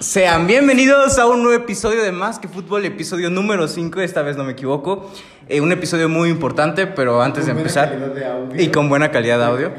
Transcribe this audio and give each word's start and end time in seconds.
Sean 0.00 0.46
bienvenidos 0.46 1.18
a 1.18 1.26
un 1.26 1.42
nuevo 1.42 1.62
episodio 1.62 2.02
de 2.02 2.12
Más 2.12 2.38
que 2.38 2.48
Fútbol, 2.48 2.84
episodio 2.84 3.30
número 3.30 3.66
5, 3.66 4.00
esta 4.02 4.20
vez 4.22 4.36
no 4.36 4.44
me 4.44 4.52
equivoco. 4.52 5.10
Eh, 5.48 5.60
un 5.62 5.72
episodio 5.72 6.08
muy 6.10 6.28
importante, 6.28 6.86
pero 6.86 7.22
antes 7.22 7.46
de 7.46 7.52
Con 7.54 7.62
buena 7.62 7.82
empezar... 7.82 8.14
de 8.14 8.26
audio. 8.26 8.62
Y 8.62 8.68
con 8.68 8.88
buena 8.90 9.10
calidad 9.10 9.38
de 9.38 9.44
audio. 9.44 9.72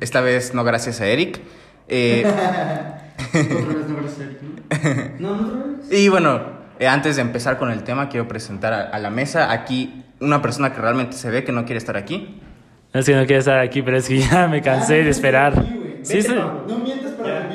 Esta 0.00 0.20
vez 0.20 0.52
no 0.52 0.64
gracias 0.64 1.00
a 1.00 1.06
Eric. 1.06 1.40
Eh, 1.88 2.26
y 5.90 6.08
bueno, 6.08 6.40
eh, 6.80 6.88
antes 6.88 7.14
de 7.16 7.22
empezar 7.22 7.56
con 7.56 7.70
el 7.70 7.84
tema, 7.84 8.08
quiero 8.08 8.26
presentar 8.26 8.72
a, 8.72 8.80
a 8.88 8.98
la 8.98 9.10
mesa 9.10 9.52
aquí 9.52 10.02
una 10.20 10.42
persona 10.42 10.72
que 10.72 10.80
realmente 10.80 11.16
se 11.16 11.30
ve 11.30 11.44
que 11.44 11.52
no 11.52 11.64
quiere 11.64 11.78
estar 11.78 11.96
aquí. 11.96 12.40
No 12.92 13.00
es 13.00 13.06
que 13.06 13.14
no 13.14 13.24
quiero 13.26 13.38
estar 13.40 13.58
aquí, 13.58 13.82
pero 13.82 13.98
es 13.98 14.08
que 14.08 14.18
ya 14.18 14.48
me 14.48 14.60
cansé 14.60 15.04
de 15.04 15.10
esperar. 15.10 15.54
Sí, 16.02 16.22
sí, 16.22 16.32
No. 16.32 16.64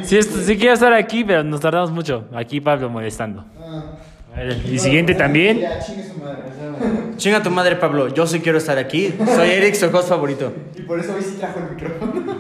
Sí, 0.04 0.18
esto- 0.18 0.40
sí 0.42 0.58
quiero 0.58 0.74
estar 0.74 0.94
aquí, 0.94 1.24
pero 1.24 1.44
nos 1.44 1.60
tardamos 1.60 1.92
mucho. 1.92 2.26
Aquí 2.34 2.62
Pablo 2.62 2.90
molestando. 2.90 3.46
Ah. 3.60 3.84
A 4.34 4.40
ver, 4.40 4.62
Y 4.72 4.80
siguiente 4.80 5.14
también. 5.14 5.60
Ya, 5.60 5.80
chingue 5.80 6.04
su 6.04 6.18
madre. 6.20 6.38
Chinga 7.18 7.44
tu 7.44 7.52
madre, 7.52 7.76
Pablo. 7.76 8.08
Yo 8.08 8.26
sí 8.26 8.40
quiero 8.40 8.58
estar 8.58 8.78
aquí. 8.78 9.14
Soy 9.36 9.50
Eric, 9.50 9.76
su 9.76 9.88
host 9.88 10.08
favorito. 10.08 10.54
Y 10.78 10.84
por 10.84 11.00
eso 11.00 11.14
hoy 11.14 11.22
sí 11.22 11.36
trajo 11.38 11.60
el 11.60 11.76
micrófono. 11.76 12.38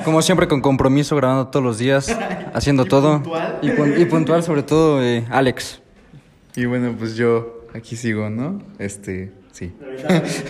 Como 0.04 0.20
siempre, 0.20 0.48
con 0.48 0.60
compromiso, 0.60 1.14
grabando 1.16 1.46
todos 1.46 1.64
los 1.64 1.78
días, 1.78 2.14
haciendo 2.52 2.84
todo. 2.86 3.14
puntual. 3.22 3.58
Y, 3.62 3.68
pun- 3.70 3.94
y 4.00 4.04
puntual, 4.06 4.42
sobre 4.42 4.64
todo, 4.64 5.00
eh, 5.02 5.24
Alex. 5.30 5.80
Y 6.56 6.64
bueno, 6.66 6.94
pues 6.98 7.14
yo 7.16 7.66
aquí 7.72 7.94
sigo, 7.96 8.28
¿no? 8.28 8.60
Este, 8.80 9.32
sí. 9.52 9.72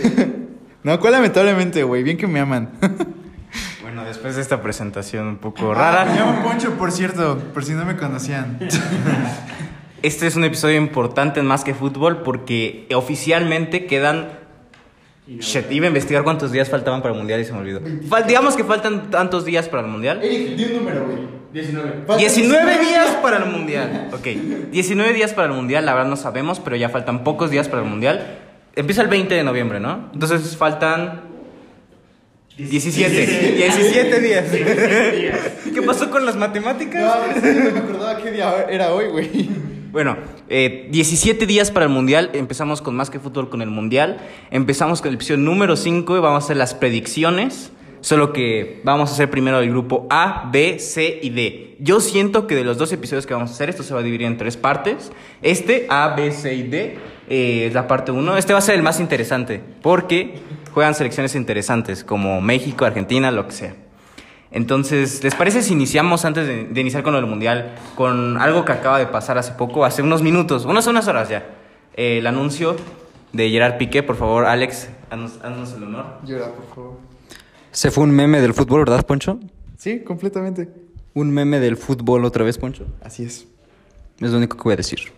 no, 0.83 0.99
¿cuál 0.99 1.13
lamentablemente, 1.13 1.83
güey? 1.83 2.01
Bien 2.01 2.17
que 2.17 2.25
me 2.27 2.39
aman. 2.39 2.69
Bueno, 3.87 4.03
después 4.03 4.35
de 4.35 4.41
esta 4.41 4.61
presentación 4.61 5.27
un 5.27 5.37
poco 5.37 5.69
Me 5.69 5.73
rara, 5.73 6.03
llamo 6.13 6.43
Poncho, 6.43 6.73
por 6.73 6.91
cierto, 6.91 7.37
por 7.53 7.63
si 7.63 7.71
no 7.71 7.85
me 7.85 7.95
conocían. 7.95 8.59
este 10.01 10.27
es 10.27 10.35
un 10.35 10.43
episodio 10.43 10.75
importante 10.75 11.39
en 11.39 11.45
Más 11.45 11.63
que 11.63 11.73
Fútbol 11.73 12.21
porque 12.21 12.85
oficialmente 12.93 13.85
quedan... 13.85 14.27
Shit, 15.39 15.71
iba 15.71 15.85
a 15.85 15.87
investigar 15.87 16.25
cuántos 16.25 16.51
días 16.51 16.69
faltaban 16.69 17.01
para 17.01 17.13
el 17.13 17.17
Mundial 17.17 17.39
y 17.39 17.45
se 17.45 17.53
me 17.53 17.59
olvidó. 17.59 17.79
Fal- 18.09 18.25
digamos 18.25 18.57
que 18.57 18.65
faltan 18.65 19.09
tantos 19.09 19.45
días 19.45 19.69
para 19.69 19.83
el 19.83 19.87
Mundial. 19.89 20.19
Eric, 20.21 20.57
di 20.57 20.65
un 20.65 20.73
número, 20.79 21.05
güey. 21.05 21.19
19. 21.53 21.91
Faltan 22.05 22.17
19 22.17 22.79
días 22.79 23.07
para 23.21 23.37
el 23.37 23.45
mundial. 23.45 24.09
Ok, 24.11 24.27
19 24.69 25.13
días 25.13 25.31
para 25.31 25.47
el 25.47 25.53
mundial, 25.53 25.85
la 25.85 25.93
verdad 25.93 26.09
no 26.09 26.17
sabemos, 26.17 26.59
pero 26.59 26.75
ya 26.75 26.89
faltan 26.89 27.23
pocos 27.23 27.51
días 27.51 27.69
para 27.69 27.83
el 27.83 27.87
mundial. 27.89 28.37
Empieza 28.75 29.01
el 29.01 29.07
20 29.07 29.33
de 29.33 29.43
noviembre, 29.45 29.79
¿no? 29.79 30.09
Entonces 30.13 30.57
faltan 30.57 31.26
17. 32.57 33.53
17 33.55 34.19
días. 34.19 34.45
¿Qué 35.73 35.81
pasó 35.83 36.09
con 36.09 36.25
las 36.25 36.35
matemáticas? 36.35 37.03
No, 37.03 37.41
yo 37.41 37.53
no 37.53 37.71
me 37.71 37.79
acordaba 37.79 38.17
qué 38.17 38.31
día 38.31 38.65
era 38.67 38.93
hoy, 38.93 39.09
güey. 39.09 39.49
Bueno, 39.91 40.17
eh, 40.49 40.87
17 40.89 41.45
días 41.45 41.69
para 41.69 41.85
el 41.85 41.91
mundial. 41.91 42.31
Empezamos 42.33 42.81
con 42.81 42.95
más 42.95 43.11
que 43.11 43.19
fútbol 43.19 43.49
con 43.49 43.61
el 43.61 43.69
mundial. 43.69 44.17
Empezamos 44.49 45.01
con 45.01 45.09
el 45.09 45.15
episodio 45.15 45.37
número 45.37 45.75
5 45.75 46.17
y 46.17 46.19
vamos 46.19 46.43
a 46.43 46.45
hacer 46.45 46.57
las 46.57 46.73
predicciones. 46.73 47.71
Solo 48.01 48.33
que 48.33 48.81
vamos 48.83 49.11
a 49.11 49.13
hacer 49.13 49.29
primero 49.29 49.59
el 49.59 49.69
grupo 49.69 50.07
A, 50.09 50.49
B, 50.51 50.79
C 50.79 51.19
y 51.21 51.29
D. 51.29 51.75
Yo 51.79 51.99
siento 51.99 52.47
que 52.47 52.55
de 52.55 52.63
los 52.63 52.77
dos 52.77 52.91
episodios 52.91 53.27
que 53.27 53.33
vamos 53.33 53.51
a 53.51 53.53
hacer, 53.53 53.69
esto 53.69 53.83
se 53.83 53.93
va 53.93 53.99
a 53.99 54.03
dividir 54.03 54.25
en 54.25 54.37
tres 54.37 54.57
partes. 54.57 55.11
Este, 55.41 55.85
A, 55.89 56.15
B, 56.15 56.31
C 56.31 56.55
y 56.55 56.63
D, 56.63 56.97
eh, 57.29 57.65
es 57.67 57.73
la 57.73 57.87
parte 57.87 58.11
1. 58.11 58.37
Este 58.37 58.53
va 58.53 58.59
a 58.59 58.63
ser 58.63 58.75
el 58.75 58.83
más 58.83 58.99
interesante 58.99 59.61
porque 59.81 60.35
juegan 60.77 60.93
selecciones 60.93 61.33
interesantes 61.33 62.03
como 62.03 62.39
México, 62.39 62.85
Argentina, 62.85 63.31
lo 63.31 63.47
que 63.47 63.51
sea. 63.51 63.73
Entonces, 64.51 65.23
¿les 65.23 65.33
parece 65.33 65.63
si 65.63 65.73
iniciamos 65.73 66.23
antes 66.23 66.45
de, 66.45 66.65
de 66.65 66.81
iniciar 66.81 67.01
con 67.01 67.15
del 67.15 67.25
Mundial 67.25 67.73
con 67.95 68.37
algo 68.39 68.63
que 68.63 68.73
acaba 68.73 68.99
de 68.99 69.07
pasar 69.07 69.39
hace 69.39 69.53
poco, 69.53 69.85
hace 69.85 70.03
unos 70.03 70.21
minutos, 70.21 70.65
unas, 70.65 70.85
unas 70.85 71.07
horas 71.07 71.29
ya? 71.29 71.47
Eh, 71.95 72.19
el 72.19 72.27
anuncio 72.27 72.75
de 73.33 73.49
Gerard 73.49 73.79
Piqué, 73.79 74.03
por 74.03 74.17
favor, 74.17 74.45
Alex, 74.45 74.89
haznos, 75.09 75.39
haznos 75.41 75.73
el 75.73 75.81
honor. 75.85 76.05
Llora, 76.23 76.51
por 76.51 76.67
favor. 76.75 76.97
Se 77.71 77.89
fue 77.89 78.03
un 78.03 78.11
meme 78.11 78.39
del 78.39 78.53
fútbol, 78.53 78.81
¿verdad, 78.81 79.03
Poncho? 79.03 79.39
Sí, 79.79 80.01
completamente. 80.01 80.69
Un 81.15 81.31
meme 81.31 81.59
del 81.59 81.75
fútbol 81.75 82.23
otra 82.23 82.43
vez, 82.43 82.59
Poncho. 82.59 82.85
Así 83.03 83.23
es. 83.23 83.47
Es 84.19 84.29
lo 84.29 84.37
único 84.37 84.55
que 84.57 84.63
voy 84.63 84.73
a 84.73 84.77
decir. 84.77 85.11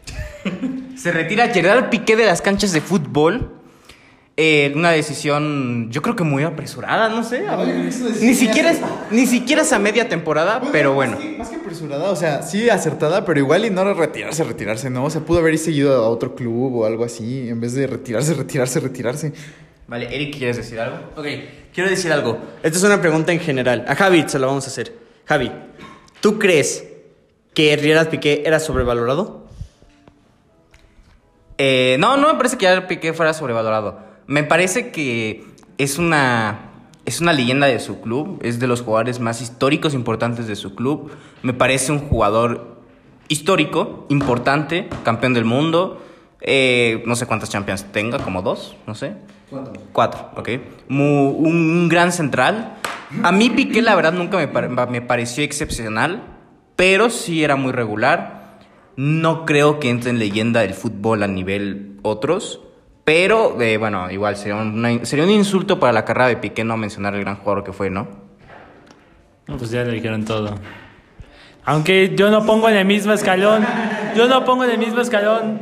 Se 0.95 1.11
retira 1.11 1.49
Gerard 1.49 1.89
Piqué 1.89 2.15
de 2.15 2.25
las 2.25 2.41
canchas 2.41 2.71
de 2.71 2.79
fútbol. 2.79 3.58
Eh, 4.41 4.71
una 4.73 4.91
decisión, 4.91 5.91
yo 5.91 6.01
creo 6.01 6.15
que 6.15 6.23
muy 6.23 6.43
apresurada, 6.43 7.09
no 7.09 7.25
sé. 7.25 7.41
No, 7.41 7.65
ni 7.65 8.33
siquiera 8.33 8.71
es, 8.71 8.79
ni 9.11 9.25
siquiera 9.25 9.63
es 9.63 9.73
a 9.73 9.79
media 9.79 10.07
temporada, 10.07 10.61
pero 10.71 10.93
bueno. 10.93 11.17
Más 11.17 11.21
que, 11.21 11.37
más 11.37 11.49
que 11.49 11.55
apresurada, 11.57 12.09
o 12.09 12.15
sea, 12.15 12.41
sí 12.41 12.69
acertada, 12.69 13.25
pero 13.25 13.37
igual 13.41 13.65
y 13.65 13.69
no 13.69 13.81
era 13.81 13.93
retirarse, 13.93 14.45
retirarse, 14.45 14.89
¿no? 14.89 15.03
O 15.03 15.09
sea, 15.09 15.19
pudo 15.19 15.39
haber 15.39 15.57
seguido 15.57 15.93
a 15.93 16.07
otro 16.07 16.35
club 16.35 16.73
o 16.73 16.85
algo 16.85 17.03
así, 17.03 17.49
en 17.49 17.59
vez 17.59 17.73
de 17.73 17.85
retirarse, 17.85 18.33
retirarse, 18.33 18.79
retirarse. 18.79 19.33
Vale, 19.89 20.07
Eric, 20.15 20.37
¿quieres 20.37 20.55
decir 20.55 20.79
algo? 20.79 20.99
Ok, 21.17 21.27
quiero 21.73 21.89
decir 21.89 22.13
algo. 22.13 22.39
Esta 22.63 22.77
es 22.77 22.83
una 22.85 23.01
pregunta 23.01 23.33
en 23.33 23.41
general. 23.41 23.83
A 23.89 23.95
Javi 23.95 24.23
se 24.25 24.39
la 24.39 24.47
vamos 24.47 24.63
a 24.63 24.67
hacer. 24.69 24.95
Javi, 25.25 25.51
¿tú 26.21 26.39
crees 26.39 26.85
que 27.53 27.77
Gerard 27.77 28.07
Piqué 28.07 28.43
era 28.45 28.61
sobrevalorado? 28.61 29.49
Eh, 31.57 31.97
no, 31.99 32.15
no 32.15 32.29
me 32.29 32.35
parece 32.35 32.57
que 32.57 32.65
Gerard 32.65 32.87
Piqué 32.87 33.11
fuera 33.11 33.33
sobrevalorado. 33.33 34.07
Me 34.29 34.43
parece 34.43 34.91
que 34.91 35.43
es 35.79 35.97
una, 35.97 36.59
es 37.05 37.19
una 37.19 37.33
leyenda 37.33 37.65
de 37.65 37.79
su 37.79 37.99
club, 37.99 38.39
es 38.43 38.59
de 38.59 38.67
los 38.67 38.81
jugadores 38.83 39.19
más 39.19 39.41
históricos 39.41 39.95
importantes 39.95 40.45
de 40.45 40.55
su 40.55 40.75
club. 40.75 41.09
Me 41.41 41.53
parece 41.53 41.91
un 41.91 41.97
jugador 41.97 42.77
histórico, 43.27 44.05
importante, 44.09 44.87
campeón 45.03 45.33
del 45.33 45.45
mundo. 45.45 45.99
Eh, 46.41 47.01
no 47.07 47.15
sé 47.15 47.25
cuántas 47.25 47.49
Champions 47.49 47.91
tenga, 47.91 48.19
como 48.19 48.43
dos, 48.43 48.75
no 48.85 48.93
sé. 48.93 49.15
Cuatro, 49.93 50.29
ok. 50.37 50.49
Mu- 50.89 51.31
un 51.31 51.89
gran 51.89 52.11
central. 52.11 52.75
A 53.23 53.31
mí 53.31 53.49
Piqué, 53.49 53.81
la 53.81 53.95
verdad, 53.95 54.13
nunca 54.13 54.37
me, 54.37 54.85
me 54.85 55.01
pareció 55.01 55.43
excepcional, 55.43 56.21
pero 56.75 57.09
sí 57.09 57.43
era 57.43 57.55
muy 57.55 57.71
regular. 57.71 58.59
No 58.95 59.45
creo 59.47 59.79
que 59.79 59.89
entre 59.89 60.11
en 60.11 60.19
leyenda 60.19 60.61
del 60.61 60.75
fútbol 60.75 61.23
a 61.23 61.27
nivel 61.27 61.97
otros. 62.03 62.61
Pero, 63.09 63.59
eh, 63.59 63.77
bueno, 63.77 64.11
igual 64.11 64.35
sería, 64.37 64.55
una- 64.57 65.03
sería 65.03 65.25
un 65.25 65.31
insulto 65.31 65.79
para 65.79 65.91
la 65.91 66.05
carrera 66.05 66.27
de 66.27 66.37
Piqué 66.37 66.63
no 66.63 66.77
mencionar 66.77 67.15
el 67.15 67.21
gran 67.21 67.37
jugador 67.37 67.63
que 67.63 67.73
fue, 67.73 67.89
¿no? 67.89 68.07
No, 69.47 69.57
Pues 69.57 69.71
ya 69.71 69.83
le 69.83 69.93
dijeron 69.93 70.25
todo. 70.25 70.53
Aunque 71.65 72.13
yo 72.15 72.29
no 72.29 72.45
pongo 72.45 72.69
en 72.69 72.75
el 72.75 72.85
mismo 72.85 73.11
escalón, 73.11 73.65
yo 74.15 74.27
no 74.27 74.45
pongo 74.45 74.63
en 74.65 74.69
el 74.69 74.77
mismo 74.77 75.01
escalón 75.01 75.59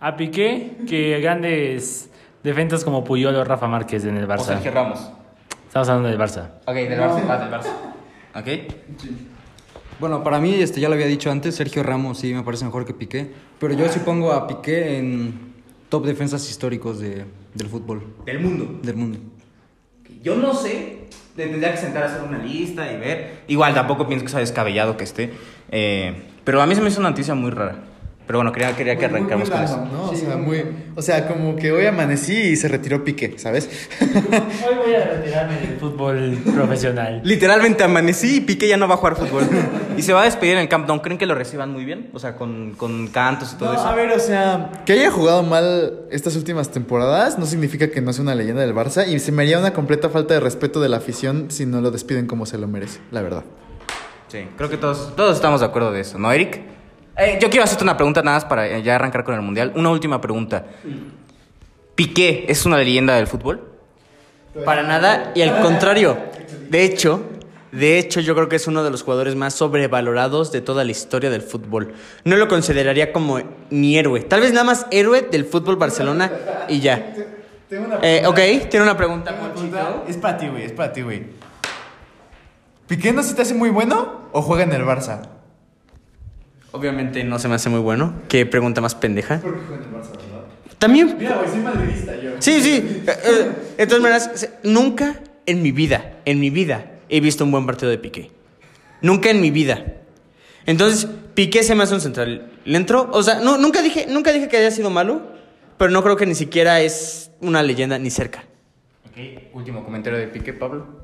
a 0.00 0.16
Piqué 0.16 0.76
que 0.86 1.18
grandes 1.20 2.10
defensas 2.42 2.84
como 2.84 3.02
Puyol 3.04 3.36
o 3.36 3.42
Rafa 3.42 3.66
Márquez 3.68 4.04
en 4.04 4.18
el 4.18 4.24
O 4.24 4.28
Barça. 4.28 4.44
Sergio 4.48 4.70
Ramos. 4.72 5.10
Estamos 5.68 5.88
hablando 5.88 6.10
del 6.10 6.18
Barça. 6.18 6.50
Ok, 6.66 6.74
del 6.74 7.00
Barça, 7.00 7.26
va, 7.26 7.38
del 7.38 7.50
Barça. 7.50 7.72
Ok. 8.34 8.74
Bueno, 9.98 10.22
para 10.22 10.38
mí, 10.40 10.56
este, 10.56 10.78
ya 10.78 10.88
lo 10.90 10.94
había 10.96 11.06
dicho 11.06 11.30
antes, 11.30 11.54
Sergio 11.54 11.82
Ramos 11.82 12.18
sí 12.18 12.34
me 12.34 12.42
parece 12.42 12.66
mejor 12.66 12.84
que 12.84 12.92
Piqué. 12.92 13.32
Pero 13.58 13.72
yo 13.72 13.88
sí 13.88 14.00
pongo 14.00 14.32
a 14.32 14.46
Piqué 14.46 14.98
en 14.98 15.51
top 15.92 16.06
defensas 16.06 16.48
históricos 16.48 17.00
de- 17.00 17.26
del 17.52 17.68
fútbol, 17.68 18.02
Del 18.24 18.40
mundo. 18.40 18.80
del 18.82 18.96
mundo. 18.96 19.18
Yo 20.22 20.36
no 20.36 20.54
sé, 20.54 21.00
te 21.36 21.46
tendría 21.48 21.70
que 21.72 21.76
sentar 21.76 22.04
a 22.04 22.06
hacer 22.06 22.22
una 22.26 22.38
lista 22.38 22.90
y 22.90 22.96
ver. 22.98 23.42
Igual 23.46 23.74
tampoco 23.74 24.06
pienso 24.08 24.24
que 24.24 24.30
sea 24.30 24.40
descabellado 24.40 24.96
que 24.96 25.04
esté. 25.04 25.32
eh, 25.70 26.14
pero 26.44 26.62
a 26.62 26.66
mí 26.66 26.74
se 26.74 26.80
me 26.80 26.88
hizo 26.88 27.00
una 27.00 27.10
noticia 27.10 27.34
muy 27.34 27.50
rara. 27.50 27.84
Pero 28.32 28.38
bueno, 28.38 28.50
quería, 28.52 28.74
quería 28.74 28.96
que 28.96 29.04
arrancáramos 29.04 29.50
con 29.50 29.62
eso. 29.62 29.84
¿no? 29.92 30.08
O 30.08 30.16
sea, 30.16 30.38
muy, 30.38 30.64
o 30.96 31.02
sea, 31.02 31.28
como 31.28 31.54
que 31.54 31.70
hoy 31.70 31.84
amanecí 31.84 32.32
y 32.34 32.56
se 32.56 32.66
retiró 32.66 33.04
Piqué, 33.04 33.38
¿sabes? 33.38 33.68
Hoy 34.00 34.74
voy 34.86 34.94
a 34.94 35.04
retirarme 35.04 35.56
del 35.60 35.76
fútbol 35.78 36.38
profesional. 36.54 37.20
Literalmente 37.24 37.84
amanecí 37.84 38.36
y 38.36 38.40
Piqué 38.40 38.68
ya 38.68 38.78
no 38.78 38.88
va 38.88 38.94
a 38.94 38.96
jugar 38.96 39.16
fútbol. 39.16 39.42
y 39.98 40.00
se 40.00 40.14
va 40.14 40.22
a 40.22 40.24
despedir 40.24 40.54
en 40.54 40.60
el 40.60 40.68
Camp 40.70 40.88
Nou. 40.88 41.02
¿Creen 41.02 41.18
que 41.18 41.26
lo 41.26 41.34
reciban 41.34 41.72
muy 41.74 41.84
bien? 41.84 42.08
O 42.14 42.18
sea, 42.18 42.34
con, 42.34 42.72
con 42.72 43.08
cantos 43.08 43.52
y 43.52 43.56
todo 43.58 43.74
No, 43.74 43.78
eso. 43.78 43.86
a 43.86 43.94
ver, 43.94 44.10
o 44.12 44.18
sea, 44.18 44.70
que 44.86 44.94
haya 44.94 45.10
jugado 45.10 45.42
mal 45.42 46.00
estas 46.10 46.34
últimas 46.34 46.70
temporadas 46.70 47.38
no 47.38 47.44
significa 47.44 47.88
que 47.90 48.00
no 48.00 48.14
sea 48.14 48.22
una 48.22 48.34
leyenda 48.34 48.62
del 48.62 48.74
Barça 48.74 49.06
y 49.06 49.18
se 49.18 49.30
me 49.30 49.42
haría 49.42 49.58
una 49.58 49.74
completa 49.74 50.08
falta 50.08 50.32
de 50.32 50.40
respeto 50.40 50.80
de 50.80 50.88
la 50.88 50.96
afición 50.96 51.50
si 51.50 51.66
no 51.66 51.82
lo 51.82 51.90
despiden 51.90 52.26
como 52.26 52.46
se 52.46 52.56
lo 52.56 52.66
merece, 52.66 52.98
la 53.10 53.20
verdad. 53.20 53.44
Sí, 54.28 54.38
creo 54.56 54.70
que 54.70 54.78
todos, 54.78 55.14
todos 55.16 55.36
estamos 55.36 55.60
de 55.60 55.66
acuerdo 55.66 55.92
de 55.92 56.00
eso, 56.00 56.18
¿no, 56.18 56.32
Eric? 56.32 56.62
Eh, 57.22 57.38
yo 57.40 57.48
quiero 57.50 57.64
hacerte 57.64 57.84
una 57.84 57.96
pregunta 57.96 58.22
nada 58.22 58.36
más 58.38 58.44
para 58.44 58.66
eh, 58.68 58.82
ya 58.82 58.96
arrancar 58.96 59.24
con 59.24 59.34
el 59.34 59.42
Mundial. 59.42 59.72
Una 59.76 59.90
última 59.90 60.20
pregunta. 60.20 60.64
¿Piqué 61.94 62.46
es 62.48 62.66
una 62.66 62.78
leyenda 62.78 63.14
del 63.16 63.26
fútbol? 63.26 63.60
Para 64.64 64.82
nada, 64.82 65.32
y 65.34 65.42
al 65.42 65.60
contrario. 65.62 66.16
De 66.68 66.84
hecho, 66.84 67.22
de 67.70 67.98
hecho, 67.98 68.20
yo 68.20 68.34
creo 68.34 68.48
que 68.48 68.56
es 68.56 68.66
uno 68.66 68.82
de 68.82 68.90
los 68.90 69.02
jugadores 69.02 69.34
más 69.34 69.54
sobrevalorados 69.54 70.52
de 70.52 70.60
toda 70.60 70.84
la 70.84 70.90
historia 70.90 71.30
del 71.30 71.42
fútbol. 71.42 71.94
No 72.24 72.36
lo 72.36 72.48
consideraría 72.48 73.12
como 73.12 73.40
ni 73.70 73.96
héroe. 73.96 74.20
Tal 74.20 74.40
vez 74.40 74.52
nada 74.52 74.64
más 74.64 74.86
héroe 74.90 75.22
del 75.22 75.44
fútbol 75.44 75.76
Barcelona 75.76 76.30
y 76.68 76.80
ya. 76.80 77.14
Tengo 77.68 77.86
una 77.86 77.98
Eh, 78.02 78.24
ok, 78.26 78.68
tiene 78.68 78.82
una 78.82 78.96
pregunta, 78.96 79.30
Tengo 79.30 79.44
una 79.46 79.54
Ponchito. 79.54 79.76
pregunta. 79.76 80.04
Es 80.10 80.16
para 80.18 80.36
ti, 80.36 80.48
güey, 80.48 80.64
es 80.64 80.72
para 80.72 80.92
ti, 80.92 81.00
güey. 81.02 81.22
¿Piqué 82.86 83.12
no 83.12 83.22
se 83.22 83.34
te 83.34 83.42
hace 83.42 83.54
muy 83.54 83.70
bueno 83.70 84.28
o 84.32 84.42
juega 84.42 84.64
en 84.64 84.72
el 84.72 84.82
Barça? 84.82 85.20
Obviamente 86.72 87.22
no 87.22 87.38
se 87.38 87.48
me 87.48 87.54
hace 87.54 87.68
muy 87.68 87.80
bueno. 87.80 88.14
Qué 88.28 88.46
pregunta 88.46 88.80
más 88.80 88.94
pendeja. 88.94 89.40
También. 90.78 91.16
Mira, 91.18 91.36
güey, 91.36 91.48
soy 91.48 91.60
madridista 91.60 92.16
yo. 92.20 92.30
Sí, 92.38 92.60
sí. 92.60 93.04
De 93.76 93.86
todas 93.86 94.02
maneras, 94.02 94.48
nunca 94.62 95.20
en 95.46 95.62
mi 95.62 95.70
vida, 95.70 96.14
en 96.24 96.40
mi 96.40 96.50
vida, 96.50 96.86
he 97.08 97.20
visto 97.20 97.44
un 97.44 97.50
buen 97.50 97.66
partido 97.66 97.90
de 97.90 97.98
Piqué. 97.98 98.30
Nunca 99.02 99.30
en 99.30 99.40
mi 99.40 99.50
vida. 99.50 99.84
Entonces, 100.64 101.08
Piqué 101.34 101.62
se 101.62 101.74
me 101.74 101.82
hace 101.82 101.94
un 101.94 102.00
central. 102.00 102.50
¿Le 102.64 102.76
entró? 102.76 103.08
O 103.12 103.22
sea, 103.22 103.40
no, 103.40 103.58
nunca, 103.58 103.82
dije, 103.82 104.06
nunca 104.08 104.32
dije 104.32 104.48
que 104.48 104.56
haya 104.56 104.70
sido 104.70 104.90
malo, 104.90 105.22
pero 105.76 105.90
no 105.90 106.02
creo 106.02 106.16
que 106.16 106.26
ni 106.26 106.34
siquiera 106.34 106.80
es 106.80 107.30
una 107.40 107.62
leyenda 107.62 107.98
ni 107.98 108.10
cerca. 108.10 108.44
Ok, 109.10 109.52
último 109.52 109.84
comentario 109.84 110.18
de 110.18 110.28
Piqué, 110.28 110.52
Pablo. 110.52 111.02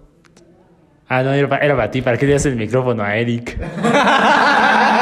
Ah, 1.09 1.23
no, 1.23 1.33
era 1.33 1.49
para, 1.49 1.65
era 1.65 1.77
para 1.77 1.91
ti. 1.91 2.03
¿Para 2.03 2.17
qué 2.17 2.27
le 2.27 2.33
das 2.35 2.47
el 2.47 2.57
micrófono 2.57 3.03
a 3.03 3.17
Eric? 3.17 3.59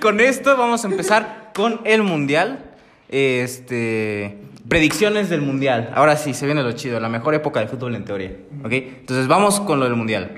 Con 0.00 0.20
esto 0.20 0.56
vamos 0.56 0.84
a 0.84 0.88
empezar 0.88 1.50
con 1.54 1.80
el 1.84 2.02
mundial. 2.02 2.64
Este. 3.08 4.38
Predicciones 4.68 5.28
del 5.28 5.42
mundial. 5.42 5.90
Ahora 5.94 6.16
sí, 6.16 6.34
se 6.34 6.46
viene 6.46 6.62
lo 6.62 6.72
chido. 6.72 7.00
La 7.00 7.08
mejor 7.08 7.34
época 7.34 7.60
del 7.60 7.68
fútbol 7.68 7.94
en 7.94 8.04
teoría. 8.04 8.32
¿Ok? 8.64 8.72
Entonces 8.72 9.26
vamos 9.26 9.60
con 9.60 9.78
lo 9.80 9.84
del 9.84 9.96
mundial. 9.96 10.32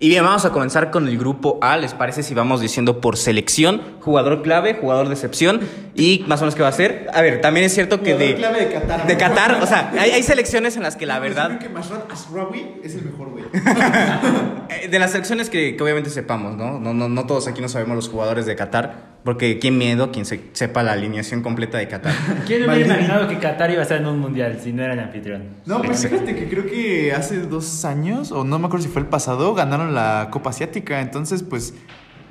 Y 0.00 0.08
bien, 0.10 0.22
vamos 0.22 0.44
a 0.44 0.50
comenzar 0.50 0.92
con 0.92 1.08
el 1.08 1.18
grupo 1.18 1.58
A. 1.60 1.76
¿Les 1.76 1.92
parece 1.92 2.22
si 2.22 2.32
vamos 2.32 2.60
diciendo 2.60 3.00
por 3.00 3.16
selección? 3.16 3.82
Jugador 4.00 4.42
clave, 4.42 4.74
jugador 4.80 5.08
de 5.08 5.14
excepción. 5.14 5.60
Y 5.96 6.24
más 6.28 6.40
o 6.40 6.44
menos 6.44 6.54
qué 6.54 6.62
va 6.62 6.68
a 6.68 6.72
ser. 6.72 7.08
A 7.12 7.20
ver, 7.20 7.40
también 7.40 7.66
es 7.66 7.74
cierto 7.74 8.00
que 8.00 8.14
de. 8.14 8.36
clave 8.36 8.66
de 8.66 8.72
Qatar. 8.74 9.06
De 9.08 9.16
Qatar, 9.16 9.58
o 9.60 9.66
sea, 9.66 9.90
hay, 9.98 10.12
hay 10.12 10.22
selecciones 10.22 10.76
en 10.76 10.84
las 10.84 10.94
que 10.94 11.04
la 11.04 11.16
Yo 11.16 11.22
verdad. 11.22 11.58
creo 11.58 11.72
que 11.74 12.12
Asraoui 12.12 12.74
es 12.84 12.94
el 12.94 13.06
mejor, 13.06 13.30
güey. 13.30 13.44
Eh, 14.70 14.86
De 14.88 14.98
las 14.98 15.12
selecciones 15.12 15.48
que, 15.48 15.76
que 15.76 15.82
obviamente 15.82 16.10
sepamos, 16.10 16.54
¿no? 16.54 16.78
No, 16.78 16.92
no, 16.92 17.08
no 17.08 17.26
todos 17.26 17.48
aquí 17.48 17.62
no 17.62 17.70
sabemos 17.70 17.96
los 17.96 18.08
jugadores 18.10 18.44
de 18.44 18.54
Qatar, 18.54 19.17
porque 19.28 19.58
qué 19.58 19.70
miedo 19.70 20.10
quien 20.10 20.24
se, 20.24 20.40
sepa 20.54 20.82
la 20.82 20.92
alineación 20.92 21.42
completa 21.42 21.76
de 21.76 21.86
Qatar. 21.86 22.14
¿Quién 22.46 22.62
hubiera 22.62 22.80
imaginado 22.80 23.28
que 23.28 23.38
Qatar 23.38 23.70
iba 23.70 23.80
a 23.80 23.82
estar 23.82 24.00
en 24.00 24.06
un 24.06 24.18
mundial 24.18 24.58
si 24.58 24.72
no 24.72 24.82
era 24.82 24.94
el 24.94 25.00
anfitrión? 25.00 25.42
No, 25.66 25.82
pues 25.82 26.08
fíjate 26.08 26.34
que 26.34 26.48
creo 26.48 26.64
que 26.64 27.12
hace 27.12 27.40
dos 27.40 27.84
años, 27.84 28.32
o 28.32 28.42
no 28.44 28.58
me 28.58 28.68
acuerdo 28.68 28.86
si 28.86 28.90
fue 28.90 29.02
el 29.02 29.08
pasado, 29.08 29.54
ganaron 29.54 29.94
la 29.94 30.28
Copa 30.30 30.48
Asiática. 30.48 31.02
Entonces, 31.02 31.42
pues, 31.42 31.74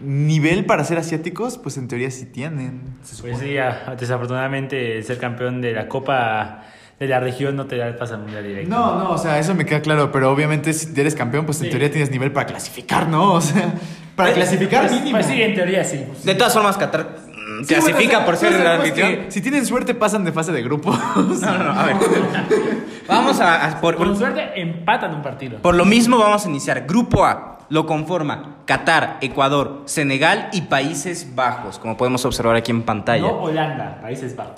nivel 0.01 0.65
para 0.65 0.83
ser 0.85 0.97
asiáticos, 0.97 1.59
pues 1.59 1.77
en 1.77 1.87
teoría 1.87 2.09
sí 2.09 2.25
tienen. 2.25 2.81
Pues 3.21 3.37
sí, 3.37 3.59
ah, 3.59 3.95
desafortunadamente 3.99 5.03
ser 5.03 5.19
campeón 5.19 5.61
de 5.61 5.73
la 5.73 5.87
Copa 5.87 6.63
de 6.99 7.07
la 7.07 7.19
región 7.19 7.55
no 7.55 7.67
te 7.67 7.77
da 7.77 7.89
el 7.89 7.95
pase 7.95 8.15
al 8.15 8.21
mundial 8.21 8.43
directo. 8.43 8.71
No, 8.75 8.97
no, 8.97 9.11
o 9.11 9.19
sea, 9.19 9.37
eso 9.37 9.53
me 9.53 9.67
queda 9.67 9.81
claro, 9.81 10.11
pero 10.11 10.31
obviamente 10.31 10.73
si 10.73 10.99
eres 10.99 11.13
campeón, 11.13 11.45
pues 11.45 11.59
en 11.59 11.65
Sí. 11.65 11.69
teoría 11.69 11.91
tienes 11.91 12.09
nivel 12.09 12.31
para 12.31 12.47
clasificar, 12.47 13.07
¿no? 13.07 13.33
O 13.37 13.41
sea, 13.41 13.75
para 14.17 14.33
clasificar 14.33 14.81
Pues, 14.87 14.91
mínimo. 14.99 15.17
pues 15.17 15.27
sí, 15.27 15.41
en 15.41 15.53
teoría 15.55 15.83
sí. 15.85 16.03
De 16.25 16.35
todas 16.35 16.53
formas, 16.53 16.75
Qatar 16.75 17.07
mm, 17.25 17.63
Sí, 17.63 17.73
clasifica 17.73 17.93
bueno, 17.93 18.07
o 18.07 18.09
sea, 18.09 18.25
por 18.25 18.35
ser 18.37 18.51
el 18.53 18.57
pues, 18.61 18.69
anfitrión. 18.79 19.25
Si 19.31 19.41
tienen 19.41 19.65
suerte, 19.65 19.93
pasan 19.95 20.25
de 20.25 20.31
fase 20.33 20.51
de 20.51 20.61
grupo. 20.63 20.91
No, 21.15 21.23
no, 21.57 21.63
no, 21.63 21.71
a 21.79 21.85
ver. 21.85 21.95
Vamos 23.07 23.39
a. 23.39 23.65
a- 23.67 23.79
por, 23.81 23.95
Con 23.95 24.07
por- 24.09 24.17
suerte 24.17 24.59
empatan 24.59 25.13
un 25.15 25.21
partido. 25.21 25.59
por 25.59 25.75
lo 25.75 25.85
mismo, 25.85 26.17
vamos 26.17 26.45
a 26.45 26.49
iniciar. 26.49 26.85
Grupo 26.85 27.23
A 27.25 27.59
lo 27.69 27.85
conforma 27.85 28.57
Qatar, 28.65 29.17
Ecuador, 29.21 29.83
Senegal 29.85 30.49
y 30.51 30.61
Países 30.63 31.33
Bajos, 31.35 31.79
como 31.79 31.95
podemos 31.95 32.23
observar 32.25 32.55
aquí 32.57 32.71
en 32.71 32.83
pantalla. 32.83 33.21
No 33.21 33.41
Holanda, 33.43 33.99
Países 34.01 34.35
Bajos. 34.35 34.55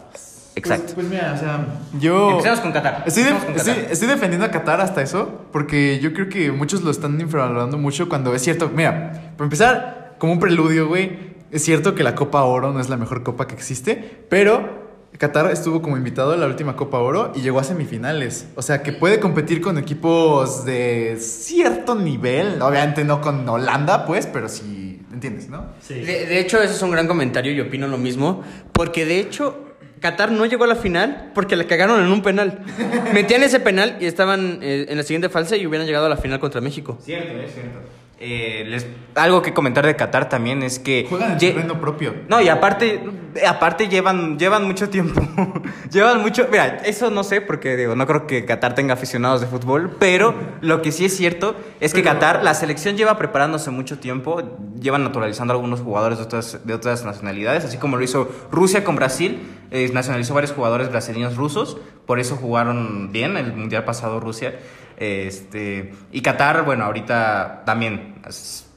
Exacto. 0.55 0.93
Pues, 0.95 1.07
pues 1.07 1.09
mira, 1.09 1.33
o 1.35 1.39
sea, 1.39 1.65
yo. 1.99 2.31
Empecemos 2.31 2.59
con 2.59 2.71
Qatar. 2.71 3.03
Estoy, 3.05 3.23
de- 3.23 3.29
Empecemos 3.29 3.45
con 3.45 3.55
estoy- 3.55 3.73
Qatar. 3.75 3.91
estoy 3.93 4.07
defendiendo 4.09 4.45
a 4.45 4.51
Qatar 4.51 4.81
hasta 4.81 5.01
eso, 5.01 5.45
porque 5.51 5.99
yo 6.01 6.13
creo 6.13 6.27
que 6.29 6.51
muchos 6.51 6.81
lo 6.83 6.91
están 6.91 7.19
infravalorando 7.21 7.77
mucho 7.77 8.09
cuando 8.09 8.33
es 8.35 8.41
cierto. 8.41 8.69
Mira, 8.73 9.31
para 9.37 9.45
empezar, 9.45 10.15
como 10.19 10.33
un 10.33 10.39
preludio, 10.39 10.87
güey, 10.87 11.29
es 11.51 11.63
cierto 11.63 11.95
que 11.95 12.03
la 12.03 12.13
Copa 12.15 12.43
Oro 12.43 12.73
no 12.73 12.79
es 12.79 12.89
la 12.89 12.97
mejor 12.97 13.23
copa 13.23 13.47
que 13.47 13.55
existe, 13.55 14.25
pero 14.29 14.77
Qatar 15.17 15.49
estuvo 15.51 15.81
como 15.81 15.97
invitado 15.97 16.33
a 16.33 16.37
la 16.37 16.45
última 16.45 16.75
Copa 16.75 16.99
Oro 16.99 17.31
y 17.35 17.41
llegó 17.41 17.59
a 17.59 17.63
semifinales. 17.63 18.47
O 18.55 18.61
sea, 18.61 18.83
que 18.83 18.91
puede 18.93 19.19
competir 19.19 19.59
con 19.61 19.77
equipos 19.77 20.65
de 20.65 21.17
cierto 21.19 21.95
nivel. 21.95 22.61
Obviamente 22.61 23.03
no 23.03 23.19
con 23.21 23.47
Holanda, 23.49 24.05
pues, 24.05 24.27
pero 24.27 24.47
sí, 24.49 25.01
¿entiendes, 25.11 25.49
no? 25.49 25.65
Sí. 25.81 25.95
De, 25.95 26.25
de 26.25 26.39
hecho, 26.39 26.61
ese 26.61 26.73
es 26.75 26.81
un 26.81 26.91
gran 26.91 27.07
comentario 27.07 27.51
y 27.51 27.59
opino 27.61 27.87
lo 27.87 27.97
mismo. 27.97 28.43
Porque 28.71 29.05
de 29.05 29.19
hecho, 29.19 29.57
Qatar 29.99 30.31
no 30.31 30.45
llegó 30.45 30.63
a 30.63 30.67
la 30.67 30.75
final 30.75 31.31
porque 31.33 31.55
la 31.55 31.65
cagaron 31.65 32.03
en 32.03 32.11
un 32.11 32.21
penal. 32.21 32.59
Metían 33.13 33.43
ese 33.43 33.59
penal 33.59 33.97
y 33.99 34.05
estaban 34.05 34.59
eh, 34.61 34.85
en 34.89 34.97
la 34.97 35.03
siguiente 35.03 35.29
falsa 35.29 35.57
y 35.57 35.65
hubieran 35.65 35.87
llegado 35.87 36.05
a 36.05 36.09
la 36.09 36.17
final 36.17 36.39
contra 36.39 36.61
México. 36.61 36.97
Cierto, 37.01 37.39
es 37.39 37.53
cierto. 37.53 37.79
Eh, 38.21 38.65
les- 38.67 38.85
algo 39.15 39.41
que 39.41 39.53
comentar 39.53 39.85
de 39.85 39.95
Qatar 39.95 40.27
también 40.27 40.61
es 40.61 40.77
que. 40.77 41.05
Juegan 41.07 41.31
en 41.33 41.37
terreno 41.37 41.79
propio. 41.79 42.13
No, 42.27 42.41
y 42.41 42.49
aparte, 42.49 43.01
aparte 43.47 43.87
llevan, 43.87 44.37
llevan 44.37 44.65
mucho 44.67 44.89
tiempo. 44.89 45.21
llevan 45.91 46.21
mucho. 46.21 46.45
Mira, 46.51 46.81
eso 46.83 47.09
no 47.11 47.23
sé, 47.23 47.39
porque 47.39 47.77
digo, 47.77 47.95
no 47.95 48.05
creo 48.05 48.27
que 48.27 48.43
Qatar 48.43 48.75
tenga 48.75 48.93
aficionados 48.95 49.39
de 49.39 49.47
fútbol, 49.47 49.95
pero 49.99 50.35
lo 50.59 50.81
que 50.81 50.91
sí 50.91 51.05
es 51.05 51.15
cierto 51.15 51.55
es 51.79 51.93
que 51.93 52.03
Qatar, 52.03 52.43
la 52.43 52.53
selección 52.55 52.97
lleva 52.97 53.17
preparándose 53.17 53.71
mucho 53.71 53.99
tiempo, 53.99 54.41
llevan 54.81 55.05
naturalizando 55.05 55.53
a 55.53 55.55
algunos 55.55 55.79
jugadores 55.79 56.17
de 56.17 56.25
otras, 56.25 56.59
de 56.65 56.73
otras 56.73 57.05
nacionalidades, 57.05 57.63
así 57.63 57.77
como 57.77 57.95
lo 57.95 58.03
hizo 58.03 58.29
Rusia 58.51 58.83
con 58.83 58.97
Brasil, 58.97 59.39
eh, 59.71 59.89
nacionalizó 59.93 60.33
varios 60.33 60.51
jugadores 60.51 60.89
brasileños 60.89 61.37
rusos, 61.37 61.77
por 62.05 62.19
eso 62.19 62.35
jugaron 62.35 63.13
bien 63.13 63.37
el 63.37 63.53
mundial 63.53 63.85
pasado 63.85 64.19
Rusia. 64.19 64.59
Este, 64.99 65.93
y 66.11 66.21
Qatar, 66.21 66.63
bueno, 66.65 66.85
ahorita 66.85 67.63
también 67.65 68.15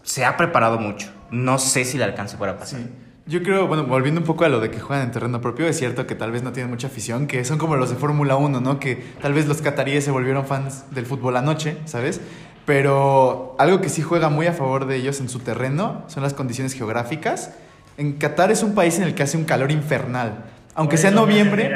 se 0.03 0.25
ha 0.25 0.37
preparado 0.37 0.79
mucho. 0.79 1.11
No 1.31 1.59
sé 1.59 1.85
si 1.85 1.99
le 1.99 2.05
alcance 2.05 2.37
para 2.37 2.59
pasar. 2.59 2.81
Sí. 2.81 2.87
Yo 3.25 3.43
creo, 3.43 3.69
bueno, 3.69 3.85
volviendo 3.85 4.21
un 4.21 4.27
poco 4.27 4.45
a 4.45 4.49
lo 4.49 4.59
de 4.59 4.71
que 4.71 4.81
juegan 4.81 5.07
en 5.07 5.13
terreno 5.13 5.41
propio, 5.41 5.67
es 5.67 5.79
cierto 5.79 6.09
que 6.09 6.17
tal 6.17 6.33
vez 6.33 6.43
no 6.43 6.53
tienen 6.53 6.71
mucha 6.71 6.89
afición, 6.89 7.29
que 7.29 7.45
son 7.45 7.57
como 7.57 7.77
los 7.77 7.89
de 7.91 7.97
Fórmula 7.97 8.35
1, 8.35 8.61
¿no? 8.61 8.81
Que 8.81 8.97
tal 9.21 9.33
vez 9.33 9.47
los 9.47 9.63
cataríes 9.63 10.05
se 10.05 10.11
volvieron 10.11 10.45
fans 10.45 10.85
del 10.91 11.07
fútbol 11.07 11.37
anoche, 11.37 11.77
¿sabes? 11.85 12.21
Pero 12.67 13.55
algo 13.61 13.81
que 13.81 13.89
sí 13.89 14.03
juega 14.03 14.29
muy 14.29 14.47
a 14.47 14.53
favor 14.53 14.87
de 14.87 14.97
ellos 14.97 15.21
en 15.21 15.29
su 15.29 15.39
terreno 15.39 16.03
son 16.09 16.25
las 16.25 16.35
condiciones 16.35 16.73
geográficas. 16.75 17.53
En 17.97 18.15
Qatar 18.15 18.51
es 18.51 18.65
un 18.65 18.75
país 18.75 18.99
en 18.99 19.05
el 19.05 19.15
que 19.15 19.23
hace 19.23 19.37
un 19.37 19.45
calor 19.45 19.71
infernal. 19.71 20.45
Aunque 20.75 20.97
sea 20.97 21.11
noviembre, 21.11 21.71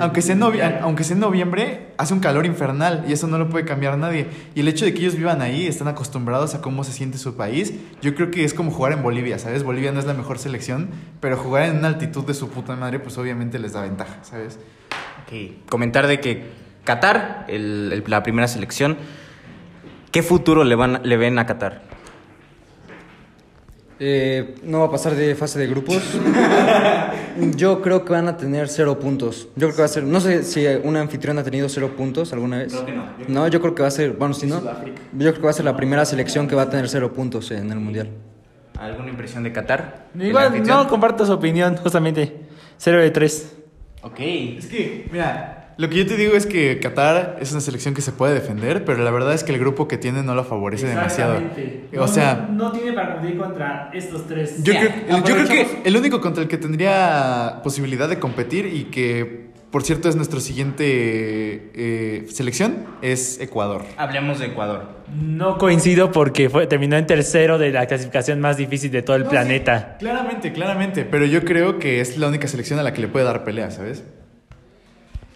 aunque 0.00 0.22
sea, 0.22 0.32
en 0.34 0.40
novi- 0.40 0.44
mundial. 0.60 0.78
aunque 0.82 1.04
sea 1.04 1.14
en 1.14 1.20
noviembre, 1.20 1.86
hace 1.98 2.14
un 2.14 2.18
calor 2.20 2.46
infernal 2.46 3.04
y 3.06 3.12
eso 3.12 3.28
no 3.28 3.38
lo 3.38 3.48
puede 3.48 3.64
cambiar 3.64 3.96
nadie. 3.96 4.26
Y 4.56 4.60
el 4.60 4.68
hecho 4.68 4.84
de 4.84 4.92
que 4.92 5.00
ellos 5.00 5.14
vivan 5.14 5.40
ahí, 5.40 5.66
están 5.68 5.86
acostumbrados 5.86 6.56
a 6.56 6.60
cómo 6.60 6.82
se 6.82 6.90
siente 6.92 7.16
su 7.18 7.36
país, 7.36 7.72
yo 8.02 8.14
creo 8.16 8.32
que 8.32 8.42
es 8.44 8.52
como 8.52 8.72
jugar 8.72 8.92
en 8.92 9.02
Bolivia, 9.04 9.38
¿sabes? 9.38 9.62
Bolivia 9.62 9.92
no 9.92 10.00
es 10.00 10.06
la 10.06 10.14
mejor 10.14 10.38
selección, 10.40 10.88
pero 11.20 11.36
jugar 11.36 11.64
en 11.66 11.76
una 11.78 11.86
altitud 11.88 12.24
de 12.26 12.34
su 12.34 12.48
puta 12.48 12.74
madre, 12.74 12.98
pues 12.98 13.16
obviamente 13.18 13.60
les 13.60 13.72
da 13.72 13.82
ventaja, 13.82 14.16
¿sabes? 14.22 14.58
Ok, 15.26 15.68
Comentar 15.68 16.08
de 16.08 16.18
que 16.18 16.44
Qatar, 16.82 17.44
el- 17.46 17.90
el- 17.92 18.04
la 18.08 18.22
primera 18.24 18.48
selección, 18.48 18.96
¿qué 20.10 20.22
futuro 20.24 20.64
le, 20.64 20.74
van, 20.74 21.00
le 21.04 21.16
ven 21.16 21.38
a 21.38 21.46
Qatar? 21.46 21.82
Eh, 24.02 24.54
no 24.62 24.80
va 24.80 24.86
a 24.86 24.90
pasar 24.90 25.14
de 25.14 25.34
fase 25.34 25.58
de 25.58 25.66
grupos. 25.66 26.02
Yo 27.56 27.82
creo 27.82 28.02
que 28.02 28.12
van 28.12 28.28
a 28.28 28.36
tener 28.38 28.68
cero 28.68 28.98
puntos. 28.98 29.48
Yo 29.56 29.68
creo 29.68 29.76
que 29.76 29.82
va 29.82 29.84
a 29.84 29.88
ser. 29.88 30.04
No 30.04 30.20
sé 30.20 30.42
si 30.42 30.66
un 30.66 30.96
anfitrión 30.96 31.38
ha 31.38 31.44
tenido 31.44 31.68
cero 31.68 31.94
puntos 31.96 32.32
alguna 32.32 32.58
vez. 32.58 32.72
Creo 32.72 32.86
que 32.86 32.92
no. 32.92 33.04
No, 33.28 33.48
yo 33.48 33.60
creo 33.60 33.74
que 33.74 33.82
va 33.82 33.88
a 33.88 33.92
ser. 33.92 34.12
Bueno, 34.12 34.32
si 34.34 34.46
no. 34.46 34.60
Yo 34.62 35.00
creo 35.12 35.34
que 35.34 35.40
va 35.42 35.50
a 35.50 35.52
ser 35.52 35.66
la 35.66 35.76
primera 35.76 36.04
selección 36.04 36.48
que 36.48 36.54
va 36.54 36.62
a 36.62 36.70
tener 36.70 36.88
cero 36.88 37.12
puntos 37.12 37.50
en 37.50 37.70
el 37.70 37.78
mundial. 37.78 38.10
¿Alguna 38.78 39.10
impresión 39.10 39.42
de 39.42 39.52
Qatar? 39.52 40.06
No 40.14 40.88
comparto 40.88 41.26
su 41.26 41.32
opinión, 41.32 41.76
justamente. 41.76 42.34
0 42.78 43.02
de 43.02 43.10
3. 43.10 43.56
Ok. 44.02 44.20
Es 44.20 44.66
que, 44.66 45.06
mira, 45.12 45.59
lo 45.80 45.88
que 45.88 45.96
yo 45.96 46.06
te 46.06 46.16
digo 46.16 46.34
es 46.34 46.44
que 46.44 46.78
Qatar 46.78 47.38
es 47.40 47.52
una 47.52 47.62
selección 47.62 47.94
que 47.94 48.02
se 48.02 48.12
puede 48.12 48.34
defender, 48.34 48.84
pero 48.84 49.02
la 49.02 49.10
verdad 49.10 49.32
es 49.32 49.44
que 49.44 49.52
el 49.52 49.58
grupo 49.58 49.88
que 49.88 49.96
tiene 49.96 50.22
no 50.22 50.34
lo 50.34 50.44
favorece 50.44 50.86
demasiado. 50.86 51.40
O 51.98 52.06
sea, 52.06 52.48
No, 52.52 52.70
tiene 52.70 52.92
para 52.92 53.14
competir 53.14 53.38
contra 53.38 53.90
estos 53.94 54.26
tres. 54.26 54.62
Yo, 54.62 54.74
creo, 54.74 54.90
yo 55.08 55.22
creo 55.24 55.46
que 55.46 55.66
el 55.84 55.96
único 55.96 56.20
contra 56.20 56.42
el 56.42 56.48
que 56.48 56.58
tendría 56.58 57.60
posibilidad 57.64 58.08
de 58.10 58.18
competir 58.18 58.66
y 58.66 58.84
que, 58.84 59.48
por 59.70 59.82
cierto, 59.82 60.10
es 60.10 60.16
nuestro 60.16 60.40
siguiente 60.40 60.84
eh, 61.74 62.26
selección 62.28 62.84
es 63.00 63.40
Ecuador. 63.40 63.84
Hablemos 63.96 64.38
de 64.38 64.46
Ecuador. 64.48 65.00
No 65.14 65.56
coincido 65.56 66.12
porque 66.12 66.50
fue, 66.50 66.66
terminó 66.66 66.96
en 66.98 67.06
tercero 67.06 67.56
de 67.58 67.70
la 67.70 67.86
clasificación 67.86 68.38
más 68.40 68.56
difícil 68.58 68.90
de 68.90 69.02
todo 69.02 69.16
el 69.16 69.24
No, 69.24 69.30
planeta. 69.30 69.96
sí, 69.98 70.04
claramente, 70.04 70.52
claramente, 70.52 71.04
pero 71.04 71.24
yo 71.24 71.42
creo 71.44 71.78
que 71.78 72.00
es 72.00 72.18
la 72.18 72.28
única 72.28 72.46
selección 72.48 72.78
a 72.78 72.82
la 72.82 72.92
que 72.92 73.00
le 73.00 73.08
puede 73.08 73.24
dar 73.24 73.44
pelea, 73.44 73.70
¿sabes? 73.70 74.04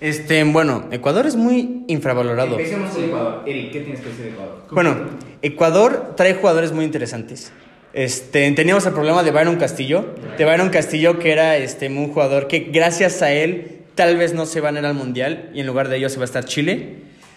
Este, 0.00 0.42
bueno, 0.44 0.84
Ecuador 0.90 1.26
es 1.26 1.36
muy 1.36 1.84
infravalorado. 1.88 2.58
Empecemos 2.58 2.90
Ecuador. 2.98 3.42
Eric, 3.46 3.72
¿qué 3.72 3.80
tienes 3.80 4.00
que 4.00 4.08
decir 4.10 4.24
de 4.26 4.30
Ecuador? 4.32 4.62
Bueno, 4.70 4.96
Ecuador 5.42 6.14
trae 6.16 6.34
jugadores 6.34 6.72
muy 6.72 6.84
interesantes. 6.84 7.52
Este, 7.92 8.50
teníamos 8.52 8.84
el 8.86 8.92
problema 8.92 9.22
de 9.22 9.30
Byron 9.30 9.56
Castillo, 9.56 10.04
de 10.36 10.44
Byron 10.44 10.68
Castillo 10.70 11.18
que 11.20 11.30
era 11.32 11.56
este, 11.56 11.86
un 11.88 12.12
jugador 12.12 12.48
que 12.48 12.58
gracias 12.72 13.22
a 13.22 13.30
él 13.32 13.82
tal 13.94 14.16
vez 14.16 14.34
no 14.34 14.46
se 14.46 14.60
van 14.60 14.76
a 14.76 14.80
ir 14.80 14.86
al 14.86 14.94
mundial 14.94 15.50
y 15.54 15.60
en 15.60 15.66
lugar 15.66 15.88
de 15.88 15.98
ello 15.98 16.08
se 16.08 16.16
va 16.16 16.22
a 16.22 16.26
estar 16.26 16.44
Chile. 16.44 16.96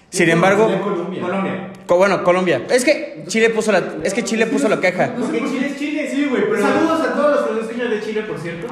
Sin 0.10 0.30
embargo, 0.30 0.66
Colombia. 0.82 1.72
co- 1.86 1.98
bueno, 1.98 2.24
Colombia. 2.24 2.64
Es 2.72 2.84
que 2.86 3.24
Chile 3.28 3.50
puso 3.52 3.72
la, 3.72 3.84
es 4.04 4.14
que 4.14 4.24
Chile 4.24 4.48
puso 4.48 4.68
la 4.68 4.80
queja. 4.80 5.14
Chile 5.16 5.68
es 5.68 5.78
Chile, 5.78 6.10
sí, 6.10 6.26
güey, 6.30 6.44
pero... 6.50 6.62
Saludos 6.62 7.02
a 7.02 7.14
todos 7.14 7.36
los 7.36 7.46
que 7.50 7.54
nos 7.62 7.72
hinchas 7.74 7.90
de 7.92 7.97
Chile, 8.08 8.22
por 8.22 8.40
cierto. 8.40 8.68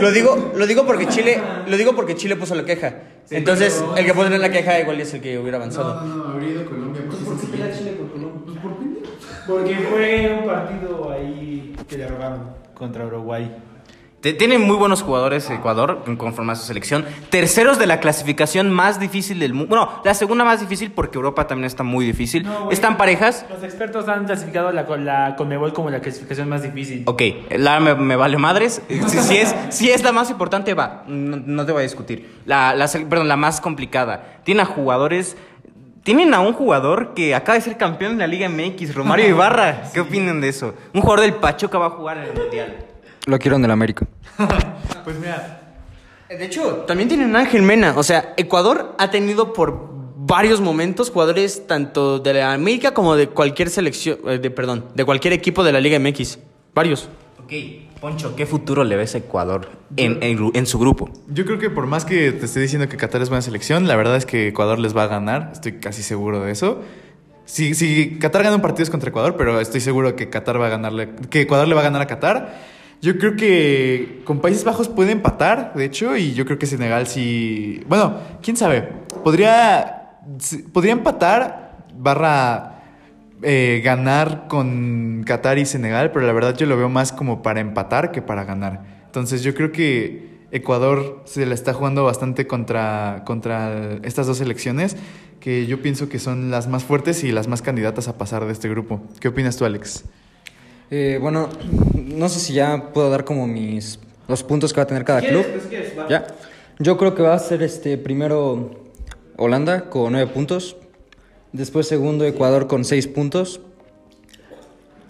Lo 0.00 0.10
digo, 0.10 0.52
lo 0.54 0.66
digo 0.66 0.84
porque 0.84 1.06
Chile, 1.06 1.40
lo 1.66 1.76
digo 1.78 1.96
porque 1.96 2.14
Chile 2.14 2.36
puso 2.36 2.54
la 2.54 2.64
queja. 2.66 2.94
Entonces, 3.30 3.82
el 3.96 4.04
que 4.04 4.12
pone 4.12 4.36
la 4.38 4.50
queja 4.50 4.78
igual 4.78 5.00
es 5.00 5.14
el 5.14 5.22
que 5.22 5.38
hubiera 5.38 5.56
avanzado. 5.56 6.04
no, 6.04 6.24
habría 6.24 6.50
ido 6.50 6.66
Colombia. 6.66 7.02
Porque 9.46 9.74
fue 9.74 10.38
un 10.38 10.46
partido 10.46 11.10
ahí 11.10 11.74
que 11.88 11.96
le 11.96 12.06
robaron 12.06 12.50
contra 12.74 13.06
Uruguay. 13.06 13.50
Tiene 14.20 14.58
muy 14.58 14.76
buenos 14.76 15.02
jugadores 15.02 15.48
Ecuador 15.48 16.02
conforme 16.18 16.52
a 16.52 16.54
su 16.54 16.66
selección. 16.66 17.06
Terceros 17.30 17.78
de 17.78 17.86
la 17.86 18.00
clasificación 18.00 18.70
más 18.70 19.00
difícil 19.00 19.38
del 19.38 19.54
mundo. 19.54 19.74
Bueno, 19.74 20.02
la 20.04 20.12
segunda 20.12 20.44
más 20.44 20.60
difícil 20.60 20.92
porque 20.92 21.16
Europa 21.16 21.46
también 21.46 21.64
está 21.64 21.84
muy 21.84 22.04
difícil. 22.04 22.42
No, 22.42 22.64
güey. 22.64 22.74
Están 22.74 22.98
parejas. 22.98 23.46
Los 23.48 23.62
expertos 23.62 24.08
han 24.08 24.26
clasificado 24.26 24.72
la, 24.72 24.82
la 24.98 25.36
Conmebol 25.36 25.72
como 25.72 25.88
la 25.88 26.00
clasificación 26.00 26.50
más 26.50 26.62
difícil. 26.62 27.04
Ok, 27.06 27.22
la 27.56 27.80
me, 27.80 27.94
me 27.94 28.16
vale 28.16 28.36
madres. 28.36 28.82
Si, 29.10 29.18
si 29.18 29.36
es, 29.38 29.54
si 29.70 29.90
es 29.90 30.02
la 30.04 30.12
más 30.12 30.30
importante, 30.30 30.74
va. 30.74 31.04
No, 31.06 31.38
no 31.44 31.64
te 31.64 31.72
voy 31.72 31.80
a 31.80 31.82
discutir. 31.84 32.40
La, 32.44 32.74
la 32.74 32.86
perdón, 32.88 33.26
la 33.26 33.36
más 33.36 33.60
complicada. 33.60 34.40
Tiene 34.44 34.60
a 34.60 34.66
jugadores. 34.66 35.36
Tienen 36.02 36.34
a 36.34 36.40
un 36.40 36.52
jugador 36.52 37.14
que 37.14 37.34
acaba 37.34 37.56
de 37.56 37.62
ser 37.62 37.76
campeón 37.78 38.12
de 38.12 38.18
la 38.18 38.26
Liga 38.26 38.48
MX, 38.48 38.94
Romario 38.94 39.26
Ibarra. 39.26 39.84
¿Qué 39.94 40.00
opinan 40.00 40.40
de 40.40 40.48
eso? 40.50 40.74
Un 40.92 41.00
jugador 41.00 41.22
del 41.22 41.34
Pachuca 41.34 41.78
va 41.78 41.86
a 41.86 41.90
jugar 41.90 42.18
en 42.18 42.24
el 42.24 42.34
Mundial. 42.34 42.89
Lo 43.26 43.38
quiero 43.38 43.56
en 43.56 43.64
el 43.64 43.70
América. 43.70 44.06
Pues 45.04 45.18
mira, 45.18 45.60
De 46.28 46.44
hecho, 46.44 46.84
también 46.86 47.08
tienen 47.08 47.34
a 47.34 47.40
Ángel 47.40 47.62
Mena. 47.62 47.94
O 47.96 48.02
sea, 48.02 48.34
Ecuador 48.36 48.94
ha 48.98 49.10
tenido 49.10 49.52
por 49.54 49.90
varios 50.16 50.60
momentos 50.60 51.10
jugadores 51.10 51.66
tanto 51.66 52.18
de 52.18 52.34
la 52.34 52.52
América 52.52 52.92
como 52.92 53.16
de 53.16 53.28
cualquier 53.28 53.70
selección, 53.70 54.18
eh, 54.26 54.38
de, 54.38 54.50
perdón, 54.50 54.84
de 54.94 55.04
cualquier 55.04 55.32
equipo 55.32 55.64
de 55.64 55.72
la 55.72 55.80
Liga 55.80 55.98
MX. 55.98 56.38
Varios. 56.74 57.08
Ok, 57.42 57.52
Poncho, 58.00 58.36
¿qué 58.36 58.46
futuro 58.46 58.84
le 58.84 58.94
ves 58.94 59.14
a 59.14 59.18
Ecuador 59.18 59.70
en, 59.96 60.22
en 60.22 60.50
en 60.54 60.66
su 60.66 60.78
grupo? 60.78 61.10
Yo 61.28 61.44
creo 61.46 61.58
que 61.58 61.70
por 61.70 61.86
más 61.86 62.04
que 62.04 62.30
te 62.30 62.44
esté 62.44 62.60
diciendo 62.60 62.88
que 62.88 62.96
Qatar 62.96 63.22
es 63.22 63.28
buena 63.28 63.42
selección, 63.42 63.88
la 63.88 63.96
verdad 63.96 64.16
es 64.16 64.26
que 64.26 64.48
Ecuador 64.48 64.78
les 64.78 64.96
va 64.96 65.04
a 65.04 65.06
ganar. 65.08 65.50
Estoy 65.52 65.80
casi 65.80 66.02
seguro 66.02 66.42
de 66.42 66.52
eso. 66.52 66.82
Si, 67.46 67.74
si 67.74 68.18
Qatar 68.20 68.44
gana 68.44 68.54
un 68.54 68.62
partido 68.62 68.84
es 68.84 68.90
contra 68.90 69.08
Ecuador, 69.08 69.34
pero 69.36 69.58
estoy 69.60 69.80
seguro 69.80 70.14
que 70.14 70.30
Qatar 70.30 70.60
va 70.60 70.66
a 70.66 70.70
ganarle, 70.70 71.08
que 71.30 71.40
Ecuador 71.40 71.66
le 71.66 71.74
va 71.74 71.80
a 71.80 71.84
ganar 71.84 72.02
a 72.02 72.06
Qatar. 72.06 72.79
Yo 73.00 73.16
creo 73.16 73.34
que 73.34 74.20
con 74.24 74.40
Países 74.40 74.64
Bajos 74.64 74.88
puede 74.88 75.12
empatar, 75.12 75.72
de 75.74 75.86
hecho, 75.86 76.16
y 76.16 76.34
yo 76.34 76.44
creo 76.44 76.58
que 76.58 76.66
Senegal 76.66 77.06
sí. 77.06 77.82
Bueno, 77.88 78.18
quién 78.42 78.56
sabe. 78.56 78.88
Podría, 79.24 80.18
podría 80.72 80.92
empatar 80.92 81.86
barra 81.96 82.82
eh, 83.42 83.80
ganar 83.82 84.48
con 84.48 85.24
Qatar 85.24 85.58
y 85.58 85.64
Senegal, 85.64 86.12
pero 86.12 86.26
la 86.26 86.32
verdad 86.32 86.54
yo 86.56 86.66
lo 86.66 86.76
veo 86.76 86.90
más 86.90 87.10
como 87.10 87.42
para 87.42 87.60
empatar 87.60 88.12
que 88.12 88.20
para 88.20 88.44
ganar. 88.44 88.84
Entonces 89.06 89.42
yo 89.42 89.54
creo 89.54 89.72
que 89.72 90.40
Ecuador 90.50 91.22
se 91.24 91.46
la 91.46 91.54
está 91.54 91.72
jugando 91.72 92.04
bastante 92.04 92.46
contra, 92.46 93.22
contra 93.24 93.98
estas 94.02 94.26
dos 94.26 94.36
selecciones, 94.38 94.96
que 95.40 95.66
yo 95.66 95.80
pienso 95.80 96.10
que 96.10 96.18
son 96.18 96.50
las 96.50 96.68
más 96.68 96.84
fuertes 96.84 97.24
y 97.24 97.32
las 97.32 97.48
más 97.48 97.62
candidatas 97.62 98.08
a 98.08 98.18
pasar 98.18 98.44
de 98.44 98.52
este 98.52 98.68
grupo. 98.68 99.00
¿Qué 99.20 99.28
opinas 99.28 99.56
tú, 99.56 99.64
Alex? 99.64 100.04
Eh, 100.90 101.18
bueno, 101.20 101.48
no 101.94 102.28
sé 102.28 102.40
si 102.40 102.54
ya 102.54 102.92
puedo 102.92 103.10
dar 103.10 103.24
como 103.24 103.46
mis 103.46 103.98
los 104.26 104.42
puntos 104.42 104.72
que 104.72 104.78
va 104.78 104.84
a 104.84 104.86
tener 104.86 105.04
cada 105.04 105.20
club. 105.20 105.44
Ya. 106.08 106.26
Yo 106.78 106.96
creo 106.96 107.14
que 107.14 107.22
va 107.22 107.34
a 107.34 107.38
ser 107.38 107.62
este 107.62 107.98
primero 107.98 108.70
Holanda 109.36 109.90
con 109.90 110.12
nueve 110.12 110.30
puntos. 110.32 110.76
Después 111.52 111.86
segundo 111.86 112.24
Ecuador 112.24 112.66
con 112.66 112.84
seis 112.84 113.06
puntos. 113.06 113.60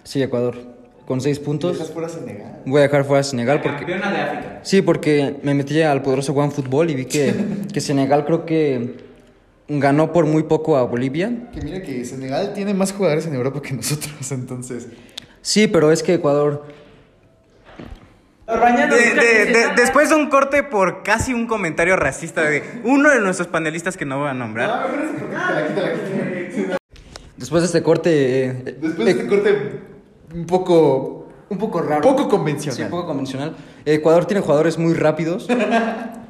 Sí, 0.03 0.21
Ecuador 0.21 0.57
con 1.05 1.21
seis 1.21 1.39
puntos. 1.39 1.77
fuera 1.91 2.09
Senegal? 2.09 2.61
Voy 2.65 2.79
a 2.79 2.83
dejar 2.83 3.05
fuera 3.05 3.21
a 3.21 3.23
Senegal 3.23 3.61
porque 3.61 3.85
de 3.85 3.93
África. 3.95 4.59
sí, 4.63 4.81
porque 4.81 5.37
me 5.43 5.53
metí 5.53 5.81
al 5.81 6.01
poderoso 6.01 6.33
One 6.33 6.51
Fútbol 6.51 6.89
y 6.89 6.95
vi 6.95 7.05
que, 7.05 7.33
que 7.73 7.81
Senegal 7.81 8.25
creo 8.25 8.45
que 8.45 8.95
ganó 9.67 10.11
por 10.13 10.25
muy 10.25 10.43
poco 10.43 10.77
a 10.77 10.83
Bolivia. 10.83 11.49
Que 11.53 11.61
mira 11.61 11.81
que 11.81 12.05
Senegal 12.05 12.53
tiene 12.53 12.73
más 12.73 12.91
jugadores 12.91 13.25
en 13.27 13.35
Europa 13.35 13.61
que 13.61 13.73
nosotros, 13.73 14.31
entonces... 14.31 14.87
Sí, 15.41 15.67
pero 15.67 15.91
es 15.91 16.03
que 16.03 16.15
Ecuador 16.15 16.65
De- 18.47 18.55
de- 19.15 19.45
de- 19.45 19.67
después 19.77 20.09
de 20.09 20.15
un 20.15 20.29
corte 20.29 20.61
por 20.63 21.03
casi 21.03 21.33
un 21.33 21.47
comentario 21.47 21.95
racista 21.95 22.41
de 22.43 22.63
uno 22.83 23.09
de 23.09 23.19
nuestros 23.21 23.47
panelistas 23.47 23.95
que 23.95 24.03
no 24.05 24.19
voy 24.19 24.27
a 24.29 24.33
nombrar. 24.33 24.87
después 27.37 27.61
de 27.61 27.65
este 27.67 27.81
corte 27.83 28.45
eh, 28.45 28.53
Después 28.81 28.97
de 29.05 29.11
este 29.11 29.27
corte 29.27 29.79
un 30.35 30.45
poco... 30.45 31.29
un 31.49 31.57
poco 31.57 31.81
raro. 31.81 32.01
Poco 32.01 32.27
convencional. 32.27 32.77
Sí, 32.77 32.83
poco 32.89 33.07
convencional. 33.07 33.55
Ecuador 33.85 34.25
tiene 34.25 34.41
jugadores 34.41 34.77
muy 34.77 34.93
rápidos. 34.93 35.47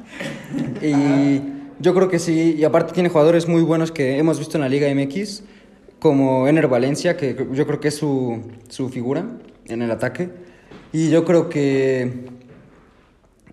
y 0.82 1.40
yo 1.80 1.94
creo 1.94 2.08
que 2.08 2.18
sí. 2.18 2.54
Y 2.56 2.64
aparte 2.64 2.92
tiene 2.92 3.08
jugadores 3.08 3.48
muy 3.48 3.62
buenos 3.62 3.90
que 3.92 4.18
hemos 4.18 4.38
visto 4.38 4.56
en 4.56 4.62
la 4.62 4.68
Liga 4.68 4.88
MX, 4.94 5.42
como 6.02 6.48
Ener 6.48 6.66
Valencia, 6.66 7.16
que 7.16 7.46
yo 7.52 7.64
creo 7.64 7.78
que 7.78 7.86
es 7.86 7.96
su, 7.96 8.42
su 8.68 8.88
figura 8.88 9.24
en 9.68 9.82
el 9.82 9.90
ataque. 9.92 10.30
Y 10.92 11.10
yo 11.10 11.24
creo 11.24 11.48
que, 11.48 12.26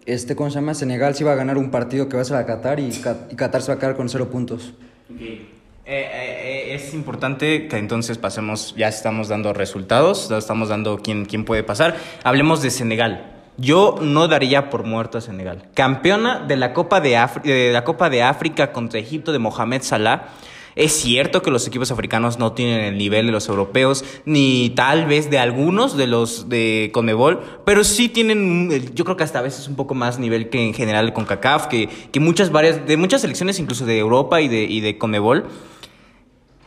este, 0.08 0.36
¿cómo 0.36 0.50
se 0.50 0.56
llama? 0.56 0.74
Senegal 0.74 1.14
sí 1.14 1.24
va 1.24 1.34
a 1.34 1.36
ganar 1.36 1.60
un 1.60 1.70
partido 1.70 2.10
que 2.10 2.16
va 2.16 2.24
a 2.24 2.26
ser 2.26 2.38
a 2.38 2.48
Qatar 2.48 2.80
y, 2.80 2.90
y 3.30 3.36
Qatar 3.36 3.62
se 3.62 3.68
va 3.72 3.76
a 3.76 3.80
quedar 3.80 3.96
con 3.96 4.10
cero 4.10 4.32
puntos. 4.32 4.74
Eh, 5.12 5.46
eh, 5.86 5.86
eh, 5.86 6.74
es 6.74 6.92
importante 6.96 7.68
que 7.68 7.78
entonces 7.78 8.18
pasemos, 8.18 8.74
ya 8.76 8.88
estamos 8.88 9.28
dando 9.28 9.54
resultados, 9.54 10.28
ya 10.28 10.40
estamos 10.40 10.70
dando 10.70 10.98
quién, 11.04 11.26
quién 11.26 11.46
puede 11.46 11.62
pasar. 11.62 11.98
Hablemos 12.24 12.64
de 12.64 12.72
Senegal. 12.72 13.32
Yo 13.58 13.98
no 14.02 14.28
daría 14.28 14.72
por 14.72 14.86
muerto 14.86 15.20
a 15.20 15.22
Senegal. 15.22 15.68
Campeona 15.76 16.40
de 16.40 16.56
la 16.56 16.74
Copa 16.74 17.00
de, 17.00 17.16
de 17.44 17.72
la 17.72 17.84
Copa 17.84 18.10
de 18.10 18.24
África 18.24 18.72
contra 18.72 19.00
Egipto 19.00 19.32
de 19.32 19.38
Mohamed 19.38 19.84
Salah. 19.84 20.30
Es 20.76 20.94
cierto 20.94 21.42
que 21.42 21.52
los 21.52 21.68
equipos 21.68 21.92
africanos 21.92 22.40
no 22.40 22.54
tienen 22.54 22.82
el 22.82 22.98
nivel 22.98 23.26
de 23.26 23.32
los 23.32 23.48
europeos, 23.50 24.04
ni 24.26 24.72
tal 24.72 25.06
vez 25.06 25.30
de 25.30 25.40
algunos 25.40 25.98
de 25.98 26.08
los 26.08 26.50
de 26.50 26.90
Conmebol, 26.94 27.40
pero 27.66 27.84
sí 27.84 28.10
tienen, 28.10 28.70
eh, 28.72 28.90
yo 28.94 29.04
creo 29.06 29.18
que 29.18 29.24
hasta 29.24 29.40
a 29.40 29.42
veces 29.42 29.68
un 29.68 29.76
poco 29.76 29.96
más 29.96 30.20
nivel 30.20 30.50
que 30.50 30.66
en 30.66 30.74
general 30.74 31.14
con 31.14 31.26
CACAF, 31.26 31.68
que, 31.68 31.90
que 32.12 32.20
muchas 32.20 32.52
varias, 32.52 32.86
de 32.86 32.98
muchas 32.98 33.22
selecciones 33.22 33.60
incluso 33.60 33.86
de 33.86 33.98
Europa 33.98 34.42
y 34.42 34.48
de, 34.48 34.64
y 34.64 34.82
de 34.82 34.98
Conmebol. 34.98 35.46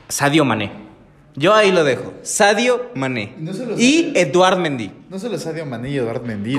Sadio 0.08 0.44
Mané. 0.44 0.70
Yo 1.34 1.54
ahí 1.54 1.72
lo 1.72 1.84
dejo. 1.84 2.12
Sadio 2.22 2.90
Mané. 2.94 3.34
No 3.38 3.54
solo 3.54 3.74
Y 3.78 4.12
Sadio. 4.12 4.20
Eduard 4.20 4.58
Mendy. 4.58 4.90
No 5.08 5.18
solo 5.18 5.38
Sadio 5.38 5.64
Mané 5.64 5.90
y 5.90 5.96
Eduard 5.96 6.22
Mendy. 6.22 6.58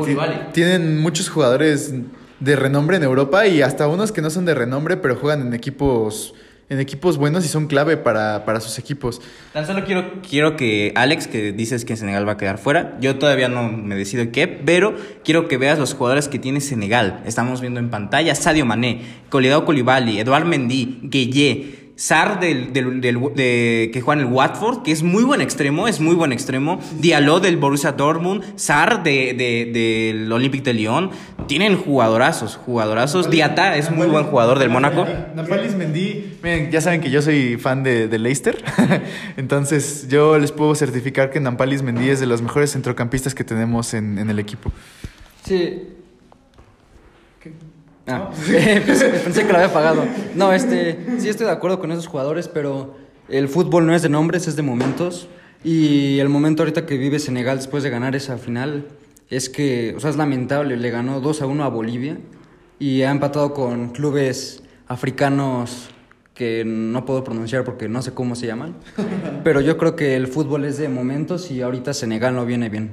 Tienen 0.51 0.99
muchos 0.99 1.29
jugadores 1.29 1.93
de 2.39 2.55
renombre 2.55 2.97
en 2.97 3.03
Europa 3.03 3.45
y 3.47 3.61
hasta 3.61 3.87
unos 3.87 4.11
que 4.11 4.21
no 4.21 4.29
son 4.29 4.45
de 4.45 4.55
renombre, 4.55 4.97
pero 4.97 5.15
juegan 5.15 5.47
en 5.47 5.53
equipos, 5.53 6.33
en 6.73 6.79
equipos 6.79 7.17
buenos 7.17 7.45
y 7.45 7.47
son 7.47 7.67
clave 7.67 7.97
para, 7.97 8.45
para 8.45 8.59
sus 8.59 8.77
equipos. 8.79 9.21
Tan 9.53 9.65
solo 9.65 9.85
quiero, 9.85 10.21
quiero 10.27 10.57
que 10.57 10.91
Alex, 10.95 11.27
que 11.27 11.51
dices 11.53 11.85
que 11.85 11.95
Senegal 11.95 12.27
va 12.27 12.33
a 12.33 12.37
quedar 12.37 12.57
fuera, 12.57 12.97
yo 12.99 13.17
todavía 13.17 13.47
no 13.47 13.71
me 13.71 13.95
decido 13.95 14.31
qué, 14.31 14.47
pero 14.47 14.95
quiero 15.23 15.47
que 15.47 15.57
veas 15.57 15.79
los 15.79 15.93
jugadores 15.93 16.27
que 16.27 16.39
tiene 16.39 16.61
Senegal. 16.61 17.21
Estamos 17.25 17.61
viendo 17.61 17.79
en 17.79 17.89
pantalla 17.89 18.35
Sadio 18.35 18.65
Mané, 18.65 19.01
Colidao 19.29 19.65
Koulibaly, 19.65 20.19
Eduard 20.19 20.45
Mendy, 20.45 20.99
Gueye, 21.03 21.82
Sar 22.03 22.41
del, 22.41 22.73
del- 22.73 22.99
del- 22.99 23.17
de- 23.33 23.89
que 23.93 24.01
juega 24.01 24.19
en 24.21 24.27
el 24.27 24.33
Watford, 24.33 24.83
que 24.83 24.91
es 24.91 25.03
muy 25.03 25.23
buen 25.23 25.39
extremo, 25.39 25.87
es 25.87 26.01
muy 26.01 26.15
buen 26.15 26.33
extremo, 26.33 26.81
Diallo 26.99 27.39
del 27.39 27.55
Borussia 27.55 27.93
Dortmund, 27.93 28.43
Sar 28.57 29.03
de, 29.03 29.33
de- 29.33 29.71
del 29.71 30.29
Olympique 30.29 30.65
de 30.65 30.73
Lyon. 30.73 31.11
Tienen 31.47 31.77
jugadorazos, 31.77 32.57
jugadorazos. 32.57 33.29
Diata 33.29 33.77
es 33.77 33.89
muy 33.89 34.07
buen 34.07 34.25
jugador 34.25 34.59
del 34.59 34.69
Mónaco. 34.69 35.07
Nampalis 35.33 35.75
Mendy, 35.75 36.39
miren, 36.43 36.71
ya 36.71 36.81
saben 36.81 36.99
que 36.99 37.09
yo 37.09 37.21
soy 37.21 37.55
fan 37.57 37.83
de, 37.83 38.09
de 38.09 38.19
Leicester, 38.19 38.61
entonces 39.37 40.07
yo 40.09 40.37
les 40.39 40.51
puedo 40.51 40.75
certificar 40.75 41.29
que 41.29 41.39
Nampalis 41.39 41.83
Mendy 41.83 42.09
es 42.09 42.19
de 42.19 42.25
los 42.27 42.41
mejores 42.41 42.73
centrocampistas 42.73 43.33
que 43.33 43.45
tenemos 43.45 43.93
en, 43.93 44.17
en 44.17 44.29
el 44.29 44.39
equipo. 44.39 44.73
Sí. 45.45 45.83
Ah, 48.07 48.29
pensé, 48.85 49.09
pensé 49.09 49.45
que 49.45 49.51
lo 49.51 49.59
había 49.59 49.73
pagado. 49.73 50.03
No, 50.35 50.51
este, 50.53 50.97
sí 51.19 51.29
estoy 51.29 51.45
de 51.45 51.51
acuerdo 51.51 51.79
con 51.79 51.91
esos 51.91 52.07
jugadores, 52.07 52.47
pero 52.47 52.95
el 53.29 53.47
fútbol 53.47 53.85
no 53.85 53.95
es 53.95 54.01
de 54.01 54.09
nombres, 54.09 54.47
es 54.47 54.55
de 54.55 54.61
momentos. 54.61 55.27
Y 55.63 56.19
el 56.19 56.27
momento 56.27 56.63
ahorita 56.63 56.85
que 56.85 56.97
vive 56.97 57.19
Senegal 57.19 57.57
después 57.57 57.83
de 57.83 57.89
ganar 57.89 58.15
esa 58.15 58.37
final 58.37 58.87
es 59.29 59.49
que, 59.49 59.93
o 59.95 59.99
sea, 59.99 60.09
es 60.09 60.17
lamentable. 60.17 60.75
Le 60.75 60.89
ganó 60.89 61.21
2 61.21 61.41
a 61.41 61.45
1 61.45 61.63
a 61.63 61.69
Bolivia 61.69 62.17
y 62.79 63.03
ha 63.03 63.11
empatado 63.11 63.53
con 63.53 63.89
clubes 63.89 64.61
africanos 64.87 65.89
que 66.33 66.63
no 66.65 67.05
puedo 67.05 67.23
pronunciar 67.23 67.63
porque 67.63 67.87
no 67.87 68.01
sé 68.01 68.13
cómo 68.13 68.35
se 68.35 68.47
llaman. 68.47 68.75
Pero 69.43 69.61
yo 69.61 69.77
creo 69.77 69.95
que 69.95 70.15
el 70.15 70.27
fútbol 70.27 70.65
es 70.65 70.77
de 70.77 70.89
momentos 70.89 71.49
y 71.51 71.61
ahorita 71.61 71.93
Senegal 71.93 72.35
no 72.35 72.45
viene 72.45 72.69
bien. 72.69 72.91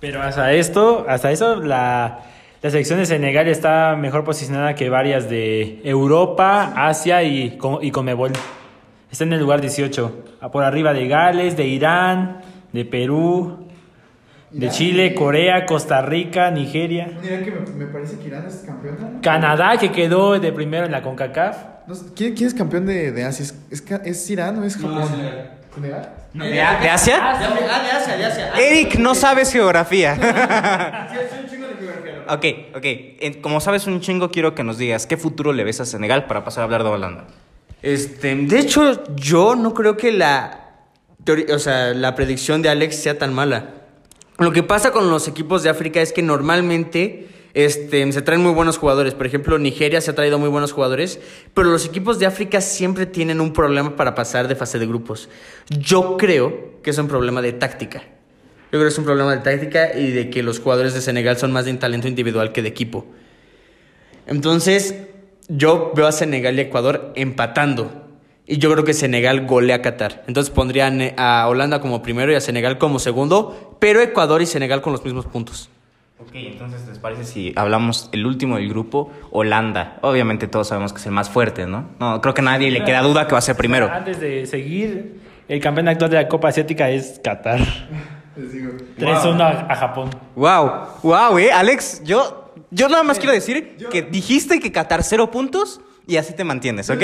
Pero 0.00 0.22
hasta 0.22 0.52
esto, 0.52 1.04
hasta 1.08 1.30
eso, 1.30 1.56
la, 1.56 2.29
la 2.62 2.70
selección 2.70 2.98
de 2.98 3.06
Senegal 3.06 3.48
está 3.48 3.96
mejor 3.96 4.24
posicionada 4.24 4.74
que 4.74 4.90
varias 4.90 5.30
de 5.30 5.80
Europa, 5.82 6.74
Asia 6.76 7.22
y, 7.22 7.58
y 7.80 7.90
Comebol. 7.90 8.32
Está 9.10 9.24
en 9.24 9.32
el 9.32 9.40
lugar 9.40 9.62
18, 9.62 10.24
a 10.40 10.50
por 10.50 10.62
arriba 10.62 10.92
de 10.92 11.08
Gales, 11.08 11.56
de 11.56 11.66
Irán, 11.66 12.42
de 12.72 12.84
Perú. 12.84 13.66
De 14.50 14.68
Chile, 14.68 15.14
Corea, 15.14 15.64
Costa 15.64 16.02
Rica, 16.02 16.50
Nigeria. 16.50 17.08
Mira 17.22 17.38
que 17.38 17.52
me, 17.52 17.84
me 17.84 17.86
parece 17.86 18.18
que 18.18 18.26
Irán 18.26 18.46
es 18.48 18.64
campeona. 18.66 19.20
Canadá, 19.22 19.76
que 19.78 19.92
quedó 19.92 20.40
de 20.40 20.52
primero 20.52 20.86
en 20.86 20.90
la 20.90 21.02
CONCACAF. 21.02 21.56
No 21.86 21.94
¿quién, 22.16 22.34
quién 22.34 22.48
es 22.48 22.54
campeón 22.54 22.84
de, 22.84 23.12
de 23.12 23.24
Asia? 23.24 23.44
¿Es, 23.70 23.84
es, 24.04 24.30
Irán 24.30 24.58
o 24.58 24.64
es 24.64 24.76
Japón? 24.76 25.06
¿Senegal? 25.72 26.14
¿De, 26.34 26.48
de 26.48 26.60
Asia? 26.60 27.18
Ah, 27.22 27.38
de 27.38 27.90
Asia, 27.92 28.16
de 28.16 28.26
Asia. 28.26 28.52
Eric, 28.58 28.96
no 28.98 29.14
sabes 29.14 29.52
geografía. 29.52 30.16
ok, 32.34 32.76
ok. 32.76 33.40
Como 33.40 33.60
sabes 33.60 33.86
un 33.86 34.00
chingo, 34.00 34.30
quiero 34.30 34.54
que 34.54 34.64
nos 34.64 34.78
digas 34.78 35.06
qué 35.06 35.16
futuro 35.16 35.52
le 35.52 35.64
ves 35.64 35.80
a 35.80 35.84
Senegal 35.84 36.26
para 36.26 36.44
pasar 36.44 36.62
a 36.62 36.64
hablar 36.64 36.84
de 36.84 36.90
Holanda. 36.90 37.26
Este, 37.82 38.34
de 38.34 38.58
hecho, 38.58 39.04
yo 39.16 39.56
no 39.56 39.74
creo 39.74 39.96
que 39.96 40.12
la, 40.12 40.70
o 41.52 41.58
sea, 41.58 41.94
la 41.94 42.14
predicción 42.14 42.62
de 42.62 42.68
Alex 42.68 42.96
sea 42.96 43.18
tan 43.18 43.32
mala. 43.32 43.74
Lo 44.38 44.52
que 44.52 44.62
pasa 44.62 44.90
con 44.90 45.10
los 45.10 45.28
equipos 45.28 45.62
de 45.62 45.70
África 45.70 46.00
es 46.00 46.12
que 46.12 46.22
normalmente 46.22 47.28
este, 47.54 48.10
se 48.12 48.22
traen 48.22 48.42
muy 48.42 48.52
buenos 48.52 48.78
jugadores. 48.78 49.14
Por 49.14 49.26
ejemplo, 49.26 49.58
Nigeria 49.58 50.00
se 50.00 50.10
ha 50.10 50.14
traído 50.14 50.38
muy 50.38 50.48
buenos 50.48 50.72
jugadores, 50.72 51.20
pero 51.54 51.68
los 51.68 51.84
equipos 51.86 52.18
de 52.18 52.26
África 52.26 52.60
siempre 52.60 53.06
tienen 53.06 53.40
un 53.40 53.52
problema 53.52 53.96
para 53.96 54.14
pasar 54.14 54.48
de 54.48 54.56
fase 54.56 54.78
de 54.78 54.86
grupos. 54.86 55.28
Yo 55.68 56.16
creo 56.16 56.80
que 56.82 56.90
es 56.90 56.98
un 56.98 57.08
problema 57.08 57.42
de 57.42 57.52
táctica. 57.52 58.02
Yo 58.72 58.78
creo 58.78 58.82
que 58.82 58.88
es 58.88 58.98
un 58.98 59.04
problema 59.04 59.34
de 59.34 59.42
táctica 59.42 59.96
y 59.98 60.10
de 60.12 60.30
que 60.30 60.42
los 60.42 60.60
jugadores 60.60 60.94
de 60.94 61.00
Senegal 61.00 61.36
son 61.36 61.50
más 61.52 61.64
de 61.64 61.74
talento 61.74 62.06
individual 62.08 62.52
que 62.52 62.62
de 62.62 62.68
equipo. 62.68 63.04
Entonces, 64.26 64.94
yo 65.48 65.92
veo 65.94 66.06
a 66.06 66.12
Senegal 66.12 66.56
y 66.56 66.62
Ecuador 66.62 67.12
empatando. 67.16 68.06
Y 68.46 68.58
yo 68.58 68.70
creo 68.72 68.84
que 68.84 68.94
Senegal 68.94 69.46
golea 69.46 69.76
a 69.76 69.82
Qatar. 69.82 70.24
Entonces 70.26 70.52
pondría 70.52 70.88
a 70.88 70.90
Ne- 70.90 71.14
a 71.16 71.46
Holanda 71.48 71.80
como 71.80 72.02
primero 72.02 72.32
y 72.32 72.34
a 72.34 72.40
Senegal 72.40 72.78
como 72.78 72.98
segundo, 72.98 73.76
pero 73.80 74.00
Ecuador 74.00 74.42
y 74.42 74.46
Senegal 74.46 74.82
con 74.82 74.92
los 74.92 75.04
mismos 75.04 75.26
puntos. 75.26 75.70
Ok, 76.20 76.30
entonces, 76.34 76.86
¿les 76.86 76.98
parece 76.98 77.24
si 77.24 77.52
hablamos 77.56 78.08
el 78.12 78.26
último 78.26 78.56
del 78.56 78.68
grupo, 78.68 79.10
Holanda? 79.30 79.98
Obviamente 80.02 80.48
todos 80.48 80.68
sabemos 80.68 80.92
que 80.92 80.98
es 81.00 81.06
el 81.06 81.12
más 81.12 81.30
fuerte, 81.30 81.66
¿no? 81.66 81.88
No, 81.98 82.20
creo 82.20 82.34
que 82.34 82.40
a 82.42 82.44
nadie 82.44 82.70
le 82.70 82.84
queda 82.84 83.00
duda 83.02 83.26
que 83.26 83.32
va 83.32 83.38
a 83.38 83.42
ser 83.42 83.56
primero. 83.56 83.88
Antes 83.90 84.20
de 84.20 84.44
seguir, 84.46 85.20
el 85.48 85.60
campeón 85.60 85.88
actual 85.88 86.10
de 86.10 86.16
la 86.16 86.28
Copa 86.28 86.48
Asiática 86.48 86.90
es 86.90 87.20
Qatar. 87.24 87.60
3-1 88.98 89.40
a, 89.40 89.72
a 89.72 89.76
Japón. 89.76 90.10
Wow, 90.36 90.70
wow, 91.02 91.38
eh, 91.38 91.50
Alex, 91.52 92.02
yo, 92.04 92.50
yo 92.70 92.88
nada 92.88 93.02
más 93.02 93.18
quiero 93.18 93.32
decir 93.32 93.76
que 93.90 94.02
dijiste 94.02 94.60
que 94.60 94.72
Qatar 94.72 95.02
cero 95.02 95.30
puntos 95.30 95.80
y 96.06 96.16
así 96.16 96.34
te 96.34 96.42
mantienes, 96.44 96.90
¿ok? 96.90 97.00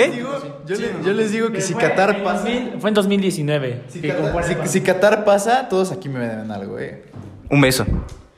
Yo, 0.66 0.76
le- 0.76 0.92
yo 1.04 1.12
les 1.12 1.30
digo 1.32 1.50
que 1.52 1.60
si 1.60 1.74
Qatar 1.74 2.22
pasa. 2.24 2.48
Fue 2.80 2.90
en 2.90 2.94
2019. 2.94 3.82
Si 3.88 4.00
que 4.00 4.08
Qatar, 4.08 4.44
si- 4.44 4.68
si 4.68 4.80
Qatar 4.80 5.24
pasa, 5.24 5.68
todos 5.68 5.92
aquí 5.92 6.08
me 6.08 6.20
deben 6.20 6.50
algo, 6.50 6.78
eh. 6.78 7.04
Un 7.50 7.60
beso. 7.60 7.86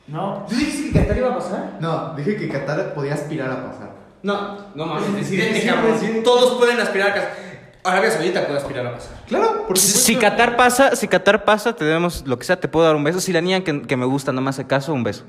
No, 0.07 0.45
¿Tú 0.49 0.55
dijiste 0.55 0.91
que 0.91 0.99
Qatar 0.99 1.17
iba 1.17 1.29
a 1.29 1.37
pasar? 1.37 1.77
No, 1.79 2.13
dije 2.15 2.35
que 2.35 2.49
Qatar 2.49 2.93
podía 2.93 3.13
aspirar 3.13 3.49
a 3.51 3.65
pasar. 3.65 3.89
No, 4.21 4.57
no 4.75 4.85
mames, 4.85 5.29
cabrón. 5.65 6.23
Todos 6.23 6.57
pueden 6.59 6.79
aspirar 6.79 7.09
a 7.11 7.13
pasar. 7.15 7.48
Arabia 7.91 8.11
Saudita 8.11 8.45
puede 8.45 8.59
aspirar 8.59 8.85
a 8.87 8.93
pasar. 8.93 9.11
Claro, 9.27 9.63
porque 9.67 9.79
Si 9.81 10.15
Qatar 10.15 10.55
pasa, 10.55 10.95
si 10.95 11.07
Qatar 11.07 11.43
pasa, 11.45 11.73
te 11.75 11.85
debemos 11.85 12.23
lo 12.25 12.37
que 12.39 12.45
sea, 12.45 12.59
te 12.59 12.67
puedo 12.67 12.85
dar 12.85 12.95
un 12.95 13.03
beso. 13.03 13.19
Si 13.19 13.31
la 13.33 13.41
niña 13.41 13.61
que, 13.63 13.81
que 13.83 13.97
me 13.97 14.05
gusta 14.05 14.31
no 14.31 14.41
me 14.41 14.49
hace 14.49 14.65
caso, 14.67 14.93
un 14.93 15.03
beso. 15.03 15.23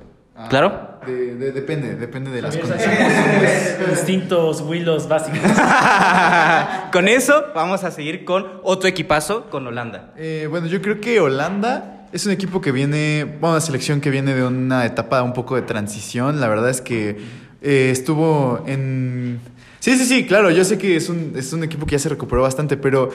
¿Claro? 0.48 0.98
De- 1.06 1.34
de- 1.34 1.52
depende, 1.52 1.96
depende 1.96 2.30
de 2.30 2.40
las 2.40 2.56
condiciones. 2.56 3.76
instintos, 3.90 4.62
willos 4.62 5.06
básicos. 5.06 5.38
con 6.92 7.08
eso 7.08 7.44
vamos 7.54 7.84
a 7.84 7.90
seguir 7.90 8.24
con 8.24 8.46
otro 8.62 8.88
equipazo, 8.88 9.50
con 9.50 9.66
Holanda. 9.66 10.12
Eh, 10.16 10.46
bueno, 10.48 10.66
yo 10.66 10.80
creo 10.80 10.98
que 11.00 11.20
Holanda 11.20 12.06
es 12.12 12.24
un 12.26 12.32
equipo 12.32 12.60
que 12.62 12.72
viene, 12.72 13.24
bueno, 13.24 13.52
una 13.56 13.60
selección 13.60 14.00
que 14.00 14.08
viene 14.10 14.34
de 14.34 14.42
una 14.44 14.86
etapa 14.86 15.22
un 15.22 15.32
poco 15.34 15.56
de 15.56 15.62
transición. 15.62 16.40
La 16.40 16.48
verdad 16.48 16.70
es 16.70 16.80
que 16.80 17.18
eh, 17.62 17.90
estuvo 17.92 18.64
en... 18.66 19.40
Sí, 19.80 19.96
sí, 19.96 20.04
sí, 20.04 20.26
claro, 20.26 20.50
yo 20.50 20.62
sé 20.64 20.78
que 20.78 20.94
es 20.96 21.08
un, 21.08 21.32
es 21.36 21.52
un 21.52 21.64
equipo 21.64 21.86
que 21.86 21.92
ya 21.92 21.98
se 21.98 22.08
recuperó 22.08 22.42
bastante, 22.42 22.76
pero 22.76 23.10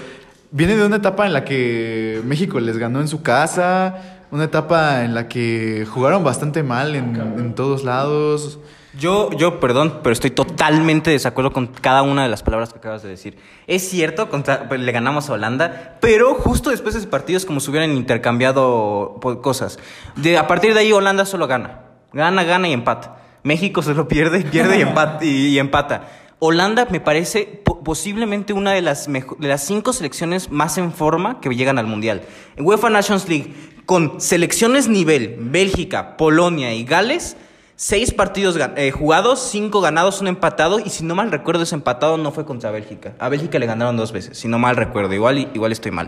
viene 0.52 0.76
de 0.76 0.86
una 0.86 0.98
etapa 0.98 1.26
en 1.28 1.34
la 1.34 1.46
que 1.46 2.22
México 2.26 2.60
les 2.60 2.78
ganó 2.78 3.00
en 3.02 3.08
su 3.08 3.22
casa, 3.22 4.26
una 4.32 4.46
etapa 4.46 5.04
en 5.04 5.14
la 5.14 5.28
que 5.28 5.86
jugaron 5.90 6.24
bastante 6.24 6.64
mal 6.64 6.96
en, 6.96 7.16
en 7.16 7.54
todos 7.56 7.84
lados. 7.84 8.60
Yo, 8.98 9.30
yo, 9.38 9.60
perdón, 9.60 10.00
pero 10.04 10.14
estoy 10.14 10.32
totalmente 10.32 11.10
de 11.10 11.16
desacuerdo 11.18 11.52
con 11.52 11.68
cada 11.68 12.02
una 12.02 12.24
de 12.24 12.30
las 12.30 12.42
palabras 12.44 12.72
que 12.72 12.80
acabas 12.80 13.04
de 13.04 13.10
decir. 13.10 13.38
Es 13.68 13.88
cierto, 13.90 14.30
contra- 14.30 14.68
le 14.76 14.92
ganamos 14.92 15.30
a 15.30 15.34
Holanda, 15.34 15.98
pero 16.00 16.34
justo 16.34 16.70
después 16.70 16.94
de 16.96 17.02
ese 17.02 17.10
partido 17.10 17.36
es 17.38 17.46
como 17.46 17.60
si 17.60 17.70
hubieran 17.70 17.92
intercambiado 17.92 19.20
cosas. 19.44 19.80
De, 20.16 20.38
a 20.38 20.48
partir 20.48 20.74
de 20.74 20.80
ahí 20.80 20.94
Holanda 20.94 21.26
solo 21.26 21.46
gana. 21.48 21.82
Gana, 22.14 22.44
gana 22.46 22.70
y 22.70 22.74
empata. 22.74 23.18
México 23.44 23.82
solo 23.84 24.08
pierde, 24.08 24.42
pierde 24.42 24.78
y, 24.80 24.82
empata, 24.82 25.26
y 25.26 25.60
empata. 25.60 26.08
Holanda 26.40 26.86
me 26.92 27.00
parece 27.00 27.62
po- 27.64 27.82
posiblemente 27.84 28.54
una 28.54 28.72
de 28.74 28.82
las, 28.82 29.08
de 29.08 29.48
las 29.48 29.66
cinco 29.66 29.94
selecciones 29.94 30.52
más 30.52 30.78
en 30.78 30.92
forma 30.92 31.40
que 31.42 31.50
llegan 31.50 31.78
al 31.80 31.88
Mundial. 31.88 32.22
En 32.56 32.66
UEFA 32.66 32.90
Nations 32.90 33.28
League, 33.30 33.54
con 33.86 34.20
selecciones 34.20 34.88
nivel, 34.88 35.38
Bélgica, 35.40 36.18
Polonia 36.18 36.74
y 36.74 36.84
Gales, 36.84 37.38
Seis 37.78 38.14
partidos 38.14 38.58
eh, 38.78 38.92
jugados, 38.92 39.50
cinco 39.52 39.82
ganados, 39.82 40.22
un 40.22 40.28
empatado. 40.30 40.80
Y 40.80 40.90
si 40.90 41.04
no 41.04 41.14
mal 41.14 41.30
recuerdo, 41.30 41.64
ese 41.64 41.76
empatado 41.76 42.18
no 42.18 42.32
fue 42.32 42.46
contra 42.46 42.72
Bélgica. 42.72 43.16
A 43.20 43.28
Bélgica 43.28 43.60
le 43.60 43.66
ganaron 43.66 43.98
dos 43.98 44.14
veces, 44.14 44.38
si 44.38 44.48
no 44.48 44.58
mal 44.58 44.78
recuerdo. 44.78 45.14
Igual, 45.14 45.50
igual 45.54 45.74
estoy 45.74 45.92
mal. 45.92 46.08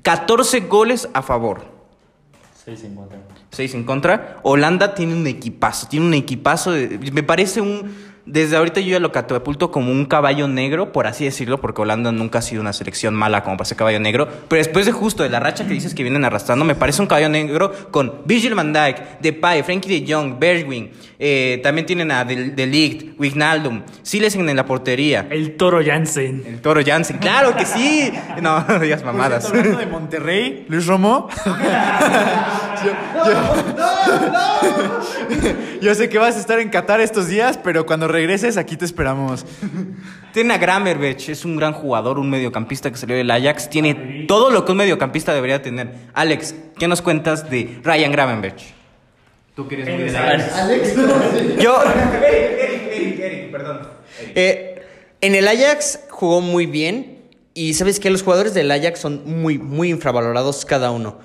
14 0.00 0.60
goles 0.60 1.10
a 1.12 1.20
favor. 1.20 1.66
6.50. 2.66 3.08
6 3.50 3.74
en 3.74 3.84
contra. 3.84 4.38
Holanda 4.42 4.94
tiene 4.94 5.14
un 5.14 5.26
equipazo, 5.26 5.86
tiene 5.86 6.06
un 6.06 6.14
equipazo. 6.14 6.72
de- 6.72 6.98
me 7.12 7.22
parece 7.22 7.60
un. 7.60 7.94
Desde 8.24 8.56
ahorita 8.56 8.80
yo 8.80 8.90
ya 8.90 9.00
lo 9.00 9.10
catapulto 9.10 9.72
como 9.72 9.90
un 9.90 10.04
caballo 10.04 10.46
negro, 10.46 10.92
por 10.92 11.08
así 11.08 11.24
decirlo, 11.24 11.60
porque 11.60 11.82
Holanda 11.82 12.12
nunca 12.12 12.38
ha 12.38 12.42
sido 12.42 12.60
una 12.62 12.72
selección 12.72 13.14
mala 13.14 13.42
como 13.42 13.56
para 13.56 13.64
ser 13.66 13.76
caballo 13.76 13.98
negro. 13.98 14.28
Pero 14.48 14.58
después 14.58 14.86
de 14.86 14.92
justo 14.92 15.24
de 15.24 15.28
la 15.28 15.40
racha 15.40 15.66
que 15.66 15.74
dices 15.74 15.92
que 15.92 16.04
vienen 16.04 16.24
arrastrando, 16.24 16.64
me 16.64 16.76
parece 16.76 17.02
un 17.02 17.08
caballo 17.08 17.28
negro 17.28 17.72
con 17.90 18.20
Virgil 18.24 18.54
van 18.54 18.72
Dijk, 18.72 19.18
Depay, 19.20 19.64
Frankie 19.64 20.00
de 20.00 20.12
Jong, 20.14 20.38
Bergwijn. 20.38 20.90
eh, 21.18 21.60
también 21.64 21.84
tienen 21.84 22.12
a 22.12 22.24
De, 22.24 22.50
de 22.50 22.66
Ligt, 22.66 23.18
Wijnaldum, 23.18 23.82
Silesen 24.02 24.48
en 24.48 24.56
la 24.56 24.66
portería. 24.66 25.26
El 25.28 25.56
Toro 25.56 25.80
Jansen. 25.84 26.44
El 26.46 26.60
Toro 26.60 26.80
Jansen, 26.84 27.18
claro 27.18 27.56
que 27.56 27.66
sí. 27.66 28.12
No, 28.40 28.64
no 28.68 28.78
digas 28.80 29.02
mamadas. 29.04 29.46
Hablando 29.46 29.78
de 29.78 29.86
Monterrey, 29.86 30.64
Luis 30.68 30.86
Romo. 30.86 31.28
yo, 32.84 32.92
yo- 33.26 33.32
yo 35.80 35.94
sé 35.94 36.08
que 36.08 36.18
vas 36.18 36.36
a 36.36 36.40
estar 36.40 36.58
en 36.60 36.68
Qatar 36.70 37.00
estos 37.00 37.28
días, 37.28 37.58
pero 37.62 37.86
cuando 37.86 38.08
regreses 38.08 38.56
aquí 38.56 38.76
te 38.76 38.84
esperamos. 38.84 39.44
Tiene 40.32 40.54
a 40.54 40.58
es 41.28 41.44
un 41.44 41.56
gran 41.56 41.72
jugador, 41.72 42.18
un 42.18 42.30
mediocampista 42.30 42.90
que 42.90 42.96
salió 42.96 43.16
del 43.16 43.30
Ajax. 43.30 43.68
Tiene 43.68 44.24
todo 44.26 44.50
lo 44.50 44.64
que 44.64 44.72
un 44.72 44.78
mediocampista 44.78 45.34
debería 45.34 45.60
tener. 45.62 45.92
Alex, 46.14 46.54
¿qué 46.78 46.88
nos 46.88 47.02
cuentas 47.02 47.48
de 47.50 47.80
Ryan 47.82 48.12
Gravenberch? 48.12 48.74
Tú 49.54 49.68
que 49.68 49.74
eres 49.82 49.88
muy 49.94 50.04
del 50.04 50.16
Ajax. 50.16 50.94
Yo. 51.58 51.76
Eh, 54.34 54.82
en 55.20 55.34
el 55.34 55.46
Ajax 55.48 56.00
jugó 56.10 56.40
muy 56.40 56.66
bien. 56.66 57.18
Y 57.54 57.74
sabes 57.74 58.00
que 58.00 58.08
los 58.08 58.22
jugadores 58.22 58.54
del 58.54 58.70
Ajax 58.70 58.98
son 59.00 59.22
muy, 59.26 59.58
muy 59.58 59.90
infravalorados 59.90 60.64
cada 60.64 60.90
uno. 60.90 61.18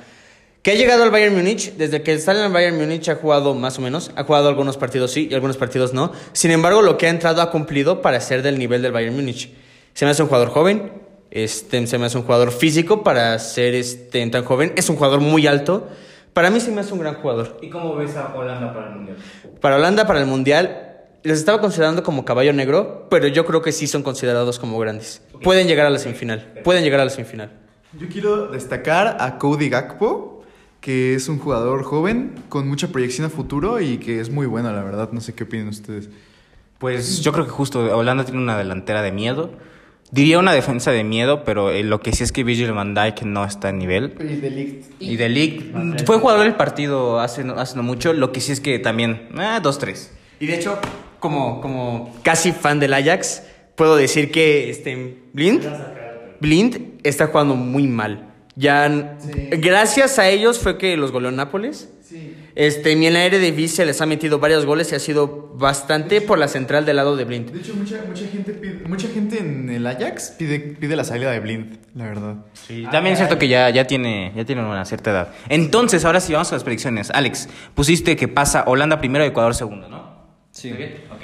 Que 0.68 0.74
ha 0.74 0.76
llegado 0.76 1.04
al 1.04 1.12
Bayern 1.12 1.34
Múnich, 1.34 1.78
desde 1.78 2.02
que 2.02 2.12
está 2.12 2.34
en 2.34 2.40
el 2.40 2.52
Bayern 2.52 2.76
Múnich 2.76 3.08
ha 3.08 3.16
jugado 3.16 3.56
más 3.56 3.80
o 3.80 3.82
menos, 3.82 4.12
ha 4.18 4.26
jugado 4.26 4.50
algunos 4.50 4.76
partidos 4.76 5.12
sí 5.12 5.30
y 5.32 5.34
algunos 5.34 5.56
partidos 5.56 5.94
no. 5.94 6.12
Sin 6.34 6.52
embargo, 6.52 6.82
lo 6.82 6.98
que 6.98 7.08
ha 7.08 7.10
entrado 7.10 7.42
ha 7.42 7.52
cumplido 7.52 8.02
para 8.02 8.20
ser 8.20 8.42
del 8.42 8.60
nivel 8.60 8.82
del 8.82 8.92
Bayern 8.92 9.16
Múnich. 9.16 9.50
Se 9.94 10.04
me 10.04 10.12
hace 10.12 10.24
un 10.24 10.28
jugador 10.28 10.50
joven, 10.50 10.92
este, 11.32 11.88
se 11.88 11.98
me 11.98 12.08
hace 12.08 12.18
un 12.18 12.26
jugador 12.26 12.52
físico 12.52 13.02
para 13.02 13.40
ser 13.40 13.76
este, 13.76 14.28
tan 14.28 14.44
joven, 14.44 14.74
es 14.76 14.90
un 14.90 14.98
jugador 14.98 15.22
muy 15.22 15.48
alto. 15.48 15.88
Para 16.34 16.50
mí 16.50 16.60
se 16.60 16.70
me 16.72 16.82
hace 16.82 16.92
un 16.92 17.00
gran 17.00 17.14
jugador. 17.14 17.60
¿Y 17.62 17.70
cómo 17.70 17.96
ves 17.96 18.18
a 18.18 18.36
Holanda 18.36 18.74
para 18.74 18.88
el 18.88 18.96
Mundial? 18.96 19.18
Para 19.62 19.78
Holanda, 19.78 20.06
para 20.06 20.20
el 20.20 20.26
Mundial, 20.26 20.98
les 21.24 21.40
estaba 21.40 21.62
considerando 21.62 22.04
como 22.04 22.26
caballo 22.26 22.52
negro, 22.52 23.08
pero 23.10 23.28
yo 23.28 23.46
creo 23.46 23.62
que 23.62 23.72
sí 23.72 23.88
son 23.88 24.04
considerados 24.04 24.60
como 24.60 24.78
grandes. 24.80 25.22
Pueden 25.42 25.66
llegar 25.66 25.86
a 25.86 25.90
la 25.90 26.00
semifinal. 26.00 26.60
Pueden 26.66 26.84
llegar 26.84 27.00
a 27.00 27.06
la 27.06 27.10
semifinal. 27.10 27.54
Yo 27.98 28.10
quiero 28.10 28.48
destacar 28.48 29.16
a 29.22 29.38
Cody 29.38 29.70
Gakpo, 29.70 30.37
que 30.82 31.16
es 31.16 31.28
un 31.30 31.40
jugador 31.40 31.84
joven 31.84 32.36
con 32.50 32.68
mucha 32.68 32.90
proyección 32.90 33.26
a 33.26 33.30
futuro 33.30 33.80
y 33.82 33.98
que 33.98 34.20
es 34.20 34.30
muy 34.30 34.46
bueno, 34.46 34.72
la 34.72 34.84
verdad. 34.84 35.10
No 35.12 35.22
sé 35.22 35.34
qué 35.34 35.44
opinan 35.44 35.68
ustedes. 35.70 36.10
Pues 36.80 37.22
yo 37.22 37.32
creo 37.32 37.46
que 37.46 37.52
justo 37.52 37.80
Holanda 37.98 38.24
tiene 38.24 38.40
una 38.40 38.58
delantera 38.58 39.02
de 39.02 39.12
miedo. 39.12 39.52
Diría 40.10 40.40
una 40.40 40.54
defensa 40.54 40.92
de 40.92 41.04
miedo, 41.04 41.44
pero 41.44 41.70
eh, 41.70 41.84
lo 41.84 42.00
que 42.00 42.14
sí 42.14 42.24
es 42.24 42.32
que 42.32 42.46
Virgil 42.46 42.72
van 42.72 42.94
Dijk 42.94 43.24
no 43.24 43.44
está 43.44 43.70
en 43.70 43.80
nivel. 43.80 44.14
Y 45.00 45.18
de 45.18 45.30
Ligt 45.30 46.06
fue 46.06 46.20
jugador 46.20 46.44
del 46.44 46.56
partido 46.56 47.20
hace 47.20 47.44
no, 47.44 47.56
hace 47.56 47.76
no 47.76 47.84
mucho. 47.84 48.14
Lo 48.14 48.32
que 48.32 48.40
sí 48.40 48.54
es 48.54 48.62
que 48.62 48.80
también, 48.80 49.28
ah, 49.36 49.60
2-3. 49.62 50.10
Y 50.40 50.48
de 50.48 50.56
hecho, 50.56 50.80
como, 51.20 51.60
como 51.60 52.16
casi 52.24 52.54
fan 52.54 52.80
del 52.80 52.94
Ajax, 52.94 53.44
puedo 53.76 53.98
decir 53.98 54.32
que 54.32 54.70
este, 54.70 55.18
Blind, 55.34 55.68
Blind 56.40 57.00
está 57.04 57.28
jugando 57.28 57.56
muy 57.56 57.88
mal. 57.88 58.34
Ya, 58.58 59.18
gracias 59.52 60.18
a 60.20 60.28
ellos 60.30 60.60
fue 60.60 60.78
que 60.78 60.98
los 60.98 61.12
goleó 61.12 61.32
Nápoles. 61.32 61.90
Este, 62.56 62.96
ni 62.96 63.06
en 63.06 63.14
la 63.14 63.24
Eredivisie 63.24 63.68
se 63.68 63.86
les 63.86 64.02
ha 64.02 64.08
metido 64.08 64.40
varios 64.40 64.66
goles 64.66 64.92
y 64.92 64.96
ha 64.96 65.00
sido 65.00 65.52
bastante 65.56 66.22
por 66.22 66.40
la 66.40 66.48
central 66.48 66.86
del 66.88 66.96
lado 66.96 67.16
de 67.16 67.24
Blind. 67.24 67.52
De 67.52 67.60
hecho, 67.60 67.76
mucha, 67.76 68.04
mucha, 68.08 68.26
gente, 68.26 68.52
pide- 68.54 68.88
mucha 68.88 69.08
gente 69.10 69.38
en 69.38 69.70
el 69.70 69.86
Ajax 69.86 70.32
pide, 70.40 70.60
pide 70.60 70.96
la 70.96 71.04
salida 71.04 71.30
de 71.30 71.40
Blind, 71.40 71.78
la 71.94 72.06
verdad. 72.06 72.36
Sí, 72.54 72.88
también 72.92 73.14
es 73.14 73.20
cierto 73.20 73.38
que 73.38 73.48
ya, 73.48 73.70
ya, 73.70 73.86
tiene, 73.86 74.32
ya 74.36 74.44
tiene 74.44 74.64
una 74.66 74.86
cierta 74.86 75.12
edad. 75.12 75.34
Entonces, 75.50 76.04
ahora 76.04 76.20
sí 76.20 76.34
vamos 76.34 76.52
a 76.52 76.56
las 76.56 76.64
predicciones. 76.64 77.12
Alex, 77.12 77.48
pusiste 77.76 78.16
que 78.16 78.28
pasa 78.28 78.64
Holanda 78.66 78.98
primero 79.00 79.24
y 79.24 79.28
Ecuador 79.28 79.54
segundo, 79.54 79.88
¿no? 79.88 80.26
Sí. 80.50 80.70
¿Está 80.70 80.78
bien? 80.80 80.96
Ok. 81.12 81.22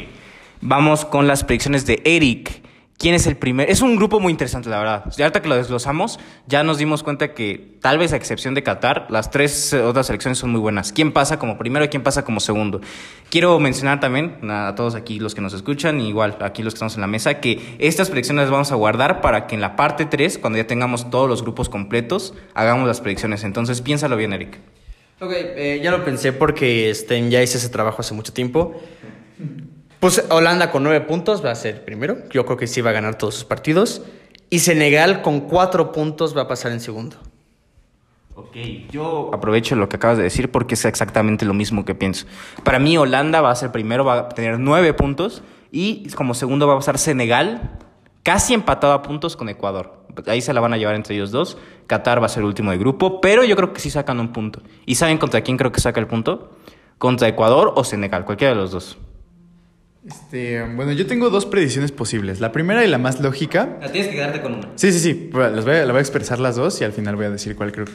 Vamos 0.62 1.04
con 1.04 1.26
las 1.26 1.44
predicciones 1.44 1.88
de 1.88 2.00
Eric. 2.06 2.62
¿Quién 2.98 3.16
es 3.16 3.28
el 3.28 3.36
primer? 3.36 3.70
Es 3.70 3.82
un 3.82 3.96
grupo 3.96 4.20
muy 4.20 4.32
interesante, 4.32 4.70
la 4.70 4.78
verdad. 4.78 5.14
Y 5.18 5.22
ahorita 5.22 5.42
que 5.42 5.50
lo 5.50 5.56
desglosamos, 5.56 6.20
ya 6.48 6.64
nos 6.64 6.78
dimos 6.78 7.04
cuenta 7.04 7.34
que, 7.34 7.78
tal 7.82 7.98
vez 7.98 8.14
a 8.14 8.16
excepción 8.16 8.54
de 8.54 8.64
Qatar, 8.64 9.08
las 9.10 9.30
tres 9.30 9.74
eh, 9.74 9.82
otras 9.82 10.08
selecciones 10.08 10.38
son 10.38 10.52
muy 10.52 10.62
buenas. 10.62 10.94
¿Quién 10.94 11.12
pasa 11.12 11.38
como 11.38 11.58
primero 11.58 11.84
y 11.84 11.90
quién 11.90 12.04
pasa 12.04 12.24
como 12.24 12.40
segundo? 12.40 12.80
Quiero 13.30 13.60
mencionar 13.60 14.00
también 14.00 14.38
a 14.50 14.76
todos 14.76 14.96
aquí 14.96 15.20
los 15.20 15.36
que 15.36 15.42
nos 15.42 15.54
escuchan, 15.54 16.00
igual 16.00 16.38
aquí 16.40 16.64
los 16.64 16.74
que 16.74 16.78
estamos 16.78 16.96
en 16.96 17.02
la 17.02 17.08
mesa, 17.08 17.42
que 17.42 17.76
estas 17.80 18.10
predicciones 18.10 18.44
las 18.44 18.52
vamos 18.52 18.72
a 18.72 18.76
guardar 18.76 19.22
para 19.22 19.48
que 19.48 19.56
en 19.56 19.62
la 19.62 19.76
parte 19.76 20.06
3, 20.06 20.38
cuando 20.38 20.58
ya 20.58 20.68
tengamos 20.68 21.10
todos 21.10 21.28
los 21.28 21.42
grupos 21.42 21.68
completos, 21.70 22.34
hagamos 22.54 22.88
las 22.88 23.02
predicciones. 23.02 23.44
Entonces, 23.44 23.82
piénsalo 23.82 24.16
bien, 24.16 24.34
Eric. 24.34 24.60
Ok, 25.20 25.32
eh, 25.34 25.82
ya 25.84 25.92
lo 25.92 26.06
pensé 26.06 26.32
porque 26.32 26.90
este, 26.90 27.30
ya 27.30 27.42
hice 27.42 27.58
ese 27.58 27.70
trabajo 27.70 28.02
hace 28.02 28.14
mucho 28.14 28.34
tiempo. 28.34 28.80
Pues 30.04 30.22
Holanda 30.30 30.70
con 30.70 30.84
nueve 30.84 31.00
puntos 31.00 31.46
va 31.46 31.52
a 31.52 31.56
ser 31.56 31.86
primero. 31.86 32.18
Yo 32.30 32.46
creo 32.46 32.58
que 32.58 32.68
sí 32.68 32.82
va 32.82 32.90
a 32.90 32.94
ganar 32.94 33.18
todos 33.18 33.36
sus 33.36 33.46
partidos. 33.46 34.02
Y 34.50 34.60
Senegal 34.60 35.22
con 35.22 35.40
cuatro 35.40 35.94
puntos 35.94 36.36
va 36.36 36.42
a 36.42 36.48
pasar 36.50 36.74
en 36.74 36.82
segundo. 36.82 37.16
Ok, 38.36 38.54
yo 38.92 39.32
aprovecho 39.34 39.78
lo 39.78 39.88
que 39.88 39.96
acabas 39.96 40.18
de 40.18 40.24
decir 40.24 40.52
porque 40.52 40.74
es 40.74 40.84
exactamente 40.84 41.46
lo 41.46 41.54
mismo 41.54 41.86
que 41.86 41.96
pienso. 41.96 42.26
Para 42.66 42.80
mí 42.80 42.98
Holanda 42.98 43.40
va 43.40 43.50
a 43.50 43.56
ser 43.56 43.72
primero, 43.72 44.04
va 44.04 44.20
a 44.20 44.28
tener 44.28 44.60
nueve 44.60 44.94
puntos 44.94 45.42
y 45.72 46.10
como 46.10 46.34
segundo 46.34 46.68
va 46.68 46.74
a 46.74 46.78
pasar 46.80 46.98
Senegal, 46.98 47.80
casi 48.24 48.54
empatado 48.54 48.92
a 48.92 49.04
puntos 49.04 49.38
con 49.38 49.48
Ecuador. 49.48 50.04
Ahí 50.28 50.42
se 50.42 50.52
la 50.52 50.60
van 50.60 50.74
a 50.74 50.78
llevar 50.78 50.96
entre 50.96 51.16
ellos 51.16 51.32
dos. 51.32 51.58
Qatar 51.88 52.22
va 52.22 52.26
a 52.26 52.30
ser 52.30 52.44
último 52.44 52.72
de 52.72 52.78
grupo, 52.78 53.22
pero 53.22 53.46
yo 53.46 53.56
creo 53.56 53.72
que 53.72 53.80
sí 53.80 53.90
sacan 53.90 54.20
un 54.20 54.34
punto. 54.34 54.64
¿Y 54.86 54.96
saben 54.96 55.18
contra 55.18 55.40
quién 55.40 55.56
creo 55.56 55.72
que 55.72 55.80
saca 55.80 56.02
el 56.02 56.08
punto? 56.08 56.52
Contra 56.98 57.30
Ecuador 57.30 57.72
o 57.78 57.86
Senegal, 57.86 58.26
cualquiera 58.26 58.54
de 58.54 58.60
los 58.60 58.72
dos. 58.72 58.98
Este, 60.06 60.62
bueno, 60.76 60.92
yo 60.92 61.08
tengo 61.08 61.30
dos 61.30 61.46
predicciones 61.46 61.92
posibles. 61.92 62.40
La 62.42 62.52
primera 62.52 62.84
y 62.84 62.88
la 62.88 62.98
más 62.98 63.22
lógica. 63.22 63.80
tienes 63.92 64.10
que 64.10 64.16
quedarte 64.16 64.42
con 64.42 64.56
una. 64.56 64.70
Sí, 64.76 64.92
sí, 64.92 65.00
sí. 65.00 65.30
Las 65.34 65.64
voy, 65.64 65.76
a, 65.76 65.80
las 65.80 65.90
voy 65.90 65.98
a 65.98 66.02
expresar 66.02 66.40
las 66.40 66.56
dos 66.56 66.82
y 66.82 66.84
al 66.84 66.92
final 66.92 67.16
voy 67.16 67.26
a 67.26 67.30
decir 67.30 67.56
cuál 67.56 67.72
creo. 67.72 67.86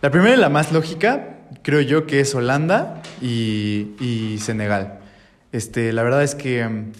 La 0.00 0.10
primera 0.10 0.34
y 0.34 0.38
la 0.38 0.48
más 0.48 0.70
lógica, 0.70 1.38
creo 1.62 1.80
yo 1.80 2.06
que 2.06 2.20
es 2.20 2.34
Holanda 2.34 3.02
y, 3.20 3.88
y 3.98 4.38
Senegal. 4.38 5.00
Este, 5.50 5.92
la 5.92 6.04
verdad 6.04 6.22
es 6.22 6.36
que 6.36 6.64
mm, 6.64 6.92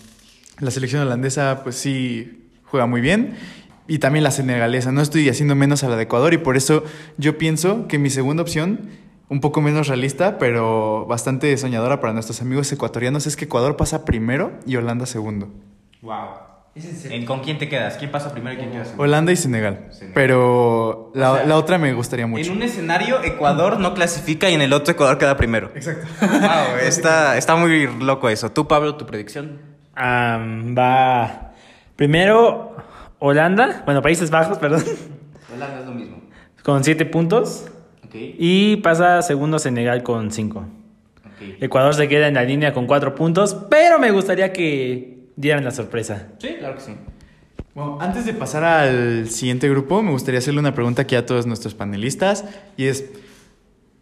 la 0.60 0.70
selección 0.72 1.02
holandesa, 1.02 1.62
pues 1.62 1.76
sí, 1.76 2.48
juega 2.64 2.86
muy 2.86 3.00
bien. 3.00 3.36
Y 3.86 4.00
también 4.00 4.24
la 4.24 4.32
senegalesa. 4.32 4.90
No 4.92 5.00
estoy 5.00 5.28
haciendo 5.28 5.54
menos 5.54 5.84
a 5.84 5.88
la 5.88 5.96
de 5.96 6.02
Ecuador 6.02 6.34
y 6.34 6.38
por 6.38 6.56
eso 6.56 6.84
yo 7.16 7.38
pienso 7.38 7.86
que 7.88 7.98
mi 7.98 8.10
segunda 8.10 8.42
opción, 8.42 8.90
un 9.28 9.40
poco 9.40 9.60
menos 9.60 9.88
realista, 9.88 10.38
pero 10.38 11.06
bastante 11.06 11.56
soñadora 11.56 12.00
para 12.00 12.12
nuestros 12.12 12.40
amigos 12.40 12.70
ecuatorianos, 12.72 13.26
es 13.26 13.36
que 13.36 13.44
Ecuador 13.44 13.76
pasa 13.76 14.04
primero 14.04 14.52
y 14.66 14.76
Holanda 14.76 15.06
segundo. 15.06 15.48
Wow. 16.02 16.48
¿Con 17.26 17.40
quién 17.40 17.58
te 17.58 17.68
quedas? 17.68 17.96
¿Quién 17.96 18.10
pasa 18.10 18.32
primero 18.32 18.54
y 18.54 18.58
quién 18.58 18.70
queda 18.70 18.84
segundo? 18.84 19.02
Holanda 19.02 19.32
y 19.32 19.36
Senegal. 19.36 19.86
Senegal. 19.90 20.12
Pero 20.14 21.10
la, 21.14 21.32
O 21.32 21.36
sea, 21.36 21.46
la 21.46 21.56
otra 21.56 21.78
me 21.78 21.92
gustaría 21.92 22.26
mucho. 22.26 22.50
En 22.50 22.56
un 22.56 22.62
escenario, 22.62 23.22
Ecuador 23.24 23.80
no 23.80 23.94
clasifica 23.94 24.48
y 24.48 24.54
en 24.54 24.62
el 24.62 24.72
otro 24.72 24.92
Ecuador 24.92 25.18
queda 25.18 25.36
primero. 25.36 25.70
Exacto. 25.74 26.06
Wow, 26.20 26.78
está, 26.82 27.36
está 27.36 27.56
muy 27.56 27.88
loco 28.00 28.28
eso. 28.28 28.52
¿Tú, 28.52 28.68
Pablo, 28.68 28.96
tu 28.96 29.06
predicción? 29.06 29.60
Va. 29.98 31.52
Primero, 31.96 32.76
Holanda. 33.18 33.82
Bueno, 33.84 34.00
Países 34.00 34.30
Bajos, 34.30 34.58
perdón. 34.58 34.84
Holanda 35.52 35.80
es 35.80 35.86
lo 35.86 35.92
mismo. 35.92 36.20
Con 36.62 36.84
siete 36.84 37.04
puntos. 37.06 37.66
Ok. 38.08 38.14
Y 38.38 38.76
pasa 38.76 39.22
segundo 39.22 39.58
Senegal 39.58 40.02
con 40.02 40.30
cinco. 40.30 40.60
ok. 41.24 41.62
Ecuador 41.62 41.94
se 41.94 42.08
queda 42.08 42.28
en 42.28 42.34
la 42.34 42.44
línea 42.44 42.72
con 42.72 42.86
cuatro 42.86 43.14
puntos. 43.14 43.54
Pero 43.70 43.98
me 43.98 44.10
gustaría 44.10 44.52
que 44.52 45.18
dieran 45.36 45.64
la 45.64 45.70
sorpresa. 45.70 46.28
Sí, 46.38 46.56
claro 46.58 46.74
que 46.74 46.80
sí. 46.80 46.92
Bueno, 47.74 47.98
antes 48.00 48.24
de 48.26 48.32
pasar 48.34 48.64
al 48.64 49.28
siguiente 49.30 49.68
grupo, 49.68 50.02
me 50.02 50.10
gustaría 50.10 50.38
hacerle 50.38 50.58
una 50.58 50.74
pregunta 50.74 51.02
aquí 51.02 51.14
a 51.14 51.24
todos 51.26 51.46
nuestros 51.46 51.74
panelistas. 51.74 52.44
Y 52.76 52.86
es, 52.86 53.04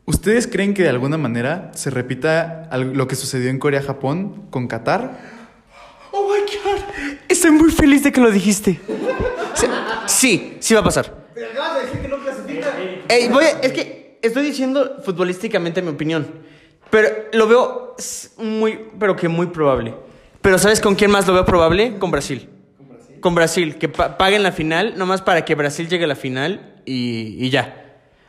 ¿ustedes 0.06 0.46
creen 0.46 0.72
que 0.72 0.82
de 0.82 0.88
alguna 0.88 1.18
manera 1.18 1.72
se 1.74 1.90
repita 1.90 2.70
lo 2.72 3.06
que 3.06 3.16
sucedió 3.16 3.50
en 3.50 3.58
Corea-Japón 3.58 4.46
con 4.48 4.66
Qatar? 4.66 5.18
Oh 6.12 6.26
my 6.32 6.40
god, 6.40 6.80
estoy 7.28 7.50
muy 7.50 7.70
feliz 7.70 8.02
de 8.02 8.12
que 8.12 8.20
lo 8.22 8.30
dijiste. 8.30 8.80
Sí, 9.52 9.66
sí, 10.06 10.56
sí 10.60 10.72
va 10.72 10.80
a 10.80 10.84
pasar. 10.84 11.26
Pero 11.34 11.50
acabas 11.50 11.74
de 11.74 11.80
decir 11.86 12.00
que 12.00 12.08
no 12.08 12.16
clasifica. 12.18 12.68
Es 13.62 13.72
que 13.72 14.18
estoy 14.22 14.44
diciendo 14.44 14.96
futbolísticamente 15.04 15.82
mi 15.82 15.88
opinión. 15.90 16.26
Pero 16.90 17.08
lo 17.32 17.46
veo 17.48 17.96
muy, 18.38 18.78
pero 18.98 19.16
que 19.16 19.28
muy 19.28 19.46
probable. 19.48 19.94
Pero 20.40 20.58
¿sabes 20.58 20.80
con 20.80 20.94
quién 20.94 21.10
más 21.10 21.26
lo 21.26 21.34
veo 21.34 21.44
probable? 21.44 21.98
Con 21.98 22.10
Brasil. 22.10 22.48
Con 23.20 23.34
Brasil, 23.34 23.76
que 23.76 23.88
pa- 23.88 24.16
paguen 24.18 24.42
la 24.42 24.52
final, 24.52 24.94
nomás 24.96 25.20
para 25.22 25.44
que 25.44 25.54
Brasil 25.54 25.88
llegue 25.88 26.04
a 26.04 26.08
la 26.08 26.14
final 26.16 26.80
y, 26.84 27.36
y 27.44 27.50
ya. 27.50 27.82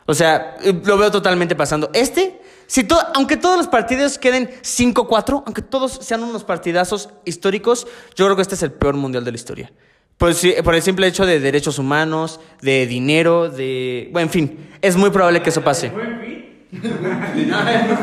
O 0.06 0.14
sea, 0.14 0.56
eh, 0.62 0.72
lo 0.84 0.96
veo 0.98 1.10
totalmente 1.10 1.54
pasando. 1.54 1.90
Este, 1.92 2.40
si 2.66 2.82
to- 2.84 2.98
aunque 3.14 3.36
todos 3.36 3.56
los 3.58 3.68
partidos 3.68 4.18
queden 4.18 4.48
5-4, 4.62 5.42
aunque 5.46 5.62
todos 5.62 5.92
sean 5.92 6.22
unos 6.24 6.42
partidazos 6.44 7.10
históricos, 7.24 7.86
yo 8.16 8.24
creo 8.24 8.34
que 8.34 8.42
este 8.42 8.54
es 8.56 8.62
el 8.62 8.72
peor 8.72 8.94
mundial 8.94 9.24
de 9.24 9.30
la 9.30 9.36
historia. 9.36 9.72
Por, 10.18 10.34
si- 10.34 10.54
por 10.64 10.74
el 10.74 10.82
simple 10.82 11.06
hecho 11.06 11.24
de 11.24 11.38
derechos 11.40 11.78
humanos, 11.78 12.40
de 12.60 12.86
dinero, 12.86 13.48
de... 13.48 14.08
Bueno, 14.12 14.26
en 14.26 14.30
fin, 14.32 14.68
es 14.82 14.96
muy 14.96 15.10
probable 15.10 15.40
que 15.42 15.50
eso 15.50 15.62
pase. 15.62 15.90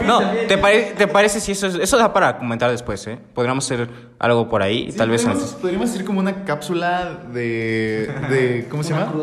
No, 0.07 0.21
¿te, 0.47 0.57
pare- 0.57 0.93
te 0.97 1.07
parece 1.07 1.39
si 1.39 1.51
eso 1.51 1.67
es- 1.67 1.75
eso 1.75 1.97
da 1.97 2.11
para 2.13 2.37
comentar 2.39 2.71
después, 2.71 3.05
eh? 3.05 3.19
Podríamos 3.35 3.63
hacer 3.65 3.87
algo 4.17 4.49
por 4.49 4.63
ahí, 4.63 4.91
tal 4.91 5.09
vez. 5.09 5.21
Podríamos, 5.23 5.51
podríamos 5.53 5.89
hacer 5.91 6.03
como 6.05 6.19
una 6.19 6.45
cápsula 6.45 7.19
de... 7.31 8.09
de 8.29 8.65
¿Cómo 8.69 8.81
se 8.83 8.93
llama? 8.93 9.13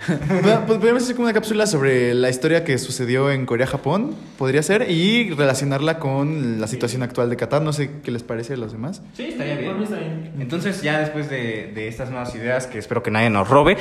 Pod- 0.42 0.66
Podríamos 0.66 1.02
hacer 1.02 1.14
como 1.14 1.26
una 1.26 1.34
cápsula 1.34 1.66
sobre 1.66 2.14
la 2.14 2.30
historia 2.30 2.64
que 2.64 2.78
sucedió 2.78 3.30
en 3.30 3.44
Corea-Japón, 3.46 4.14
podría 4.38 4.62
ser, 4.62 4.90
y 4.90 5.30
relacionarla 5.30 5.98
con 5.98 6.60
la 6.60 6.66
situación 6.66 7.02
actual 7.02 7.28
de 7.30 7.36
Qatar. 7.36 7.60
No 7.62 7.72
sé 7.72 7.90
qué 8.02 8.10
les 8.10 8.22
parece 8.22 8.54
a 8.54 8.56
los 8.56 8.72
demás. 8.72 9.02
Sí, 9.14 9.24
estaría 9.24 9.56
bien. 9.56 10.32
Entonces, 10.38 10.82
ya 10.82 10.98
después 11.00 11.28
de, 11.28 11.72
de 11.74 11.88
estas 11.88 12.10
nuevas 12.10 12.34
ideas, 12.34 12.66
que 12.66 12.78
espero 12.78 13.02
que 13.02 13.10
nadie 13.10 13.30
nos 13.30 13.48
robe, 13.48 13.76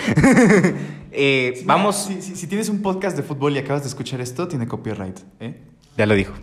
eh, 1.11 1.61
vamos. 1.65 1.95
Si, 2.05 2.21
si- 2.21 2.35
si 2.35 2.47
tienes 2.47 2.69
un 2.69 2.81
podcast 2.81 3.15
de 3.17 3.23
fútbol 3.23 3.55
y 3.55 3.59
acabas 3.59 3.83
de 3.83 3.89
escuchar 3.89 4.21
esto, 4.21 4.47
tiene 4.47 4.67
copyright. 4.67 5.19
¿eh? 5.39 5.55
Ya 5.97 6.05
lo 6.05 6.15
dijo. 6.15 6.33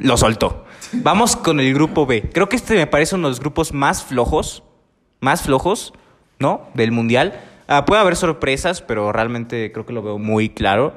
Lo 0.00 0.16
soltó. 0.16 0.64
Vamos 0.92 1.36
con 1.36 1.60
el 1.60 1.72
grupo 1.74 2.06
B. 2.06 2.30
Creo 2.32 2.48
que 2.48 2.56
este 2.56 2.74
me 2.74 2.86
parece 2.86 3.14
uno 3.14 3.28
de 3.28 3.32
los 3.32 3.40
grupos 3.40 3.72
más 3.72 4.02
flojos, 4.02 4.62
más 5.20 5.42
flojos, 5.42 5.92
¿no? 6.38 6.68
Del 6.74 6.90
mundial. 6.92 7.40
Ah, 7.70 7.84
puede 7.84 8.00
haber 8.00 8.16
sorpresas, 8.16 8.82
pero 8.82 9.12
realmente 9.12 9.70
creo 9.70 9.86
que 9.86 9.92
lo 9.92 10.02
veo 10.02 10.18
muy 10.18 10.48
claro. 10.50 10.92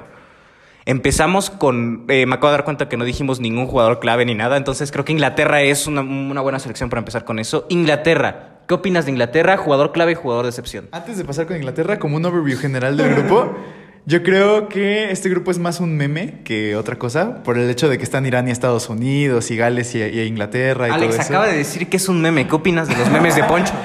Empezamos 0.86 1.48
con. 1.48 2.04
eh, 2.08 2.26
me 2.26 2.34
acabo 2.34 2.48
de 2.48 2.58
dar 2.58 2.64
cuenta 2.64 2.88
que 2.88 2.96
no 2.96 3.04
dijimos 3.04 3.40
ningún 3.40 3.66
jugador 3.66 4.00
clave 4.00 4.24
ni 4.26 4.34
nada, 4.34 4.56
entonces 4.56 4.90
creo 4.92 5.04
que 5.04 5.12
Inglaterra 5.12 5.62
es 5.62 5.86
una, 5.86 6.02
una 6.02 6.40
buena 6.40 6.58
selección 6.58 6.90
para 6.90 6.98
empezar 6.98 7.24
con 7.24 7.38
eso. 7.38 7.64
Inglaterra. 7.70 8.58
¿Qué 8.66 8.74
opinas 8.74 9.04
de 9.04 9.12
Inglaterra? 9.12 9.56
Jugador 9.56 9.92
clave 9.92 10.12
y 10.12 10.14
jugador 10.14 10.44
de 10.44 10.48
excepción. 10.50 10.88
Antes 10.90 11.16
de 11.16 11.24
pasar 11.24 11.46
con 11.46 11.56
Inglaterra, 11.56 11.98
como 11.98 12.16
un 12.16 12.24
overview 12.26 12.58
general 12.58 12.96
del 12.96 13.14
grupo, 13.14 13.54
yo 14.06 14.22
creo 14.22 14.68
que 14.68 15.10
este 15.10 15.28
grupo 15.28 15.50
es 15.50 15.58
más 15.58 15.80
un 15.80 15.96
meme 15.96 16.40
que 16.44 16.74
otra 16.74 16.96
cosa, 16.96 17.42
por 17.44 17.56
el 17.56 17.70
hecho 17.70 17.88
de 17.88 17.98
que 17.98 18.04
están 18.04 18.26
Irán 18.26 18.48
y 18.48 18.50
Estados 18.50 18.88
Unidos, 18.88 19.50
y 19.50 19.56
Gales 19.56 19.94
y, 19.94 20.02
y 20.02 20.20
Inglaterra 20.22 20.88
y 20.88 20.90
Alex 20.90 21.12
todo 21.12 21.22
eso. 21.22 21.32
acaba 21.32 21.46
de 21.46 21.56
decir 21.58 21.88
que 21.88 21.98
es 21.98 22.08
un 22.08 22.20
meme. 22.20 22.48
¿Qué 22.48 22.54
opinas 22.56 22.88
de 22.88 22.96
los 22.96 23.10
memes 23.10 23.36
de 23.36 23.44
Poncho? 23.44 23.72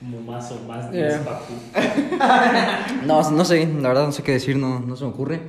Como 0.00 0.20
No, 3.06 3.30
no 3.30 3.44
sé, 3.44 3.66
la 3.80 3.88
verdad 3.88 4.06
no 4.06 4.12
sé 4.12 4.22
qué 4.22 4.32
decir, 4.32 4.56
no, 4.56 4.80
no 4.80 4.96
se 4.96 5.04
me 5.04 5.10
ocurre. 5.10 5.40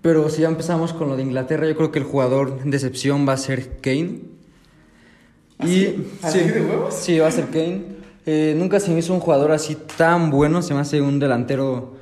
Pero 0.00 0.28
si 0.28 0.42
ya 0.42 0.48
empezamos 0.48 0.92
con 0.92 1.08
lo 1.08 1.16
de 1.16 1.22
Inglaterra, 1.22 1.66
yo 1.66 1.76
creo 1.76 1.92
que 1.92 1.98
el 1.98 2.04
jugador 2.04 2.62
de 2.64 2.76
excepción 2.76 3.28
va 3.28 3.34
a 3.34 3.36
ser 3.36 3.80
Kane. 3.80 4.20
Y, 5.64 6.06
¿Así 6.22 6.40
sí, 6.40 6.48
de 6.48 6.62
huevos? 6.62 6.94
Sí, 6.94 7.18
va 7.18 7.28
a 7.28 7.30
ser 7.30 7.46
Kane. 7.46 7.82
Eh, 8.24 8.54
nunca 8.56 8.80
se 8.80 8.90
me 8.90 9.00
hizo 9.00 9.12
un 9.12 9.20
jugador 9.20 9.52
así 9.52 9.76
tan 9.96 10.30
bueno, 10.30 10.62
se 10.62 10.74
me 10.74 10.80
hace 10.80 11.00
un 11.00 11.18
delantero 11.18 11.94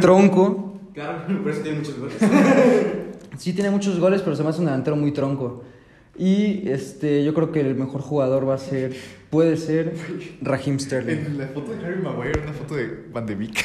tronco. 0.00 0.80
Claro, 0.94 1.26
por 1.42 1.50
eso 1.50 1.62
tiene 1.62 1.78
muchos 1.78 1.98
goles. 1.98 2.16
Sí 3.36 3.52
tiene 3.52 3.68
muchos 3.68 3.98
goles, 3.98 4.22
pero 4.22 4.36
se 4.36 4.44
me 4.44 4.50
hace 4.50 4.60
un 4.60 4.66
delantero 4.66 4.94
muy 4.94 5.10
tronco. 5.10 5.64
Y 6.16 6.68
este, 6.68 7.24
yo 7.24 7.34
creo 7.34 7.50
que 7.50 7.60
el 7.60 7.74
mejor 7.74 8.00
jugador 8.00 8.48
va 8.48 8.54
a 8.54 8.58
ser, 8.58 8.94
puede 9.34 9.56
ser 9.56 9.92
Raheem 10.42 10.78
Sterling. 10.78 11.26
En 11.26 11.38
la 11.38 11.48
foto 11.48 11.72
de 11.72 11.84
Harry 11.84 12.00
Maguire, 12.00 12.40
una 12.40 12.52
foto 12.52 12.76
de 12.76 13.06
Van 13.12 13.26
de 13.26 13.34
Beek. 13.34 13.64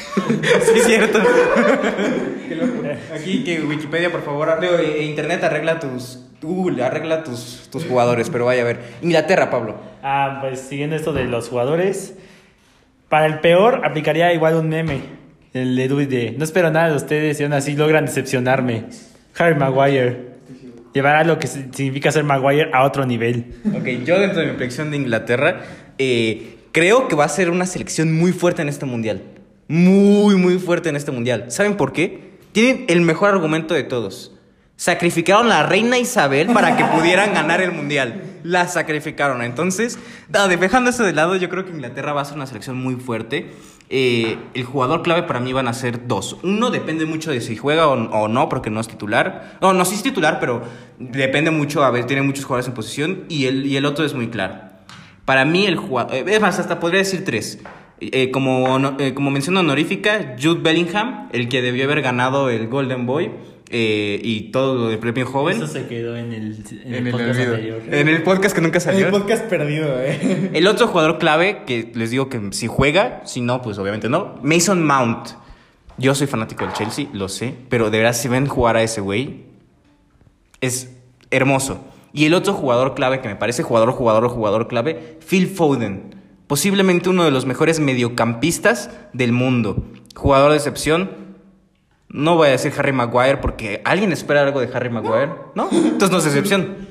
Sí, 0.62 0.72
es 0.74 0.84
cierto. 0.84 1.20
Aquí 3.14 3.44
que 3.44 3.62
Wikipedia, 3.62 4.10
por 4.10 4.22
favor, 4.22 4.60
digo, 4.60 4.74
eh, 4.74 5.04
Internet 5.04 5.44
arregla 5.44 5.78
tus. 5.78 6.26
Google 6.42 6.82
arregla 6.82 7.22
tus, 7.22 7.68
tus 7.70 7.84
jugadores, 7.84 8.30
pero 8.30 8.46
vaya 8.46 8.62
a 8.62 8.64
ver. 8.64 8.80
Inglaterra, 9.02 9.48
Pablo. 9.48 9.76
Ah, 10.02 10.38
pues 10.40 10.58
siguiendo 10.60 10.96
esto 10.96 11.12
de 11.12 11.24
los 11.24 11.48
jugadores. 11.48 12.14
Para 13.08 13.26
el 13.26 13.38
peor, 13.38 13.82
aplicaría 13.84 14.32
igual 14.32 14.56
un 14.56 14.70
meme. 14.70 15.02
El 15.52 15.76
de 15.76 16.34
No 16.36 16.42
espero 16.42 16.70
nada 16.70 16.90
de 16.90 16.96
ustedes 16.96 17.38
y 17.38 17.44
aún 17.44 17.52
así 17.52 17.76
logran 17.76 18.06
decepcionarme. 18.06 18.86
Harry 19.38 19.54
Maguire. 19.54 20.29
Llevará 20.92 21.24
lo 21.24 21.38
que 21.38 21.46
significa 21.46 22.10
ser 22.10 22.24
Maguire 22.24 22.70
a 22.72 22.84
otro 22.84 23.06
nivel. 23.06 23.54
Ok, 23.74 24.04
yo 24.04 24.18
dentro 24.18 24.40
de 24.40 24.48
mi 24.48 24.52
predicción 24.54 24.90
de 24.90 24.96
Inglaterra, 24.96 25.62
eh, 25.98 26.56
creo 26.72 27.06
que 27.06 27.14
va 27.14 27.24
a 27.24 27.28
ser 27.28 27.50
una 27.50 27.66
selección 27.66 28.12
muy 28.12 28.32
fuerte 28.32 28.62
en 28.62 28.68
este 28.68 28.86
mundial. 28.86 29.22
Muy, 29.68 30.34
muy 30.34 30.58
fuerte 30.58 30.88
en 30.88 30.96
este 30.96 31.12
mundial. 31.12 31.44
¿Saben 31.48 31.76
por 31.76 31.92
qué? 31.92 32.30
Tienen 32.52 32.86
el 32.88 33.02
mejor 33.02 33.30
argumento 33.30 33.74
de 33.74 33.84
todos. 33.84 34.34
Sacrificaron 34.74 35.46
a 35.46 35.60
la 35.60 35.62
reina 35.62 35.98
Isabel 35.98 36.48
para 36.48 36.76
que 36.76 36.84
pudieran 36.84 37.34
ganar 37.34 37.60
el 37.60 37.70
mundial. 37.70 38.22
La 38.42 38.68
sacrificaron. 38.68 39.42
Entonces, 39.42 39.98
nada, 40.28 40.48
dejando 40.48 40.90
eso 40.90 41.04
de 41.04 41.12
lado, 41.12 41.36
yo 41.36 41.48
creo 41.48 41.64
que 41.64 41.70
Inglaterra 41.70 42.12
va 42.12 42.22
a 42.22 42.24
ser 42.24 42.36
una 42.36 42.46
selección 42.46 42.76
muy 42.76 42.96
fuerte. 42.96 43.52
Eh, 43.92 44.38
el 44.54 44.64
jugador 44.64 45.02
clave 45.02 45.24
para 45.24 45.40
mí 45.40 45.52
van 45.52 45.66
a 45.68 45.72
ser 45.72 46.06
dos. 46.06 46.36
Uno 46.42 46.70
depende 46.70 47.06
mucho 47.06 47.30
de 47.30 47.40
si 47.40 47.56
juega 47.56 47.88
o, 47.88 47.92
o 47.94 48.28
no, 48.28 48.48
porque 48.48 48.70
no 48.70 48.80
es 48.80 48.88
titular. 48.88 49.58
No, 49.60 49.72
no, 49.72 49.84
sí 49.84 49.96
es 49.96 50.02
titular, 50.02 50.38
pero 50.40 50.62
depende 50.98 51.50
mucho. 51.50 51.82
A 51.84 51.90
ver, 51.90 52.06
tiene 52.06 52.22
muchos 52.22 52.44
jugadores 52.44 52.68
en 52.68 52.74
posición. 52.74 53.24
Y 53.28 53.46
el, 53.46 53.66
y 53.66 53.76
el 53.76 53.84
otro 53.84 54.04
es 54.04 54.14
muy 54.14 54.28
claro. 54.28 54.54
Para 55.24 55.44
mí, 55.44 55.66
el 55.66 55.76
jugador. 55.76 56.14
eh, 56.14 56.24
Es 56.26 56.40
más, 56.40 56.58
hasta 56.58 56.80
podría 56.80 56.98
decir 57.00 57.24
tres. 57.24 57.58
Eh, 58.00 58.30
como, 58.30 58.96
eh, 58.98 59.12
como 59.12 59.30
mención 59.30 59.56
honorífica, 59.58 60.34
Jude 60.42 60.60
Bellingham, 60.62 61.28
el 61.32 61.48
que 61.48 61.60
debió 61.60 61.84
haber 61.84 62.00
ganado 62.00 62.48
el 62.48 62.66
Golden 62.68 63.04
Boy 63.04 63.30
eh, 63.70 64.20
y 64.22 64.50
todo 64.50 64.74
lo 64.74 64.88
de 64.88 64.98
premio 64.98 65.26
joven. 65.26 65.56
Eso 65.56 65.66
se 65.68 65.86
quedó 65.86 66.16
en 66.16 66.32
el, 66.32 66.56
en 66.84 66.94
En 66.94 66.94
el 66.94 67.06
el 67.06 67.12
podcast 67.12 67.38
olvido. 67.38 67.54
anterior. 67.54 67.82
En 67.90 68.08
el 68.08 68.22
podcast 68.24 68.54
que 68.54 68.60
nunca 68.60 68.80
salió. 68.80 69.06
El 69.06 69.12
podcast 69.12 69.44
perdido, 69.44 70.00
eh. 70.00 70.50
El 70.54 70.66
otro 70.66 70.88
jugador 70.88 71.18
clave, 71.18 71.62
que 71.66 71.90
les 71.94 72.10
digo 72.10 72.28
que 72.28 72.40
si 72.50 72.66
juega, 72.66 73.22
si 73.24 73.40
no, 73.40 73.62
pues 73.62 73.78
obviamente 73.78 74.08
no. 74.08 74.34
Mason 74.42 74.84
Mount. 74.84 75.28
Yo 75.98 76.14
soy 76.14 76.26
fanático 76.26 76.64
del 76.64 76.72
Chelsea, 76.72 77.06
lo 77.12 77.28
sé, 77.28 77.54
pero 77.68 77.90
de 77.90 77.98
verdad 77.98 78.14
si 78.14 78.26
ven 78.28 78.46
jugar 78.46 78.76
a 78.76 78.82
ese 78.82 79.00
güey, 79.00 79.44
es 80.60 80.90
hermoso. 81.30 81.84
Y 82.12 82.24
el 82.24 82.34
otro 82.34 82.54
jugador 82.54 82.94
clave 82.94 83.20
que 83.20 83.28
me 83.28 83.36
parece 83.36 83.62
jugador, 83.62 83.92
jugador, 83.92 84.28
jugador 84.28 84.66
clave, 84.66 85.18
Phil 85.28 85.46
Foden. 85.46 86.16
Posiblemente 86.46 87.08
uno 87.08 87.22
de 87.24 87.30
los 87.30 87.46
mejores 87.46 87.78
mediocampistas 87.78 88.90
del 89.12 89.30
mundo. 89.32 89.84
Jugador 90.16 90.50
de 90.50 90.56
excepción. 90.56 91.10
No 92.12 92.36
voy 92.36 92.48
a 92.48 92.50
decir 92.52 92.72
Harry 92.76 92.92
Maguire 92.92 93.36
porque 93.36 93.80
alguien 93.84 94.10
espera 94.12 94.42
algo 94.42 94.60
de 94.60 94.68
Harry 94.74 94.90
Maguire, 94.90 95.30
¿no? 95.54 95.68
Entonces 95.70 96.10
no 96.10 96.18
es 96.18 96.26
excepción. 96.26 96.88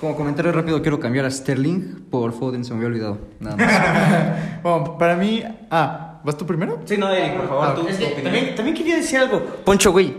Como 0.00 0.16
comentario 0.16 0.52
rápido, 0.52 0.80
quiero 0.82 0.98
cambiar 1.00 1.24
a 1.26 1.30
Sterling 1.30 2.06
por 2.10 2.32
Foden, 2.32 2.64
se 2.64 2.70
me 2.72 2.76
había 2.76 2.88
olvidado. 2.88 3.18
Nada 3.38 3.56
más. 3.56 4.60
Bueno, 4.62 4.98
para 4.98 5.16
mí. 5.16 5.42
Ah, 5.70 6.20
¿vas 6.24 6.36
tú 6.36 6.44
primero? 6.46 6.78
Sí, 6.84 6.96
no, 6.98 7.10
Eric, 7.10 7.36
por 7.38 7.48
favor, 7.48 7.74
tú. 7.74 7.88
Es 7.88 7.98
tu 7.98 8.04
que 8.16 8.20
también, 8.22 8.54
también 8.54 8.76
quería 8.76 8.96
decir 8.96 9.18
algo. 9.18 9.40
Poncho, 9.64 9.92
güey. 9.92 10.14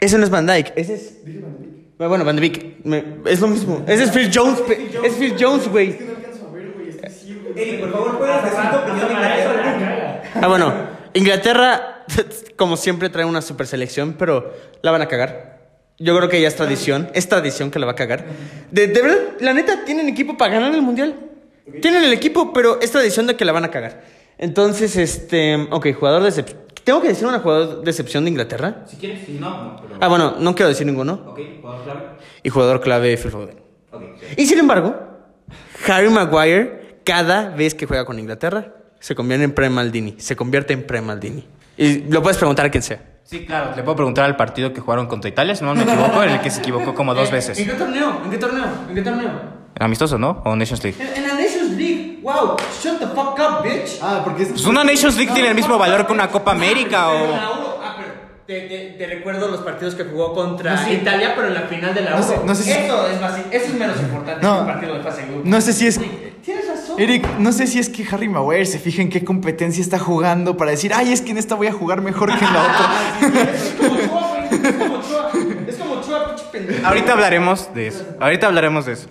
Ese 0.00 0.18
no 0.18 0.24
es 0.24 0.30
Van 0.30 0.46
Dyke. 0.46 0.72
Ese 0.76 0.94
es. 0.94 1.18
Bueno, 1.98 2.24
Van 2.24 2.34
de 2.36 2.40
Beek. 2.42 2.84
Me- 2.84 3.04
Es 3.24 3.40
lo 3.40 3.46
mismo. 3.48 3.82
Ese 3.86 4.04
es 4.04 4.10
Phil 4.10 4.30
Jones. 4.34 4.62
Es 5.04 5.14
Phil 5.14 5.34
Jones, 5.40 5.68
güey. 5.68 5.96
Eric, 7.56 7.80
por 7.80 7.92
favor, 7.92 8.18
puedes 8.18 8.42
decir 8.44 8.70
tu 8.70 8.76
opinión 8.76 9.08
de 9.08 9.14
Inglaterra. 9.14 10.22
Ah, 10.42 10.46
bueno. 10.48 10.74
Inglaterra, 11.14 11.95
como 12.56 12.76
siempre, 12.76 13.08
trae 13.08 13.24
una 13.24 13.42
super 13.42 13.66
selección, 13.66 14.14
pero 14.18 14.52
la 14.82 14.90
van 14.90 15.02
a 15.02 15.08
cagar. 15.08 15.56
Yo 15.98 16.16
creo 16.16 16.28
que 16.28 16.40
ya 16.40 16.48
es 16.48 16.56
tradición. 16.56 17.08
Es 17.14 17.28
tradición 17.28 17.70
que 17.70 17.78
la 17.78 17.86
va 17.86 17.92
a 17.92 17.96
cagar. 17.96 18.26
De, 18.70 18.86
de 18.86 19.02
verdad, 19.02 19.18
la 19.40 19.54
neta, 19.54 19.84
tienen 19.84 20.08
equipo 20.08 20.36
para 20.36 20.54
ganar 20.54 20.74
el 20.74 20.82
mundial. 20.82 21.18
Tienen 21.80 22.04
el 22.04 22.12
equipo, 22.12 22.52
pero 22.52 22.80
es 22.80 22.92
tradición 22.92 23.26
de 23.26 23.36
que 23.36 23.44
la 23.44 23.52
van 23.52 23.64
a 23.64 23.70
cagar. 23.70 24.04
Entonces, 24.38 24.96
este. 24.96 25.68
Ok, 25.70 25.88
jugador 25.98 26.22
de 26.22 26.28
excepción. 26.28 26.60
¿Tengo 26.84 27.02
que 27.02 27.08
decir 27.08 27.26
una 27.26 27.40
jugador 27.40 27.82
de 27.82 27.90
excepción 27.90 28.24
de 28.24 28.30
Inglaterra? 28.30 28.84
Si 28.86 28.96
quieres, 28.96 29.26
si 29.26 29.32
no, 29.32 29.50
no, 29.50 29.76
pero... 29.82 29.96
Ah, 30.00 30.06
bueno, 30.06 30.36
no 30.38 30.54
quiero 30.54 30.68
decir 30.68 30.86
ninguno. 30.86 31.14
Ok, 31.26 31.40
jugador 31.60 31.82
clave. 31.82 32.00
Y 32.44 32.48
jugador 32.48 32.80
clave, 32.80 33.16
Phil 33.16 33.30
Foden. 33.32 33.60
Y 34.36 34.46
sin 34.46 34.60
embargo, 34.60 34.94
Harry 35.88 36.08
Maguire, 36.08 37.00
cada 37.02 37.48
vez 37.48 37.74
que 37.74 37.86
juega 37.86 38.04
con 38.04 38.20
Inglaterra, 38.20 38.72
se 39.00 39.16
convierte 39.16 39.44
en 39.44 39.52
pre-Maldini. 39.52 40.14
Se 40.18 40.36
convierte 40.36 40.74
en 40.74 40.86
pre-Maldini. 40.86 41.44
Y 41.76 42.02
lo 42.10 42.22
puedes 42.22 42.36
preguntar 42.38 42.66
a 42.66 42.70
quien 42.70 42.82
sea. 42.82 43.00
Sí, 43.24 43.44
claro, 43.44 43.72
le 43.74 43.82
puedo 43.82 43.96
preguntar 43.96 44.24
al 44.24 44.36
partido 44.36 44.72
que 44.72 44.80
jugaron 44.80 45.06
contra 45.06 45.28
Italia, 45.28 45.56
si 45.56 45.64
no 45.64 45.74
me 45.74 45.82
equivoco, 45.82 46.22
en 46.22 46.30
el 46.30 46.40
que 46.40 46.50
se 46.50 46.60
equivocó 46.60 46.94
como 46.94 47.12
dos 47.12 47.30
veces. 47.30 47.58
qué 47.58 47.64
torneo? 47.72 48.20
¿En 48.24 48.30
qué 48.30 48.38
torneo? 48.38 48.66
¿En 48.88 48.94
qué 48.94 49.02
torneo? 49.02 49.30
Amistoso, 49.78 50.16
¿no? 50.16 50.42
O 50.44 50.54
Nations 50.54 50.82
League. 50.82 50.96
En 51.00 51.26
la 51.26 51.34
Nations 51.34 51.72
League. 51.72 52.20
Wow, 52.22 52.56
shut 52.80 52.98
the 52.98 53.06
fuck 53.08 53.38
up, 53.38 53.62
bitch. 53.62 53.98
Ah, 54.00 54.20
porque 54.24 54.44
es. 54.44 54.48
Pues 54.50 54.64
una 54.66 54.84
Nations 54.84 55.16
League 55.16 55.32
tiene 55.32 55.48
el 55.48 55.54
mismo 55.54 55.76
valor 55.76 56.06
que 56.06 56.12
una 56.12 56.28
Copa 56.28 56.52
América 56.52 57.12
en 57.14 57.30
o... 57.30 57.65
te, 58.46 58.60
te- 58.62 58.94
te 58.96 59.06
recuerdo 59.06 59.48
los 59.48 59.60
partidos 59.60 59.94
que 59.96 60.04
jugó 60.04 60.32
contra 60.34 60.90
Italia, 60.90 61.32
pero 61.34 61.48
en 61.48 61.54
la 61.54 61.62
final 61.62 61.94
de 61.94 62.02
la 62.02 62.10
No 62.10 62.16
Euro. 62.18 62.28
sé- 62.28 62.40
no 62.44 62.54
sé 62.54 62.62
si- 62.62 62.70
Eso 62.70 63.08
es, 63.08 63.20
más- 63.20 63.38
eso 63.50 63.64
es 63.66 63.74
menos 63.74 64.00
importante 64.00 64.44
No. 64.46 64.54
que 64.54 64.60
un 64.60 64.66
partido 64.66 64.94
de 64.94 65.02
fase 65.02 65.22
grupo. 65.26 65.42
No 65.44 65.60
sé 65.60 65.72
si 65.72 65.86
es. 65.88 66.00
Tienes 66.44 66.68
razón. 66.68 67.00
Eric, 67.00 67.26
no 67.38 67.50
sé 67.52 67.66
si 67.66 67.80
es 67.80 67.88
que 67.88 68.06
Harry 68.10 68.28
Maguire 68.28 68.64
se 68.66 68.78
fija 68.78 69.02
en 69.02 69.08
qué 69.10 69.24
competencia 69.24 69.82
está 69.82 69.98
jugando 69.98 70.56
para 70.56 70.70
decir, 70.70 70.92
ay, 70.94 71.12
es 71.12 71.20
que 71.22 71.32
en 71.32 71.38
esta 71.38 71.56
voy 71.56 71.66
a 71.66 71.72
jugar 71.72 72.00
mejor 72.02 72.28
que 72.38 72.44
en 72.44 72.52
la 72.54 72.62
otra. 72.62 72.90
Es 73.52 73.74
como 73.76 73.96
Chua, 73.98 74.28
güey. 74.28 74.48
Es 74.48 74.76
como 74.76 75.02
Chua. 75.02 75.30
Es 75.66 75.76
como 75.76 76.00
Chua, 76.02 76.26
pinche 76.28 76.44
pendejo. 76.52 76.86
Ahorita 76.86 77.12
hablaremos 77.14 77.74
de 77.74 77.86
eso. 77.88 78.04
Ahorita 78.20 78.46
hablaremos 78.46 78.86
de 78.86 78.92
eso. 78.92 79.08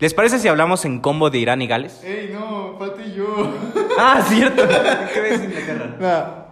¿Les 0.00 0.12
parece 0.12 0.38
si 0.38 0.48
hablamos 0.48 0.84
en 0.84 0.98
combo 1.00 1.30
de 1.30 1.38
Irán 1.38 1.62
y 1.62 1.66
Gales? 1.68 2.00
Ey, 2.04 2.30
no, 2.32 2.76
falta 2.78 3.02
yo. 3.06 3.54
Ah, 3.98 4.22
cierto. 4.28 4.62
¿Qué 5.14 5.20
ves 5.20 5.42
Inglaterra? 5.44 5.96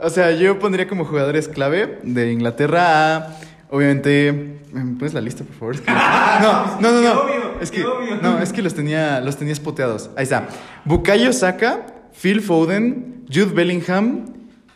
No, 0.00 0.06
o 0.06 0.10
sea, 0.10 0.30
yo 0.32 0.58
pondría 0.58 0.86
como 0.86 1.04
jugadores 1.04 1.48
clave 1.48 1.98
de 2.04 2.32
Inglaterra 2.32 3.16
a, 3.16 3.36
obviamente, 3.70 4.60
¿me 4.72 4.96
pones 4.96 5.12
la 5.12 5.20
lista, 5.20 5.44
por 5.44 5.54
favor? 5.56 5.74
Es 5.74 5.80
que- 5.80 5.90
no, 6.42 6.80
no, 6.80 6.92
no, 6.92 7.00
no. 7.02 7.20
obvio, 7.22 7.34
es 7.60 7.70
que, 7.72 7.84
obvio. 7.84 8.16
no, 8.22 8.38
es 8.40 8.52
que 8.52 8.62
los 8.62 8.74
tenía, 8.74 9.20
los 9.20 9.36
tenía 9.36 9.54
spoteados. 9.54 10.10
Ahí 10.16 10.22
está. 10.22 10.46
Bukayo 10.84 11.32
Saka, 11.32 11.86
Phil 12.20 12.40
Foden, 12.42 13.24
Jude 13.28 13.52
Bellingham 13.54 14.26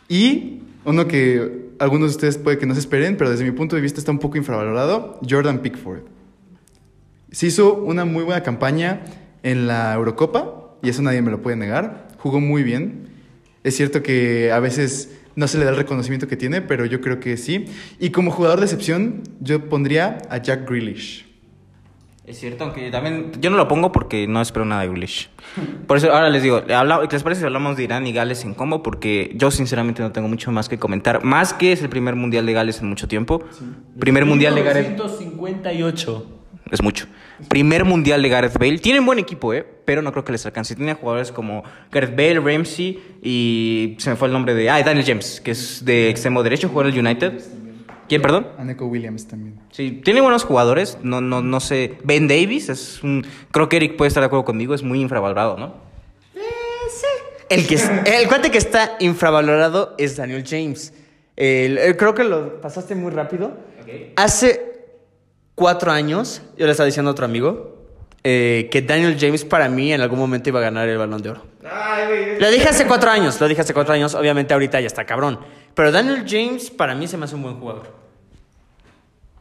y 0.09 0.61
uno 0.83 1.07
que 1.07 1.67
algunos 1.79 2.09
de 2.11 2.15
ustedes 2.15 2.37
puede 2.37 2.57
que 2.57 2.65
no 2.65 2.73
se 2.73 2.81
esperen, 2.81 3.15
pero 3.17 3.29
desde 3.29 3.45
mi 3.45 3.51
punto 3.51 3.75
de 3.77 3.81
vista 3.81 3.99
está 3.99 4.11
un 4.11 4.19
poco 4.19 4.37
infravalorado, 4.37 5.19
Jordan 5.27 5.59
Pickford. 5.59 5.99
Se 7.31 7.47
hizo 7.47 7.73
una 7.75 8.05
muy 8.05 8.23
buena 8.23 8.41
campaña 8.43 9.01
en 9.43 9.67
la 9.67 9.93
Eurocopa 9.93 10.75
y 10.81 10.89
eso 10.89 11.01
nadie 11.01 11.21
me 11.21 11.31
lo 11.31 11.41
puede 11.41 11.55
negar. 11.57 12.07
Jugó 12.19 12.39
muy 12.39 12.63
bien. 12.63 13.09
Es 13.63 13.75
cierto 13.75 14.01
que 14.01 14.51
a 14.51 14.59
veces 14.59 15.17
no 15.35 15.47
se 15.47 15.57
le 15.57 15.65
da 15.65 15.71
el 15.71 15.77
reconocimiento 15.77 16.27
que 16.27 16.37
tiene, 16.37 16.61
pero 16.61 16.85
yo 16.85 17.01
creo 17.01 17.19
que 17.19 17.35
sí. 17.37 17.65
Y 17.99 18.09
como 18.11 18.31
jugador 18.31 18.59
de 18.59 18.65
excepción, 18.65 19.23
yo 19.41 19.67
pondría 19.69 20.19
a 20.29 20.37
Jack 20.41 20.69
Grealish. 20.69 21.25
Es 22.25 22.39
cierto, 22.39 22.65
aunque 22.65 22.83
yo 22.85 22.91
también... 22.91 23.31
Yo 23.39 23.49
no 23.49 23.55
lo 23.55 23.67
pongo 23.69 23.91
porque 23.93 24.27
no 24.27 24.41
espero 24.41 24.65
nada 24.65 24.81
de 24.81 24.89
Grealish. 24.89 25.29
Por 25.85 25.97
eso 25.97 26.11
ahora 26.11 26.29
les 26.29 26.43
digo, 26.43 26.61
habla- 26.75 27.01
¿qué 27.07 27.15
les 27.15 27.23
parece 27.23 27.39
si 27.41 27.45
hablamos 27.45 27.77
de 27.77 27.83
Irán 27.83 28.05
y 28.07 28.11
Gales 28.13 28.43
en 28.43 28.53
combo? 28.53 28.83
Porque 28.83 29.31
yo 29.35 29.49
sinceramente 29.51 30.01
no 30.01 30.11
tengo 30.11 30.27
mucho 30.27 30.51
más 30.51 30.67
que 30.67 30.77
comentar. 30.77 31.23
Más 31.23 31.53
que 31.53 31.71
es 31.71 31.81
el 31.81 31.89
primer 31.89 32.15
mundial 32.15 32.45
de 32.45 32.53
Gales 32.53 32.81
en 32.81 32.87
mucho 32.89 33.07
tiempo. 33.07 33.43
Primer 33.99 34.25
mundial 34.25 34.55
de 34.55 34.63
Gareth... 34.63 34.87
1958. 34.89 36.36
Es 36.71 36.81
mucho. 36.81 37.05
Primer 37.47 37.85
mundial 37.85 38.21
de 38.21 38.29
Gareth 38.29 38.57
Bale. 38.57 38.77
Tienen 38.79 39.05
buen 39.05 39.19
equipo, 39.19 39.53
¿eh? 39.53 39.65
Pero 39.85 40.01
no 40.01 40.11
creo 40.11 40.23
que 40.25 40.31
les 40.33 40.45
alcance. 40.45 40.75
Tienen 40.75 40.95
jugadores 40.95 41.31
como 41.31 41.63
Gareth 41.91 42.11
Bale, 42.15 42.39
Ramsey 42.39 42.99
y... 43.21 43.95
Se 43.99 44.09
me 44.09 44.15
fue 44.15 44.27
el 44.27 44.33
nombre 44.33 44.53
de... 44.53 44.69
Ah, 44.69 44.81
Daniel 44.83 45.05
James, 45.05 45.39
que 45.41 45.51
es 45.51 45.85
de 45.85 46.09
extremo 46.09 46.43
derecho, 46.43 46.69
juega 46.69 46.89
en 46.89 46.95
el 46.95 47.05
United. 47.05 47.41
¿Quién, 48.09 48.21
perdón? 48.21 48.47
A 48.57 48.63
Neko 48.63 48.85
Williams 48.87 49.27
también. 49.27 49.59
Sí, 49.71 50.01
tiene 50.03 50.21
buenos 50.21 50.43
jugadores. 50.45 50.97
No, 51.03 51.19
no, 51.21 51.41
no 51.41 51.59
sé. 51.59 51.97
Ben 52.03 52.27
Davis 52.27 52.69
es 52.69 53.03
un. 53.03 53.25
Creo 53.51 53.67
que 53.67 53.75
Eric 53.77 53.97
puede 53.97 54.07
estar 54.07 54.21
de 54.21 54.27
acuerdo 54.27 54.45
conmigo. 54.45 54.73
Es 54.73 54.81
muy 54.83 55.01
infravalorado, 55.01 55.57
¿no? 55.57 55.75
El, 57.49 57.65
que 57.67 57.75
es- 57.75 57.89
el 58.05 58.27
cuate 58.27 58.51
que 58.51 58.57
está 58.57 58.97
infravalorado 58.99 59.95
es 59.97 60.17
Daniel 60.17 60.43
James. 60.47 60.93
El- 61.35 61.77
el- 61.77 61.95
creo 61.97 62.13
que 62.13 62.23
lo 62.23 62.59
pasaste 62.61 62.93
muy 62.95 63.11
rápido. 63.11 63.57
Hace 64.17 64.76
cuatro 65.57 65.91
años, 65.91 66.43
yo 66.55 66.67
le 66.67 66.71
estaba 66.71 66.85
diciendo 66.85 67.09
a 67.09 67.13
otro 67.13 67.25
amigo 67.25 67.77
eh, 68.23 68.69
que 68.71 68.83
Daniel 68.83 69.17
James 69.19 69.43
para 69.43 69.67
mí 69.69 69.91
en 69.91 70.01
algún 70.01 70.19
momento 70.19 70.49
iba 70.49 70.59
a 70.59 70.61
ganar 70.61 70.87
el 70.87 70.99
balón 70.99 71.19
de 71.23 71.31
oro. 71.31 71.43
Lo 72.39 72.51
dije 72.51 72.69
hace 72.69 72.85
cuatro 72.85 73.09
años, 73.09 73.41
lo 73.41 73.47
dije 73.47 73.61
hace 73.61 73.73
cuatro 73.73 73.95
años. 73.95 74.13
Obviamente 74.13 74.53
ahorita 74.53 74.79
ya 74.79 74.85
está 74.85 75.03
cabrón. 75.05 75.39
Pero 75.73 75.91
Daniel 75.91 76.25
James 76.27 76.69
para 76.69 76.93
mí 76.93 77.07
se 77.07 77.17
me 77.17 77.25
hace 77.25 77.35
un 77.35 77.41
buen 77.41 77.55
jugador. 77.55 77.91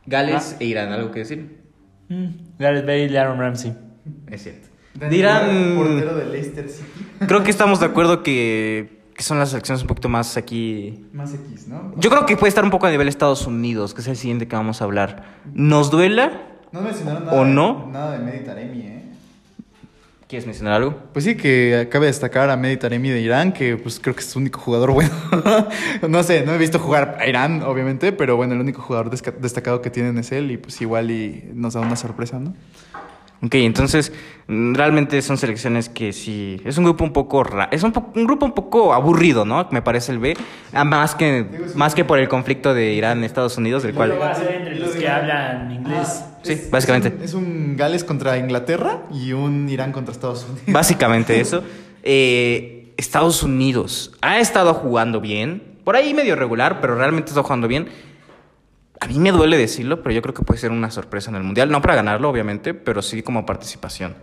Gales 0.07 0.57
e 0.59 0.64
Irán, 0.64 0.90
¿algo 0.90 1.11
que 1.11 1.18
decir? 1.18 1.59
Mm, 2.09 2.29
Gareth 2.59 2.87
Bale 2.87 3.07
y 3.07 3.16
Aaron 3.16 3.38
Ramsey. 3.38 3.74
Es 4.31 4.42
cierto. 4.42 4.68
Daniel 4.94 5.11
Dirán. 5.11 5.76
portero 5.76 6.14
de 6.16 6.26
Leicester 6.26 6.68
City. 6.70 7.07
Creo 7.26 7.42
que 7.42 7.50
estamos 7.50 7.81
de 7.81 7.87
acuerdo 7.87 8.22
que, 8.22 9.00
que 9.16 9.22
son 9.22 9.38
las 9.38 9.50
selecciones 9.50 9.81
un 9.83 9.88
poquito 9.88 10.09
más 10.09 10.37
aquí. 10.37 11.07
Más 11.12 11.33
X, 11.33 11.68
¿no? 11.68 11.94
Yo 11.96 12.11
creo 12.11 12.26
que 12.26 12.37
puede 12.37 12.48
estar 12.50 12.64
un 12.64 12.70
poco 12.70 12.87
a 12.87 12.90
nivel 12.90 13.09
Estados 13.09 13.46
Unidos, 13.46 13.94
que 13.94 14.02
es 14.02 14.09
el 14.09 14.16
siguiente 14.16 14.46
que 14.46 14.55
vamos 14.57 14.81
a 14.83 14.85
hablar. 14.85 15.24
¿Nos 15.55 15.90
duela? 15.90 16.42
No 16.72 16.83
mencionaron 16.83 17.24
nada. 17.24 17.40
¿O 17.40 17.44
de- 17.44 17.50
no? 17.50 17.88
Nada 17.90 18.18
de 18.18 18.24
Meditaremi, 18.24 18.81
¿eh? 18.83 19.02
¿Quieres 20.29 20.44
mencionar 20.44 20.74
algo? 20.74 20.98
Pues 21.12 21.24
sí, 21.24 21.37
que 21.37 21.88
cabe 21.90 22.07
destacar 22.07 22.50
a 22.50 22.57
Mehdi 22.57 22.79
Taremi 22.79 23.11
de 23.11 23.20
Irán, 23.20 23.52
que 23.52 23.76
pues 23.76 24.00
creo 24.00 24.12
que 24.12 24.22
es 24.22 24.26
su 24.26 24.40
único 24.40 24.59
jugador 24.59 24.90
bueno. 24.90 25.11
no 26.09 26.22
sé, 26.24 26.44
no 26.44 26.52
he 26.52 26.59
visto 26.59 26.81
jugar 26.81 27.16
a 27.20 27.29
Irán, 27.29 27.62
obviamente, 27.62 28.11
pero 28.11 28.35
bueno, 28.37 28.55
el 28.55 28.61
único 28.61 28.83
jugador 28.83 29.09
destacado 29.11 29.81
que 29.81 29.88
tienen 29.90 30.18
es 30.18 30.33
él 30.33 30.50
y 30.50 30.57
pues 30.57 30.81
igual 30.83 31.12
y 31.12 31.48
nos 31.55 31.74
da 31.74 31.81
una 31.81 31.94
sorpresa, 31.94 32.40
¿no? 32.40 32.55
Ok, 33.42 33.55
entonces 33.57 34.12
realmente 34.49 35.20
son 35.20 35.37
selecciones 35.37 35.88
que 35.90 36.12
sí. 36.14 36.61
Es 36.64 36.79
un 36.79 36.85
grupo 36.85 37.05
un 37.05 37.12
poco 37.12 37.44
ra- 37.44 37.68
Es 37.70 37.83
un, 37.83 37.92
po- 37.92 38.11
un 38.14 38.25
grupo 38.27 38.46
un 38.46 38.53
poco 38.53 38.94
aburrido, 38.94 39.44
¿no? 39.44 39.68
Me 39.70 39.83
parece 39.83 40.12
el 40.12 40.18
B. 40.18 40.35
Ah, 40.72 40.85
Más 40.85 41.14
que, 41.14 41.46
más 41.75 41.94
que 41.94 42.05
por 42.05 42.18
el 42.18 42.29
conflicto 42.29 42.72
de 42.72 42.94
Irán-Estados 42.94 43.59
Unidos, 43.59 43.83
del 43.83 43.94
cual. 43.94 44.18
Va 44.20 44.31
a 44.31 44.35
ser 44.35 44.53
entre 44.57 44.77
los 44.79 44.90
que 44.96 45.07
hablan 45.09 45.70
inglés. 45.70 46.25
Sí, 46.42 46.53
Es- 46.55 46.70
básicamente. 46.70 47.09
Es 47.09 47.14
un, 47.14 47.22
es 47.25 47.35
un 47.35 47.77
Gales 47.77 48.05
contra 48.05 48.38
Inglaterra 48.38 49.01
y 49.12 49.33
un 49.33 49.68
Irán 49.68 49.92
contra 49.92 50.12
Estados 50.12 50.44
Unidos. 50.44 50.62
Básicamente 50.68 51.38
eso. 51.40 51.62
Eh, 52.03 52.94
Estados 52.96 53.42
Unidos 53.42 54.12
ha 54.22 54.38
estado 54.40 54.72
jugando 54.72 55.20
bien. 55.20 55.62
Por 55.85 55.94
ahí 55.96 56.14
medio 56.14 56.37
regular, 56.37 56.81
pero 56.81 56.94
realmente 56.96 57.29
está 57.31 57.42
jugando 57.42 57.68
bien. 57.68 57.88
A 59.01 59.07
mí 59.09 59.19
me 59.19 59.31
duele 59.31 59.59
decirlo, 59.59 60.03
pero 60.03 60.15
yo 60.15 60.23
creo 60.23 60.35
que 60.35 60.43
puede 60.43 60.61
ser 60.61 60.71
una 60.71 60.91
sorpresa 60.91 61.31
en 61.31 61.37
el 61.37 61.43
Mundial. 61.43 61.71
No 61.71 61.81
para 61.83 61.95
ganarlo, 61.97 62.29
obviamente, 62.31 62.75
pero 62.75 63.03
sí 63.03 63.23
como 63.23 63.45
participación. 63.45 64.15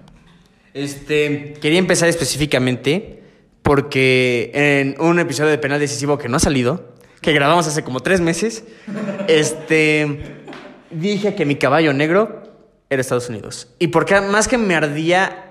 Este, 0.73 1.53
quería 1.61 1.79
empezar 1.79 2.09
específicamente 2.09 3.23
porque 3.61 4.51
en 4.53 4.99
un 4.99 5.19
episodio 5.19 5.51
de 5.51 5.57
penal 5.57 5.79
decisivo 5.79 6.17
que 6.17 6.27
no 6.27 6.37
ha 6.37 6.39
salido, 6.39 6.93
que 7.21 7.31
grabamos 7.31 7.67
hace 7.67 7.83
como 7.83 8.01
tres 8.01 8.19
meses, 8.19 8.65
este, 9.27 10.43
dije 10.91 11.35
que 11.35 11.45
mi 11.45 11.55
caballo 11.55 11.93
negro 11.93 12.43
era 12.89 13.01
Estados 13.01 13.29
Unidos. 13.29 13.69
Y 13.79 13.87
porque 13.87 14.19
más 14.21 14.47
que 14.47 14.57
me 14.57 14.75
ardía 14.75 15.42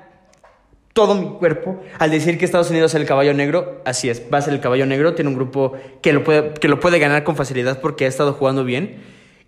todo 0.92 1.14
mi 1.14 1.38
cuerpo 1.38 1.82
al 1.98 2.10
decir 2.10 2.38
que 2.38 2.44
Estados 2.44 2.70
Unidos 2.70 2.94
es 2.94 3.00
el 3.00 3.06
caballo 3.06 3.32
negro, 3.34 3.80
así 3.84 4.10
es, 4.10 4.22
va 4.32 4.38
a 4.38 4.42
ser 4.42 4.54
el 4.54 4.60
caballo 4.60 4.86
negro, 4.86 5.14
tiene 5.14 5.30
un 5.30 5.36
grupo 5.36 5.72
que 6.02 6.12
lo 6.12 6.22
puede, 6.24 6.54
que 6.54 6.68
lo 6.68 6.80
puede 6.80 6.98
ganar 6.98 7.24
con 7.24 7.36
facilidad 7.36 7.80
porque 7.80 8.04
ha 8.04 8.08
estado 8.08 8.34
jugando 8.34 8.64
bien. 8.64 8.96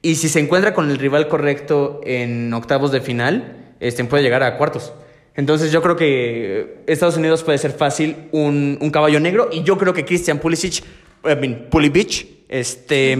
Y 0.00 0.16
si 0.16 0.28
se 0.28 0.40
encuentra 0.40 0.74
con 0.74 0.90
el 0.90 0.98
rival 0.98 1.28
correcto 1.28 2.00
en 2.04 2.52
octavos 2.52 2.92
de 2.92 3.00
final, 3.00 3.74
este, 3.80 4.04
puede 4.04 4.22
llegar 4.22 4.42
a 4.42 4.56
cuartos. 4.56 4.92
Entonces 5.34 5.72
yo 5.72 5.82
creo 5.82 5.96
que 5.96 6.82
Estados 6.86 7.16
Unidos 7.16 7.42
puede 7.42 7.58
ser 7.58 7.72
fácil 7.72 8.16
un, 8.30 8.78
un 8.80 8.90
caballo 8.90 9.18
negro 9.18 9.48
y 9.50 9.62
yo 9.64 9.76
creo 9.78 9.92
que 9.92 10.04
Christian 10.04 10.38
Pulisic, 10.38 10.84
I 11.24 11.34
mean, 11.36 11.66
Pulisic, 11.70 12.33
este, 12.54 13.18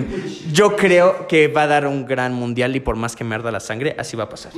yo 0.53 0.77
creo 0.77 1.27
que 1.27 1.49
va 1.49 1.65
a 1.65 1.67
dar 1.67 1.89
un 1.89 2.07
gran 2.07 2.33
mundial 2.33 2.77
y 2.77 2.79
por 2.79 2.95
más 2.95 3.17
que 3.17 3.25
me 3.25 3.35
arda 3.35 3.51
la 3.51 3.59
sangre, 3.59 3.97
así 3.99 4.17
va 4.17 4.25
a 4.25 4.29
pasar. 4.29 4.53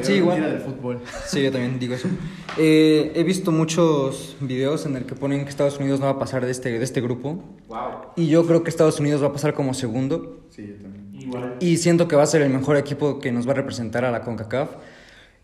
Sí, 0.00 0.14
igual. 0.14 0.40
del 0.40 0.60
fútbol. 0.60 1.02
Sí, 1.26 1.42
yo 1.42 1.52
también 1.52 1.78
digo 1.78 1.94
eso. 1.94 2.08
Eh, 2.56 3.12
he 3.14 3.22
visto 3.24 3.52
muchos 3.52 4.34
videos 4.40 4.86
en 4.86 4.96
el 4.96 5.04
que 5.04 5.14
ponen 5.14 5.44
que 5.44 5.50
Estados 5.50 5.78
Unidos 5.78 6.00
no 6.00 6.06
va 6.06 6.12
a 6.12 6.18
pasar 6.18 6.46
de 6.46 6.50
este, 6.50 6.78
de 6.78 6.82
este 6.82 7.02
grupo. 7.02 7.44
Y 8.16 8.28
yo 8.28 8.46
creo 8.46 8.64
que 8.64 8.70
Estados 8.70 8.98
Unidos 9.00 9.22
va 9.22 9.26
a 9.26 9.32
pasar 9.34 9.52
como 9.52 9.74
segundo. 9.74 10.46
Sí, 10.48 10.66
yo 10.66 10.76
también. 10.76 11.56
Y 11.60 11.76
siento 11.76 12.08
que 12.08 12.16
va 12.16 12.22
a 12.22 12.26
ser 12.26 12.40
el 12.40 12.48
mejor 12.48 12.78
equipo 12.78 13.18
que 13.18 13.32
nos 13.32 13.46
va 13.46 13.52
a 13.52 13.56
representar 13.56 14.06
a 14.06 14.10
la 14.10 14.22
CONCACAF. 14.22 14.70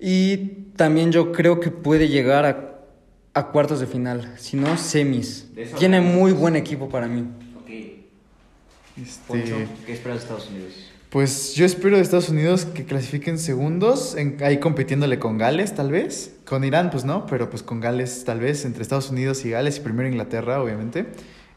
Y 0.01 0.39
también 0.77 1.13
yo 1.13 1.31
creo 1.33 1.61
que 1.61 1.71
puede 1.71 2.09
llegar 2.09 2.47
a, 2.47 2.79
a 3.35 3.49
cuartos 3.49 3.81
de 3.81 3.87
final, 3.87 4.33
si 4.39 4.57
no 4.57 4.79
semis. 4.79 5.51
Tiene 5.79 6.01
muy 6.01 6.33
buen 6.33 6.57
equipo 6.57 6.89
para 6.89 7.07
mí. 7.07 7.27
Este, 9.01 9.67
¿qué 9.87 9.93
esperas 9.93 10.19
de 10.19 10.23
Estados 10.25 10.49
Unidos? 10.51 10.73
pues 11.09 11.55
yo 11.55 11.67
espero 11.67 11.97
de 11.97 12.03
Estados 12.03 12.31
Unidos 12.31 12.65
que 12.65 12.85
clasifiquen 12.87 13.39
segundos, 13.39 14.17
en- 14.17 14.39
ahí 14.43 14.59
compitiéndole 14.61 15.19
con 15.19 15.37
Gales, 15.37 15.75
tal 15.75 15.91
vez. 15.91 16.33
Con 16.47 16.65
Irán, 16.65 16.91
pues 16.91 17.05
no, 17.05 17.27
pero 17.27 17.51
pues 17.51 17.63
con 17.63 17.81
Gales, 17.81 18.25
tal 18.25 18.41
vez, 18.41 18.65
entre 18.65 18.81
Estados 18.83 19.11
Unidos 19.11 19.45
y 19.45 19.51
Gales, 19.51 19.77
y 19.77 19.81
primero 19.81 20.09
Inglaterra, 20.09 20.63
obviamente. 20.63 21.07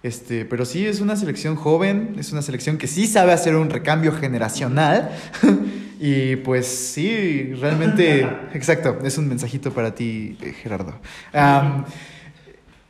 Este, 0.04 0.44
pero 0.44 0.66
sí, 0.66 0.86
es 0.86 1.00
una 1.00 1.16
selección 1.16 1.56
joven, 1.56 2.16
es 2.20 2.34
una 2.34 2.42
selección 2.42 2.78
que 2.78 2.88
sí 2.88 3.08
sabe 3.08 3.32
hacer 3.32 3.56
un 3.56 3.70
recambio 3.70 4.12
generacional. 4.12 5.10
y 6.02 6.36
pues 6.36 6.68
sí, 6.68 7.54
realmente, 7.54 8.28
exacto, 8.54 9.00
es 9.06 9.18
un 9.18 9.30
mensajito 9.30 9.72
para 9.72 9.96
ti, 9.96 10.38
eh, 10.42 10.52
Gerardo. 10.52 10.96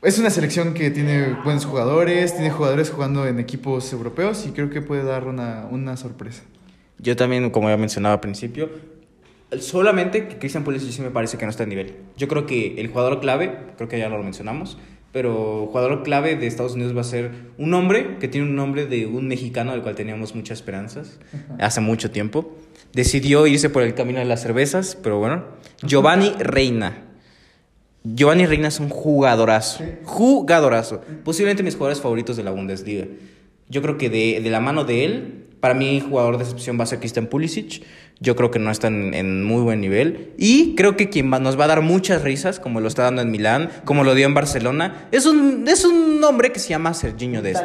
Es 0.05 0.19
una 0.19 0.29
selección 0.29 0.75
que 0.75 0.91
tiene 0.91 1.35
buenos 1.43 1.65
jugadores, 1.65 2.35
tiene 2.35 2.51
jugadores 2.51 2.91
jugando 2.91 3.25
en 3.25 3.39
equipos 3.39 3.91
europeos 3.91 4.45
y 4.45 4.51
creo 4.51 4.69
que 4.69 4.79
puede 4.81 5.03
dar 5.03 5.27
una, 5.27 5.67
una 5.71 5.97
sorpresa. 5.97 6.43
Yo 6.99 7.15
también, 7.15 7.49
como 7.49 7.69
ya 7.69 7.77
mencionaba 7.77 8.13
al 8.13 8.19
principio, 8.19 8.69
solamente 9.59 10.27
que 10.27 10.37
Christian 10.37 10.63
Pulisic 10.63 10.91
sí 10.91 11.01
me 11.01 11.09
parece 11.09 11.39
que 11.39 11.45
no 11.45 11.49
está 11.49 11.63
a 11.63 11.65
nivel. 11.65 11.95
Yo 12.17 12.27
creo 12.27 12.45
que 12.45 12.79
el 12.79 12.89
jugador 12.89 13.19
clave, 13.19 13.57
creo 13.77 13.89
que 13.89 13.97
ya 13.97 14.07
lo 14.07 14.21
mencionamos, 14.21 14.77
pero 15.11 15.65
jugador 15.71 16.03
clave 16.03 16.35
de 16.35 16.45
Estados 16.45 16.75
Unidos 16.75 16.95
va 16.95 17.01
a 17.01 17.05
ser 17.05 17.31
un 17.57 17.73
hombre 17.73 18.17
que 18.19 18.27
tiene 18.27 18.47
un 18.47 18.55
nombre 18.55 18.85
de 18.85 19.07
un 19.07 19.27
mexicano 19.27 19.71
del 19.71 19.81
cual 19.81 19.95
teníamos 19.95 20.35
muchas 20.35 20.59
esperanzas 20.59 21.19
hace 21.59 21.81
mucho 21.81 22.11
tiempo. 22.11 22.55
Decidió 22.93 23.47
irse 23.47 23.71
por 23.71 23.81
el 23.81 23.95
camino 23.95 24.19
de 24.19 24.25
las 24.25 24.43
cervezas, 24.43 24.95
pero 25.01 25.17
bueno, 25.17 25.45
Giovanni 25.81 26.31
Reina. 26.37 27.01
Giovanni 28.05 28.45
Reina 28.45 28.67
es 28.67 28.79
un 28.79 28.89
jugadorazo. 28.89 29.83
Jugadorazo. 30.03 31.01
Posiblemente 31.23 31.63
mis 31.63 31.73
jugadores 31.75 32.01
favoritos 32.01 32.37
de 32.37 32.43
la 32.43 32.51
Bundesliga. 32.51 33.05
Yo 33.67 33.81
creo 33.81 33.97
que 33.97 34.09
de, 34.09 34.39
de 34.41 34.49
la 34.49 34.59
mano 34.59 34.83
de 34.85 35.05
él, 35.05 35.45
para 35.59 35.73
mí 35.73 35.99
jugador 36.07 36.37
de 36.37 36.43
excepción 36.43 36.79
va 36.79 36.83
a 36.83 36.87
ser 36.87 36.99
Christian 36.99 37.25
Pulisic. 37.27 37.83
Yo 38.19 38.35
creo 38.35 38.51
que 38.51 38.59
no 38.59 38.69
está 38.71 38.87
en, 38.87 39.13
en 39.13 39.43
muy 39.43 39.61
buen 39.63 39.81
nivel. 39.81 40.29
Y 40.37 40.75
creo 40.75 40.95
que 40.95 41.09
quien 41.09 41.33
va- 41.33 41.39
nos 41.39 41.59
va 41.59 41.65
a 41.65 41.67
dar 41.67 41.81
muchas 41.81 42.21
risas, 42.21 42.59
como 42.59 42.79
lo 42.79 42.87
está 42.87 43.03
dando 43.03 43.21
en 43.23 43.31
Milán, 43.31 43.69
como 43.85 44.03
lo 44.03 44.13
dio 44.13 44.25
en 44.27 44.33
Barcelona, 44.35 45.07
es 45.11 45.25
un, 45.25 45.65
es 45.67 45.83
un 45.83 46.23
hombre 46.23 46.51
que 46.51 46.59
se 46.59 46.69
llama 46.69 46.93
Serginho 46.93 47.41
Dest. 47.41 47.63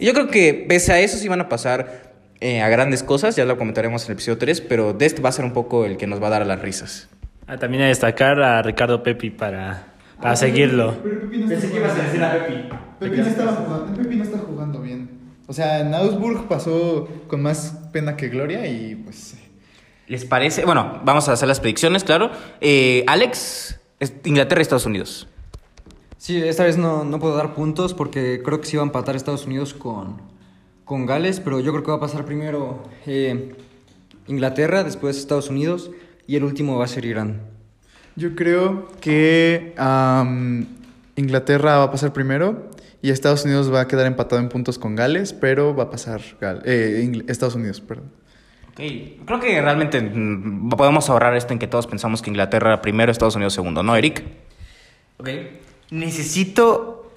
Y 0.00 0.06
yo 0.06 0.14
creo 0.14 0.28
que 0.28 0.64
pese 0.68 0.92
a 0.92 1.00
eso 1.00 1.18
sí 1.18 1.28
van 1.28 1.40
a 1.42 1.48
pasar 1.50 2.10
eh, 2.40 2.62
a 2.62 2.68
grandes 2.70 3.02
cosas, 3.02 3.36
ya 3.36 3.44
lo 3.44 3.56
comentaremos 3.58 4.02
en 4.04 4.06
el 4.08 4.12
episodio 4.14 4.38
3, 4.38 4.60
pero 4.62 4.92
Dest 4.94 5.24
va 5.24 5.28
a 5.28 5.32
ser 5.32 5.44
un 5.44 5.52
poco 5.52 5.84
el 5.84 5.96
que 5.98 6.06
nos 6.08 6.20
va 6.20 6.28
a 6.28 6.30
dar 6.30 6.42
a 6.42 6.46
las 6.46 6.60
risas. 6.60 7.08
Ah, 7.52 7.58
también 7.58 7.82
a 7.82 7.88
destacar 7.88 8.40
a 8.40 8.62
Ricardo 8.62 9.02
Pepi 9.02 9.28
para, 9.28 9.92
para 10.18 10.36
seguirlo. 10.36 10.96
Pero 11.02 11.20
Pepi 11.20 11.36
no 11.38 11.52
está 11.52 11.68
jugando. 11.68 12.78
Pepi 12.98 13.16
no 13.18 13.26
estaba 13.26 13.52
jugando, 13.52 13.94
Pepi 14.02 14.16
no 14.16 14.24
está 14.24 14.38
jugando 14.38 14.80
bien. 14.80 15.10
O 15.46 15.52
sea, 15.52 15.80
en 15.80 15.92
Augsburg 15.92 16.48
pasó 16.48 17.06
con 17.28 17.42
más 17.42 17.78
pena 17.92 18.16
que 18.16 18.28
gloria 18.28 18.66
y 18.66 18.94
pues... 18.94 19.36
¿Les 20.06 20.24
parece? 20.24 20.64
Bueno, 20.64 21.02
vamos 21.04 21.28
a 21.28 21.32
hacer 21.32 21.46
las 21.46 21.60
predicciones, 21.60 22.04
claro. 22.04 22.30
Eh, 22.62 23.04
Alex, 23.06 23.78
es- 24.00 24.14
Inglaterra 24.24 24.60
y 24.60 24.62
Estados 24.62 24.86
Unidos. 24.86 25.28
Sí, 26.16 26.38
esta 26.42 26.64
vez 26.64 26.78
no, 26.78 27.04
no 27.04 27.18
puedo 27.18 27.36
dar 27.36 27.52
puntos 27.52 27.92
porque 27.92 28.40
creo 28.42 28.62
que 28.62 28.66
sí 28.66 28.78
va 28.78 28.82
a 28.82 28.86
empatar 28.86 29.14
Estados 29.14 29.44
Unidos 29.44 29.74
con, 29.74 30.22
con 30.86 31.04
Gales, 31.04 31.38
pero 31.40 31.60
yo 31.60 31.70
creo 31.72 31.84
que 31.84 31.90
va 31.90 31.98
a 31.98 32.00
pasar 32.00 32.24
primero 32.24 32.82
eh, 33.04 33.54
Inglaterra, 34.26 34.84
después 34.84 35.18
Estados 35.18 35.50
Unidos 35.50 35.90
y 36.32 36.36
el 36.36 36.44
último 36.44 36.78
va 36.78 36.86
a 36.86 36.88
ser 36.88 37.04
Irán. 37.04 37.42
Yo 38.16 38.34
creo 38.34 38.88
que 39.02 39.74
Inglaterra 41.16 41.76
va 41.76 41.84
a 41.84 41.90
pasar 41.90 42.14
primero 42.14 42.70
y 43.02 43.10
Estados 43.10 43.44
Unidos 43.44 43.70
va 43.70 43.82
a 43.82 43.88
quedar 43.88 44.06
empatado 44.06 44.40
en 44.40 44.48
puntos 44.48 44.78
con 44.78 44.96
Gales, 44.96 45.34
pero 45.34 45.76
va 45.76 45.84
a 45.84 45.90
pasar 45.90 46.22
Gal- 46.40 46.62
eh, 46.64 47.22
Estados 47.28 47.54
Unidos, 47.54 47.82
perdón. 47.82 48.06
Ok, 48.70 48.80
Creo 49.26 49.40
que 49.40 49.60
realmente 49.60 50.00
mm, 50.00 50.70
podemos 50.70 51.10
ahorrar 51.10 51.36
esto 51.36 51.52
en 51.52 51.58
que 51.58 51.66
todos 51.66 51.86
pensamos 51.86 52.22
que 52.22 52.30
Inglaterra 52.30 52.80
primero, 52.80 53.12
Estados 53.12 53.36
Unidos 53.36 53.52
segundo, 53.52 53.82
¿no, 53.82 53.94
Eric? 53.94 54.22
Ok. 55.18 55.28
Necesito 55.90 57.12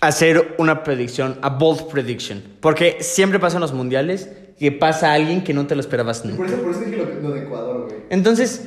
hacer 0.00 0.54
una 0.58 0.84
predicción, 0.84 1.36
a 1.42 1.48
bold 1.48 1.88
prediction. 1.90 2.40
Porque 2.60 2.98
siempre 3.00 3.40
pasa 3.40 3.56
en 3.56 3.62
los 3.62 3.72
mundiales 3.72 4.30
que 4.58 4.70
pasa 4.70 5.12
alguien 5.12 5.42
que 5.42 5.52
no 5.52 5.66
te 5.66 5.74
lo 5.74 5.80
esperabas 5.80 6.24
nunca. 6.24 6.46
eso, 6.46 6.62
por 6.62 6.70
eso 6.70 6.80
dije 6.82 6.96
de 7.30 7.42
Ecuador, 7.42 7.86
güey. 7.88 8.00
Entonces, 8.10 8.62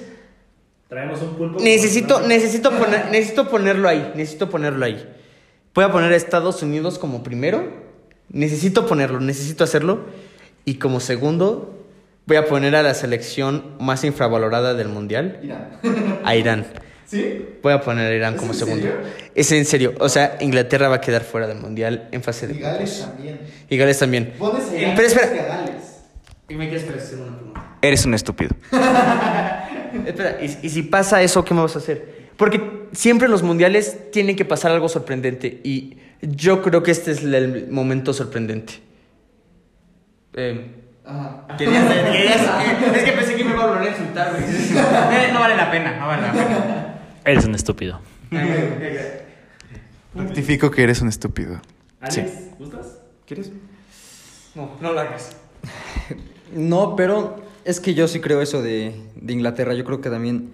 Traemos 0.87 1.21
un 1.21 1.35
pulpo. 1.35 1.59
necesito, 1.59 2.21
necesito, 2.21 2.71
poner, 2.71 3.07
necesito 3.11 3.49
ponerlo 3.49 3.89
ahí. 3.89 4.13
Necesito 4.15 4.49
ponerlo 4.49 4.85
ahí. 4.85 5.05
Voy 5.73 5.83
a 5.83 5.91
poner 5.91 6.13
a 6.13 6.15
Estados 6.15 6.61
Unidos 6.63 6.97
como 6.99 7.21
primero. 7.23 7.67
Necesito 8.29 8.85
ponerlo, 8.87 9.19
necesito 9.19 9.63
hacerlo. 9.63 9.99
Y 10.63 10.75
como 10.75 10.99
segundo, 10.99 11.85
voy 12.25 12.37
a 12.37 12.45
poner 12.45 12.75
a 12.75 12.81
la 12.83 12.93
selección 12.93 13.75
más 13.79 14.03
infravalorada 14.03 14.73
del 14.73 14.87
mundial, 14.89 15.39
Irán. 15.43 15.79
a 16.23 16.35
Irán. 16.35 16.65
¿Sí? 17.05 17.45
Voy 17.61 17.71
a 17.73 17.81
poner 17.81 18.11
a 18.11 18.15
Irán 18.15 18.33
¿Es 18.33 18.39
como 18.39 18.53
en 18.53 18.57
segundo. 18.57 18.81
serio? 18.87 18.99
Es 19.35 19.51
en 19.51 19.65
serio. 19.65 19.93
O 19.99 20.09
sea, 20.09 20.37
Inglaterra 20.41 20.87
va 20.89 20.95
a 20.95 21.01
quedar 21.01 21.23
fuera 21.23 21.45
del 21.45 21.59
mundial 21.59 22.09
en 22.11 22.23
fase 22.23 22.47
de 22.47 22.55
Y 22.55 22.59
Gales 22.59 22.97
grupos. 22.97 23.15
también. 23.15 23.39
Y 23.69 23.77
Gales 23.77 23.99
también. 23.99 24.33
Pones 24.39 24.69
a 24.71 24.75
Irán 24.75 24.93
Pero 24.95 25.07
espera. 25.07 25.65
¿Y 26.49 26.55
me 26.55 26.67
quieres 26.69 26.83
una 26.85 26.91
pregunta? 27.37 27.44
Eres 27.87 28.05
un 28.05 28.13
estúpido. 28.13 28.51
Espera, 30.05 30.37
¿y, 30.41 30.59
y 30.63 30.69
si 30.69 30.81
pasa 30.83 31.21
eso, 31.21 31.43
qué 31.45 31.53
me 31.53 31.61
vas 31.61 31.75
a 31.75 31.79
hacer? 31.79 32.29
Porque 32.37 32.87
siempre 32.91 33.25
en 33.25 33.31
los 33.31 33.43
mundiales 33.43 34.11
tiene 34.11 34.35
que 34.35 34.43
pasar 34.43 34.71
algo 34.71 34.89
sorprendente 34.89 35.61
y 35.63 35.97
yo 36.21 36.61
creo 36.61 36.81
que 36.83 36.91
este 36.91 37.11
es 37.11 37.23
el 37.23 37.67
momento 37.69 38.11
sorprendente. 38.13 38.73
Eh, 40.33 40.65
querías- 41.57 41.93
querías- 42.11 42.95
es 42.95 43.03
que 43.03 43.11
pensé 43.13 43.35
que 43.35 43.43
me 43.45 43.51
iba 43.51 43.63
a 43.63 43.67
volver 43.67 43.87
a 43.87 43.91
insultar, 43.91 44.31
güey. 44.31 44.43
Eh, 45.27 45.29
no 45.31 45.39
vale 45.39 45.55
la 45.55 45.71
pena, 45.71 45.97
no 45.99 46.07
vale 46.07 46.21
la 46.23 46.31
pena. 46.33 46.95
Eres 47.23 47.45
un 47.45 47.55
estúpido. 47.55 48.01
Rectifico 50.15 50.71
que 50.71 50.83
eres 50.83 51.01
un 51.01 51.09
estúpido. 51.09 51.61
Alex, 52.01 52.31
¿gustas? 52.59 52.97
¿Quieres? 53.25 53.51
No, 54.55 54.71
no 54.81 54.93
lo 54.93 54.99
hagas. 54.99 55.35
No, 56.53 56.95
pero 56.95 57.44
es 57.65 57.79
que 57.79 57.93
yo 57.93 58.07
sí 58.07 58.19
creo 58.21 58.41
eso 58.41 58.61
de, 58.61 58.93
de 59.15 59.33
Inglaterra. 59.33 59.73
Yo 59.73 59.83
creo 59.83 59.99
que 60.01 60.09
también. 60.09 60.51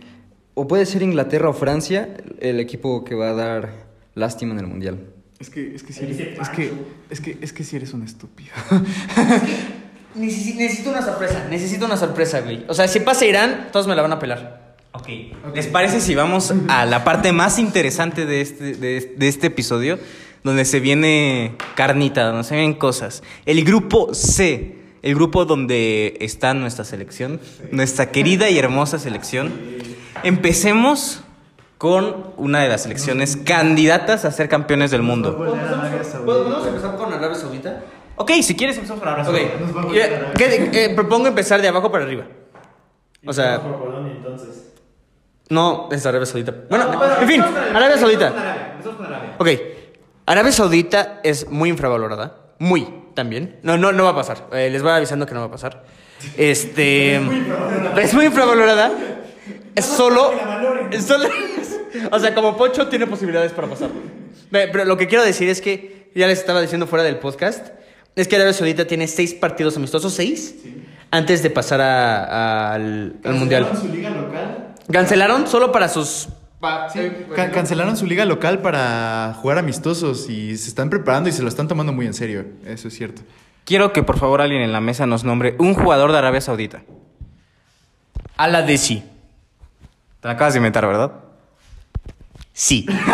O 0.53 0.67
puede 0.67 0.85
ser 0.85 1.01
Inglaterra 1.03 1.49
o 1.49 1.53
Francia 1.53 2.09
el 2.39 2.59
equipo 2.59 3.03
que 3.05 3.15
va 3.15 3.29
a 3.29 3.33
dar 3.33 3.69
lástima 4.15 4.53
en 4.53 4.59
el 4.59 4.67
mundial. 4.67 4.99
Es 5.39 5.49
que, 5.49 5.73
es 5.75 5.81
que 5.83 5.93
sí 5.93 6.05
Dice 6.05 6.23
eres, 6.23 6.39
es 6.41 6.49
que, 6.49 6.71
es 7.09 7.21
que, 7.21 7.37
es 7.41 7.53
que 7.53 7.63
sí 7.63 7.75
eres 7.75 7.93
un 7.93 8.03
estúpido. 8.03 8.51
Necesi- 10.15 10.55
necesito 10.55 10.89
una 10.89 11.01
sorpresa, 11.01 11.47
necesito 11.49 11.85
una 11.85 11.97
sorpresa, 11.97 12.41
güey. 12.41 12.65
O 12.67 12.73
sea, 12.73 12.87
si 12.87 12.99
pasa 12.99 13.25
Irán, 13.25 13.69
todos 13.71 13.87
me 13.87 13.95
la 13.95 14.01
van 14.01 14.11
a 14.11 14.19
pelar. 14.19 14.75
Ok. 14.93 15.07
¿Les 15.55 15.67
parece 15.67 16.01
si 16.01 16.15
vamos 16.15 16.53
a 16.67 16.85
la 16.85 17.03
parte 17.05 17.31
más 17.31 17.57
interesante 17.59 18.25
de 18.25 18.41
este, 18.41 18.75
de, 18.75 19.15
de 19.17 19.27
este 19.27 19.47
episodio? 19.47 19.97
Donde 20.43 20.65
se 20.65 20.79
viene 20.79 21.55
carnita, 21.75 22.23
donde 22.25 22.43
se 22.43 22.55
vienen 22.55 22.73
cosas. 22.73 23.23
El 23.45 23.63
grupo 23.63 24.13
C. 24.13 24.80
El 25.01 25.15
grupo 25.15 25.45
donde 25.45 26.17
está 26.21 26.53
nuestra 26.53 26.85
selección. 26.85 27.39
Nuestra 27.71 28.11
querida 28.11 28.49
y 28.49 28.59
hermosa 28.59 28.99
selección. 28.99 29.51
Empecemos 30.23 31.21
con 31.77 32.27
una 32.37 32.59
de 32.61 32.69
las 32.69 32.83
selecciones 32.83 33.35
candidatas 33.37 34.23
a 34.25 34.31
ser 34.31 34.47
campeones 34.47 34.91
del 34.91 35.01
mundo. 35.01 35.35
¿Podemos 35.35 36.67
empezar 36.67 36.95
con 36.95 37.11
Arabia 37.11 37.35
Saudita? 37.35 37.83
Ok, 38.17 38.31
si 38.43 38.55
quieres 38.55 38.75
empezamos 38.77 38.99
por 38.99 39.09
ahora. 39.09 39.27
Ok. 39.27 39.35
Eh, 39.95 40.31
¿qué- 40.37 40.69
eh, 40.85 40.93
propongo 40.95 41.27
empezar 41.27 41.59
de 41.61 41.67
abajo 41.67 41.91
para 41.91 42.03
arriba. 42.03 42.25
O 43.25 43.33
sea, 43.33 43.59
no 45.49 45.89
es 45.91 46.05
Arabia 46.05 46.25
Saudita. 46.25 46.53
Bueno, 46.69 46.85
en 47.21 47.27
fin, 47.27 47.41
Arabia 47.41 47.97
Saudita. 47.97 48.77
Ok. 49.39 49.49
Arabia 50.27 50.51
Saudita 50.51 51.19
es 51.23 51.49
muy 51.49 51.69
infravalorada. 51.69 52.35
Muy, 52.61 52.87
también. 53.15 53.57
No, 53.63 53.75
no, 53.75 53.91
no 53.91 54.03
va 54.03 54.11
a 54.11 54.15
pasar. 54.15 54.47
Eh, 54.53 54.69
les 54.71 54.83
voy 54.83 54.91
avisando 54.91 55.25
que 55.25 55.33
no 55.33 55.39
va 55.39 55.47
a 55.47 55.51
pasar. 55.51 55.83
Este. 56.37 57.15
es 58.01 58.13
muy 58.13 58.25
infravalorada. 58.27 58.91
Es 59.73 59.85
solo. 59.85 60.31
Es 60.91 61.05
solo. 61.05 61.27
O 62.11 62.19
sea, 62.19 62.33
como 62.33 62.55
Pocho 62.55 62.87
tiene 62.87 63.05
posibilidades 63.05 63.51
para 63.51 63.67
pasar. 63.67 63.89
Ve, 64.49 64.69
Pero 64.71 64.85
lo 64.85 64.95
que 64.95 65.07
quiero 65.07 65.25
decir 65.25 65.49
es 65.49 65.59
que, 65.59 66.09
ya 66.15 66.25
les 66.25 66.39
estaba 66.39 66.61
diciendo 66.61 66.87
fuera 66.87 67.03
del 67.03 67.17
podcast, 67.17 67.67
es 68.15 68.27
que 68.29 68.35
Arabia 68.37 68.53
Saudita 68.53 68.85
tiene 68.87 69.07
seis 69.07 69.33
partidos 69.33 69.75
amistosos, 69.75 70.13
seis, 70.13 70.55
antes 71.11 71.43
de 71.43 71.49
pasar 71.49 71.81
a- 71.81 72.23
a- 72.23 72.73
al, 72.75 73.15
al 73.25 73.33
Mundial. 73.33 73.67
su 73.79 73.89
liga 73.89 74.09
local? 74.09 74.73
Cancelaron 74.89 75.47
solo 75.47 75.71
para 75.73 75.89
sus... 75.89 76.29
Ca- 77.35 77.51
cancelaron 77.51 77.97
su 77.97 78.05
liga 78.05 78.25
local 78.25 78.59
para 78.61 79.35
jugar 79.41 79.57
amistosos 79.57 80.29
y 80.29 80.55
se 80.57 80.69
están 80.69 80.89
preparando 80.89 81.29
y 81.29 81.31
se 81.31 81.41
lo 81.41 81.49
están 81.49 81.67
tomando 81.67 81.91
muy 81.91 82.05
en 82.05 82.13
serio. 82.13 82.45
Eso 82.65 82.87
es 82.87 82.95
cierto. 82.95 83.21
Quiero 83.65 83.93
que 83.93 84.03
por 84.03 84.17
favor 84.19 84.41
alguien 84.41 84.61
en 84.61 84.71
la 84.71 84.81
mesa 84.81 85.05
nos 85.05 85.23
nombre 85.23 85.55
un 85.59 85.73
jugador 85.73 86.11
de 86.11 86.17
Arabia 86.19 86.41
Saudita. 86.41 86.83
A 88.37 88.47
la 88.47 88.61
de 88.61 88.77
sí. 88.77 89.03
Te 90.19 90.27
la 90.27 90.33
acabas 90.35 90.53
de 90.53 90.57
inventar, 90.59 90.85
¿verdad? 90.85 91.11
Sí. 92.53 92.85
o 92.89 92.91
sea, 92.91 93.05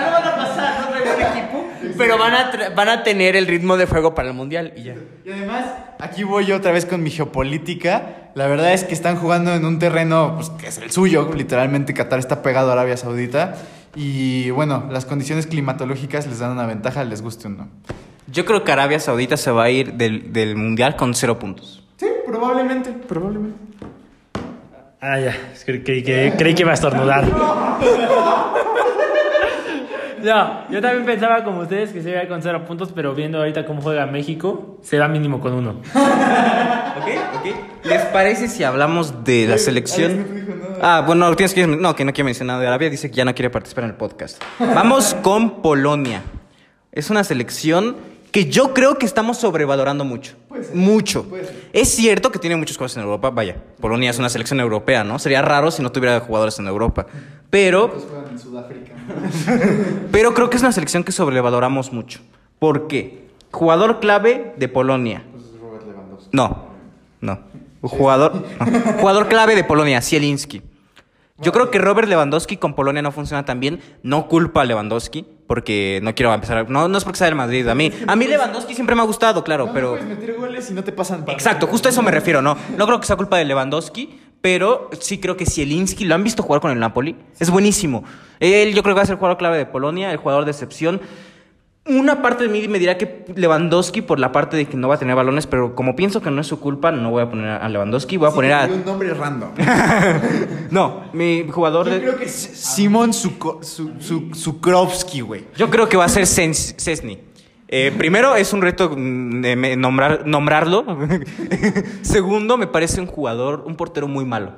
no 0.00 0.10
van 0.12 0.24
a 0.24 0.36
pasar, 0.36 0.80
no 0.80 0.88
traigo 0.88 1.10
un 1.16 1.22
equipo, 1.22 1.68
pero 1.98 2.15
van 2.30 2.34
a, 2.46 2.52
tra- 2.52 2.74
van 2.74 2.88
a 2.88 3.02
tener 3.02 3.36
el 3.36 3.46
ritmo 3.46 3.76
de 3.76 3.86
juego 3.86 4.14
para 4.14 4.28
el 4.28 4.34
Mundial 4.34 4.72
y 4.76 4.82
ya. 4.84 4.94
Y 5.24 5.30
además, 5.30 5.64
aquí 5.98 6.24
voy 6.24 6.46
yo 6.46 6.56
otra 6.56 6.72
vez 6.72 6.86
con 6.86 7.02
mi 7.02 7.10
geopolítica. 7.10 8.30
La 8.34 8.46
verdad 8.46 8.72
es 8.72 8.84
que 8.84 8.94
están 8.94 9.16
jugando 9.16 9.54
en 9.54 9.64
un 9.64 9.78
terreno 9.78 10.34
pues, 10.36 10.50
que 10.50 10.66
es 10.68 10.78
el 10.78 10.90
suyo. 10.90 11.30
Literalmente 11.34 11.94
Qatar 11.94 12.18
está 12.18 12.42
pegado 12.42 12.70
a 12.70 12.72
Arabia 12.74 12.96
Saudita. 12.96 13.54
Y 13.94 14.50
bueno, 14.50 14.88
las 14.90 15.06
condiciones 15.06 15.46
climatológicas 15.46 16.26
les 16.26 16.38
dan 16.38 16.52
una 16.52 16.66
ventaja, 16.66 17.02
les 17.04 17.22
guste 17.22 17.46
o 17.46 17.50
no. 17.50 17.68
Yo 18.30 18.44
creo 18.44 18.62
que 18.64 18.72
Arabia 18.72 19.00
Saudita 19.00 19.36
se 19.36 19.50
va 19.50 19.64
a 19.64 19.70
ir 19.70 19.94
del, 19.94 20.32
del 20.32 20.56
mundial 20.56 20.96
con 20.96 21.14
cero 21.14 21.38
puntos. 21.38 21.82
Sí, 21.96 22.06
probablemente, 22.26 22.90
probablemente. 22.92 23.56
Ah, 25.00 25.18
ya. 25.20 25.36
Creí 25.64 26.02
que, 26.02 26.34
creí 26.36 26.54
que 26.54 26.62
iba 26.62 26.72
a 26.72 26.74
estornudar. 26.74 27.24
No, 30.26 30.68
yo 30.70 30.82
también 30.82 31.04
pensaba 31.06 31.44
como 31.44 31.60
ustedes 31.60 31.92
que 31.92 32.02
se 32.02 32.10
iba 32.10 32.18
a 32.18 32.24
ir 32.24 32.28
con 32.28 32.42
cero 32.42 32.64
puntos, 32.66 32.90
pero 32.92 33.14
viendo 33.14 33.38
ahorita 33.38 33.64
cómo 33.64 33.80
juega 33.80 34.06
México, 34.06 34.76
se 34.82 34.98
va 34.98 35.06
mínimo 35.06 35.40
con 35.40 35.52
uno. 35.52 35.70
¿Ok? 35.94 37.08
¿Ok? 37.38 37.84
¿Les 37.84 38.02
parece 38.06 38.48
si 38.48 38.64
hablamos 38.64 39.22
de 39.22 39.46
la 39.46 39.56
selección? 39.56 40.26
Ah, 40.82 41.04
bueno, 41.06 41.32
tienes 41.36 41.54
que... 41.54 41.68
No, 41.68 41.94
que 41.94 42.04
no 42.04 42.12
quiere 42.12 42.24
mencionar 42.24 42.60
de 42.60 42.66
Arabia. 42.66 42.90
Dice 42.90 43.08
que 43.08 43.16
ya 43.16 43.24
no 43.24 43.36
quiere 43.36 43.50
participar 43.50 43.84
en 43.84 43.90
el 43.90 43.96
podcast. 43.96 44.42
Vamos 44.58 45.14
con 45.22 45.62
Polonia. 45.62 46.22
Es 46.90 47.08
una 47.08 47.22
selección 47.22 47.94
que 48.32 48.46
yo 48.46 48.74
creo 48.74 48.98
que 48.98 49.06
estamos 49.06 49.38
sobrevalorando 49.38 50.04
mucho. 50.04 50.34
mucho. 50.74 51.24
Es 51.72 51.90
cierto 51.90 52.32
que 52.32 52.40
tiene 52.40 52.56
muchos 52.56 52.76
jugadores 52.76 52.96
en 52.96 53.04
Europa. 53.04 53.30
Vaya, 53.30 53.58
Polonia 53.80 54.10
es 54.10 54.18
una 54.18 54.28
selección 54.28 54.58
europea, 54.58 55.04
¿no? 55.04 55.20
Sería 55.20 55.40
raro 55.40 55.70
si 55.70 55.84
no 55.84 55.92
tuviera 55.92 56.18
jugadores 56.18 56.58
en 56.58 56.66
Europa. 56.66 57.06
Pero... 57.48 57.86
juegan 57.88 58.32
en 58.32 58.38
Sudáfrica. 58.40 58.95
Pero 60.12 60.34
creo 60.34 60.50
que 60.50 60.56
es 60.56 60.62
una 60.62 60.72
selección 60.72 61.04
que 61.04 61.12
sobrevaloramos 61.12 61.92
mucho. 61.92 62.20
¿Por 62.58 62.88
qué? 62.88 63.28
Jugador 63.52 64.00
clave 64.00 64.54
de 64.56 64.68
Polonia. 64.68 65.22
No, 66.32 66.66
no. 67.20 67.38
Jugador, 67.82 68.34
no. 68.34 68.92
Jugador 69.00 69.28
clave 69.28 69.54
de 69.54 69.64
Polonia, 69.64 70.00
Zielinski. 70.02 70.62
Yo 71.38 71.52
creo 71.52 71.70
que 71.70 71.78
Robert 71.78 72.08
Lewandowski 72.08 72.56
con 72.56 72.74
Polonia 72.74 73.02
no 73.02 73.12
funciona 73.12 73.44
tan 73.44 73.60
bien. 73.60 73.80
No 74.02 74.26
culpa 74.26 74.62
a 74.62 74.64
Lewandowski, 74.64 75.26
porque 75.46 76.00
no 76.02 76.14
quiero 76.14 76.32
empezar. 76.32 76.68
No, 76.70 76.88
no 76.88 76.96
es 76.96 77.04
porque 77.04 77.18
sea 77.18 77.26
del 77.26 77.34
Madrid. 77.34 77.68
A 77.68 77.74
mí, 77.74 77.92
a 78.06 78.16
mí 78.16 78.26
Lewandowski 78.26 78.74
siempre 78.74 78.96
me 78.96 79.02
ha 79.02 79.04
gustado, 79.04 79.44
claro, 79.44 79.70
pero. 79.72 79.90
Puedes 79.90 80.06
meter 80.06 80.34
goles 80.34 80.70
y 80.70 80.74
no 80.74 80.82
te 80.82 80.92
pasan. 80.92 81.24
Exacto, 81.28 81.66
justo 81.66 81.88
a 81.88 81.90
eso 81.90 82.02
me 82.02 82.10
refiero, 82.10 82.40
¿no? 82.40 82.56
No 82.78 82.86
creo 82.86 83.00
que 83.00 83.06
sea 83.06 83.16
culpa 83.16 83.36
de 83.36 83.44
Lewandowski, 83.44 84.18
pero 84.46 84.88
sí 85.00 85.18
creo 85.18 85.36
que 85.36 85.44
Zielinski, 85.44 86.04
¿lo 86.04 86.14
han 86.14 86.22
visto 86.22 86.40
jugar 86.40 86.60
con 86.60 86.70
el 86.70 86.78
Napoli? 86.78 87.16
Es 87.40 87.50
buenísimo. 87.50 88.04
Él 88.38 88.74
yo 88.76 88.84
creo 88.84 88.94
que 88.94 88.98
va 88.98 89.02
a 89.02 89.06
ser 89.06 89.14
el 89.14 89.18
jugador 89.18 89.38
clave 89.38 89.58
de 89.58 89.66
Polonia, 89.66 90.12
el 90.12 90.18
jugador 90.18 90.44
de 90.44 90.52
excepción. 90.52 91.00
Una 91.84 92.22
parte 92.22 92.44
de 92.44 92.50
mí 92.50 92.68
me 92.68 92.78
dirá 92.78 92.96
que 92.96 93.24
Lewandowski 93.34 94.02
por 94.02 94.20
la 94.20 94.30
parte 94.30 94.56
de 94.56 94.66
que 94.66 94.76
no 94.76 94.86
va 94.86 94.94
a 94.94 94.98
tener 94.98 95.16
balones, 95.16 95.48
pero 95.48 95.74
como 95.74 95.96
pienso 95.96 96.22
que 96.22 96.30
no 96.30 96.40
es 96.42 96.46
su 96.46 96.60
culpa, 96.60 96.92
no 96.92 97.10
voy 97.10 97.24
a 97.24 97.28
poner 97.28 97.48
a 97.48 97.68
Lewandowski, 97.68 98.16
voy 98.18 98.28
a 98.28 98.30
poner 98.30 98.52
a... 98.52 98.66
un 98.66 98.84
nombre 98.84 99.12
random. 99.12 99.50
No, 100.70 101.02
mi 101.12 101.44
jugador 101.50 101.86
Yo 101.86 101.94
de... 101.94 102.00
creo 102.02 102.16
que 102.16 102.26
es 102.26 102.32
Simon 102.32 103.10
Suko- 103.12 103.64
Su- 103.64 103.94
Su- 103.98 104.30
Sukrovski, 104.32 105.22
güey. 105.22 105.44
Yo 105.56 105.70
creo 105.70 105.88
que 105.88 105.96
va 105.96 106.04
a 106.04 106.08
ser 106.08 106.24
Szczesny. 106.24 107.18
Eh, 107.68 107.92
primero, 107.98 108.36
es 108.36 108.52
un 108.52 108.62
reto 108.62 108.90
mm, 108.96 109.40
de 109.42 109.76
nombrar, 109.76 110.26
nombrarlo. 110.26 110.84
Segundo, 112.02 112.56
me 112.56 112.66
parece 112.66 113.00
un 113.00 113.06
jugador, 113.06 113.64
un 113.66 113.76
portero 113.76 114.08
muy 114.08 114.24
malo. 114.24 114.52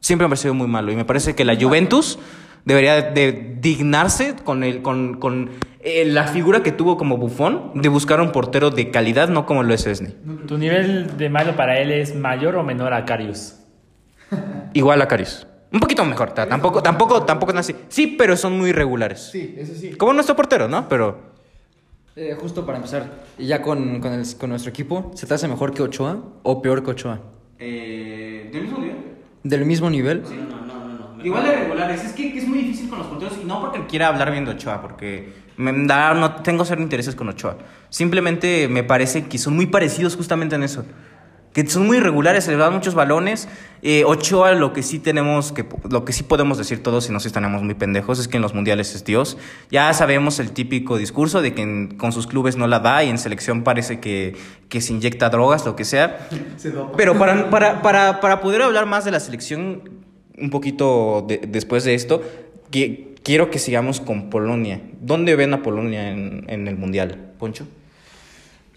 Siempre 0.00 0.24
me 0.24 0.26
ha 0.26 0.30
parecido 0.30 0.54
muy 0.54 0.66
malo. 0.68 0.90
Y 0.92 0.96
me 0.96 1.04
parece 1.04 1.34
que 1.34 1.44
la 1.44 1.56
Juventus 1.56 2.18
debería 2.64 3.00
de 3.00 3.56
dignarse 3.60 4.34
con, 4.44 4.62
el, 4.64 4.82
con, 4.82 5.14
con 5.20 5.50
eh, 5.80 6.04
la 6.04 6.24
figura 6.24 6.62
que 6.62 6.72
tuvo 6.72 6.96
como 6.96 7.16
bufón 7.16 7.70
de 7.74 7.88
buscar 7.88 8.20
un 8.20 8.32
portero 8.32 8.70
de 8.70 8.90
calidad, 8.90 9.28
no 9.28 9.46
como 9.46 9.62
lo 9.62 9.72
es 9.74 9.82
Szczesny. 9.82 10.14
¿Tu 10.46 10.58
nivel 10.58 11.16
de 11.16 11.30
malo 11.30 11.56
para 11.56 11.78
él 11.80 11.90
es 11.92 12.14
mayor 12.14 12.56
o 12.56 12.62
menor 12.64 12.92
a 12.92 13.04
Carius? 13.04 13.54
Igual 14.74 15.00
a 15.00 15.08
Carius. 15.08 15.46
Un 15.72 15.80
poquito 15.80 16.04
mejor. 16.04 16.32
ta- 16.32 16.48
Tampoco, 16.48 16.82
tampoco, 16.82 17.22
tampoco 17.24 17.52
es 17.52 17.58
así. 17.58 17.74
Sí, 17.88 18.14
pero 18.18 18.36
son 18.36 18.58
muy 18.58 18.72
regulares. 18.72 19.28
Sí, 19.32 19.54
eso 19.58 19.74
sí. 19.74 19.90
Como 19.92 20.12
nuestro 20.12 20.34
portero, 20.36 20.66
¿no? 20.68 20.88
Pero... 20.88 21.37
Eh, 22.20 22.36
justo 22.40 22.66
para 22.66 22.78
empezar, 22.78 23.26
y 23.38 23.46
ya 23.46 23.62
con, 23.62 24.00
con, 24.00 24.12
el- 24.12 24.26
con 24.36 24.50
nuestro 24.50 24.70
equipo, 24.70 25.12
¿se 25.14 25.24
te 25.28 25.34
hace 25.34 25.46
mejor 25.46 25.72
que 25.72 25.82
Ochoa 25.82 26.18
o 26.42 26.60
peor 26.60 26.82
que 26.82 26.90
Ochoa? 26.90 27.20
¿Del 27.60 28.50
mismo 28.62 28.78
nivel? 28.80 28.96
¿Del 29.44 29.64
mismo 29.64 29.88
nivel? 29.88 30.22
Igual 31.22 31.44
de 31.44 31.54
regulares, 31.56 32.04
es 32.04 32.12
que, 32.14 32.32
que 32.32 32.38
es 32.40 32.48
muy 32.48 32.58
difícil 32.58 32.88
con 32.88 32.98
los 32.98 33.06
porteros 33.06 33.38
y 33.40 33.44
no 33.44 33.60
porque 33.60 33.86
quiera 33.86 34.08
hablar 34.08 34.32
bien 34.32 34.44
de 34.44 34.50
Ochoa, 34.50 34.82
porque 34.82 35.32
me 35.58 35.72
da, 35.86 36.12
no 36.14 36.34
tengo 36.42 36.64
cero 36.64 36.82
intereses 36.82 37.14
con 37.14 37.28
Ochoa. 37.28 37.56
Simplemente 37.88 38.66
me 38.66 38.82
parece 38.82 39.26
que 39.26 39.38
son 39.38 39.54
muy 39.54 39.66
parecidos 39.66 40.16
justamente 40.16 40.56
en 40.56 40.64
eso. 40.64 40.84
Que 41.64 41.70
son 41.70 41.86
muy 41.86 41.96
irregulares, 41.98 42.44
se 42.44 42.50
le 42.52 42.56
dan 42.56 42.72
muchos 42.72 42.94
balones. 42.94 43.48
Eh, 43.82 44.04
Ochoa, 44.04 44.52
lo 44.52 44.72
que 44.72 44.82
sí 44.82 44.98
tenemos, 44.98 45.52
que, 45.52 45.64
lo 45.88 46.04
que 46.04 46.12
sí 46.12 46.22
podemos 46.22 46.58
decir 46.58 46.82
todos, 46.82 47.04
si 47.04 47.12
no 47.12 47.20
si 47.20 47.28
estaremos 47.28 47.62
muy 47.62 47.74
pendejos, 47.74 48.18
es 48.18 48.28
que 48.28 48.36
en 48.36 48.42
los 48.42 48.54
mundiales 48.54 48.94
es 48.94 49.04
Dios. 49.04 49.36
Ya 49.70 49.92
sabemos 49.92 50.38
el 50.40 50.50
típico 50.52 50.96
discurso 50.98 51.40
de 51.42 51.54
que 51.54 51.62
en- 51.62 51.88
con 51.96 52.12
sus 52.12 52.26
clubes 52.26 52.56
no 52.56 52.66
la 52.66 52.80
da 52.80 53.04
y 53.04 53.08
en 53.08 53.18
selección 53.18 53.62
parece 53.64 54.00
que, 54.00 54.36
que 54.68 54.80
se 54.80 54.92
inyecta 54.92 55.30
drogas, 55.30 55.64
lo 55.64 55.76
que 55.76 55.84
sea. 55.84 56.28
Pero 56.96 57.18
para, 57.18 57.50
para, 57.50 57.82
para, 57.82 58.20
para 58.20 58.40
poder 58.40 58.62
hablar 58.62 58.86
más 58.86 59.04
de 59.04 59.10
la 59.12 59.20
selección, 59.20 59.82
un 60.36 60.50
poquito 60.50 61.24
de- 61.28 61.40
después 61.48 61.84
de 61.84 61.94
esto, 61.94 62.22
que, 62.70 63.14
quiero 63.22 63.50
que 63.50 63.58
sigamos 63.58 64.00
con 64.00 64.30
Polonia. 64.30 64.80
¿Dónde 65.00 65.36
ven 65.36 65.52
a 65.54 65.62
Polonia 65.62 66.10
en, 66.10 66.44
en 66.48 66.66
el 66.68 66.76
mundial, 66.76 67.32
Poncho? 67.38 67.66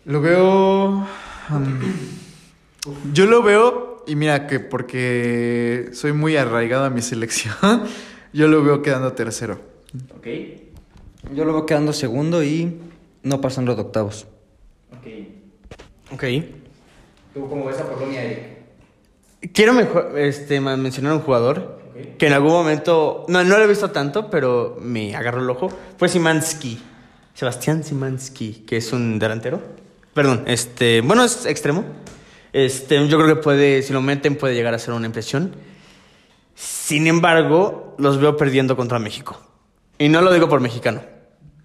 Lo 0.06 0.20
veo. 0.22 1.08
um, 1.50 1.80
yo 3.14 3.26
lo 3.26 3.44
veo, 3.44 4.04
y 4.08 4.16
mira 4.16 4.48
que 4.48 4.60
porque 4.60 5.90
soy 5.94 6.14
muy 6.14 6.38
arraigado 6.38 6.86
a 6.86 6.90
mi 6.90 7.02
selección, 7.02 7.56
yo 8.34 8.48
lo 8.48 8.64
veo 8.64 8.82
quedando 8.82 9.14
tercero. 9.14 9.60
Ok. 10.18 10.28
Yo 11.34 11.46
lo 11.46 11.54
veo 11.54 11.66
quedando 11.66 11.94
segundo 11.94 12.44
y 12.44 12.80
no 13.24 13.42
pasando 13.42 13.76
de 13.76 13.82
octavos. 13.82 14.28
Ok. 16.12 16.24
¿Tú 17.34 17.48
cómo 17.48 17.66
ves 17.66 17.80
a 17.80 17.90
Polonia, 17.90 18.24
Eric? 18.24 19.54
Quiero 19.54 19.74
mejor, 19.74 20.20
este, 20.20 20.60
mencionar 20.60 21.14
un 21.14 21.22
jugador 21.22 21.80
que 22.18 22.28
en 22.28 22.34
algún 22.34 22.52
momento, 22.52 23.26
no, 23.28 23.44
no 23.44 23.58
lo 23.58 23.64
he 23.64 23.68
visto 23.68 23.92
tanto, 23.92 24.30
pero 24.30 24.78
me 24.82 25.16
agarró 25.16 25.42
el 25.42 25.50
ojo. 25.50 25.70
Fue 25.98 26.10
Simansky. 26.10 26.80
Sebastián 27.34 27.84
Simansky, 27.84 28.66
que 28.68 28.78
es 28.78 28.92
un 28.92 29.20
delantero. 29.20 29.62
Perdón, 30.14 30.44
este, 30.48 31.02
bueno, 31.02 31.24
es 31.24 31.46
extremo. 31.46 31.86
Este, 32.54 33.08
yo 33.08 33.18
creo 33.18 33.36
que 33.36 33.42
puede, 33.42 33.82
si 33.82 33.94
lo 33.94 34.02
meten, 34.02 34.36
puede 34.36 34.54
llegar 34.56 34.74
a 34.74 34.80
ser 34.80 34.94
una 34.94 35.06
impresión. 35.06 35.56
Sin 36.56 37.08
embargo, 37.08 37.96
los 37.98 38.20
veo 38.20 38.36
perdiendo 38.38 38.76
contra 38.76 39.00
México. 39.00 39.40
Y 39.98 40.10
no 40.10 40.22
lo 40.22 40.34
digo 40.34 40.50
por 40.50 40.60
mexicano. 40.62 41.02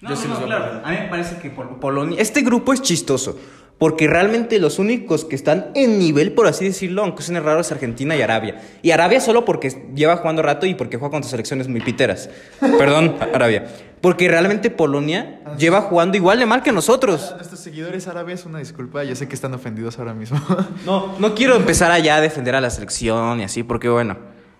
Yo 0.01 0.15
sí 0.15 0.29
los 0.29 0.39
veo 0.39 0.47
claro. 0.47 0.81
A 0.85 0.91
mí 0.91 0.97
me 1.01 1.09
parece 1.09 1.39
que 1.39 1.51
Pol- 1.51 1.79
Polonia. 1.81 2.21
Este 2.21 2.43
grupo 2.43 2.73
es 2.73 2.83
chistoso. 2.83 3.39
Porque 3.79 4.07
realmente 4.07 4.59
los 4.59 4.79
únicos 4.79 5.27
que 5.27 5.37
están 5.37 5.71
en 5.75 5.99
nivel, 5.99 6.33
por 6.33 6.47
así 6.47 6.65
decirlo, 6.65 7.03
aunque 7.03 7.23
suene 7.23 7.41
raro, 7.41 7.61
es 7.61 7.71
Argentina 7.71 8.17
y 8.17 8.23
Arabia. 8.23 8.63
Y 8.81 8.91
Arabia 8.91 9.21
solo 9.21 9.45
porque 9.45 9.71
lleva 9.95 10.17
jugando 10.17 10.41
rato 10.41 10.65
y 10.65 10.75
porque 10.75 10.97
juega 10.97 11.11
contra 11.11 11.31
selecciones 11.31 11.69
muy 11.69 11.83
piteras. 11.83 12.31
Perdón, 12.61 13.17
Arabia. 13.21 13.67
Porque 14.01 14.29
realmente 14.29 14.71
Polonia 14.71 15.41
lleva 15.59 15.83
jugando 15.83 16.17
igual 16.17 16.39
de 16.39 16.47
mal 16.47 16.63
que 16.63 16.73
nosotros. 16.73 17.33
A 17.33 17.37
nuestros 17.37 17.61
seguidores 17.61 18.09
árabes, 18.09 18.47
una 18.47 18.61
disculpa, 18.61 19.05
yo 19.05 19.15
sé 19.15 19.29
que 19.29 19.35
están 19.35 19.53
ofendidos 19.53 19.99
ahora 19.99 20.15
mismo. 20.15 20.41
No, 20.87 21.15
no 21.19 21.35
quiero 21.35 21.57
empezar 21.57 21.91
allá 21.91 22.17
a 22.17 22.21
defender 22.21 22.55
a 22.55 22.61
la 22.61 22.71
selección 22.71 23.41
y 23.41 23.45
así, 23.45 23.63
porque 23.63 23.89
bueno, 23.89 24.17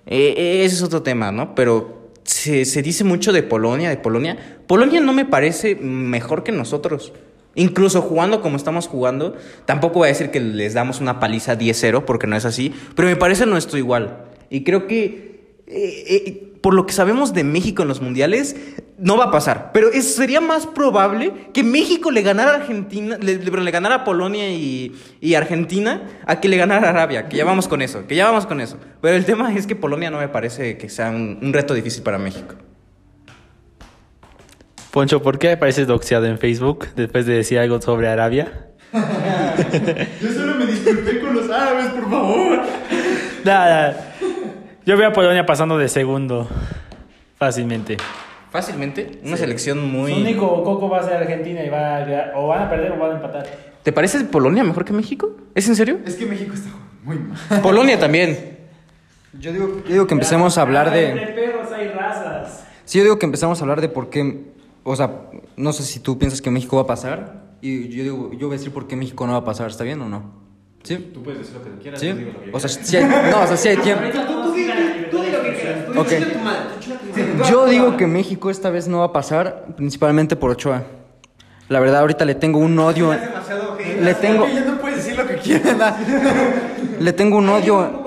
eh, 0.07 0.35
eh, 0.37 0.65
ese 0.65 0.75
es 0.77 0.83
otro 0.83 1.03
tema, 1.03 1.31
¿no? 1.31 1.55
Pero 1.55 2.11
se, 2.25 2.65
se 2.65 2.83
dice 2.83 3.05
mucho 3.05 3.33
de 3.33 3.43
Polonia, 3.43 3.89
de 3.89 3.97
Polonia. 3.97 4.37
Polonia 4.67 5.01
no 5.01 5.13
me 5.13 5.25
parece 5.25 5.77
mejor 5.77 6.43
que 6.43 6.53
nosotros. 6.53 7.13
Incluso 7.57 8.03
jugando 8.03 8.41
como 8.43 8.57
estamos 8.57 8.87
jugando, 8.87 9.35
tampoco 9.65 10.01
voy 10.01 10.07
a 10.07 10.13
decir 10.13 10.31
que 10.31 10.41
les 10.41 10.75
damos 10.75 11.01
una 11.01 11.19
paliza 11.19 11.59
10-0, 11.59 12.05
porque 12.05 12.27
no 12.27 12.37
es 12.37 12.45
así, 12.45 12.73
pero 12.95 13.09
me 13.09 13.17
parece 13.17 13.47
nuestro 13.47 13.79
igual. 13.79 14.25
Y 14.51 14.63
creo 14.63 14.87
que, 14.87 15.55
eh, 15.67 16.05
eh, 16.09 16.53
por 16.63 16.75
lo 16.75 16.87
que 16.87 16.93
sabemos 16.93 17.33
de 17.35 17.45
México 17.45 17.83
en 17.83 17.89
los 17.89 18.01
mundiales, 18.01 18.57
no 18.99 19.17
va 19.17 19.25
a 19.25 19.31
pasar. 19.31 19.71
Pero 19.73 19.89
sería 20.01 20.41
más 20.41 20.67
probable 20.67 21.33
que 21.53 21.63
México 21.63 22.11
le 22.11 22.23
ganara 22.23 22.53
a 22.53 22.55
Argentina, 22.57 23.19
le, 23.21 23.37
le- 23.39 23.71
ganara 23.71 23.97
a 23.97 24.05
Polonia 24.05 24.51
y, 24.51 24.93
y 25.21 25.35
Argentina, 25.35 26.03
a 26.27 26.41
que 26.41 26.49
le 26.49 26.57
ganara 26.57 26.87
a 26.89 26.91
Arabia, 26.91 27.29
que 27.29 27.37
ya 27.37 27.45
vamos 27.45 27.69
con 27.69 27.83
eso, 27.83 28.07
que 28.07 28.17
ya 28.17 28.27
vamos 28.27 28.47
con 28.47 28.61
eso. 28.61 28.79
Pero 29.01 29.17
el 29.17 29.25
tema 29.25 29.55
es 29.55 29.67
que 29.67 29.77
Polonia 29.77 30.11
no 30.11 30.19
me 30.19 30.29
parece 30.29 30.77
que 30.79 30.89
sea 30.89 31.11
un, 31.11 31.39
un 31.43 31.53
reto 31.53 31.73
difícil 31.75 32.03
para 32.03 32.19
México. 32.19 32.55
Poncho, 34.97 35.21
¿por 35.21 35.39
qué 35.39 35.53
apareces 35.53 35.87
doxeado 35.87 36.25
en 36.25 36.39
Facebook 36.39 36.87
después 36.97 37.27
de 37.27 37.35
decir 37.35 37.59
algo 37.59 37.83
sobre 37.83 38.09
Arabia? 38.09 38.69
yo 40.23 40.33
solo 40.33 40.55
me 40.55 40.65
disculpé 40.65 41.21
con 41.21 41.35
los 41.35 41.51
árabes, 41.51 41.89
por 41.89 42.11
favor. 42.11 42.61
Nada. 43.45 44.15
Yo 44.87 44.97
veo 44.97 45.09
a 45.11 45.13
Polonia 45.13 45.45
pasando 45.45 45.77
de 45.77 45.91
segundo. 45.91 46.49
Fácilmente. 47.37 47.99
Fácilmente, 48.51 49.21
una 49.23 49.37
selección 49.37 49.85
muy... 49.85 50.15
Su 50.15 50.21
único 50.21 50.65
coco 50.65 50.89
va 50.89 51.01
a 51.01 51.03
ser 51.03 51.17
Argentina 51.19 51.63
y 51.63 51.69
va 51.69 51.99
a, 51.99 52.33
o 52.35 52.49
van 52.49 52.63
a 52.63 52.71
perder 52.71 52.93
o 52.93 52.99
van 52.99 53.11
a 53.11 53.15
empatar. 53.17 53.47
¿Te 53.83 53.93
parece 53.93 54.25
Polonia 54.25 54.65
mejor 54.65 54.87
que 54.87 54.95
México? 54.95 55.37
¿Es 55.55 55.69
en 55.69 55.77
serio? 55.77 55.99
Es 56.07 56.15
que 56.15 56.25
México 56.25 56.55
está 56.55 56.71
muy 57.05 57.19
mal. 57.19 57.61
Polonia 57.61 57.99
también. 57.99 58.61
Yo 59.39 59.53
digo, 59.53 59.83
yo 59.85 59.93
digo 59.93 60.07
que 60.07 60.15
empecemos 60.15 60.57
a 60.57 60.63
hablar 60.63 60.87
Entre 60.97 61.27
de... 61.27 61.33
perros 61.35 61.71
hay 61.71 61.89
razas. 61.89 62.65
Sí, 62.87 62.97
yo 62.97 63.05
digo 63.05 63.19
que 63.19 63.27
empezamos 63.27 63.61
a 63.61 63.63
hablar 63.63 63.83
de 63.83 63.91
por 63.91 64.09
qué... 64.09 64.56
O 64.89 64.95
sea, 64.95 65.11
no 65.57 65.73
sé 65.73 65.83
si 65.83 65.99
tú 65.99 66.17
piensas 66.17 66.41
que 66.41 66.49
México 66.49 66.77
va 66.77 66.83
a 66.83 66.87
pasar. 66.87 67.43
Y 67.61 67.89
yo 67.89 68.05
digo, 68.05 68.33
yo 68.35 68.47
voy 68.47 68.55
a 68.55 68.59
decir 68.59 68.73
por 68.73 68.87
qué 68.87 68.95
México 68.95 69.27
no 69.27 69.33
va 69.33 69.39
a 69.39 69.45
pasar. 69.45 69.69
¿Está 69.69 69.83
bien 69.83 70.01
o 70.01 70.09
no? 70.09 70.31
¿Sí? 70.85 71.11
Tú 71.13 71.25
puedes 71.25 71.41
decir 71.41 71.57
lo 71.57 71.65
que 71.65 71.71
tú 71.71 71.79
quieras. 71.81 71.99
¿Sí? 71.99 72.15
O 72.53 72.61
sea, 72.61 72.69
sí 72.69 72.97
hay, 72.97 73.05
no, 73.05 73.43
o 73.43 73.47
sea, 73.49 73.57
sí 73.57 73.69
hay 73.69 73.79
tiempo. 73.79 74.05
Ok. 75.97 76.09
Yo 77.49 77.67
digo 77.67 77.97
que 77.97 78.07
México 78.07 78.49
esta 78.49 78.71
vez 78.71 78.87
no 78.87 79.01
va 79.01 79.07
a 79.07 79.13
pasar, 79.13 79.75
principalmente 79.77 80.37
por 80.37 80.53
Ochoa. 80.53 80.85
La 81.69 81.81
verdad, 81.81 82.03
ahorita 82.03 82.25
le 82.25 82.37
tengo 82.37 82.61
un 82.61 82.79
odio. 82.79 83.13
Le 84.01 84.15
tengo, 84.15 84.47
no 84.47 84.81
puedes 84.81 84.99
decir 84.99 85.17
lo 85.17 85.27
que 85.27 85.35
quieras. 85.39 85.97
le 87.01 87.13
tengo 87.13 87.39
un 87.39 87.49
odio. 87.49 88.05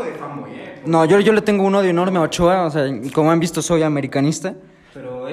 No, 0.86 1.04
yo, 1.04 1.20
yo 1.20 1.34
le 1.34 1.42
tengo 1.42 1.66
un 1.66 1.76
odio 1.76 1.90
enorme 1.90 2.20
a 2.20 2.22
Ochoa. 2.22 2.68
O 2.68 2.72
sea, 2.72 2.90
como 3.14 3.32
han 3.32 3.40
visto, 3.42 3.62
soy 3.62 3.84
americanista. 3.84 4.56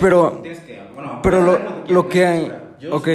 Pero, 0.00 0.42
pero 1.22 1.42
lo, 1.42 1.58
lo 1.88 2.08
que 2.08 2.26
hay. 2.26 2.52
Ok. 2.90 3.08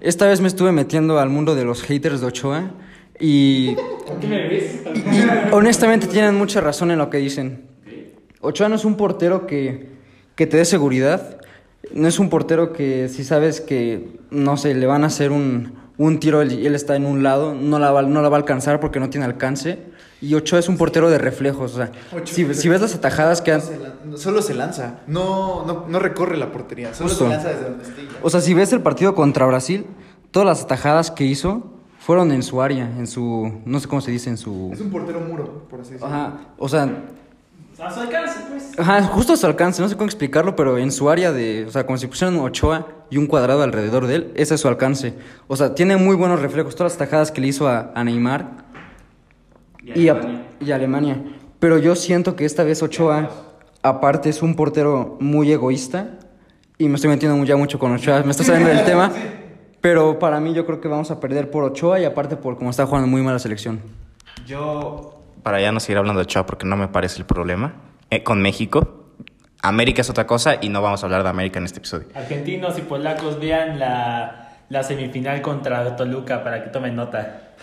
Esta 0.00 0.26
vez 0.26 0.40
me 0.40 0.48
estuve 0.48 0.72
metiendo 0.72 1.18
al 1.18 1.30
mundo 1.30 1.54
de 1.54 1.64
los 1.64 1.82
haters 1.82 2.20
de 2.20 2.26
Ochoa. 2.26 2.70
Y, 3.18 3.70
y 4.22 5.52
honestamente 5.52 6.06
tienen 6.06 6.34
mucha 6.34 6.60
razón 6.60 6.90
en 6.90 6.98
lo 6.98 7.10
que 7.10 7.18
dicen. 7.18 7.66
Ochoa 8.40 8.68
no 8.68 8.76
es 8.76 8.84
un 8.84 8.96
portero 8.96 9.46
que, 9.46 9.88
que 10.34 10.46
te 10.46 10.58
dé 10.58 10.64
seguridad. 10.64 11.40
No 11.92 12.08
es 12.08 12.18
un 12.18 12.28
portero 12.28 12.72
que 12.72 13.08
si 13.08 13.24
sabes 13.24 13.60
que, 13.60 14.18
no 14.30 14.56
sé, 14.56 14.74
le 14.74 14.86
van 14.86 15.04
a 15.04 15.06
hacer 15.06 15.30
un, 15.30 15.74
un 15.98 16.20
tiro 16.20 16.42
y 16.42 16.66
él 16.66 16.74
está 16.74 16.96
en 16.96 17.06
un 17.06 17.22
lado, 17.22 17.54
no 17.54 17.78
la, 17.78 17.90
va, 17.90 18.02
no 18.02 18.22
la 18.22 18.28
va 18.28 18.36
a 18.36 18.40
alcanzar 18.40 18.80
porque 18.80 19.00
no 19.00 19.08
tiene 19.08 19.24
alcance. 19.24 19.78
Y 20.20 20.34
Ochoa 20.34 20.58
es 20.58 20.68
un 20.68 20.78
portero 20.78 21.10
de 21.10 21.18
reflejos. 21.18 21.74
O 21.74 21.76
sea, 21.76 21.92
si, 22.24 22.54
si 22.54 22.68
ves 22.68 22.80
las 22.80 22.94
atajadas 22.94 23.42
que 23.42 23.52
han... 23.52 23.62
Solo 24.16 24.40
se 24.40 24.54
lanza. 24.54 25.00
No, 25.06 25.64
no, 25.66 25.84
no 25.88 25.98
recorre 25.98 26.36
la 26.36 26.50
portería. 26.52 26.94
Solo 26.94 27.10
Justo. 27.10 27.24
se 27.24 27.30
lanza 27.30 27.48
desde 27.50 27.64
donde 27.64 27.84
esté. 27.84 28.02
O 28.22 28.30
sea, 28.30 28.40
si 28.40 28.54
ves 28.54 28.72
el 28.72 28.80
partido 28.80 29.14
contra 29.14 29.44
Brasil, 29.46 29.86
todas 30.30 30.46
las 30.46 30.62
atajadas 30.62 31.10
que 31.10 31.24
hizo 31.24 31.70
fueron 31.98 32.32
en 32.32 32.42
su 32.42 32.62
área, 32.62 32.84
en 32.84 33.06
su... 33.06 33.60
No 33.66 33.78
sé 33.80 33.88
cómo 33.88 34.00
se 34.00 34.10
dice, 34.10 34.30
en 34.30 34.38
su... 34.38 34.70
Es 34.72 34.80
un 34.80 34.90
portero 34.90 35.20
muro, 35.20 35.66
por 35.68 35.80
así 35.80 35.92
decirlo. 35.92 36.14
Ajá, 36.14 36.32
o 36.56 36.68
sea, 36.68 36.88
A 37.78 37.92
su 37.92 38.00
alcance, 38.00 38.38
pues. 38.48 38.78
Ajá, 38.78 39.02
justo 39.02 39.34
a 39.34 39.36
su 39.36 39.46
alcance, 39.46 39.82
no 39.82 39.88
sé 39.88 39.96
cómo 39.96 40.06
explicarlo, 40.06 40.56
pero 40.56 40.78
en 40.78 40.92
su 40.92 41.10
área 41.10 41.30
de, 41.32 41.66
o 41.66 41.70
sea, 41.70 41.84
como 41.84 41.98
si 41.98 42.06
pusieran 42.06 42.38
Ochoa 42.38 42.86
y 43.10 43.18
un 43.18 43.26
cuadrado 43.26 43.62
alrededor 43.62 44.06
de 44.06 44.14
él, 44.14 44.32
ese 44.34 44.54
es 44.54 44.60
su 44.60 44.68
alcance. 44.68 45.14
O 45.48 45.56
sea, 45.56 45.74
tiene 45.74 45.96
muy 45.96 46.16
buenos 46.16 46.40
reflejos, 46.40 46.74
todas 46.74 46.92
las 46.92 46.98
tajadas 46.98 47.30
que 47.32 47.40
le 47.40 47.48
hizo 47.48 47.68
a, 47.68 47.90
a 47.94 48.04
Neymar 48.04 48.65
y, 49.94 50.08
a, 50.08 50.46
y 50.60 50.70
Alemania. 50.72 51.22
Pero 51.58 51.78
yo 51.78 51.94
siento 51.94 52.36
que 52.36 52.44
esta 52.44 52.64
vez 52.64 52.82
Ochoa, 52.82 53.30
aparte, 53.82 54.28
es 54.28 54.42
un 54.42 54.54
portero 54.56 55.16
muy 55.20 55.50
egoísta 55.52 56.18
y 56.78 56.88
me 56.88 56.96
estoy 56.96 57.10
metiendo 57.10 57.42
ya 57.44 57.56
mucho 57.56 57.78
con 57.78 57.92
Ochoa, 57.92 58.22
me 58.22 58.30
está 58.30 58.44
saliendo 58.44 58.68
del 58.68 58.84
tema. 58.84 59.12
Pero 59.80 60.18
para 60.18 60.40
mí 60.40 60.52
yo 60.52 60.66
creo 60.66 60.80
que 60.80 60.88
vamos 60.88 61.10
a 61.10 61.20
perder 61.20 61.50
por 61.50 61.64
Ochoa 61.64 62.00
y 62.00 62.04
aparte 62.04 62.36
por 62.36 62.58
cómo 62.58 62.70
está 62.70 62.86
jugando 62.86 63.08
muy 63.08 63.22
mal 63.22 63.34
la 63.34 63.38
selección. 63.38 63.80
Yo, 64.46 65.22
para 65.42 65.60
ya 65.60 65.72
no 65.72 65.80
seguir 65.80 65.98
hablando 65.98 66.20
de 66.20 66.24
Ochoa 66.24 66.44
porque 66.46 66.66
no 66.66 66.76
me 66.76 66.88
parece 66.88 67.18
el 67.18 67.26
problema, 67.26 67.74
eh, 68.10 68.22
con 68.22 68.42
México, 68.42 69.06
América 69.62 70.02
es 70.02 70.10
otra 70.10 70.26
cosa 70.26 70.56
y 70.60 70.68
no 70.68 70.82
vamos 70.82 71.02
a 71.02 71.06
hablar 71.06 71.22
de 71.22 71.28
América 71.28 71.58
en 71.58 71.64
este 71.64 71.78
episodio. 71.78 72.06
Argentinos 72.14 72.78
y 72.78 72.82
polacos 72.82 73.40
vean 73.40 73.78
la, 73.78 74.56
la 74.68 74.82
semifinal 74.82 75.42
contra 75.42 75.96
Toluca 75.96 76.44
para 76.44 76.62
que 76.64 76.70
tomen 76.70 76.94
nota. 76.94 77.54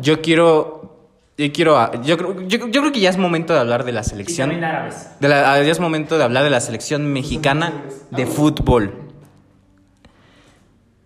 Yo 0.00 0.20
quiero, 0.20 0.99
yo 1.46 1.52
quiero, 1.52 1.78
ah, 1.78 1.90
yo 2.02 2.16
creo, 2.18 2.40
yo, 2.46 2.68
yo 2.68 2.80
creo 2.80 2.92
que 2.92 3.00
ya 3.00 3.10
es 3.10 3.16
momento 3.16 3.52
de 3.54 3.60
hablar 3.60 3.84
de 3.84 3.92
la 3.92 4.02
selección. 4.02 4.50
árabes. 4.62 5.08
De 5.20 5.28
la- 5.28 5.52
ah, 5.52 5.62
ya 5.62 5.72
es 5.72 5.80
momento 5.80 6.18
de 6.18 6.24
hablar 6.24 6.44
de 6.44 6.50
la 6.50 6.60
selección 6.60 7.12
mexicana 7.12 7.72
de 8.10 8.26
fútbol. 8.26 8.92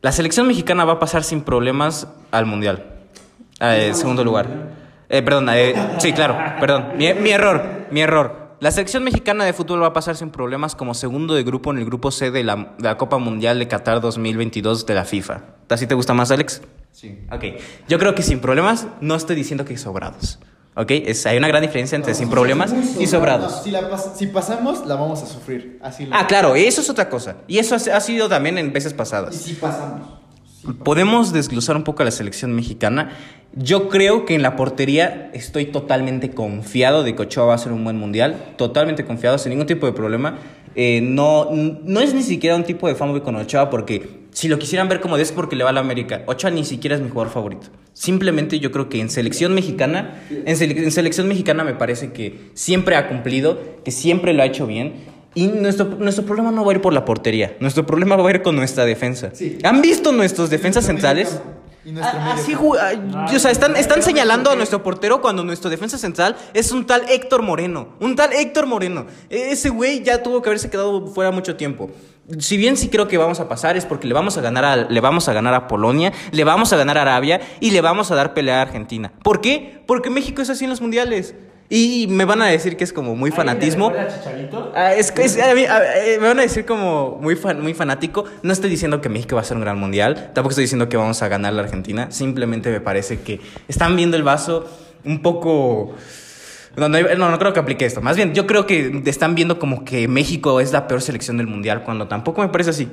La 0.03 0.12
selección 0.12 0.47
mexicana 0.47 0.85
va 0.85 0.95
a 0.95 0.99
pasar 0.99 1.24
sin 1.24 1.43
problemas 1.43 2.09
al 2.30 2.47
mundial. 2.47 2.85
Eh, 3.61 3.93
segundo 3.95 4.24
lugar. 4.24 4.47
Eh, 5.09 5.22
perdón, 5.22 5.49
eh, 5.51 5.74
sí, 5.99 6.12
claro, 6.12 6.37
perdón. 6.61 6.89
Mi, 6.97 7.14
mi 7.14 7.30
error, 7.30 7.87
mi 7.91 8.01
error. 8.01 8.57
La 8.61 8.70
selección 8.70 9.05
mexicana 9.05 9.45
de 9.45 9.53
fútbol 9.53 9.82
va 9.82 9.89
a 9.89 9.93
pasar 9.93 10.16
sin 10.16 10.30
problemas 10.30 10.74
como 10.74 10.95
segundo 10.95 11.35
de 11.35 11.43
grupo 11.43 11.70
en 11.70 11.78
el 11.78 11.85
grupo 11.85 12.11
C 12.11 12.30
de 12.30 12.43
la, 12.45 12.57
de 12.57 12.85
la 12.85 12.97
Copa 12.97 13.18
Mundial 13.18 13.59
de 13.59 13.68
Qatar 13.68 14.01
2022 14.01 14.87
de 14.87 14.95
la 14.95 15.05
FIFA. 15.05 15.41
¿Así 15.68 15.87
te 15.87 15.95
gusta 15.95 16.14
más, 16.14 16.30
Alex? 16.30 16.62
Sí. 16.95 17.18
Ok. 17.32 17.45
Yo 17.88 17.99
creo 17.99 18.14
que 18.14 18.22
sin 18.22 18.38
problemas, 18.38 18.86
no 19.01 19.16
estoy 19.16 19.34
diciendo 19.34 19.64
que 19.64 19.76
sobrados. 19.76 20.38
¿Ok? 20.76 20.90
Es, 20.90 21.26
hay 21.26 21.36
una 21.38 21.49
gran 21.49 21.62
diferencia 21.62 21.97
entre 21.97 22.14
sin 22.14 22.30
problemas 22.30 22.72
y 23.01 23.07
sobrados. 23.07 23.62
Si, 23.64 23.70
la 23.72 23.90
pas- 23.90 24.14
si 24.16 24.28
pasamos, 24.28 24.86
la 24.86 24.95
vamos 24.95 25.22
a 25.22 25.26
sufrir. 25.26 25.78
Así 25.82 26.07
lo- 26.07 26.14
Ah, 26.16 26.26
claro, 26.28 26.55
eso 26.55 26.80
es 26.80 26.88
otra 26.90 27.09
cosa. 27.09 27.36
Y 27.49 27.59
eso 27.59 27.74
ha 27.74 27.97
ha 27.97 28.01
sido 28.01 28.28
también 28.28 28.59
en 28.59 28.72
veces 28.72 28.92
Y 28.92 28.95
pasadas. 28.97 29.34
si 29.34 29.55
pasamos. 29.55 30.09
Podemos 30.82 31.32
desglosar 31.32 31.76
un 31.76 31.84
poco 31.84 32.03
a 32.03 32.07
la 32.07 32.11
selección 32.11 32.53
mexicana. 32.55 33.11
Yo 33.55 33.88
creo 33.88 34.24
que 34.24 34.34
en 34.34 34.42
la 34.42 34.57
portería 34.57 35.30
estoy 35.34 35.66
totalmente 35.66 36.30
confiado 36.30 37.03
de 37.05 37.14
que 37.14 37.22
Ochoa 37.22 37.45
va 37.47 37.55
a 37.55 37.59
ser 37.59 37.72
un 37.72 37.84
buen 37.84 37.99
mundial. 37.99 38.55
Totalmente 38.57 39.05
confiado, 39.05 39.36
sin 39.38 39.51
ningún 39.51 39.66
tipo 39.66 39.86
de 39.86 39.92
problema. 39.92 40.38
Eh, 40.74 41.01
no, 41.03 41.51
no 41.53 42.01
es 42.01 42.14
ni 42.14 42.22
siquiera 42.22 42.57
un 42.57 42.64
tipo 42.64 42.88
de 42.88 42.95
fanboy 42.95 43.20
con 43.20 43.36
Ochoa 43.36 43.68
porque 43.70 44.23
si 44.35 44.49
lo 44.49 44.59
quisieran 44.59 44.89
ver 44.91 45.01
como 45.01 45.16
de 45.16 45.22
es 45.22 45.32
porque 45.32 45.57
le 45.57 45.64
va 45.64 45.70
a 45.70 45.72
la 45.72 45.80
América. 45.80 46.22
Ochoa 46.26 46.51
ni 46.51 46.64
siquiera 46.66 46.97
es 46.97 47.01
mi 47.03 47.09
jugador 47.09 47.32
favorito. 47.32 47.68
Simplemente 47.95 48.59
yo 48.61 48.70
creo 48.72 48.89
que 48.91 49.01
en 49.01 49.09
selección 49.09 49.55
mexicana, 49.55 50.20
en, 50.28 50.57
sele- 50.57 50.76
en 50.85 50.91
selección 50.93 51.26
mexicana 51.28 51.64
me 51.64 51.74
parece 51.74 52.12
que 52.12 52.51
siempre 52.55 52.97
ha 52.97 53.09
cumplido, 53.09 53.59
que 53.85 53.91
siempre 53.93 54.35
lo 54.35 54.43
ha 54.43 54.47
hecho 54.47 54.66
bien. 54.66 55.14
Y 55.37 55.47
nuestro, 55.47 55.87
nuestro 55.87 56.24
problema 56.26 56.51
no 56.53 56.64
va 56.64 56.72
a 56.72 56.74
ir 56.74 56.80
por 56.80 56.93
la 56.93 57.05
portería. 57.05 57.57
Nuestro 57.61 57.87
problema 57.87 58.14
va 58.16 58.28
a 58.28 58.32
ir 58.32 58.43
con 58.43 58.55
nuestra 58.57 58.85
defensa. 58.85 59.30
Sí. 59.32 59.59
¿Han 59.64 59.80
visto 59.80 60.12
nuestros 60.12 60.51
defensas 60.51 60.85
centrales? 60.85 61.41
Ah, 62.01 62.35
Así, 62.39 62.55
ju- 62.55 62.78
ah, 62.80 63.26
o 63.35 63.39
sea, 63.39 63.51
están, 63.51 63.76
están 63.76 64.03
señalando 64.03 64.51
a 64.51 64.57
nuestro 64.57 64.82
portero 64.82 65.20
cuando 65.20 65.45
nuestro 65.45 65.68
defensa 65.70 65.99
central 65.99 66.35
es 66.55 66.72
un 66.72 66.87
tal 66.87 67.03
Héctor 67.11 67.43
Moreno. 67.43 67.89
Un 68.01 68.16
tal 68.16 68.32
Héctor 68.32 68.66
Moreno. 68.66 69.07
E- 69.28 69.51
Ese 69.53 69.68
güey 69.68 70.03
ya 70.03 70.22
tuvo 70.22 70.41
que 70.41 70.49
haberse 70.49 70.70
quedado 70.70 71.07
fuera 71.09 71.30
mucho 71.30 71.57
tiempo. 71.57 71.91
Si 72.38 72.56
bien 72.56 72.76
sí 72.76 72.88
creo 72.88 73.06
que 73.06 73.18
vamos 73.18 73.38
a 73.40 73.48
pasar 73.48 73.76
es 73.76 73.84
porque 73.84 74.06
le 74.08 74.14
vamos 74.14 74.38
a 74.38 74.40
ganar 74.40 74.64
a, 74.64 74.76
le 74.76 75.00
vamos 75.00 75.28
a 75.28 75.32
ganar 75.34 75.52
a 75.54 75.68
Polonia, 75.68 76.12
le 76.32 76.44
vamos 76.44 76.72
a 76.72 76.76
ganar 76.76 76.96
a 76.98 77.02
Arabia 77.02 77.40
y 77.60 77.70
le 77.70 77.80
vamos 77.82 78.10
a 78.10 78.14
dar 78.14 78.32
pelea 78.34 78.60
a 78.60 78.62
Argentina. 78.62 79.12
¿Por 79.22 79.40
qué? 79.40 79.82
Porque 79.86 80.08
México 80.10 80.40
es 80.40 80.48
así 80.50 80.64
en 80.64 80.70
los 80.70 80.80
mundiales. 80.80 81.34
Y 81.70 82.06
me 82.08 82.24
van 82.26 82.42
a 82.42 82.46
decir 82.46 82.76
que 82.76 82.84
es 82.84 82.92
como 82.92 83.16
muy 83.16 83.30
fanatismo. 83.30 83.90
Ah, 84.74 84.94
es, 84.94 85.12
es- 85.16 85.40
a 85.42 85.54
mí- 85.54 85.64
a- 85.64 85.96
eh, 86.04 86.18
me 86.20 86.28
van 86.28 86.38
a 86.38 86.42
decir 86.42 86.64
como 86.66 87.18
muy, 87.20 87.36
fan- 87.36 87.60
muy 87.62 87.72
fanático. 87.74 88.24
No 88.42 88.52
estoy 88.52 88.68
diciendo 88.70 89.00
que 89.00 89.08
México 89.08 89.34
va 89.36 89.40
a 89.42 89.44
ser 89.44 89.56
un 89.56 89.62
gran 89.62 89.78
mundial. 89.78 90.30
Tampoco 90.34 90.50
estoy 90.50 90.64
diciendo 90.64 90.88
que 90.90 90.96
vamos 90.98 91.22
a 91.22 91.28
ganar 91.28 91.52
la 91.54 91.62
Argentina. 91.62 92.10
Simplemente 92.10 92.70
me 92.70 92.80
parece 92.80 93.20
que 93.20 93.40
están 93.68 93.96
viendo 93.96 94.16
el 94.16 94.22
vaso 94.22 94.66
un 95.04 95.20
poco... 95.22 95.94
No, 96.76 96.88
no, 96.88 96.98
no, 97.16 97.30
no 97.30 97.38
creo 97.38 97.52
que 97.52 97.60
aplique 97.60 97.84
esto. 97.86 98.00
Más 98.00 98.16
bien, 98.16 98.34
yo 98.34 98.46
creo 98.46 98.66
que 98.66 99.02
están 99.06 99.34
viendo 99.34 99.58
como 99.58 99.84
que 99.84 100.08
México 100.08 100.60
es 100.60 100.72
la 100.72 100.86
peor 100.88 101.02
selección 101.02 101.36
del 101.36 101.46
mundial, 101.46 101.82
cuando 101.84 102.08
tampoco 102.08 102.40
me 102.42 102.48
parece 102.48 102.70
así. 102.70 102.88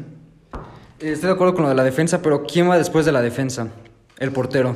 Eh, 1.00 1.14
Estoy 1.14 1.28
de 1.28 1.34
acuerdo 1.34 1.54
con 1.56 1.64
lo 1.64 1.70
de 1.70 1.76
la 1.76 1.84
defensa, 1.84 2.22
pero 2.22 2.44
¿quién 2.44 2.70
va 2.70 2.78
después 2.78 3.06
de 3.06 3.12
la 3.12 3.22
defensa? 3.22 3.68
El 4.20 4.32
portero. 4.32 4.76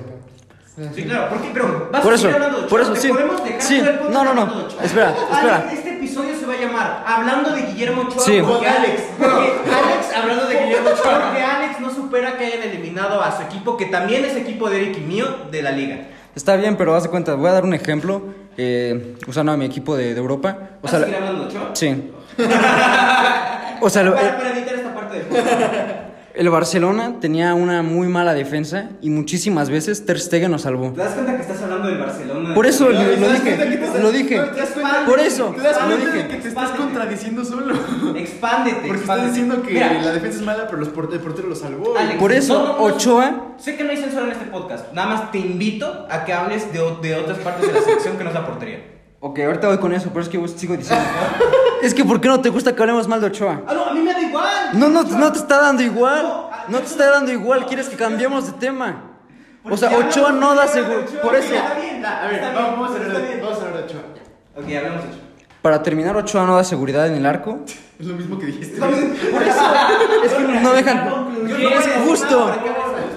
Sí, 0.93 1.03
claro, 1.03 1.29
porque, 1.29 1.49
pero 1.53 1.89
vas 1.91 2.01
Por 2.01 2.11
a 2.11 2.15
eso, 2.15 2.23
seguir 2.23 2.35
hablando 2.35 2.61
de 2.63 2.67
por 2.67 2.81
eso, 2.81 2.91
¿Te 2.93 2.99
sí. 2.99 3.07
podemos 3.07 3.41
dejar 3.43 3.61
Sí, 3.61 3.77
el 3.77 3.85
no, 4.11 4.23
no, 4.25 4.33
no. 4.33 4.41
hablando 4.41 4.59
de 4.59 4.65
Ochoa? 4.65 4.83
Espera, 4.83 5.09
espera. 5.11 5.55
Alex, 5.55 5.73
este 5.73 5.89
episodio 5.95 6.35
se 6.37 6.45
va 6.45 6.53
a 6.53 6.57
llamar 6.57 7.03
Hablando 7.07 7.51
de 7.51 7.61
Guillermo 7.61 8.01
Ochoa. 8.01 8.19
Sí. 8.21 8.39
Porque 8.45 8.67
Alex, 8.67 9.01
porque 9.17 9.33
Alex, 9.33 10.15
hablando 10.21 10.47
de 10.47 10.59
Guillermo 10.65 10.89
Ochoa, 10.89 11.21
porque 11.29 11.41
Alex 11.43 11.79
no 11.79 11.89
supera 11.93 12.37
que 12.37 12.45
hayan 12.45 12.63
eliminado 12.63 13.21
a 13.21 13.31
su 13.37 13.43
equipo, 13.43 13.77
que 13.77 13.85
también 13.85 14.25
es 14.25 14.35
equipo 14.35 14.69
de 14.69 14.81
Eric 14.81 14.97
y 14.97 15.01
mío, 15.01 15.27
de 15.49 15.61
la 15.61 15.71
liga. 15.71 16.07
Está 16.35 16.57
bien, 16.57 16.75
pero 16.75 16.93
haz 16.93 17.03
de 17.03 17.09
cuenta, 17.09 17.35
voy 17.35 17.47
a 17.47 17.53
dar 17.53 17.63
un 17.63 17.73
ejemplo 17.73 18.21
eh, 18.57 19.15
usando 19.27 19.51
a 19.51 19.57
mi 19.57 19.65
equipo 19.65 19.95
de, 19.95 20.13
de 20.13 20.19
Europa. 20.19 20.57
O 20.81 20.87
¿Vas 20.87 20.91
sea, 20.91 21.01
Ochoa? 21.47 21.69
sí. 21.73 22.11
O 23.81 23.89
sea, 23.89 24.03
lo- 24.03 24.15
Para, 24.15 24.37
para 24.37 24.57
editar 24.57 24.75
esta 24.75 24.93
parte 24.95 25.17
del 25.17 25.25
podcast. 25.27 25.94
El 26.35 26.49
Barcelona 26.49 27.15
tenía 27.19 27.53
una 27.53 27.81
muy 27.81 28.07
mala 28.07 28.33
defensa 28.33 28.89
y 29.01 29.09
muchísimas 29.09 29.69
veces 29.69 30.05
Ter 30.05 30.19
Stegen 30.19 30.51
nos 30.51 30.63
salvó. 30.63 30.91
¿Te 30.91 30.99
das 31.01 31.13
cuenta 31.13 31.35
que 31.35 31.41
estás 31.41 31.61
hablando 31.61 31.87
del 31.87 31.97
Barcelona? 31.97 32.53
Por 32.53 32.65
eso 32.65 32.89
lo, 32.89 32.97
¿Te 32.99 33.17
lo 33.17 33.29
dije, 33.31 33.57
lo 34.01 34.11
dije. 34.11 34.39
¿Te 34.39 34.59
das 34.59 34.69
cuenta? 34.71 35.05
Por 35.05 35.19
eso, 35.19 35.53
¿Te 35.55 35.61
das 35.61 35.77
lo 35.81 35.87
cuenta 35.87 36.05
de 36.11 36.11
dije. 36.23 36.27
que 36.27 36.35
te 36.41 36.47
estás 36.49 36.69
contradiciendo 36.71 37.45
solo? 37.45 37.73
Expándete. 38.15 38.87
Porque 38.87 39.01
estás 39.01 39.25
diciendo 39.27 39.61
que 39.61 39.73
Mira, 39.73 39.93
la 40.01 40.11
defensa 40.11 40.39
es 40.39 40.45
mala, 40.45 40.65
pero 40.67 40.79
los 40.79 40.89
port- 40.89 41.13
el 41.13 41.19
portero 41.19 41.47
lo 41.47 41.55
salvó. 41.55 41.97
Alex, 41.97 42.19
Por 42.19 42.31
eso, 42.31 42.53
no, 42.53 42.65
no, 42.67 42.73
no, 42.77 42.83
Ochoa- 42.95 43.41
Sé 43.57 43.75
que 43.77 43.83
no 43.83 43.91
hay 43.91 43.97
censura 43.97 44.25
en 44.25 44.31
este 44.31 44.45
podcast. 44.45 44.91
Nada 44.93 45.07
más 45.07 45.31
te 45.31 45.37
invito 45.39 46.07
a 46.09 46.25
que 46.25 46.33
hables 46.33 46.71
de, 46.73 46.79
de 47.01 47.15
otras 47.15 47.37
partes 47.39 47.67
de 47.67 47.73
la 47.73 47.81
selección 47.81 48.17
que 48.17 48.23
no 48.23 48.29
es 48.29 48.35
la 48.35 48.45
portería. 48.45 48.79
Ok, 49.19 49.39
ahorita 49.39 49.67
voy 49.67 49.77
con 49.79 49.93
eso, 49.93 50.09
pero 50.09 50.21
es 50.21 50.29
que 50.29 50.39
yo 50.39 50.47
sigo 50.47 50.75
diciendo. 50.77 51.03
es 51.81 51.93
que 51.93 52.05
¿por 52.05 52.21
qué 52.21 52.27
no 52.27 52.41
te 52.41 52.49
gusta 52.49 52.75
que 52.75 52.81
hablemos 52.81 53.07
mal 53.07 53.19
de 53.21 53.27
Ochoa? 53.27 53.61
Ah, 53.67 53.73
no, 53.73 53.85
a 53.85 53.93
mí 53.93 54.01
me 54.01 54.13
da 54.13 54.21
igual. 54.21 54.69
No, 54.73 54.89
no, 54.89 55.03
no 55.03 55.31
te 55.31 55.39
está 55.39 55.61
dando 55.61 55.81
igual. 55.81 56.49
No 56.67 56.79
te 56.79 56.85
está 56.85 57.09
dando 57.11 57.31
igual. 57.31 57.65
Quieres 57.65 57.89
que 57.89 57.95
cambiemos 57.95 58.45
de 58.47 58.53
tema. 58.53 59.11
O 59.63 59.75
sea, 59.77 59.89
Ochoa 59.97 60.31
no 60.31 60.53
da 60.53 60.67
seguridad. 60.67 61.05
Por 61.23 61.35
eso, 61.35 61.53
Está 61.55 61.73
bien, 61.75 62.05
A 62.05 62.27
ver, 62.27 62.53
vamos 62.53 62.91
a 62.91 62.95
hablar 62.95 63.17
de 63.17 63.27
bien. 63.27 63.41
vamos 63.41 63.57
a 63.57 63.61
hablar 63.61 63.77
de 63.77 63.83
Ochoa. 63.85 64.01
Ok, 64.57 64.63
hablamos 64.77 65.03
de 65.03 65.09
Ochoa. 65.09 65.21
para 65.63 65.81
terminar, 65.81 66.15
Ochoa 66.15 66.45
no 66.45 66.55
da 66.55 66.63
seguridad 66.63 67.07
en 67.07 67.15
el 67.15 67.25
arco. 67.25 67.59
Es 67.97 68.05
lo 68.07 68.15
mismo 68.15 68.37
que 68.37 68.47
dijiste. 68.47 68.77
Por 68.77 68.89
eso, 68.91 69.63
es 70.25 70.33
que 70.33 70.43
no 70.43 70.73
dejan. 70.73 71.07
Es 71.47 71.89
justo. 72.05 72.51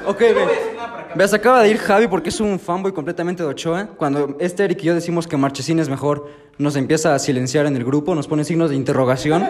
Ok, 0.06 0.20
ve. 0.20 0.67
Ve, 1.14 1.26
se 1.26 1.36
acaba 1.36 1.62
de 1.62 1.70
ir 1.70 1.78
Javi 1.78 2.06
porque 2.06 2.28
es 2.28 2.40
un 2.40 2.58
fanboy 2.60 2.92
completamente 2.92 3.42
de 3.42 3.48
Ochoa. 3.48 3.86
Cuando 3.96 4.36
este 4.40 4.64
Eric 4.64 4.82
y 4.82 4.86
yo 4.86 4.94
decimos 4.94 5.26
que 5.26 5.36
Marchesín 5.36 5.78
es 5.78 5.88
mejor, 5.88 6.28
nos 6.58 6.76
empieza 6.76 7.14
a 7.14 7.18
silenciar 7.18 7.66
en 7.66 7.76
el 7.76 7.84
grupo, 7.84 8.14
nos 8.14 8.28
pone 8.28 8.44
signos 8.44 8.70
de 8.70 8.76
interrogación. 8.76 9.44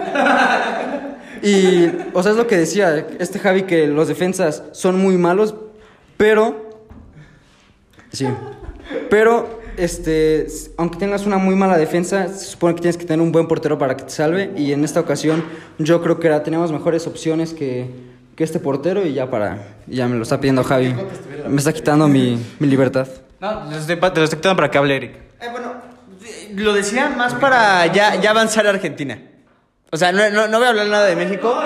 Y, 1.43 1.87
o 2.15 2.23
sea, 2.23 2.33
es 2.33 2.39
lo 2.39 2.47
que 2.47 2.57
decía 2.57 3.07
este 3.19 3.39
Javi, 3.39 3.63
que 3.63 3.87
los 3.87 4.09
defensas 4.09 4.63
son 4.73 4.99
muy 4.99 5.17
malos, 5.19 5.55
pero... 6.17 6.69
Sí. 8.13 8.27
Pero, 9.11 9.61
este, 9.77 10.47
aunque 10.79 10.99
tengas 10.99 11.27
una 11.27 11.37
muy 11.39 11.55
mala 11.55 11.77
defensa, 11.77 12.29
se 12.29 12.47
supone 12.47 12.75
que 12.75 12.81
tienes 12.81 12.97
que 12.97 13.05
tener 13.05 13.21
un 13.21 13.31
buen 13.33 13.47
portero 13.47 13.77
para 13.79 13.97
que 13.97 14.05
te 14.05 14.11
salve. 14.11 14.53
Y 14.57 14.73
en 14.73 14.83
esta 14.85 15.01
ocasión, 15.01 15.45
yo 15.79 16.01
creo 16.03 16.19
que 16.19 16.27
era- 16.29 16.43
tenemos 16.43 16.73
mejores 16.73 17.07
opciones 17.07 17.53
que, 17.53 17.91
que 18.39 18.45
este 18.45 18.61
portero. 18.61 19.05
Y 19.05 19.12
ya 19.14 19.28
para. 19.28 19.59
Ya 19.89 20.07
me 20.07 20.16
lo 20.16 20.22
está 20.22 20.39
pidiendo 20.39 20.62
Javi. 20.62 20.95
Me 21.49 21.57
está 21.59 21.72
quitando 21.72 22.07
mi, 22.09 22.41
mi 22.61 22.68
libertad. 22.68 23.09
No, 23.41 23.64
te 23.64 23.74
lo 23.74 23.80
estoy, 23.80 23.97
pa- 23.97 24.12
te 24.12 24.20
lo 24.20 24.24
estoy 24.24 24.39
quitando 24.39 24.57
para 24.57 24.70
que 24.70 24.78
hable 24.78 24.97
Eric. 24.97 25.12
Eh, 25.41 25.47
bueno, 25.51 25.72
eh, 26.24 26.53
lo 26.57 26.72
decía 26.72 27.09
más 27.11 27.34
para 27.34 27.84
ya, 27.86 28.14
ya 28.20 28.30
avanzar 28.30 28.66
a 28.66 28.70
Argentina. 28.70 29.18
O 29.91 29.97
sea, 29.97 30.12
no, 30.12 30.30
no, 30.30 30.47
no 30.49 30.59
voy 30.59 30.66
a 30.66 30.70
hablar 30.70 30.86
nada 30.86 31.07
de 31.07 31.16
México. 31.16 31.61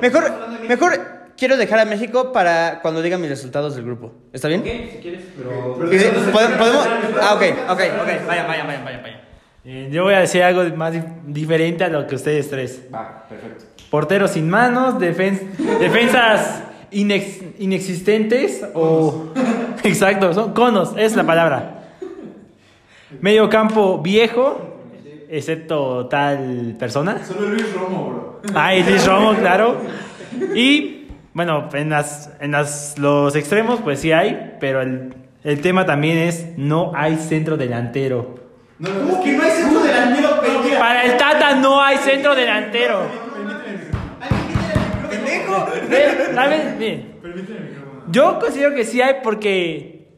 Mejor, 0.00 0.32
mejor 0.68 1.00
quiero 1.36 1.56
dejar 1.56 1.78
a 1.80 1.84
México 1.84 2.32
para 2.32 2.80
cuando 2.82 3.02
digan 3.02 3.20
mis 3.20 3.30
resultados 3.30 3.74
del 3.74 3.84
grupo. 3.84 4.12
¿Está 4.32 4.48
bien? 4.48 4.62
si 4.64 4.98
quieres, 4.98 5.22
pero... 5.36 5.92
Y 5.92 5.96
de- 5.96 6.10
¿pode- 6.32 6.56
¿Podemos? 6.58 6.86
Ah, 7.20 7.34
ok, 7.34 7.42
ok, 7.70 7.80
ok. 8.02 8.26
Vayan, 8.26 8.46
vayan, 8.46 8.66
vayan, 8.66 8.84
vayan, 8.84 9.02
vayan. 9.02 9.20
Eh, 9.64 9.88
yo 9.92 10.02
voy 10.02 10.14
a 10.14 10.18
decir 10.20 10.42
algo 10.42 10.64
más 10.76 10.92
dif- 10.92 11.22
diferente 11.24 11.84
a 11.84 11.88
lo 11.88 12.04
que 12.08 12.16
ustedes 12.16 12.50
tres. 12.50 12.82
Va, 12.92 13.26
perfecto. 13.28 13.64
Porteros 13.92 14.30
sin 14.32 14.48
manos, 14.48 14.94
defen- 14.94 15.50
defensas 15.78 16.62
inex- 16.90 17.42
inexistentes 17.58 18.64
o... 18.74 19.26
Exacto, 19.84 20.32
son 20.32 20.54
conos, 20.54 20.94
es 20.96 21.14
la 21.14 21.24
palabra. 21.24 21.82
Medio 23.20 23.50
campo 23.50 23.98
viejo, 23.98 24.78
excepto 25.28 26.06
tal 26.06 26.74
persona. 26.78 27.22
Solo 27.24 27.50
Luis 27.50 27.70
Romo, 27.74 28.08
bro. 28.10 28.40
Ay, 28.54 28.82
Luis 28.82 29.06
Romo, 29.06 29.34
claro. 29.34 29.76
Y 30.54 31.08
bueno, 31.34 31.68
en, 31.74 31.90
las, 31.90 32.30
en 32.40 32.52
las, 32.52 32.98
los 32.98 33.36
extremos 33.36 33.80
pues 33.82 34.00
sí 34.00 34.12
hay, 34.12 34.56
pero 34.58 34.80
el, 34.80 35.12
el 35.44 35.60
tema 35.60 35.84
también 35.84 36.16
es 36.16 36.46
no 36.56 36.92
hay 36.94 37.16
centro 37.16 37.58
delantero. 37.58 38.36
No, 38.78 38.88
no, 38.88 39.12
es 39.12 39.18
que 39.18 39.32
no 39.32 39.42
hay 39.42 39.50
centro 39.50 39.80
delantero. 39.82 40.28
Para 40.78 41.04
el 41.04 41.16
Tata 41.18 41.54
no 41.56 41.82
hay 41.82 41.98
centro 41.98 42.34
delantero. 42.34 43.00
Ve, 45.88 46.34
¿Sabes? 46.34 46.76
Miren, 46.78 47.14
Yo 48.08 48.38
considero 48.38 48.74
que 48.74 48.84
sí 48.84 49.00
hay 49.00 49.16
porque... 49.22 50.08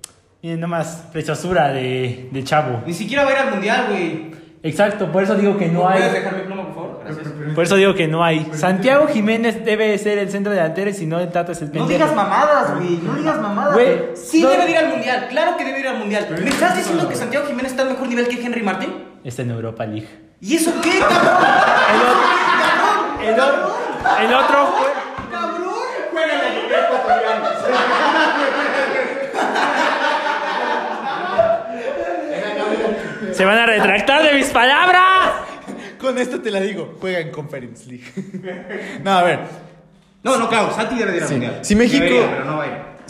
Miren, 0.42 0.60
nomás, 0.60 1.08
preciosura 1.12 1.68
de, 1.72 2.28
de 2.30 2.44
chavo. 2.44 2.82
Ni 2.86 2.92
siquiera 2.92 3.24
va 3.24 3.30
a 3.30 3.32
ir 3.32 3.38
al 3.38 3.50
mundial, 3.52 3.86
güey. 3.88 4.34
Exacto, 4.62 5.12
por 5.12 5.22
eso 5.22 5.34
digo 5.34 5.58
que 5.58 5.66
no 5.68 5.82
¿Puedes 5.82 6.02
hay. 6.04 6.12
dejar 6.12 6.36
mi 6.36 6.42
pluma, 6.44 6.64
por 6.64 6.74
favor? 6.74 7.00
Gracias. 7.04 7.28
Por 7.54 7.64
eso 7.64 7.76
digo 7.76 7.94
que 7.94 8.08
no 8.08 8.24
hay. 8.24 8.48
Santiago 8.54 9.06
Jiménez 9.08 9.62
debe 9.62 9.96
ser 9.98 10.16
el 10.16 10.30
centro 10.30 10.50
delantero 10.52 10.88
y 10.88 10.94
si 10.94 11.04
no, 11.06 11.20
el 11.20 11.28
Tata 11.30 11.52
es 11.52 11.60
el 11.60 11.66
No 11.68 11.72
pendejo. 11.72 11.90
digas 11.92 12.14
mamadas, 12.16 12.74
güey. 12.74 12.98
No 13.02 13.14
digas 13.14 13.40
mamadas. 13.42 13.74
Güey, 13.74 13.98
Sí 14.14 14.42
no- 14.42 14.48
debe 14.48 14.64
de 14.64 14.70
ir 14.70 14.78
al 14.78 14.88
mundial. 14.88 15.26
Claro 15.28 15.56
que 15.58 15.64
debe 15.66 15.80
ir 15.80 15.88
al 15.88 15.98
mundial. 15.98 16.26
¿Me 16.42 16.48
estás 16.48 16.76
diciendo 16.78 17.06
que 17.08 17.14
Santiago 17.14 17.46
Jiménez 17.46 17.72
está 17.72 17.82
al 17.82 17.90
mejor 17.90 18.08
nivel 18.08 18.26
que 18.26 18.42
Henry 18.42 18.62
Martín? 18.62 18.94
Está 19.22 19.42
en 19.42 19.50
Europa 19.50 19.84
League. 19.84 20.08
¿Y 20.40 20.56
eso 20.56 20.72
qué, 20.82 20.98
cabrón? 20.98 21.18
El 23.22 23.40
otro, 23.40 23.76
el 24.20 24.34
otro, 24.34 24.58
el 24.86 25.03
Se 33.36 33.44
van 33.44 33.58
a 33.58 33.66
retractar 33.66 34.22
de 34.22 34.34
mis 34.34 34.46
palabras. 34.46 35.02
Con 35.98 36.18
esto 36.18 36.40
te 36.40 36.50
la 36.50 36.60
digo. 36.60 36.96
Juega 37.00 37.20
en 37.20 37.30
Conference 37.30 37.86
League. 37.88 38.04
no, 39.02 39.10
a 39.10 39.22
ver. 39.22 39.40
No, 40.22 40.38
no, 40.38 40.48
claro, 40.48 40.72
Santi 40.74 40.96
de 40.96 41.26
Sí. 41.26 41.32
mundial. 41.34 41.58
Si 41.62 41.74
México- 41.76 42.04
Debería, 42.04 42.30
pero 42.30 42.44
no. 42.44 42.62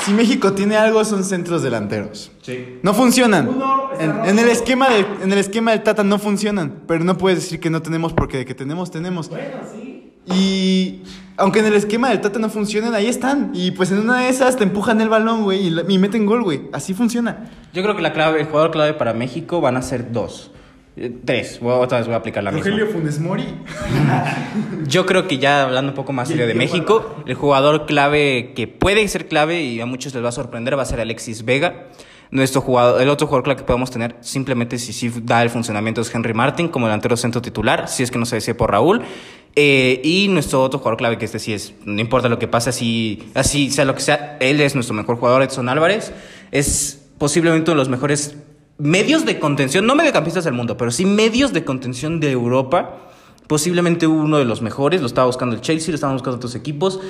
Si 0.04 0.12
México 0.12 0.52
tiene 0.52 0.76
algo, 0.76 1.04
son 1.04 1.24
centros 1.24 1.62
delanteros. 1.62 2.30
Sí. 2.42 2.78
No 2.82 2.92
funcionan. 2.92 3.48
Uno 3.48 3.90
En, 3.98 4.24
en 4.26 4.38
el 4.38 4.48
esquema 4.48 4.90
del, 4.90 5.06
en 5.22 5.32
el 5.32 5.38
esquema 5.38 5.70
del 5.70 5.82
Tata 5.82 6.02
no 6.04 6.18
funcionan. 6.18 6.80
Pero 6.86 7.04
no 7.04 7.16
puedes 7.16 7.38
decir 7.40 7.60
que 7.60 7.70
no 7.70 7.80
tenemos 7.80 8.12
porque 8.12 8.38
de 8.38 8.44
que 8.44 8.54
tenemos, 8.54 8.90
tenemos. 8.90 9.28
Bueno, 9.30 9.58
sí. 9.72 9.93
Y 10.26 11.00
aunque 11.36 11.58
en 11.60 11.66
el 11.66 11.74
esquema 11.74 12.08
del 12.10 12.20
Tata 12.20 12.38
no 12.38 12.48
funcionan, 12.48 12.94
ahí 12.94 13.06
están. 13.06 13.50
Y 13.54 13.72
pues 13.72 13.90
en 13.90 13.98
una 13.98 14.20
de 14.20 14.28
esas 14.28 14.56
te 14.56 14.64
empujan 14.64 15.00
el 15.00 15.08
balón, 15.08 15.42
güey, 15.44 15.68
y, 15.68 15.74
y 15.88 15.98
meten 15.98 16.26
gol, 16.26 16.42
güey. 16.42 16.62
Así 16.72 16.94
funciona. 16.94 17.50
Yo 17.72 17.82
creo 17.82 17.96
que 17.96 18.02
la 18.02 18.12
clave, 18.12 18.40
el 18.40 18.46
jugador 18.46 18.70
clave 18.70 18.94
para 18.94 19.12
México 19.14 19.60
van 19.60 19.76
a 19.76 19.82
ser 19.82 20.12
dos. 20.12 20.50
Eh, 20.96 21.12
Tres. 21.24 21.58
Voy- 21.60 21.72
otra 21.74 21.98
vez 21.98 22.06
voy 22.06 22.14
a 22.14 22.18
aplicar 22.18 22.44
la 22.44 22.52
misma. 22.52 22.70
Funes 22.92 23.18
Mori. 23.18 23.44
Yo 24.86 25.06
creo 25.06 25.26
que 25.26 25.38
ya 25.38 25.64
hablando 25.64 25.90
un 25.92 25.96
poco 25.96 26.12
más 26.12 26.28
serio 26.28 26.46
de 26.46 26.54
México, 26.54 27.16
el 27.26 27.34
jugador 27.34 27.86
clave 27.86 28.52
que 28.54 28.68
puede 28.68 29.06
ser 29.08 29.26
clave 29.28 29.62
y 29.62 29.80
a 29.80 29.86
muchos 29.86 30.14
les 30.14 30.22
va 30.22 30.28
a 30.28 30.32
sorprender 30.32 30.78
va 30.78 30.82
a 30.82 30.86
ser 30.86 31.00
Alexis 31.00 31.44
Vega. 31.44 31.86
Nuestro 32.30 32.60
jugador, 32.60 33.00
el 33.02 33.08
otro 33.10 33.26
jugador 33.26 33.44
clave 33.44 33.58
que 33.58 33.64
podemos 33.66 33.90
tener, 33.90 34.16
simplemente 34.20 34.78
si 34.78 34.92
sí 34.92 35.12
da 35.22 35.42
el 35.42 35.50
funcionamiento 35.50 36.00
es 36.00 36.12
Henry 36.14 36.34
Martin 36.34 36.68
como 36.68 36.86
delantero 36.86 37.16
centro 37.16 37.40
titular, 37.42 37.86
si 37.88 38.02
es 38.02 38.10
que 38.10 38.18
no 38.18 38.24
se 38.26 38.36
decide 38.36 38.54
por 38.54 38.70
Raúl. 38.72 39.02
Eh, 39.56 40.00
y 40.02 40.28
nuestro 40.28 40.62
otro 40.62 40.80
jugador 40.80 40.98
clave, 40.98 41.18
que 41.18 41.26
este 41.26 41.38
sí 41.38 41.52
es, 41.52 41.74
no 41.84 42.00
importa 42.00 42.28
lo 42.28 42.40
que 42.40 42.48
pase, 42.48 42.70
así, 42.70 43.22
así 43.34 43.70
sea 43.70 43.84
lo 43.84 43.94
que 43.94 44.00
sea, 44.00 44.36
él 44.40 44.60
es 44.60 44.74
nuestro 44.74 44.94
mejor 44.94 45.16
jugador, 45.16 45.42
Edson 45.42 45.68
Álvarez. 45.68 46.12
Es 46.50 47.06
posiblemente 47.18 47.70
uno 47.70 47.80
de 47.80 47.84
los 47.84 47.88
mejores 47.88 48.36
medios 48.78 49.24
de 49.24 49.38
contención, 49.38 49.86
no 49.86 49.94
mediocampistas 49.94 50.44
del 50.44 50.54
mundo, 50.54 50.76
pero 50.76 50.90
sí 50.90 51.06
medios 51.06 51.52
de 51.52 51.64
contención 51.64 52.20
de 52.20 52.30
Europa. 52.30 52.98
Posiblemente 53.46 54.06
uno 54.06 54.38
de 54.38 54.44
los 54.44 54.62
mejores, 54.62 55.00
lo 55.00 55.06
estaba 55.06 55.26
buscando 55.26 55.54
el 55.54 55.60
Chelsea, 55.60 55.90
lo 55.90 55.96
estaban 55.96 56.16
buscando 56.16 56.36
otros 56.36 56.54
equipos. 56.54 57.00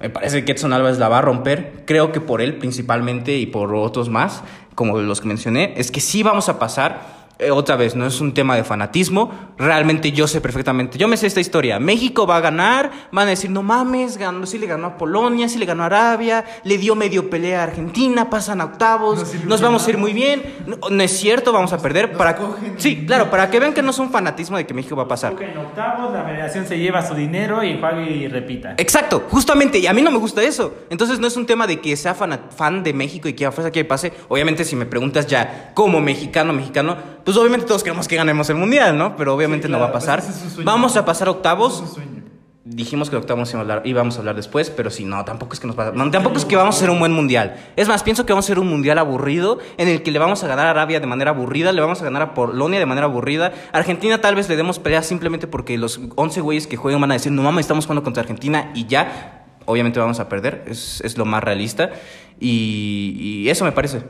Me 0.00 0.10
parece 0.10 0.44
que 0.44 0.52
Edson 0.52 0.72
Álvarez 0.72 0.98
la 0.98 1.08
va 1.08 1.18
a 1.18 1.22
romper. 1.22 1.84
Creo 1.86 2.10
que 2.10 2.20
por 2.20 2.40
él 2.40 2.56
principalmente 2.56 3.36
y 3.38 3.46
por 3.46 3.74
otros 3.74 4.08
más, 4.08 4.42
como 4.74 4.98
los 4.98 5.20
que 5.20 5.28
mencioné, 5.28 5.74
es 5.76 5.92
que 5.92 6.00
sí 6.00 6.22
vamos 6.22 6.48
a 6.48 6.58
pasar. 6.58 7.21
Eh, 7.42 7.50
otra 7.50 7.76
vez, 7.76 7.96
no 7.96 8.06
es 8.06 8.20
un 8.20 8.32
tema 8.34 8.54
de 8.54 8.62
fanatismo. 8.62 9.32
Realmente 9.58 10.12
yo 10.12 10.28
sé 10.28 10.40
perfectamente. 10.40 10.96
Yo 10.96 11.08
me 11.08 11.16
sé 11.16 11.26
esta 11.26 11.40
historia. 11.40 11.80
México 11.80 12.26
va 12.26 12.36
a 12.36 12.40
ganar. 12.40 12.90
Van 13.10 13.26
a 13.26 13.30
decir, 13.30 13.50
no 13.50 13.62
mames, 13.62 14.16
ganó, 14.16 14.46
sí 14.46 14.58
le 14.58 14.66
ganó 14.66 14.86
a 14.86 14.96
Polonia, 14.96 15.48
sí 15.48 15.58
le 15.58 15.66
ganó 15.66 15.82
a 15.82 15.86
Arabia, 15.86 16.44
le 16.62 16.78
dio 16.78 16.94
medio 16.94 17.28
pelea 17.28 17.60
a 17.60 17.64
Argentina, 17.64 18.30
pasan 18.30 18.60
a 18.60 18.66
octavos, 18.66 19.34
nos, 19.44 19.60
vamos 19.60 19.86
a 19.86 19.90
ir 19.90 19.98
muy 19.98 20.12
bien. 20.12 20.42
No, 20.66 20.76
no 20.88 21.02
es 21.02 21.12
cierto, 21.18 21.52
vamos 21.52 21.72
a 21.72 21.78
perder. 21.78 22.12
para, 22.12 22.36
sí, 22.76 23.04
claro, 23.06 23.30
para 23.30 23.50
que 23.50 23.58
vean 23.58 23.74
que 23.74 23.82
no 23.82 23.90
es 23.90 23.98
un 23.98 24.10
fanatismo 24.10 24.56
de 24.56 24.66
que 24.66 24.74
México 24.74 24.94
va 24.94 25.04
a 25.04 25.08
pasar. 25.08 25.32
Porque 25.32 25.50
en 25.50 25.58
octavos 25.58 26.12
la 26.12 26.24
federación 26.24 26.66
se 26.66 26.78
lleva 26.78 27.06
su 27.06 27.14
dinero 27.14 27.62
y 27.64 27.78
juega 27.78 28.02
y 28.02 28.28
repita. 28.28 28.74
Exacto, 28.78 29.24
justamente, 29.30 29.78
y 29.78 29.86
a 29.86 29.92
mí 29.92 30.02
no 30.02 30.10
me 30.10 30.18
gusta 30.18 30.42
eso. 30.42 30.74
Entonces 30.90 31.18
no 31.18 31.26
es 31.26 31.36
un 31.36 31.46
tema 31.46 31.66
de 31.66 31.80
que 31.80 31.96
sea 31.96 32.14
fan, 32.14 32.38
fan 32.54 32.82
de 32.82 32.92
México 32.92 33.28
y 33.28 33.32
que 33.32 33.46
a 33.46 33.52
fuerza 33.52 33.72
que 33.72 33.84
pase. 33.84 34.12
Obviamente 34.28 34.64
si 34.64 34.76
me 34.76 34.86
preguntas 34.86 35.26
ya 35.26 35.72
como 35.74 36.00
mexicano, 36.00 36.52
mexicano, 36.52 36.96
pues 37.24 37.36
obviamente 37.36 37.66
todos 37.66 37.82
queremos 37.82 38.08
que 38.08 38.16
ganemos 38.16 38.48
el 38.50 38.56
mundial, 38.56 38.96
¿no? 38.96 39.16
Pero 39.16 39.34
obviamente 39.34 39.68
no 39.68 39.78
va 39.78 39.86
a 39.86 39.92
pasar. 39.92 40.22
pues 40.22 40.58
es. 40.58 40.64
Vamos 40.64 40.96
a 40.96 41.04
pasar 41.04 41.28
octavos. 41.28 41.74
Es 41.74 41.80
un 41.80 41.88
sueño. 41.88 42.22
Dijimos 42.64 43.10
que 43.10 43.16
octavos 43.16 43.50
íbamos 43.50 43.54
a 43.54 43.60
hablar, 43.60 43.82
íbamos 43.86 44.16
a 44.16 44.18
hablar 44.20 44.36
después, 44.36 44.70
pero 44.70 44.88
si 44.88 45.04
no, 45.04 45.24
tampoco 45.24 45.52
es 45.52 45.58
que 45.58 45.66
nos 45.66 45.74
pasa. 45.74 45.90
no, 45.90 46.08
tampoco 46.12 46.36
es 46.36 46.44
que 46.44 46.54
vamos 46.54 46.76
a 46.76 46.78
hacer 46.78 46.90
un 46.90 47.00
buen 47.00 47.12
mundial. 47.12 47.56
Es 47.74 47.88
más, 47.88 48.04
pienso 48.04 48.24
que 48.24 48.32
vamos 48.32 48.44
a 48.44 48.46
hacer 48.46 48.60
un 48.60 48.68
mundial 48.68 48.98
aburrido 48.98 49.58
en 49.78 49.88
el 49.88 50.04
que 50.04 50.12
le 50.12 50.20
vamos 50.20 50.44
a 50.44 50.46
ganar 50.46 50.66
a 50.66 50.70
Arabia 50.70 51.00
de 51.00 51.08
manera 51.08 51.32
aburrida, 51.32 51.72
le 51.72 51.80
vamos 51.80 52.00
a 52.00 52.04
ganar 52.04 52.22
a 52.22 52.34
Polonia 52.34 52.78
de 52.78 52.86
manera 52.86 53.06
aburrida. 53.06 53.52
Argentina 53.72 54.20
tal 54.20 54.36
vez 54.36 54.48
le 54.48 54.54
demos 54.54 54.78
pelea 54.78 55.02
simplemente 55.02 55.48
porque 55.48 55.76
los 55.76 56.00
11 56.14 56.40
güeyes 56.40 56.68
que 56.68 56.76
juegan 56.76 57.00
van 57.00 57.10
a 57.10 57.14
decir, 57.14 57.32
no 57.32 57.42
mames, 57.42 57.64
estamos 57.64 57.84
jugando 57.86 58.04
contra 58.04 58.20
Argentina 58.20 58.70
y 58.76 58.86
ya, 58.86 59.44
obviamente 59.64 59.98
vamos 59.98 60.20
a 60.20 60.28
perder. 60.28 60.62
Es, 60.68 61.00
es 61.00 61.18
lo 61.18 61.24
más 61.24 61.42
realista. 61.42 61.90
Y, 62.38 63.16
y 63.18 63.48
eso 63.48 63.64
me 63.64 63.72
parece. 63.72 64.02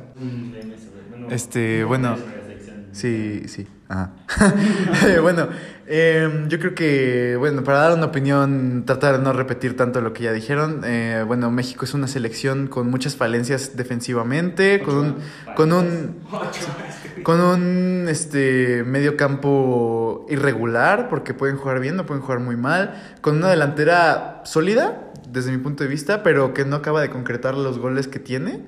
Este, 1.30 1.84
bueno. 1.84 2.16
Sí, 2.92 3.42
sí. 3.46 3.66
Ajá. 3.88 4.12
Bueno, 5.22 5.48
eh, 5.86 6.46
yo 6.48 6.58
creo 6.58 6.74
que, 6.74 7.36
bueno, 7.38 7.64
para 7.64 7.78
dar 7.78 7.92
una 7.94 8.06
opinión, 8.06 8.84
tratar 8.86 9.18
de 9.18 9.24
no 9.24 9.32
repetir 9.32 9.76
tanto 9.76 10.00
lo 10.00 10.12
que 10.12 10.24
ya 10.24 10.32
dijeron. 10.32 10.82
eh, 10.84 11.24
bueno, 11.26 11.50
México 11.50 11.84
es 11.84 11.94
una 11.94 12.06
selección 12.06 12.66
con 12.68 12.90
muchas 12.90 13.16
falencias 13.16 13.76
defensivamente, 13.76 14.80
con 14.80 14.96
un, 14.96 15.16
con 15.56 15.72
un, 15.72 16.16
con 17.22 17.40
un, 17.40 18.06
este, 18.08 18.84
medio 18.84 19.16
campo 19.16 20.26
irregular, 20.28 21.08
porque 21.08 21.34
pueden 21.34 21.56
jugar 21.56 21.80
bien, 21.80 21.96
no 21.96 22.06
pueden 22.06 22.22
jugar 22.22 22.40
muy 22.40 22.56
mal, 22.56 23.16
con 23.20 23.36
una 23.36 23.48
delantera 23.50 24.42
sólida, 24.44 25.12
desde 25.28 25.50
mi 25.50 25.58
punto 25.58 25.82
de 25.84 25.88
vista, 25.88 26.22
pero 26.22 26.52
que 26.54 26.64
no 26.64 26.76
acaba 26.76 27.00
de 27.00 27.10
concretar 27.10 27.56
los 27.56 27.78
goles 27.78 28.06
que 28.08 28.18
tiene. 28.18 28.60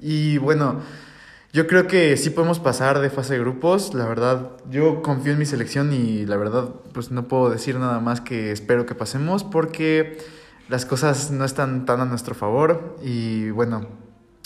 Y 0.00 0.38
bueno. 0.38 0.80
Yo 1.52 1.66
creo 1.66 1.86
que 1.86 2.16
sí 2.18 2.30
podemos 2.30 2.60
pasar 2.60 3.00
de 3.00 3.08
fase 3.08 3.34
de 3.34 3.40
grupos, 3.40 3.94
la 3.94 4.06
verdad. 4.06 4.50
Yo 4.70 5.02
confío 5.02 5.32
en 5.32 5.38
mi 5.38 5.46
selección 5.46 5.92
y 5.92 6.26
la 6.26 6.36
verdad, 6.36 6.68
pues 6.92 7.10
no 7.10 7.26
puedo 7.26 7.48
decir 7.50 7.76
nada 7.78 8.00
más 8.00 8.20
que 8.20 8.52
espero 8.52 8.84
que 8.84 8.94
pasemos 8.94 9.44
porque 9.44 10.18
las 10.68 10.84
cosas 10.84 11.30
no 11.30 11.46
están 11.46 11.86
tan 11.86 12.00
a 12.00 12.04
nuestro 12.04 12.34
favor 12.34 12.98
y 13.02 13.48
bueno, 13.50 13.86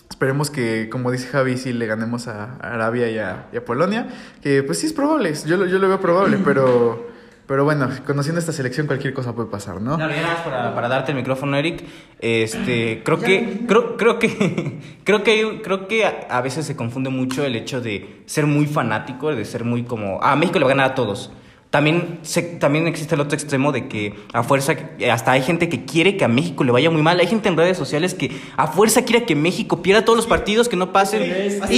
esperemos 0.08 0.48
que, 0.50 0.88
como 0.90 1.10
dice 1.10 1.26
Javi, 1.26 1.56
sí 1.56 1.72
le 1.72 1.86
ganemos 1.86 2.28
a 2.28 2.54
Arabia 2.58 3.10
y 3.10 3.18
a, 3.18 3.48
y 3.52 3.56
a 3.56 3.64
Polonia, 3.64 4.06
que 4.40 4.62
pues 4.62 4.78
sí 4.78 4.86
es 4.86 4.92
probable, 4.92 5.34
yo, 5.44 5.56
lo- 5.56 5.66
yo 5.66 5.80
lo 5.80 5.88
veo 5.88 6.00
probable, 6.00 6.38
pero, 6.44 7.08
pero 7.46 7.64
bueno, 7.64 7.88
conociendo 8.06 8.38
esta 8.38 8.52
selección 8.52 8.86
cualquier 8.86 9.12
cosa 9.12 9.34
puede 9.34 9.48
pasar, 9.48 9.80
¿no? 9.80 9.96
Claro, 9.96 10.14
ya 10.14 10.22
nada 10.22 10.34
más 10.34 10.42
para, 10.42 10.74
para 10.74 10.88
darte 10.88 11.12
el 11.12 11.16
micrófono, 11.18 11.56
Eric. 11.56 11.84
Este, 12.20 13.02
creo 13.04 13.18
que, 13.18 13.60
creo, 13.66 13.96
creo 13.96 14.18
que, 14.18 14.78
creo 15.04 15.22
que, 15.22 15.60
creo 15.62 15.88
que 15.88 16.04
a, 16.04 16.26
a 16.30 16.40
veces 16.40 16.66
se 16.66 16.76
confunde 16.76 17.10
mucho 17.10 17.44
el 17.44 17.56
hecho 17.56 17.80
de 17.80 18.22
ser 18.26 18.46
muy 18.46 18.66
fanático, 18.66 19.34
de 19.34 19.44
ser 19.44 19.64
muy 19.64 19.82
como, 19.82 20.20
ah, 20.22 20.36
México 20.36 20.58
le 20.58 20.64
va 20.64 20.70
a 20.70 20.74
ganar 20.74 20.90
a 20.92 20.94
todos. 20.94 21.32
También, 21.72 22.18
se, 22.20 22.42
también 22.42 22.86
existe 22.86 23.14
el 23.14 23.22
otro 23.22 23.34
extremo 23.34 23.72
de 23.72 23.88
que 23.88 24.14
a 24.34 24.42
fuerza, 24.42 24.74
hasta 25.10 25.32
hay 25.32 25.40
gente 25.40 25.70
que 25.70 25.86
quiere 25.86 26.18
que 26.18 26.24
a 26.26 26.28
México 26.28 26.64
le 26.64 26.70
vaya 26.70 26.90
muy 26.90 27.00
mal. 27.00 27.18
Hay 27.18 27.26
gente 27.26 27.48
en 27.48 27.56
redes 27.56 27.78
sociales 27.78 28.12
que 28.12 28.30
a 28.58 28.66
fuerza 28.66 29.06
quiere 29.06 29.24
que 29.24 29.34
México 29.34 29.80
pierda 29.80 30.04
todos 30.04 30.18
los 30.18 30.26
partidos, 30.26 30.68
que 30.68 30.76
no 30.76 30.92
pasen. 30.92 31.22
Y, 31.70 31.74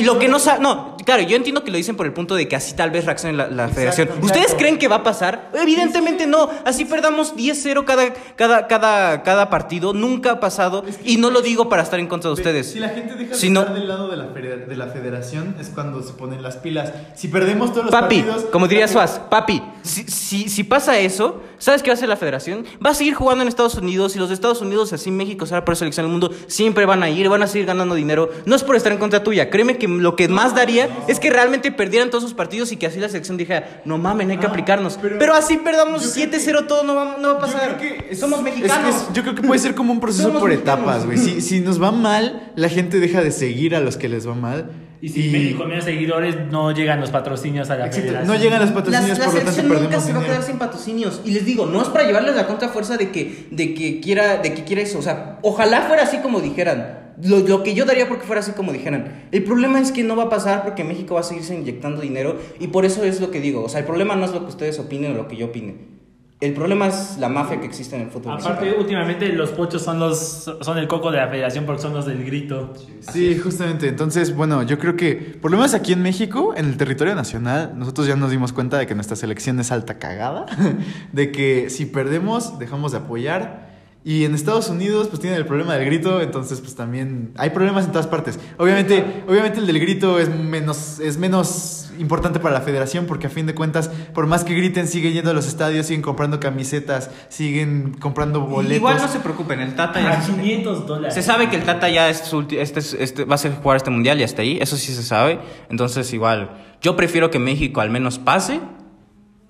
y 0.00 0.02
lo 0.02 0.18
que 0.18 0.26
no 0.26 0.40
sabe, 0.40 0.60
no, 0.62 0.96
claro, 1.04 1.22
yo 1.22 1.36
entiendo 1.36 1.62
que 1.62 1.70
lo 1.70 1.76
dicen 1.76 1.94
por 1.94 2.06
el 2.06 2.12
punto 2.12 2.34
de 2.34 2.48
que 2.48 2.56
así 2.56 2.74
tal 2.74 2.90
vez 2.90 3.04
reaccione 3.04 3.36
la, 3.36 3.46
la 3.46 3.68
federación. 3.68 4.08
¿Ustedes 4.20 4.52
creen 4.58 4.78
que 4.78 4.88
va 4.88 4.96
a 4.96 5.02
pasar? 5.04 5.52
Evidentemente 5.54 6.26
no. 6.26 6.50
Así 6.64 6.84
perdamos 6.84 7.36
10-0 7.36 7.84
cada, 7.84 8.14
cada, 8.34 8.66
cada, 8.66 9.22
cada 9.22 9.48
partido. 9.48 9.92
Nunca 9.92 10.32
ha 10.32 10.40
pasado. 10.40 10.84
y 11.04 11.18
no 11.18 11.30
lo 11.30 11.40
digo 11.40 11.68
para 11.68 11.84
estar 11.84 12.00
en 12.00 12.08
contra 12.08 12.30
de 12.30 12.34
ustedes. 12.34 12.72
Si 12.72 12.80
la 12.80 12.88
gente 12.88 13.14
deja 13.14 13.30
de 13.34 13.36
sino- 13.38 13.60
estar 13.60 13.76
del 13.76 13.86
lado 13.86 14.08
de 14.08 14.16
la, 14.16 14.24
de 14.26 14.76
la 14.76 14.88
federación 14.88 15.54
es 15.60 15.68
cuando 15.68 16.02
se 16.02 16.14
ponen 16.14 16.42
las 16.42 16.56
pilas. 16.56 16.92
Si 17.14 17.28
perdemos 17.28 17.70
todos 17.70 17.84
los 17.84 17.92
Papi, 17.92 18.22
partidos... 18.22 18.44
como 18.50 18.66
diría 18.66 18.88
Suaz, 18.88 19.20
papi, 19.30 19.35
si, 19.82 20.04
si, 20.04 20.48
si 20.48 20.64
pasa 20.64 20.98
eso, 20.98 21.42
¿sabes 21.58 21.82
qué 21.82 21.90
va 21.90 21.94
a 21.94 21.96
hacer 21.96 22.08
la 22.08 22.16
federación? 22.16 22.64
Va 22.84 22.90
a 22.90 22.94
seguir 22.94 23.14
jugando 23.14 23.42
en 23.42 23.48
Estados 23.48 23.74
Unidos 23.74 24.16
y 24.16 24.18
los 24.18 24.28
de 24.28 24.34
Estados 24.34 24.60
Unidos, 24.62 24.92
así 24.92 25.10
México 25.10 25.44
será 25.46 25.64
por 25.64 25.76
selección 25.76 26.04
del 26.06 26.10
mundo, 26.12 26.30
siempre 26.46 26.86
van 26.86 27.02
a 27.02 27.10
ir, 27.10 27.28
van 27.28 27.42
a 27.42 27.46
seguir 27.46 27.66
ganando 27.66 27.94
dinero. 27.94 28.30
No 28.46 28.56
es 28.56 28.62
por 28.64 28.76
estar 28.76 28.92
en 28.92 28.98
contra 28.98 29.22
tuya, 29.22 29.50
créeme 29.50 29.76
que 29.78 29.88
lo 29.88 30.16
que 30.16 30.28
más 30.28 30.54
daría 30.54 30.88
es 31.08 31.20
que 31.20 31.28
realmente 31.30 31.72
perdieran 31.72 32.08
todos 32.10 32.24
sus 32.24 32.34
partidos 32.34 32.72
y 32.72 32.76
que 32.76 32.86
así 32.86 32.98
la 33.00 33.08
selección 33.08 33.36
dijera, 33.36 33.82
no 33.84 33.98
mames, 33.98 34.26
no 34.26 34.32
hay 34.32 34.38
que 34.38 34.46
aplicarnos. 34.46 34.98
Pero, 35.00 35.34
así 35.34 35.56
perdamos 35.58 36.16
7-0 36.16 36.66
todo, 36.66 36.82
no 36.84 36.94
va, 36.94 37.16
no 37.20 37.28
va 37.32 37.34
a 37.34 37.40
pasar. 37.40 37.78
Somos 38.14 38.42
mexicanos. 38.42 38.88
Es 38.88 38.94
que 39.02 39.08
es- 39.08 39.12
yo 39.14 39.22
creo 39.22 39.34
que 39.34 39.42
puede 39.42 39.60
ser 39.60 39.74
como 39.74 39.92
un 39.92 40.00
proceso 40.00 40.24
Somos 40.28 40.40
por 40.40 40.50
mexicanos. 40.50 40.80
etapas, 40.84 41.06
güey. 41.06 41.18
Si, 41.18 41.40
si 41.40 41.60
nos 41.60 41.82
va 41.82 41.92
mal, 41.92 42.52
la 42.56 42.68
gente 42.68 43.00
deja 43.00 43.22
de 43.22 43.30
seguir 43.32 43.74
a 43.74 43.80
los 43.80 43.96
que 43.96 44.08
les 44.08 44.26
va 44.28 44.34
mal. 44.34 44.70
Y 45.00 45.08
si 45.10 45.28
México 45.30 45.58
con 45.58 45.68
menos 45.68 45.84
seguidores 45.84 46.36
no 46.50 46.72
llegan 46.72 47.00
los 47.00 47.10
patrocinios 47.10 47.68
a 47.70 47.76
la 47.76 47.86
Exacto, 47.86 48.06
federación. 48.08 48.34
no 48.36 48.42
llegan 48.42 48.60
los 48.60 48.68
La, 48.70 48.74
patrocinios, 48.74 49.18
la 49.18 49.24
por 49.26 49.34
lo 49.34 49.40
tanto 49.40 49.52
selección 49.52 49.82
nunca 49.82 50.00
se 50.00 50.12
va 50.12 50.20
a 50.20 50.24
quedar 50.24 50.42
sin 50.42 50.58
patrocinios. 50.58 51.20
Y 51.24 51.30
les 51.32 51.44
digo, 51.44 51.66
no 51.66 51.82
es 51.82 51.88
para 51.88 52.06
llevarles 52.06 52.34
la 52.36 52.46
contra 52.46 52.68
fuerza 52.68 52.96
de 52.96 53.10
que, 53.10 53.46
de 53.50 53.74
que 53.74 54.00
quiera, 54.00 54.38
de 54.38 54.54
que 54.54 54.64
quiera 54.64 54.82
eso. 54.82 54.98
O 54.98 55.02
sea, 55.02 55.38
ojalá 55.42 55.82
fuera 55.82 56.02
así 56.04 56.18
como 56.18 56.40
dijeran. 56.40 57.04
Lo, 57.22 57.38
lo 57.38 57.62
que 57.62 57.74
yo 57.74 57.86
daría 57.86 58.08
porque 58.08 58.24
fuera 58.26 58.40
así 58.40 58.52
como 58.52 58.72
dijeran. 58.72 59.28
El 59.32 59.42
problema 59.44 59.80
es 59.80 59.90
que 59.92 60.04
no 60.04 60.16
va 60.16 60.24
a 60.24 60.28
pasar 60.28 60.64
porque 60.64 60.84
México 60.84 61.14
va 61.14 61.20
a 61.20 61.24
seguirse 61.24 61.54
inyectando 61.54 62.00
dinero. 62.02 62.38
Y 62.60 62.68
por 62.68 62.84
eso 62.84 63.04
es 63.04 63.20
lo 63.20 63.30
que 63.30 63.40
digo. 63.40 63.64
O 63.64 63.68
sea, 63.68 63.80
el 63.80 63.86
problema 63.86 64.16
no 64.16 64.24
es 64.26 64.32
lo 64.32 64.40
que 64.40 64.50
ustedes 64.50 64.78
opinen 64.78 65.12
o 65.12 65.14
lo 65.14 65.26
que 65.28 65.36
yo 65.36 65.46
opine. 65.46 65.95
El 66.38 66.52
problema 66.52 66.88
es 66.88 67.16
la 67.18 67.30
mafia 67.30 67.58
que 67.58 67.66
existe 67.66 67.96
en 67.96 68.02
el 68.02 68.10
fútbol. 68.10 68.34
Aparte, 68.34 68.66
mexicano. 68.66 68.80
últimamente 68.82 69.32
los 69.32 69.50
pochos 69.50 69.80
son 69.80 69.98
los 69.98 70.50
son 70.60 70.76
el 70.76 70.86
coco 70.86 71.10
de 71.10 71.16
la 71.16 71.28
federación 71.28 71.64
porque 71.64 71.80
son 71.80 71.94
los 71.94 72.04
del 72.04 72.26
grito. 72.26 72.74
Sí, 73.10 73.38
justamente. 73.38 73.88
Entonces, 73.88 74.36
bueno, 74.36 74.62
yo 74.62 74.78
creo 74.78 74.96
que, 74.96 75.14
por 75.14 75.50
lo 75.50 75.56
menos 75.56 75.72
aquí 75.72 75.94
en 75.94 76.02
México, 76.02 76.52
en 76.54 76.66
el 76.66 76.76
territorio 76.76 77.14
nacional, 77.14 77.72
nosotros 77.78 78.06
ya 78.06 78.16
nos 78.16 78.30
dimos 78.30 78.52
cuenta 78.52 78.76
de 78.76 78.86
que 78.86 78.94
nuestra 78.94 79.16
selección 79.16 79.58
es 79.60 79.72
alta 79.72 79.98
cagada. 79.98 80.44
De 81.12 81.32
que 81.32 81.70
si 81.70 81.86
perdemos, 81.86 82.58
dejamos 82.58 82.92
de 82.92 82.98
apoyar. 82.98 83.75
Y 84.08 84.24
en 84.24 84.36
Estados 84.36 84.68
Unidos, 84.68 85.08
pues 85.08 85.18
tienen 85.20 85.36
el 85.36 85.46
problema 85.46 85.74
del 85.74 85.84
grito, 85.84 86.20
entonces 86.20 86.60
pues 86.60 86.76
también 86.76 87.32
hay 87.36 87.50
problemas 87.50 87.86
en 87.86 87.90
todas 87.90 88.06
partes. 88.06 88.38
Obviamente, 88.56 89.24
obviamente 89.26 89.58
el 89.58 89.66
del 89.66 89.80
grito 89.80 90.20
es 90.20 90.28
menos, 90.32 91.00
es 91.00 91.18
menos 91.18 91.90
importante 91.98 92.38
para 92.38 92.54
la 92.54 92.60
federación 92.60 93.06
porque 93.06 93.26
a 93.26 93.30
fin 93.30 93.46
de 93.46 93.54
cuentas, 93.56 93.88
por 94.14 94.28
más 94.28 94.44
que 94.44 94.54
griten, 94.54 94.86
siguen 94.86 95.12
yendo 95.12 95.32
a 95.32 95.34
los 95.34 95.48
estadios, 95.48 95.86
siguen 95.86 96.02
comprando 96.02 96.38
camisetas, 96.38 97.10
siguen 97.30 97.94
comprando 97.98 98.42
boletos. 98.42 98.76
Igual 98.76 98.98
no 98.98 99.08
se 99.08 99.18
preocupen, 99.18 99.58
el 99.58 99.74
Tata 99.74 99.98
A 99.98 100.20
ya... 100.20 100.24
500 100.24 100.86
dólares. 100.86 101.12
Se 101.14 101.22
sabe 101.24 101.50
que 101.50 101.56
el 101.56 101.64
Tata 101.64 101.88
ya 101.88 102.08
es 102.08 102.18
su 102.18 102.40
ulti- 102.42 102.58
este, 102.58 102.78
es- 102.78 102.94
este, 102.94 103.24
va 103.24 103.34
a 103.34 103.38
ser 103.38 103.54
jugar 103.56 103.78
este 103.78 103.90
mundial 103.90 104.20
y 104.20 104.22
hasta 104.22 104.42
ahí, 104.42 104.56
eso 104.60 104.76
sí 104.76 104.92
se 104.94 105.02
sabe. 105.02 105.40
Entonces, 105.68 106.12
igual, 106.12 106.52
yo 106.80 106.94
prefiero 106.94 107.32
que 107.32 107.40
México 107.40 107.80
al 107.80 107.90
menos 107.90 108.20
pase. 108.20 108.60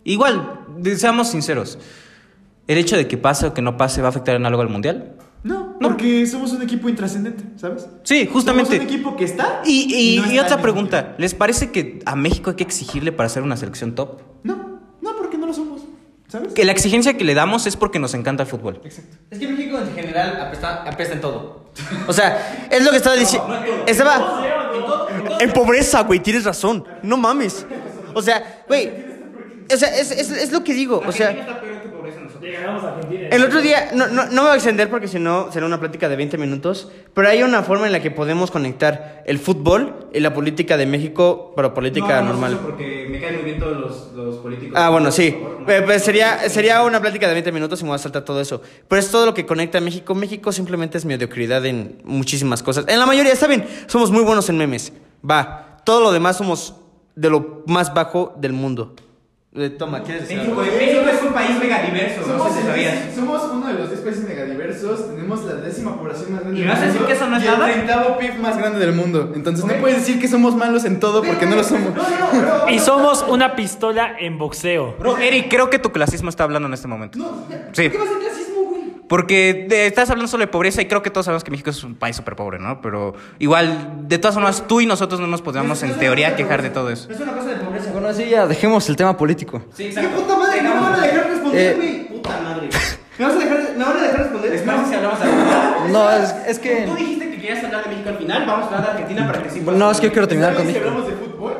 Igual, 0.04 0.60
seamos 0.96 1.28
sinceros, 1.30 1.78
¿el 2.66 2.78
hecho 2.78 2.96
de 2.96 3.06
que 3.08 3.16
pase 3.18 3.46
o 3.46 3.54
que 3.54 3.62
no 3.62 3.76
pase 3.76 4.00
va 4.02 4.08
a 4.08 4.10
afectar 4.10 4.34
en 4.36 4.46
algo 4.46 4.62
al 4.62 4.68
mundial? 4.68 5.14
No, 5.42 5.76
porque 5.80 6.26
somos 6.26 6.52
un 6.52 6.62
equipo 6.62 6.88
intrascendente, 6.88 7.44
¿sabes? 7.56 7.86
Sí, 8.02 8.26
justamente. 8.32 8.72
Somos 8.76 8.84
un 8.88 8.94
equipo 8.94 9.16
que 9.16 9.24
está. 9.24 9.62
Y, 9.64 9.94
y- 9.94 10.20
no 10.20 10.26
y 10.32 10.36
está 10.38 10.46
otra 10.54 10.62
pregunta. 10.62 11.14
¿les 11.18 11.34
parece 11.34 11.70
que 11.70 12.00
a 12.04 12.16
México 12.16 12.50
hay 12.50 12.56
que 12.56 12.64
exigirle 12.64 13.12
para 13.12 13.28
ser 13.28 13.42
una 13.44 13.56
selección 13.56 13.94
top? 13.94 14.22
No, 14.42 14.80
no, 15.00 15.16
porque 15.16 15.38
no 15.38 15.46
lo 15.46 15.54
somos, 15.54 15.82
¿sabes? 16.26 16.52
Que 16.52 16.64
la 16.64 16.72
exigencia 16.72 17.16
que 17.16 17.22
le 17.24 17.34
damos 17.34 17.66
es 17.66 17.76
porque 17.76 18.00
nos 18.00 18.14
encanta 18.14 18.42
el 18.42 18.48
fútbol. 18.48 18.80
Es 18.84 19.38
que 19.38 19.46
México 19.46 19.78
en 19.78 19.94
general 19.94 20.40
apesta, 20.40 20.82
apesta 20.82 21.14
en 21.14 21.20
todo. 21.20 21.70
O 22.08 22.12
sea, 22.12 22.66
es 22.70 22.82
lo 22.84 22.90
que 22.90 22.96
estaba 22.96 23.14
diciendo. 23.14 23.48
Estaba. 23.86 24.42
En 25.38 25.52
pobreza, 25.52 26.02
güey, 26.02 26.20
tienes 26.20 26.44
razón. 26.44 26.84
No 27.02 27.16
mames. 27.16 27.66
O 28.14 28.22
sea, 28.22 28.64
güey. 28.66 28.90
O 29.72 29.76
sea, 29.76 29.94
es, 29.96 30.10
es, 30.10 30.30
es 30.30 30.50
lo 30.52 30.64
que 30.64 30.72
digo. 30.74 31.02
O 31.06 31.12
sea, 31.12 31.60
Le 32.46 32.52
ganamos 32.52 32.84
a 32.84 32.94
Argentina. 32.94 33.28
el 33.28 33.42
otro 33.42 33.60
día, 33.60 33.90
no, 33.92 34.06
no, 34.06 34.26
no 34.26 34.30
me 34.30 34.40
voy 34.42 34.50
a 34.50 34.54
extender 34.54 34.88
porque 34.88 35.08
si 35.08 35.18
no 35.18 35.50
será 35.50 35.66
una 35.66 35.80
plática 35.80 36.08
de 36.08 36.14
20 36.14 36.38
minutos, 36.38 36.92
pero 37.12 37.28
hay 37.28 37.42
una 37.42 37.64
forma 37.64 37.86
en 37.86 37.92
la 37.92 38.00
que 38.00 38.12
podemos 38.12 38.52
conectar 38.52 39.24
el 39.26 39.40
fútbol 39.40 40.08
y 40.12 40.20
la 40.20 40.32
política 40.32 40.76
de 40.76 40.86
México, 40.86 41.52
pero 41.56 41.74
política 41.74 42.22
normal. 42.22 42.60
porque 42.62 43.08
me 43.10 43.20
caen 43.20 43.34
muy 43.34 43.44
bien 43.44 43.58
todos 43.58 44.12
los, 44.14 44.36
políticos. 44.36 44.78
Ah, 44.80 44.90
bueno, 44.90 45.10
sí. 45.10 45.36
Eh, 45.66 45.82
pues 45.84 46.04
sería, 46.04 46.48
sería 46.48 46.84
una 46.84 47.00
plática 47.00 47.26
de 47.26 47.32
20 47.32 47.50
minutos 47.50 47.80
y 47.80 47.82
me 47.82 47.88
voy 47.88 47.96
a 47.96 47.98
saltar 47.98 48.24
todo 48.24 48.40
eso. 48.40 48.62
Pero 48.86 49.00
es 49.00 49.10
todo 49.10 49.26
lo 49.26 49.34
que 49.34 49.44
conecta 49.44 49.78
a 49.78 49.80
México. 49.80 50.14
México 50.14 50.52
simplemente 50.52 50.98
es 50.98 51.04
mediocridad 51.04 51.66
en 51.66 52.00
muchísimas 52.04 52.62
cosas. 52.62 52.84
En 52.86 53.00
la 53.00 53.06
mayoría, 53.06 53.34
¿saben? 53.34 53.66
Somos 53.88 54.12
muy 54.12 54.22
buenos 54.22 54.48
en 54.48 54.56
memes. 54.56 54.92
Va. 55.28 55.80
Todo 55.82 56.00
lo 56.00 56.12
demás 56.12 56.36
somos 56.36 56.76
de 57.16 57.28
lo 57.28 57.64
más 57.66 57.92
bajo 57.92 58.36
del 58.38 58.52
mundo. 58.52 58.94
Eh, 59.58 59.70
toma, 59.70 60.02
¿quieres 60.02 60.28
decir 60.28 60.38
algo? 60.38 60.60
México 60.60 61.00
es 61.44 61.50
un 61.50 61.58
país 61.58 61.60
mega 61.60 61.82
diverso, 61.82 62.22
Somos, 62.26 62.52
somos 63.14 63.42
uno 63.52 63.66
de 63.68 63.74
los 63.74 63.88
10 63.90 64.00
países 64.02 64.24
megadiversos, 64.28 65.08
tenemos 65.08 65.44
la 65.44 65.54
décima 65.54 65.96
población 65.96 66.32
más 66.32 66.40
grande 66.42 66.58
¿Y 66.58 66.62
del 66.62 66.68
vas 66.70 66.78
a 66.78 66.80
mundo 66.86 66.92
decir 66.94 67.06
que 67.06 67.12
eso 67.14 67.26
no 67.30 67.36
es 67.36 67.42
y 67.42 67.46
nada? 67.46 67.66
el 67.68 67.72
treintavo 67.74 68.18
PIB 68.18 68.34
más 68.40 68.58
grande 68.58 68.78
del 68.78 68.92
mundo. 68.94 69.32
Entonces 69.34 69.64
no 69.64 69.74
puedes 69.74 69.98
decir 69.98 70.20
que 70.20 70.28
somos 70.28 70.54
malos 70.56 70.84
en 70.84 71.00
todo 71.00 71.22
porque 71.22 71.46
no 71.46 71.56
lo 71.56 71.64
somos. 71.64 71.90
Y 72.70 72.78
somos 72.78 73.24
una 73.28 73.54
pistola 73.56 74.16
en 74.18 74.38
boxeo. 74.38 74.96
Bro, 74.98 75.18
Eric, 75.18 75.48
creo 75.50 75.70
que 75.70 75.78
tu 75.78 75.92
clasismo 75.92 76.28
está 76.30 76.44
hablando 76.44 76.68
en 76.68 76.74
este 76.74 76.88
momento. 76.88 77.18
sí. 77.72 77.90
¿Qué 77.90 77.98
va 77.98 78.04
a 78.04 78.08
ser 78.08 78.18
clasismo, 78.18 78.62
güey? 78.70 78.76
Porque 79.08 79.66
de- 79.68 79.86
estás 79.86 80.10
hablando 80.10 80.28
solo 80.28 80.40
de 80.42 80.48
pobreza 80.48 80.82
y 80.82 80.86
creo 80.86 81.00
que 81.02 81.10
todos 81.10 81.26
sabemos 81.26 81.44
que 81.44 81.50
México 81.52 81.70
es 81.70 81.84
un 81.84 81.94
país 81.94 82.16
súper 82.16 82.34
pobre, 82.34 82.58
¿no? 82.58 82.80
Pero 82.80 83.14
igual, 83.38 83.98
de 84.08 84.18
todas 84.18 84.34
formas, 84.34 84.64
tú 84.66 84.80
y 84.80 84.86
nosotros 84.86 85.20
no 85.20 85.26
nos 85.28 85.42
podríamos 85.42 85.80
en 85.84 85.94
teoría 85.96 86.34
quejar 86.34 86.60
de 86.62 86.70
todo 86.70 86.90
eso. 86.90 87.10
Es 87.10 87.20
una 87.20 87.32
cosa 87.32 87.50
de 87.50 87.56
pobreza. 87.56 87.85
Bueno, 88.06 88.20
así 88.22 88.30
ya 88.30 88.46
dejemos 88.46 88.88
el 88.88 88.94
tema 88.94 89.16
político. 89.16 89.60
Sí, 89.76 89.90
¿Qué 89.92 90.00
puta 90.08 90.36
madre? 90.36 90.62
¿No 90.62 90.74
me 90.76 90.80
van 90.80 90.94
a 90.94 91.00
dejar 91.02 91.28
responder, 91.28 91.60
Eh. 91.60 91.74
güey? 91.76 92.08
Puta 92.08 92.40
madre. 92.40 92.68
¿Me, 93.18 93.24
vas 93.24 93.34
a 93.34 93.38
dejar, 93.38 93.58
¿Me 93.76 93.84
van 93.84 93.96
a 93.96 94.02
dejar 94.02 94.18
responder? 94.20 94.50
¿Les 94.52 94.62
parece 94.62 94.86
si 94.88 94.94
hablamos 94.94 95.18
de 95.18 95.24
Argentina? 95.24 95.88
No, 95.90 96.10
es, 96.12 96.34
es 96.46 96.58
que... 96.60 96.82
Tú 96.86 96.94
dijiste 96.94 97.30
que 97.30 97.36
querías 97.36 97.64
hablar 97.64 97.82
de 97.84 97.90
México 97.90 98.08
al 98.10 98.18
final, 98.18 98.46
vamos 98.46 98.64
a 98.64 98.66
hablar 98.76 98.82
de 98.84 98.90
Argentina 99.02 99.26
para 99.26 99.42
que 99.42 99.50
sí 99.50 99.60
No, 99.60 99.90
es 99.90 99.98
que 100.00 100.06
yo 100.06 100.12
quiero 100.12 100.28
terminar 100.28 100.54
con 100.54 100.62
Si 100.66 100.72
México. 100.72 100.88
hablamos 100.88 101.08
de 101.08 101.14
fútbol, 101.16 101.56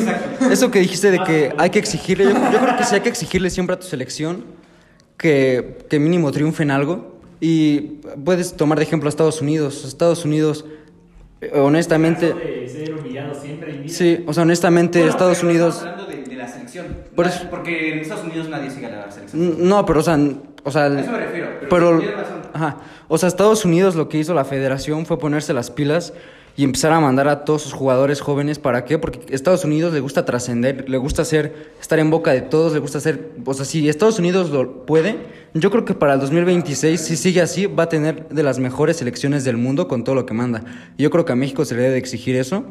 Eso 0.52 0.70
que 0.72 0.80
dijiste 0.80 1.10
de 1.12 1.18
que 1.20 1.54
hay 1.58 1.70
que 1.70 1.78
exigirle, 1.78 2.24
yo, 2.24 2.30
yo 2.32 2.58
creo 2.58 2.76
que 2.76 2.82
sí 2.84 2.94
hay 2.96 3.00
que 3.00 3.08
exigirle 3.08 3.50
siempre 3.50 3.74
a 3.74 3.78
tu 3.78 3.86
selección 3.86 4.44
que, 5.16 5.78
que 5.88 6.00
mínimo 6.00 6.32
triunfe 6.32 6.64
en 6.64 6.72
algo. 6.72 7.20
Y 7.40 8.00
puedes 8.24 8.56
tomar 8.56 8.78
de 8.78 8.84
ejemplo 8.84 9.06
a 9.08 9.10
Estados 9.10 9.40
Unidos. 9.40 9.84
Estados 9.84 10.24
Unidos, 10.24 10.64
eh, 10.66 10.83
honestamente, 11.54 12.32
De 12.32 12.68
ser 12.68 12.94
humillado 12.94 13.34
siempre 13.34 13.72
y 13.74 13.78
mira. 13.78 13.88
sí, 13.92 14.24
o 14.26 14.32
sea, 14.32 14.42
honestamente, 14.44 15.06
Estados 15.06 15.42
Unidos... 15.42 15.78
hablando 15.80 16.06
de, 16.06 16.22
de 16.22 16.34
la 16.36 16.48
selección. 16.48 16.86
Por 17.14 17.26
eso- 17.26 17.46
Porque 17.50 17.92
en 17.92 17.98
Estados 18.00 18.24
Unidos 18.24 18.48
nadie 18.48 18.70
sigue 18.70 18.86
a 18.86 18.90
la 19.06 19.10
selección. 19.10 19.68
No, 19.68 19.84
pero 19.86 20.00
o 20.00 20.02
sea, 20.02 20.18
o 20.64 20.70
sea, 20.70 20.84
A 20.84 21.00
eso 21.00 21.10
me 21.12 21.18
refiero, 21.18 21.48
pero 21.60 21.68
pero, 21.70 21.98
razón. 22.16 22.42
ajá, 22.52 22.76
o 23.08 23.18
sea, 23.18 23.28
Estados 23.28 23.64
Unidos 23.64 23.94
lo 23.96 24.08
que 24.08 24.18
hizo 24.18 24.32
la 24.34 24.44
Federación 24.44 25.04
fue 25.06 25.18
ponerse 25.18 25.52
las 25.52 25.70
pilas 25.70 26.12
y 26.56 26.64
empezar 26.64 26.92
a 26.92 27.00
mandar 27.00 27.26
a 27.28 27.44
todos 27.44 27.62
sus 27.62 27.72
jugadores 27.72 28.20
jóvenes, 28.20 28.58
¿para 28.58 28.84
qué? 28.84 28.98
Porque 28.98 29.20
a 29.32 29.34
Estados 29.34 29.64
Unidos 29.64 29.92
le 29.92 30.00
gusta 30.00 30.24
trascender, 30.24 30.88
le 30.88 30.98
gusta 30.98 31.22
hacer 31.22 31.72
estar 31.80 31.98
en 31.98 32.10
boca 32.10 32.32
de 32.32 32.42
todos, 32.42 32.72
le 32.72 32.78
gusta 32.78 32.98
hacer, 32.98 33.32
o 33.44 33.54
sea, 33.54 33.64
si 33.64 33.88
Estados 33.88 34.18
Unidos 34.18 34.50
lo 34.50 34.86
puede, 34.86 35.16
yo 35.54 35.70
creo 35.70 35.84
que 35.84 35.94
para 35.94 36.14
el 36.14 36.20
2026 36.20 37.00
si 37.00 37.16
sigue 37.16 37.40
así 37.40 37.66
va 37.66 37.84
a 37.84 37.88
tener 37.88 38.28
de 38.28 38.42
las 38.42 38.58
mejores 38.58 38.96
selecciones 38.96 39.44
del 39.44 39.56
mundo 39.56 39.88
con 39.88 40.04
todo 40.04 40.14
lo 40.14 40.26
que 40.26 40.34
manda. 40.34 40.64
Yo 40.96 41.10
creo 41.10 41.24
que 41.24 41.32
a 41.32 41.36
México 41.36 41.64
se 41.64 41.74
le 41.74 41.82
debe 41.82 41.94
de 41.94 41.98
exigir 41.98 42.36
eso. 42.36 42.64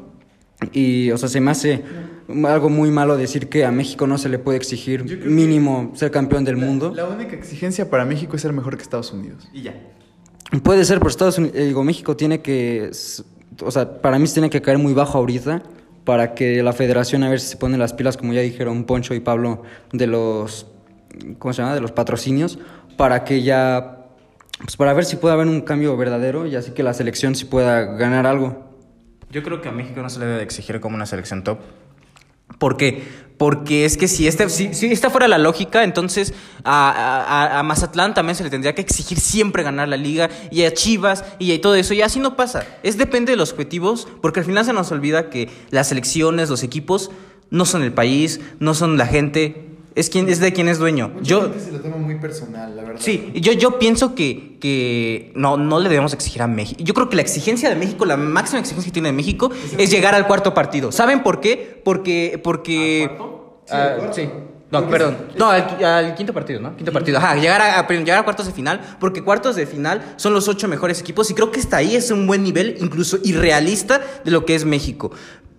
Y, 0.72 1.12
o 1.12 1.18
sea, 1.18 1.28
se 1.28 1.42
me 1.42 1.52
hace 1.52 1.84
algo 2.46 2.70
muy 2.70 2.90
malo 2.90 3.18
decir 3.18 3.50
que 3.50 3.66
a 3.66 3.72
México 3.72 4.08
no 4.08 4.18
se 4.18 4.30
le 4.30 4.40
puede 4.40 4.58
exigir 4.58 5.04
mínimo 5.26 5.92
ser 5.96 6.10
campeón 6.10 6.46
del 6.46 6.56
mundo. 6.56 6.94
la 6.96 7.06
única 7.06 7.36
exigencia 7.36 7.90
para 7.90 8.06
México 8.06 8.38
es 8.38 8.42
ser 8.42 8.54
mejor 8.54 8.78
que 8.78 8.84
Estados 8.84 9.12
Unidos. 9.12 9.50
Y 9.52 9.64
ya. 9.64 9.74
Puede 10.62 10.86
ser, 10.86 11.00
pero 11.00 11.10
Estados 11.10 11.38
Unidos, 11.38 11.58
eh, 11.58 11.66
digo, 11.66 11.84
México 11.84 12.16
tiene 12.16 12.42
que, 12.42 12.92
o 13.62 13.72
sea, 13.72 14.02
para 14.02 14.20
mí 14.20 14.28
se 14.28 14.34
tiene 14.34 14.50
que 14.50 14.62
caer 14.62 14.78
muy 14.78 14.94
bajo 14.94 15.18
ahorita 15.18 15.64
para 16.04 16.34
que 16.34 16.62
la 16.64 16.74
federación 16.74 17.24
a 17.24 17.30
ver 17.30 17.40
si 17.40 17.48
se 17.48 17.58
pone 17.58 17.78
las 17.78 17.94
pilas, 17.94 18.18
como 18.18 18.34
ya 18.34 18.42
dijeron 18.42 18.84
Poncho 18.84 19.14
y 19.14 19.20
Pablo, 19.20 19.64
de 19.92 20.08
los, 20.08 20.68
¿cómo 21.40 21.54
se 21.54 21.62
llama? 21.62 21.76
De 21.76 21.82
los 21.82 21.92
patrocinios, 21.92 22.60
para 22.98 23.24
que 23.24 23.42
ya, 23.42 24.06
pues 24.60 24.76
para 24.76 24.94
ver 24.94 25.06
si 25.06 25.16
puede 25.16 25.34
haber 25.34 25.48
un 25.48 25.62
cambio 25.62 25.96
verdadero 25.96 26.46
y 26.46 26.56
así 26.56 26.72
que 26.72 26.84
la 26.84 26.94
selección 26.94 27.36
sí 27.36 27.46
pueda 27.46 27.84
ganar 27.84 28.28
algo. 28.28 28.72
Yo 29.32 29.44
creo 29.44 29.62
que 29.62 29.70
a 29.70 29.72
México 29.72 30.02
no 30.02 30.10
se 30.10 30.20
le 30.20 30.26
debe 30.26 30.38
de 30.38 30.44
exigir 30.44 30.80
como 30.80 30.96
una 30.96 31.06
selección 31.06 31.44
top. 31.44 31.60
¿Por 32.58 32.78
qué? 32.78 33.24
Porque 33.38 33.84
es 33.84 33.98
que 33.98 34.08
si, 34.08 34.28
este, 34.28 34.48
si, 34.50 34.74
si 34.74 34.86
esta 34.92 35.10
fuera 35.10 35.28
la 35.28 35.38
lógica, 35.38 35.84
entonces 35.84 36.34
a, 36.64 36.90
a- 36.92 37.60
a 37.60 37.64
Mazatlán 37.64 38.14
también 38.14 38.36
se 38.36 38.44
le 38.44 38.50
tendría 38.50 38.74
que 38.76 38.82
exigir 38.82 39.20
siempre 39.20 39.64
ganar 39.64 39.88
la 39.90 39.98
liga, 39.98 40.30
y 40.52 40.64
a 40.64 40.74
Chivas, 40.74 41.26
y 41.40 41.54
a 41.54 41.60
todo 41.60 41.76
eso, 41.76 41.94
y 41.94 42.02
así 42.02 42.20
no 42.20 42.36
pasa. 42.36 42.64
Es 42.84 42.98
depende 42.98 43.32
de 43.32 43.38
los 43.38 43.52
objetivos, 43.52 44.08
porque 44.22 44.40
al 44.40 44.46
final 44.46 44.64
se 44.66 44.72
nos 44.74 44.92
olvida 44.92 45.30
que 45.30 45.50
las 45.72 45.90
selecciones, 45.90 46.50
los 46.50 46.64
equipos, 46.64 47.12
no 47.50 47.66
son 47.66 47.84
el 47.84 47.92
país, 47.92 48.40
no 48.60 48.74
son 48.76 48.98
la 48.98 49.08
gente, 49.08 49.73
es, 49.96 50.10
quien, 50.10 50.28
es 50.30 50.40
de 50.40 50.54
quien 50.54 50.68
es 50.68 50.78
dueño. 50.80 51.10
Mucha 51.10 51.24
Yo, 51.24 51.42
gente 51.44 51.60
se 51.60 51.72
lo 51.72 51.80
toma 51.80 51.98
muy 51.98 52.16
personal, 52.20 52.76
la 52.76 52.84
verdad. 52.84 53.00
Sí, 53.04 53.32
yo, 53.36 53.52
yo 53.54 53.80
pienso 53.80 54.16
que, 54.16 54.58
que 54.60 55.32
no, 55.36 55.58
no 55.58 55.80
le 55.80 55.90
debemos 55.90 56.14
exigir 56.14 56.42
a 56.42 56.48
México. 56.48 56.82
Yo 56.84 56.94
creo 56.94 57.10
que 57.10 57.16
la 57.16 57.22
exigencia 57.22 57.70
de 57.70 57.76
México, 57.76 58.06
la 58.06 58.18
máxima 58.18 58.60
exigencia 58.60 58.90
que 58.90 58.94
tiene 58.94 59.10
de 59.10 59.14
México, 59.14 59.52
es 59.78 59.92
llegar 59.92 60.16
al 60.16 60.28
cuarto 60.28 60.54
partido. 60.54 60.92
¿Saben 60.92 61.24
por 61.24 61.40
qué? 61.40 61.82
Porque. 61.84 62.40
porque 62.44 63.10
Ah, 63.70 63.98
sí. 64.12 64.30
No, 64.72 64.90
perdón. 64.90 65.18
No, 65.38 65.52
al, 65.52 65.86
al 65.86 66.16
quinto 66.16 66.34
partido, 66.34 66.60
¿no? 66.60 66.76
Quinto 66.76 66.92
partido. 66.92 67.20
Ajá, 67.20 67.36
llegar 67.36 67.62
a, 67.62 67.78
a- 67.80 67.88
llegar 67.88 68.18
a 68.18 68.24
cuartos 68.24 68.48
de 68.48 68.52
final, 68.54 68.82
porque 69.00 69.22
cuartos 69.24 69.56
de 69.56 69.68
final 69.68 70.16
son 70.18 70.34
los 70.34 70.48
ocho 70.48 70.68
mejores 70.68 71.00
equipos 71.00 71.30
y 71.30 71.36
creo 71.36 71.52
que 71.52 71.60
hasta 71.60 71.78
ahí 71.78 71.96
es 71.96 72.10
un 72.10 72.26
buen 72.26 72.42
nivel, 72.42 72.78
incluso 72.82 73.20
irrealista, 73.24 74.02
de 74.26 74.32
lo 74.32 74.46
que 74.46 74.56
es 74.56 74.66
México. 74.66 75.12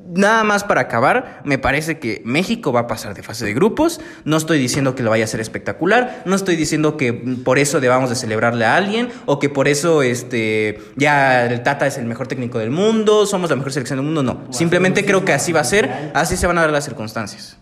Nada 0.07 0.45
más 0.45 0.65
para 0.65 0.83
acabar, 0.83 1.41
me 1.45 1.59
parece 1.59 1.99
que 1.99 2.21
México 2.25 2.73
va 2.73 2.81
a 2.81 2.87
pasar 2.87 3.15
de 3.15 3.23
fase 3.23 3.45
de 3.45 3.55
grupos. 3.55 4.01
No 4.25 4.37
estoy 4.37 4.59
diciendo 4.59 4.95
que 4.95 5.03
lo 5.03 5.11
vaya 5.11 5.25
a 5.25 5.27
ser 5.27 5.41
espectacular, 5.41 6.23
no 6.27 6.37
estoy 6.37 6.57
diciendo 6.57 6.97
que 6.97 7.13
por 7.13 7.59
eso 7.59 7.81
debamos 7.81 8.11
de 8.11 8.17
celebrarle 8.17 8.67
a 8.67 8.77
alguien 8.77 9.09
o 9.27 9.39
que 9.39 9.49
por 9.49 9.67
eso 9.67 10.03
este 10.03 10.79
ya 10.97 11.47
el 11.47 11.63
Tata 11.63 11.87
es 11.87 11.97
el 11.97 12.05
mejor 12.05 12.27
técnico 12.27 12.59
del 12.59 12.71
mundo, 12.71 13.27
somos 13.27 13.49
la 13.49 13.57
mejor 13.57 13.73
selección 13.73 13.99
del 13.99 14.07
mundo, 14.07 14.23
no. 14.23 14.53
Simplemente 14.53 15.05
creo 15.05 15.25
que 15.25 15.33
así 15.33 15.53
va 15.53 15.61
a 15.61 15.65
ser, 15.65 16.11
así 16.15 16.37
se 16.37 16.47
van 16.47 16.59
a 16.59 16.63
dar 16.63 16.71
las 16.71 16.85
circunstancias. 16.85 17.59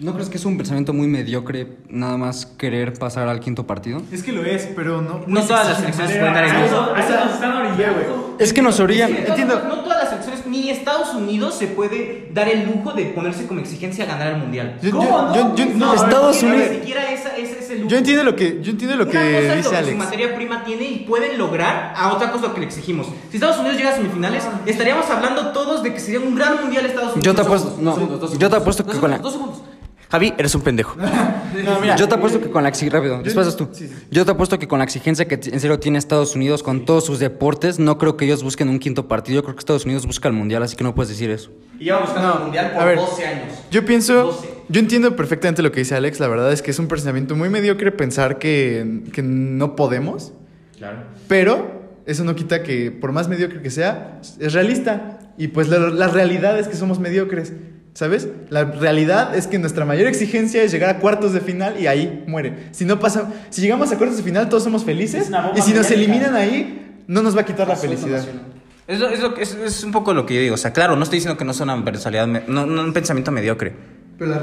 ¿No 0.00 0.12
crees 0.12 0.28
que 0.28 0.38
es 0.38 0.44
un 0.44 0.56
pensamiento 0.56 0.92
muy 0.92 1.06
mediocre 1.06 1.76
nada 1.88 2.16
más 2.16 2.46
querer 2.46 2.94
pasar 2.94 3.28
al 3.28 3.38
quinto 3.38 3.64
partido? 3.66 4.02
Es 4.10 4.24
que 4.24 4.32
lo 4.32 4.44
es, 4.44 4.68
pero 4.74 5.00
no. 5.00 5.20
No 5.26 5.40
todas 5.44 5.68
las 5.68 5.78
selecciones 5.78 6.12
se 6.12 6.18
pueden 6.18 6.34
dar 6.34 6.44
el 6.44 6.52
nos 6.52 7.40
orillando. 7.40 8.36
Es 8.40 8.52
que 8.52 8.62
nos 8.62 8.80
orillan. 8.80 9.14
Entiendo. 9.16 9.62
No, 9.68 9.80
todas 9.84 9.98
las 10.02 10.08
selecciones, 10.10 10.46
ni 10.46 10.68
Estados 10.70 11.14
Unidos 11.14 11.54
se 11.54 11.68
puede 11.68 12.28
dar 12.34 12.48
el 12.48 12.66
lujo 12.66 12.92
de 12.92 13.04
ponerse 13.06 13.46
como 13.46 13.60
exigencia 13.60 14.04
a 14.04 14.08
ganar 14.08 14.32
el 14.34 14.38
mundial. 14.38 14.78
Yo, 14.82 14.90
¿Cómo 14.90 15.32
yo- 15.32 15.44
no? 15.44 15.56
yo- 15.56 15.64
yo- 15.64 15.74
No, 15.76 15.94
Estados 15.94 16.42
Ni 16.42 16.48
Unidos- 16.50 16.68
siquiera 16.72 17.12
esa, 17.12 17.36
ese 17.36 17.58
es 17.60 17.70
el 17.70 17.78
lujo. 17.78 17.90
yo 17.90 17.96
entiendo 17.96 18.24
lo 18.24 18.34
que, 18.34 18.60
yo 18.62 18.72
entiendo 18.72 18.96
lo 18.96 19.06
que 19.08 19.16
Una 19.16 19.26
cosa 19.26 19.38
es 19.38 19.46
lo 19.64 19.70
dice 19.70 19.84
que 19.84 19.90
su 19.92 19.96
materia 19.96 20.34
prima 20.34 20.64
tiene 20.64 20.84
y 20.88 20.98
pueden 21.06 21.38
lograr 21.38 21.94
a 21.96 22.12
otra 22.12 22.32
cosa 22.32 22.48
lo 22.48 22.54
que 22.54 22.60
le 22.60 22.66
exigimos. 22.66 23.06
Si 23.30 23.36
Estados 23.36 23.58
Unidos 23.58 23.76
llega 23.76 23.90
a 23.90 23.94
semifinales, 23.94 24.44
estaríamos 24.66 25.08
hablando 25.08 25.52
todos 25.52 25.84
de 25.84 25.94
que 25.94 26.00
sería 26.00 26.18
un 26.18 26.34
gran 26.34 26.60
mundial 26.60 26.84
Estados 26.84 27.12
Unidos. 27.14 27.24
Yo 27.24 27.34
te 27.34 27.42
apuesto, 27.42 27.76
no, 27.80 28.36
yo 28.36 28.50
te 28.50 28.56
apuesto 28.56 28.84
que 28.84 28.98
con 28.98 29.10
la... 29.12 29.20
Javi, 30.14 30.32
eres 30.38 30.54
un 30.54 30.60
pendejo. 30.60 30.96
Yo 31.98 32.06
te 32.06 32.14
apuesto 32.14 32.40
que 32.40 32.48
con 32.48 32.62
la 32.62 32.68
exigencia. 32.68 33.00
Rápido, 33.00 33.20
después 33.20 33.46
vas 33.46 33.56
tú. 33.56 33.68
Yo 34.12 34.24
te 34.24 34.30
apuesto 34.30 34.60
que 34.60 34.68
con 34.68 34.78
la 34.78 34.84
exigencia 34.84 35.26
que 35.26 35.34
en 35.34 35.58
serio 35.58 35.80
tiene 35.80 35.98
Estados 35.98 36.36
Unidos 36.36 36.62
con 36.62 36.84
todos 36.84 37.04
sus 37.04 37.18
deportes, 37.18 37.80
no 37.80 37.98
creo 37.98 38.16
que 38.16 38.24
ellos 38.24 38.44
busquen 38.44 38.68
un 38.68 38.78
quinto 38.78 39.08
partido. 39.08 39.40
Yo 39.40 39.42
creo 39.42 39.56
que 39.56 39.58
Estados 39.58 39.86
Unidos 39.86 40.06
busca 40.06 40.28
el 40.28 40.34
mundial, 40.34 40.62
así 40.62 40.76
que 40.76 40.84
no 40.84 40.94
puedes 40.94 41.08
decir 41.08 41.30
eso. 41.30 41.50
Y 41.80 41.86
lleva 41.86 41.98
buscando 41.98 42.32
el 42.32 42.40
mundial 42.44 42.76
a 42.78 42.84
ver, 42.84 42.96
años. 42.96 43.58
Yo 43.72 43.84
pienso, 43.84 44.40
yo 44.68 44.80
entiendo 44.80 45.16
perfectamente 45.16 45.62
lo 45.62 45.72
que 45.72 45.80
dice 45.80 45.96
Alex. 45.96 46.20
La 46.20 46.28
verdad 46.28 46.52
es 46.52 46.62
que 46.62 46.70
es 46.70 46.78
un 46.78 46.86
pensamiento 46.86 47.34
muy 47.34 47.48
mediocre 47.48 47.90
pensar 47.90 48.38
que, 48.38 49.02
que 49.12 49.22
no 49.24 49.74
podemos. 49.74 50.32
Claro. 50.78 50.98
Pero 51.26 51.90
eso 52.06 52.22
no 52.22 52.36
quita 52.36 52.62
que, 52.62 52.92
por 52.92 53.10
más 53.10 53.26
mediocre 53.26 53.62
que 53.62 53.70
sea, 53.70 54.20
es 54.38 54.52
realista. 54.52 55.18
Y 55.38 55.48
pues 55.48 55.68
la, 55.68 55.78
la 55.78 56.06
realidad 56.06 56.56
es 56.56 56.68
que 56.68 56.76
somos 56.76 57.00
mediocres. 57.00 57.52
¿Sabes? 57.94 58.26
La 58.50 58.64
realidad 58.64 59.36
es 59.36 59.46
que 59.46 59.58
nuestra 59.60 59.84
mayor 59.84 60.08
exigencia 60.08 60.62
es 60.64 60.72
llegar 60.72 60.90
a 60.90 60.98
cuartos 60.98 61.32
de 61.32 61.40
final 61.40 61.80
y 61.80 61.86
ahí 61.86 62.24
muere. 62.26 62.66
Si 62.72 62.84
no 62.84 62.98
pasa, 62.98 63.32
si 63.50 63.60
llegamos 63.62 63.92
a 63.92 63.96
cuartos 63.98 64.16
de 64.18 64.24
final, 64.24 64.48
todos 64.48 64.64
somos 64.64 64.84
felices. 64.84 65.30
Y 65.56 65.62
si 65.62 65.72
nos 65.72 65.86
eliminan 65.92 66.34
ahí, 66.34 67.02
no 67.06 67.22
nos 67.22 67.36
va 67.36 67.42
a 67.42 67.44
quitar 67.44 67.68
la 67.68 67.76
felicidad. 67.76 68.24
Es, 68.88 68.98
lo- 69.00 69.08
es, 69.10 69.20
lo 69.20 69.32
que- 69.34 69.42
es, 69.42 69.54
es 69.54 69.84
un 69.84 69.92
poco 69.92 70.12
lo 70.12 70.26
que 70.26 70.34
yo 70.34 70.40
digo. 70.40 70.54
O 70.54 70.58
sea, 70.58 70.72
claro, 70.72 70.96
no 70.96 71.04
estoy 71.04 71.18
diciendo 71.18 71.38
que 71.38 71.44
no 71.44 71.54
sea 71.54 71.64
una 71.64 71.84
personalidad, 71.84 72.26
no, 72.48 72.66
no 72.66 72.82
un 72.82 72.92
pensamiento 72.92 73.30
mediocre. 73.30 73.72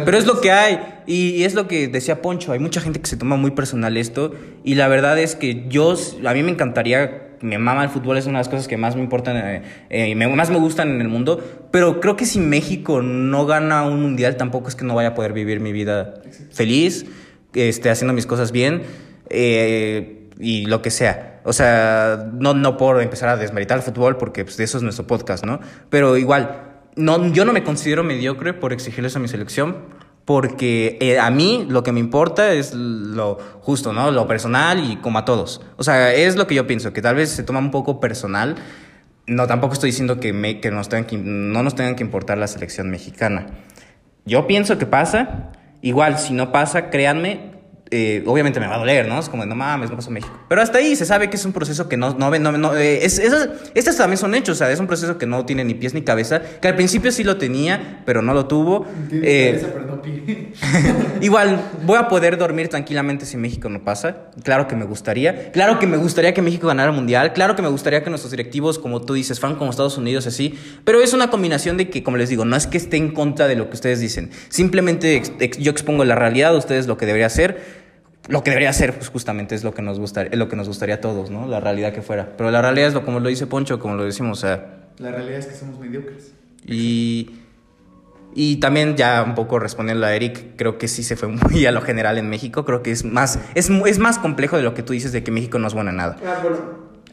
Pero 0.05 0.17
es 0.17 0.25
lo 0.25 0.41
que 0.41 0.51
hay. 0.51 0.79
Y, 1.07 1.29
y 1.29 1.43
es 1.43 1.53
lo 1.53 1.67
que 1.67 1.87
decía 1.87 2.21
Poncho. 2.21 2.51
Hay 2.51 2.59
mucha 2.59 2.81
gente 2.81 2.99
que 2.99 3.07
se 3.07 3.17
toma 3.17 3.35
muy 3.37 3.51
personal 3.51 3.95
esto. 3.97 4.33
Y 4.63 4.75
la 4.75 4.87
verdad 4.87 5.17
es 5.19 5.35
que 5.35 5.65
yo, 5.69 5.95
a 6.25 6.33
mí 6.33 6.43
me 6.43 6.51
encantaría, 6.51 7.29
me 7.41 7.57
mama 7.57 7.83
el 7.83 7.89
fútbol, 7.89 8.17
es 8.17 8.25
una 8.25 8.39
de 8.39 8.41
las 8.41 8.49
cosas 8.49 8.67
que 8.67 8.77
más 8.77 8.95
me 8.95 9.01
importan, 9.01 9.37
eh, 9.37 9.61
eh, 9.89 10.09
y 10.09 10.15
me- 10.15 10.27
más 10.27 10.49
me 10.49 10.57
gustan 10.57 10.89
en 10.89 11.01
el 11.01 11.07
mundo. 11.07 11.41
Pero 11.71 11.99
creo 12.01 12.15
que 12.15 12.25
si 12.25 12.39
México 12.39 13.01
no 13.01 13.45
gana 13.45 13.83
un 13.83 14.01
mundial, 14.01 14.35
tampoco 14.37 14.67
es 14.69 14.75
que 14.75 14.83
no 14.85 14.93
vaya 14.95 15.09
a 15.09 15.13
poder 15.15 15.33
vivir 15.33 15.59
mi 15.59 15.71
vida 15.71 16.15
feliz, 16.51 17.05
este, 17.53 17.89
haciendo 17.89 18.13
mis 18.13 18.25
cosas 18.25 18.51
bien. 18.51 18.83
eh, 19.29 20.17
y 20.43 20.65
lo 20.65 20.81
que 20.81 20.89
sea. 20.89 21.39
O 21.43 21.53
sea, 21.53 22.29
no, 22.33 22.53
no 22.55 22.75
por 22.75 22.99
empezar 23.01 23.29
a 23.29 23.37
desmeritar 23.37 23.77
el 23.77 23.83
fútbol, 23.83 24.17
porque 24.17 24.43
pues, 24.43 24.57
de 24.57 24.63
eso 24.63 24.77
es 24.77 24.83
nuestro 24.83 25.05
podcast, 25.05 25.45
¿no? 25.45 25.59
Pero 25.91 26.17
igual, 26.17 26.70
no, 27.01 27.31
yo 27.33 27.45
no 27.45 27.53
me 27.53 27.63
considero 27.63 28.03
mediocre 28.03 28.53
por 28.53 28.71
exigirles 28.73 29.15
a 29.15 29.19
mi 29.19 29.27
selección, 29.27 29.77
porque 30.25 30.97
eh, 31.01 31.19
a 31.19 31.29
mí 31.31 31.65
lo 31.67 31.83
que 31.83 31.91
me 31.91 31.99
importa 31.99 32.53
es 32.53 32.73
lo 32.73 33.37
justo, 33.61 33.91
¿no? 33.91 34.11
Lo 34.11 34.27
personal 34.27 34.89
y 34.91 34.97
como 34.97 35.19
a 35.19 35.25
todos. 35.25 35.61
O 35.77 35.83
sea, 35.83 36.13
es 36.13 36.35
lo 36.35 36.47
que 36.47 36.55
yo 36.55 36.67
pienso, 36.67 36.93
que 36.93 37.01
tal 37.01 37.15
vez 37.15 37.29
se 37.31 37.43
toma 37.43 37.59
un 37.59 37.71
poco 37.71 37.99
personal. 37.99 38.55
No, 39.27 39.47
tampoco 39.47 39.73
estoy 39.73 39.89
diciendo 39.89 40.19
que, 40.19 40.31
me- 40.33 40.59
que, 40.59 40.71
nos 40.71 40.89
tengan 40.89 41.05
que 41.05 41.17
no 41.17 41.63
nos 41.63 41.75
tengan 41.75 41.95
que 41.95 42.03
importar 42.03 42.37
la 42.37 42.47
selección 42.47 42.89
mexicana. 42.89 43.47
Yo 44.25 44.47
pienso 44.47 44.77
que 44.77 44.85
pasa. 44.85 45.51
Igual, 45.83 46.19
si 46.19 46.33
no 46.33 46.51
pasa, 46.51 46.91
créanme, 46.91 47.50
eh, 47.91 48.23
obviamente 48.25 48.59
me 48.59 48.67
va 48.67 48.75
a 48.75 48.79
doler, 48.79 49.07
¿no? 49.07 49.19
Es 49.19 49.27
como, 49.29 49.45
no 49.45 49.53
mames, 49.53 49.89
no 49.89 49.95
pasó 49.97 50.09
México. 50.11 50.33
Pero 50.47 50.61
hasta 50.61 50.77
ahí 50.77 50.95
se 50.95 51.05
sabe 51.05 51.29
que 51.29 51.35
es 51.35 51.45
un 51.45 51.51
proceso 51.53 51.87
que 51.89 51.97
no... 51.97 52.13
no, 52.13 52.29
no, 52.39 52.51
no 52.57 52.75
eh, 52.75 53.05
es, 53.05 53.19
esas- 53.19 53.49
estos 53.75 53.97
también 53.97 54.17
son 54.17 54.33
hechos, 54.33 54.55
o 54.55 54.59
sea, 54.59 54.71
es 54.71 54.79
un 54.79 54.87
proceso 54.87 55.17
que 55.17 55.25
no 55.25 55.45
tiene 55.45 55.63
ni 55.65 55.73
pies 55.73 55.93
ni 55.93 56.01
cabeza, 56.01 56.41
que 56.61 56.67
al 56.67 56.75
principio 56.75 57.11
sí 57.11 57.23
lo 57.23 57.37
tenía, 57.37 58.01
pero 58.05 58.21
no 58.21 58.33
lo 58.33 58.47
tuvo. 58.47 58.85
Eh, 59.11 59.61
Igual, 61.21 61.59
voy 61.85 61.97
a 61.97 62.07
poder 62.07 62.37
dormir 62.37 62.67
tranquilamente 62.67 63.25
si 63.25 63.37
México 63.37 63.69
no 63.69 63.83
pasa. 63.83 64.17
Claro 64.43 64.67
que 64.67 64.75
me 64.75 64.85
gustaría. 64.85 65.51
Claro 65.51 65.79
que 65.79 65.87
me 65.87 65.97
gustaría 65.97 66.33
que 66.33 66.41
México 66.41 66.67
ganara 66.67 66.89
el 66.89 66.95
mundial. 66.95 67.33
Claro 67.33 67.55
que 67.55 67.61
me 67.61 67.67
gustaría 67.69 68.03
que 68.03 68.09
nuestros 68.09 68.31
directivos, 68.31 68.79
como 68.79 69.01
tú 69.01 69.13
dices, 69.13 69.39
fueran 69.39 69.57
como 69.57 69.69
Estados 69.71 69.97
Unidos, 69.97 70.25
así. 70.27 70.57
Pero 70.83 71.01
es 71.01 71.13
una 71.13 71.29
combinación 71.29 71.77
de 71.77 71.89
que, 71.89 72.03
como 72.03 72.17
les 72.17 72.29
digo, 72.29 72.45
no 72.45 72.55
es 72.55 72.67
que 72.67 72.77
esté 72.77 72.97
en 72.97 73.11
contra 73.13 73.47
de 73.47 73.55
lo 73.55 73.69
que 73.69 73.75
ustedes 73.75 73.99
dicen. 73.99 74.31
Simplemente 74.49 75.15
ex- 75.15 75.31
ex- 75.39 75.57
yo 75.57 75.71
expongo 75.71 76.03
la 76.05 76.15
realidad, 76.15 76.55
ustedes 76.55 76.87
lo 76.87 76.97
que 76.97 77.05
debería 77.05 77.29
ser. 77.29 77.80
Lo 78.27 78.43
que 78.43 78.51
debería 78.51 78.71
ser, 78.71 78.93
pues 78.95 79.09
justamente 79.09 79.55
es 79.55 79.63
lo 79.63 79.73
que 79.73 79.81
nos 79.81 79.99
gusta, 79.99 80.21
es 80.23 80.37
lo 80.37 80.47
que 80.47 80.55
nos 80.55 80.67
gustaría 80.67 80.95
a 80.95 81.01
todos, 81.01 81.29
¿no? 81.31 81.47
La 81.47 81.59
realidad 81.59 81.91
que 81.91 82.01
fuera. 82.01 82.29
Pero 82.37 82.51
la 82.51 82.61
realidad 82.61 82.87
es 82.89 82.93
lo 82.93 83.03
como 83.03 83.19
lo 83.19 83.29
dice 83.29 83.47
Poncho, 83.47 83.79
como 83.79 83.95
lo 83.95 84.03
decimos, 84.03 84.37
o 84.37 84.41
sea, 84.41 84.83
La 84.99 85.11
realidad 85.11 85.39
es 85.39 85.47
que 85.47 85.55
somos 85.55 85.79
mediocres. 85.79 86.31
y, 86.65 87.31
y 88.35 88.57
también 88.57 88.95
ya 88.95 89.23
un 89.23 89.33
poco 89.35 89.59
respondiendo 89.59 90.05
a 90.05 90.15
Eric, 90.15 90.55
creo 90.55 90.77
que 90.77 90.87
sí 90.87 91.03
se 91.03 91.15
fue 91.17 91.27
muy 91.51 91.65
a 91.65 91.71
lo 91.71 91.81
general 91.81 92.17
en 92.19 92.29
México. 92.29 92.63
Creo 92.63 92.83
que 92.83 92.91
es 92.91 93.03
más, 93.03 93.39
es, 93.55 93.69
es 93.69 93.99
más 93.99 94.19
complejo 94.19 94.55
de 94.55 94.63
lo 94.63 94.73
que 94.73 94.83
tú 94.83 94.93
dices 94.93 95.11
de 95.11 95.23
que 95.23 95.31
México 95.31 95.57
no 95.59 95.67
es 95.67 95.73
bueno 95.73 95.89
en 95.89 95.97
nada. 95.97 96.17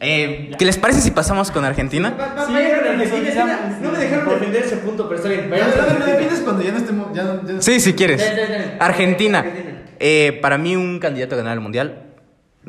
Eh, 0.01 0.51
¿Qué 0.57 0.63
les 0.63 0.77
parece 0.77 1.01
si 1.01 1.11
pasamos 1.11 1.51
con 1.51 1.65
Argentina? 1.65 2.15
No 2.17 2.51
me 2.51 2.61
dejaron 3.99 4.29
defender 4.29 4.63
ese 4.63 4.77
punto, 4.77 5.09
pero 5.09 5.17
está 5.17 5.27
bien. 5.29 5.49
cuando 6.45 6.61
ya 6.63 6.71
no 6.71 6.77
estemos. 6.77 7.07
Ya 7.13 7.23
no, 7.23 7.45
ya 7.47 7.53
no- 7.53 7.61
Sí, 7.61 7.79
si 7.79 7.93
quieres. 7.93 8.21
Argentina. 8.79 9.39
Argentina. 9.39 9.78
Eh, 9.99 10.39
para 10.41 10.57
mí 10.57 10.75
un 10.75 10.99
candidato 10.99 11.35
a 11.35 11.37
ganar 11.37 11.53
el 11.53 11.59
Mundial. 11.59 12.05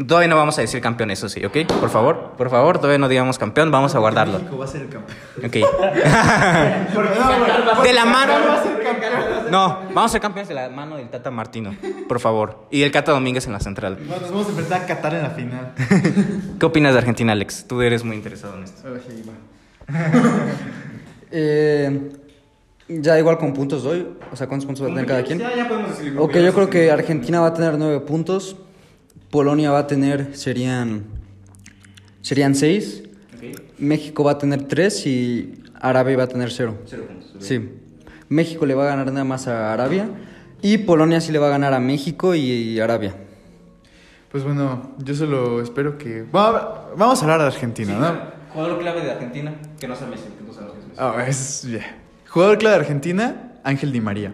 Todavía 0.06 0.28
no 0.28 0.36
vamos 0.36 0.56
a 0.56 0.60
decir 0.60 0.80
campeón, 0.80 1.10
eso 1.10 1.28
sí, 1.28 1.44
¿ok? 1.44 1.66
Por 1.80 1.90
favor, 1.90 2.34
por 2.36 2.48
favor, 2.48 2.78
todavía 2.78 2.98
no 2.98 3.08
digamos 3.08 3.38
campeón, 3.38 3.72
vamos 3.72 3.94
a 3.94 3.98
guardarlo. 3.98 4.38
México 4.38 4.56
va 4.56 4.64
a 4.64 4.68
ser 4.68 4.82
el 4.82 4.88
campeón. 4.88 5.18
Ok. 5.44 5.52
de 7.82 7.92
la 7.92 8.04
mano. 8.04 8.32
No, 9.50 9.80
vamos 9.92 10.04
a 10.04 10.08
ser 10.08 10.20
campeones 10.20 10.48
de 10.48 10.54
la 10.54 10.68
mano 10.70 10.96
del 10.96 11.10
Tata 11.10 11.30
Martino, 11.30 11.74
por 12.08 12.20
favor. 12.20 12.66
Y 12.70 12.82
el 12.82 12.92
Cata 12.92 13.12
Domínguez 13.12 13.46
en 13.46 13.52
la 13.52 13.60
central. 13.60 13.96
Bueno, 13.96 14.22
nos 14.22 14.30
vamos 14.30 14.46
a 14.46 14.50
enfrentar 14.50 14.82
a 14.82 14.86
Qatar 14.86 15.14
en 15.14 15.22
la 15.22 15.30
final. 15.30 15.72
¿Qué 16.58 16.66
opinas 16.66 16.92
de 16.92 16.98
Argentina, 16.98 17.32
Alex? 17.32 17.66
Tú 17.66 17.82
eres 17.82 18.04
muy 18.04 18.16
interesado 18.16 18.56
en 18.56 18.64
esto. 18.64 18.88
Eh, 21.32 22.10
ya 23.00 23.18
igual 23.18 23.38
con 23.38 23.52
puntos 23.52 23.82
doy. 23.84 24.06
O 24.32 24.36
sea, 24.36 24.46
¿cuántos 24.46 24.66
puntos 24.66 24.82
va 24.84 24.90
a 24.90 24.94
tener 24.94 25.06
cada 25.06 25.22
quien? 25.22 25.40
Ok, 26.18 26.36
yo 26.36 26.52
creo 26.54 26.70
que 26.70 26.90
Argentina 26.90 27.40
va 27.40 27.48
a 27.48 27.54
tener 27.54 27.78
nueve 27.78 28.00
puntos. 28.00 28.56
Polonia 29.30 29.70
va 29.70 29.80
a 29.80 29.86
tener, 29.86 30.36
serían, 30.36 31.04
serían 32.22 32.54
seis. 32.54 33.04
México 33.78 34.24
va 34.24 34.32
a 34.32 34.38
tener 34.38 34.64
tres 34.64 35.06
y 35.06 35.62
Arabia 35.80 36.16
va 36.16 36.24
a 36.24 36.28
tener 36.28 36.50
cero. 36.50 36.76
Sí. 37.38 37.70
México 38.28 38.66
le 38.66 38.74
va 38.74 38.84
a 38.84 38.86
ganar 38.88 39.06
nada 39.12 39.24
más 39.24 39.46
a 39.48 39.72
Arabia. 39.72 40.08
Y 40.62 40.78
Polonia 40.78 41.20
sí 41.20 41.32
le 41.32 41.38
va 41.38 41.46
a 41.46 41.50
ganar 41.50 41.72
a 41.72 41.80
México 41.80 42.34
y, 42.34 42.78
Arabia. 42.80 43.14
Pues 44.30 44.44
bueno, 44.44 44.94
yo 44.98 45.14
solo 45.14 45.62
espero 45.62 45.96
que. 45.96 46.22
Va- 46.22 46.90
Vamos 46.96 47.20
a 47.20 47.22
hablar 47.24 47.40
de 47.40 47.46
Argentina, 47.46 47.94
¿no? 47.98 48.40
Jugador 48.52 48.78
clave 48.80 49.00
de 49.02 49.10
Argentina, 49.12 49.54
que 49.80 49.88
no 49.88 49.96
sea 49.96 50.06
Messi, 50.08 50.24
que 50.24 50.44
que 50.44 50.50
es 50.50 50.56
Messi. 50.58 50.98
Ah, 50.98 51.24
es- 51.26 51.62
yeah. 51.62 51.96
Jugador 52.30 52.58
clave 52.58 52.76
de 52.76 52.80
Argentina, 52.82 53.52
Ángel 53.64 53.90
Di 53.90 54.00
María. 54.00 54.32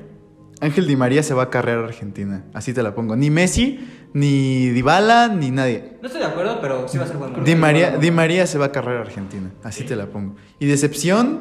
Ángel 0.61 0.87
Di 0.87 0.97
María 0.97 1.23
se 1.23 1.33
va 1.33 1.45
a 1.45 1.51
carrear 1.51 1.79
a 1.79 1.85
Argentina. 1.87 2.45
Así 2.53 2.75
te 2.75 2.83
la 2.83 2.95
pongo. 2.95 3.17
Ni 3.17 3.31
Messi, 3.31 3.81
ni 4.13 4.69
Dybala, 4.69 5.29
ni 5.29 5.51
nadie. 5.51 5.97
No 6.03 6.07
estoy 6.07 6.21
de 6.21 6.27
acuerdo, 6.27 6.61
pero 6.61 6.87
sí 6.89 6.99
va 6.99 7.05
a 7.05 7.07
ser 7.07 7.17
buen 7.17 7.43
Di 7.43 7.55
María, 7.55 7.97
Di 7.97 8.11
María 8.11 8.47
se 8.47 8.59
va 8.59 8.67
a 8.67 8.73
carrerar 8.73 8.99
a 8.99 9.07
Argentina. 9.07 9.51
Así 9.63 9.85
te 9.85 9.97
la 9.97 10.07
pongo. 10.07 10.37
Y 10.59 10.67
decepción, 10.67 11.41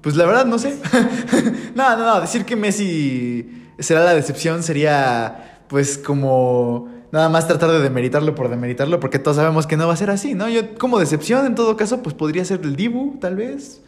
pues 0.00 0.14
la 0.14 0.26
verdad 0.26 0.46
no 0.46 0.60
sé. 0.60 0.78
no, 1.74 1.96
no, 1.96 2.06
no. 2.06 2.20
Decir 2.20 2.44
que 2.44 2.54
Messi 2.54 3.66
será 3.80 4.04
la 4.04 4.14
decepción 4.14 4.62
sería 4.62 5.64
pues 5.66 5.98
como 5.98 6.88
nada 7.10 7.28
más 7.28 7.48
tratar 7.48 7.72
de 7.72 7.80
demeritarlo 7.80 8.36
por 8.36 8.48
demeritarlo, 8.48 9.00
porque 9.00 9.18
todos 9.18 9.38
sabemos 9.38 9.66
que 9.66 9.76
no 9.76 9.88
va 9.88 9.94
a 9.94 9.96
ser 9.96 10.10
así, 10.10 10.34
¿no? 10.34 10.48
Yo 10.48 10.76
como 10.78 11.00
decepción 11.00 11.46
en 11.46 11.56
todo 11.56 11.76
caso, 11.76 12.00
pues 12.00 12.14
podría 12.14 12.44
ser 12.44 12.60
el 12.62 12.76
Dibu, 12.76 13.18
tal 13.18 13.34
vez. 13.34 13.82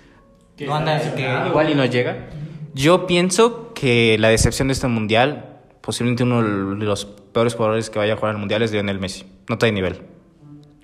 No 0.66 0.74
anda, 0.74 1.00
que 1.14 1.48
igual 1.48 1.70
y 1.70 1.74
no 1.74 1.84
llega. 1.84 2.28
Yo 2.74 3.06
pienso 3.06 3.72
que 3.74 4.16
la 4.18 4.28
decepción 4.28 4.68
de 4.68 4.72
este 4.72 4.88
mundial, 4.88 5.60
posiblemente 5.80 6.22
uno 6.22 6.42
de 6.76 6.84
los 6.84 7.06
peores 7.06 7.54
jugadores 7.54 7.90
que 7.90 7.98
vaya 7.98 8.14
a 8.14 8.16
jugar 8.16 8.32
al 8.32 8.38
mundial 8.38 8.62
es 8.62 8.72
Lionel 8.72 8.98
Messi. 8.98 9.24
No 9.48 9.58
trae 9.58 9.72
nivel. 9.72 10.02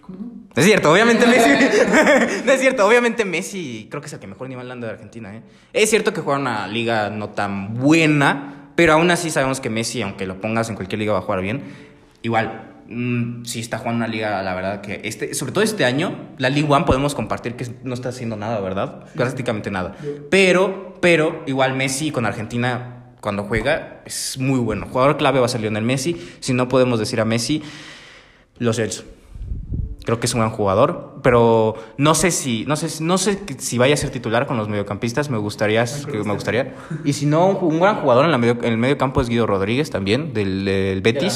No 0.08 0.62
es 0.62 0.64
cierto, 0.64 0.92
obviamente 0.92 1.26
Messi. 1.26 1.50
no 2.44 2.52
es 2.52 2.60
cierto, 2.60 2.86
obviamente 2.86 3.24
Messi 3.24 3.88
creo 3.90 4.00
que 4.00 4.06
es 4.06 4.12
el 4.12 4.20
que 4.20 4.26
mejor 4.26 4.48
nivel 4.48 4.70
anda 4.70 4.86
de 4.86 4.92
Argentina. 4.94 5.34
¿eh? 5.34 5.42
Es 5.72 5.90
cierto 5.90 6.12
que 6.12 6.20
juega 6.20 6.38
una 6.38 6.66
liga 6.68 7.10
no 7.10 7.30
tan 7.30 7.74
buena, 7.74 8.70
pero 8.76 8.92
aún 8.94 9.10
así 9.10 9.30
sabemos 9.30 9.60
que 9.60 9.70
Messi, 9.70 10.02
aunque 10.02 10.26
lo 10.26 10.40
pongas 10.40 10.68
en 10.68 10.76
cualquier 10.76 11.00
liga, 11.00 11.12
va 11.12 11.18
a 11.18 11.22
jugar 11.22 11.42
bien. 11.42 11.62
Igual, 12.22 12.73
mm, 12.88 13.44
sí 13.44 13.60
está 13.60 13.78
jugando 13.78 14.04
una 14.04 14.08
liga, 14.08 14.42
la 14.42 14.54
verdad 14.54 14.80
que 14.80 15.00
este, 15.04 15.34
sobre 15.34 15.52
todo 15.52 15.64
este 15.64 15.84
año, 15.84 16.28
la 16.38 16.50
League 16.50 16.66
One 16.70 16.84
podemos 16.84 17.14
compartir 17.14 17.54
que 17.54 17.66
no 17.82 17.94
está 17.94 18.10
haciendo 18.10 18.36
nada, 18.36 18.60
¿verdad? 18.60 19.04
Prácticamente 19.14 19.70
nada. 19.70 19.94
Pero, 20.30 20.94
pero 21.00 21.42
igual 21.46 21.74
Messi 21.74 22.10
con 22.10 22.26
Argentina 22.26 22.90
cuando 23.20 23.44
juega 23.44 24.02
es 24.04 24.36
muy 24.38 24.58
bueno. 24.58 24.86
Jugador 24.90 25.16
clave 25.16 25.40
va 25.40 25.46
a 25.46 25.48
ser 25.48 25.60
Lionel 25.62 25.82
Messi. 25.84 26.20
Si 26.40 26.52
no 26.52 26.68
podemos 26.68 26.98
decir 26.98 27.20
a 27.20 27.24
Messi, 27.24 27.62
lo 28.58 28.72
Celso. 28.72 29.04
Creo 30.04 30.20
que 30.20 30.26
es 30.26 30.34
un 30.34 30.40
gran 30.40 30.50
jugador, 30.52 31.20
pero 31.22 31.76
no 31.96 32.14
sé 32.14 32.30
si 32.30 32.66
no 32.66 32.76
sé 32.76 33.02
no 33.02 33.16
sé 33.16 33.38
si 33.56 33.78
vaya 33.78 33.94
a 33.94 33.96
ser 33.96 34.10
titular 34.10 34.46
con 34.46 34.58
los 34.58 34.68
mediocampistas, 34.68 35.30
me 35.30 35.38
gustaría 35.38 35.82
que 36.04 36.18
me 36.18 36.34
gustaría. 36.34 36.74
Y 37.06 37.14
si 37.14 37.24
no 37.24 37.46
un, 37.46 37.56
un 37.72 37.80
gran 37.80 37.96
jugador 38.02 38.26
en, 38.26 38.30
la 38.30 38.36
medio- 38.36 38.58
en 38.62 38.72
el 38.72 38.76
medio 38.76 38.98
campo 38.98 39.22
es 39.22 39.30
Guido 39.30 39.46
Rodríguez 39.46 39.88
también 39.88 40.34
del, 40.34 40.66
del 40.66 41.00
Betis. 41.00 41.32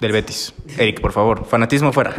Del 0.00 0.12
Betis. 0.12 0.54
Eric, 0.76 1.00
por 1.00 1.12
favor, 1.12 1.44
fanatismo 1.44 1.92
fuera. 1.92 2.14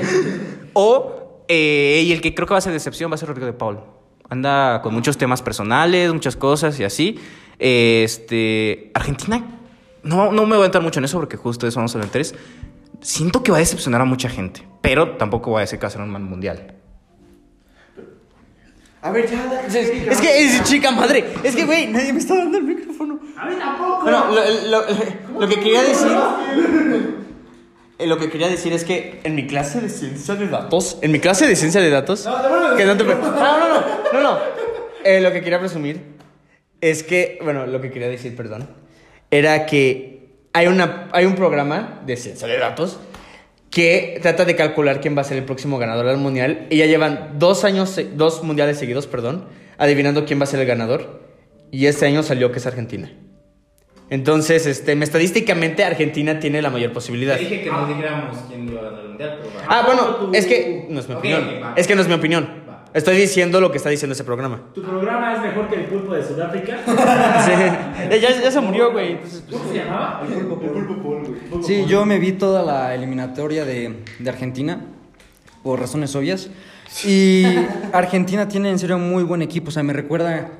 o 0.72 1.44
eh, 1.48 2.02
y 2.06 2.12
el 2.12 2.20
que 2.20 2.34
creo 2.34 2.46
que 2.46 2.54
va 2.54 2.58
a 2.58 2.62
ser 2.62 2.72
decepción 2.72 3.10
va 3.10 3.16
a 3.16 3.18
ser 3.18 3.28
Rodrigo 3.28 3.46
de 3.46 3.52
Paul. 3.52 3.80
Anda 4.28 4.80
con 4.82 4.94
muchos 4.94 5.18
temas 5.18 5.42
personales, 5.42 6.12
muchas 6.12 6.36
cosas 6.36 6.78
y 6.80 6.84
así. 6.84 7.18
Este, 7.58 8.90
Argentina, 8.94 9.60
no, 10.02 10.32
no 10.32 10.46
me 10.46 10.56
voy 10.56 10.64
a 10.64 10.66
entrar 10.66 10.82
mucho 10.82 11.00
en 11.00 11.04
eso 11.04 11.18
porque 11.18 11.36
justo 11.36 11.66
eso 11.66 11.78
vamos 11.78 11.94
a 11.94 12.00
en 12.00 12.08
tres. 12.08 12.34
Siento 13.00 13.42
que 13.42 13.50
va 13.50 13.58
a 13.58 13.60
decepcionar 13.60 14.00
a 14.00 14.04
mucha 14.04 14.30
gente, 14.30 14.66
pero 14.80 15.16
tampoco 15.16 15.50
voy 15.50 15.58
a 15.58 15.60
decir 15.60 15.78
que 15.78 15.82
va 15.84 15.88
a 15.88 15.90
ser 15.90 16.00
un 16.00 16.10
mal 16.10 16.22
mundial. 16.22 16.74
A 19.04 19.10
ver, 19.10 19.30
ya. 19.30 19.62
Es, 19.68 19.74
es 19.74 20.20
que 20.20 20.44
es 20.44 20.62
chica 20.64 20.90
madre. 20.90 21.24
Es 21.42 21.54
que, 21.54 21.64
güey, 21.66 21.86
nadie 21.88 22.12
me 22.12 22.18
está 22.20 22.34
dando 22.36 22.56
el 22.58 22.64
micrófono. 22.64 23.20
A 23.36 23.44
mí 23.46 23.54
tampoco. 23.56 24.02
Bueno, 24.02 24.26
lo, 24.30 24.70
lo- 24.70 25.40
lo 25.40 25.48
que 25.48 25.56
quería 25.56 25.82
decir. 25.82 26.08
eh, 27.98 28.06
Lo 28.06 28.18
que 28.18 28.30
quería 28.30 28.48
decir 28.48 28.72
es 28.72 28.84
que 28.84 29.20
en 29.24 29.34
mi 29.34 29.46
clase 29.46 29.80
de 29.82 29.90
ciencia 29.90 30.34
de 30.36 30.48
datos. 30.48 30.98
En 31.02 31.12
mi 31.12 31.20
clase 31.20 31.46
de 31.46 31.54
ciencia 31.54 31.80
de 31.82 31.90
datos. 31.90 32.26
que 32.78 32.84
no 32.86 32.96
te 32.96 33.04
pre- 33.04 33.14
No, 33.16 33.30
no, 33.30 33.68
no. 33.68 33.84
No, 34.14 34.22
no. 34.22 34.38
Eh, 35.04 35.20
lo 35.20 35.32
que 35.32 35.42
quería 35.42 35.60
presumir 35.60 36.00
es 36.80 37.02
que. 37.02 37.38
Bueno, 37.42 37.66
lo 37.66 37.80
que 37.82 37.90
quería 37.90 38.08
decir, 38.08 38.34
perdón. 38.34 38.68
Era 39.30 39.66
que 39.66 40.30
hay, 40.54 40.66
una, 40.66 41.08
hay 41.12 41.26
un 41.26 41.34
programa 41.34 42.00
de 42.06 42.16
ciencia 42.16 42.46
de 42.48 42.56
datos 42.58 42.98
que 43.74 44.20
trata 44.22 44.44
de 44.44 44.54
calcular 44.54 45.00
quién 45.00 45.16
va 45.16 45.22
a 45.22 45.24
ser 45.24 45.36
el 45.36 45.42
próximo 45.44 45.78
ganador 45.78 46.06
del 46.06 46.16
mundial. 46.18 46.68
Y 46.70 46.76
ya 46.76 46.86
llevan 46.86 47.32
dos 47.40 47.64
años, 47.64 48.00
dos 48.14 48.44
mundiales 48.44 48.78
seguidos, 48.78 49.08
perdón, 49.08 49.46
adivinando 49.78 50.24
quién 50.24 50.38
va 50.38 50.44
a 50.44 50.46
ser 50.46 50.60
el 50.60 50.66
ganador. 50.66 51.20
Y 51.72 51.86
este 51.86 52.06
año 52.06 52.22
salió 52.22 52.52
que 52.52 52.58
es 52.60 52.66
Argentina. 52.66 53.10
Entonces, 54.10 54.66
este, 54.66 54.92
estadísticamente 54.92 55.82
Argentina 55.82 56.38
tiene 56.38 56.62
la 56.62 56.70
mayor 56.70 56.92
posibilidad. 56.92 57.36
dije 57.36 57.62
que 57.62 57.70
no 57.70 57.88
dijéramos 57.88 58.38
quién 58.48 58.68
iba 58.68 58.80
a 58.80 58.84
ganar 58.84 59.00
el 59.00 59.08
mundial, 59.08 59.38
pero 59.40 59.50
Ah, 59.66 59.82
bueno, 59.84 60.30
es 60.32 60.46
que 60.46 60.86
no 60.88 61.00
es 61.00 61.08
mi 61.08 61.16
opinión. 61.16 61.44
Es 61.74 61.88
que 61.88 61.96
no 61.96 62.02
es 62.02 62.06
mi 62.06 62.14
opinión. 62.14 62.63
Estoy 62.94 63.16
diciendo 63.16 63.60
lo 63.60 63.70
que 63.72 63.78
está 63.78 63.90
diciendo 63.90 64.12
ese 64.12 64.22
programa. 64.24 64.62
¿Tu 64.72 64.80
programa 64.82 65.34
es 65.34 65.40
mejor 65.42 65.68
que 65.68 65.74
el 65.74 65.86
pulpo 65.86 66.14
de 66.14 66.24
Sudáfrica? 66.24 66.78
Sí. 67.44 67.52
Eh, 68.14 68.20
ya, 68.22 68.40
ya 68.40 68.50
se 68.50 68.60
murió, 68.60 68.92
güey. 68.92 69.20
Pues, 69.20 69.42
¿Cómo 69.50 69.64
se 69.68 69.74
llamaba? 69.74 70.22
Sí, 71.66 71.84
yo 71.86 72.06
me 72.06 72.18
vi 72.18 72.32
toda 72.32 72.62
la 72.62 72.94
eliminatoria 72.94 73.64
de, 73.64 74.04
de 74.18 74.30
Argentina 74.30 74.80
por 75.62 75.80
razones 75.80 76.14
obvias. 76.14 76.50
Y 77.04 77.44
Argentina 77.92 78.46
tiene 78.48 78.70
en 78.70 78.78
serio 78.78 78.98
muy 78.98 79.24
buen 79.24 79.42
equipo. 79.42 79.68
O 79.68 79.72
sea, 79.72 79.82
me 79.82 79.92
recuerda. 79.92 80.50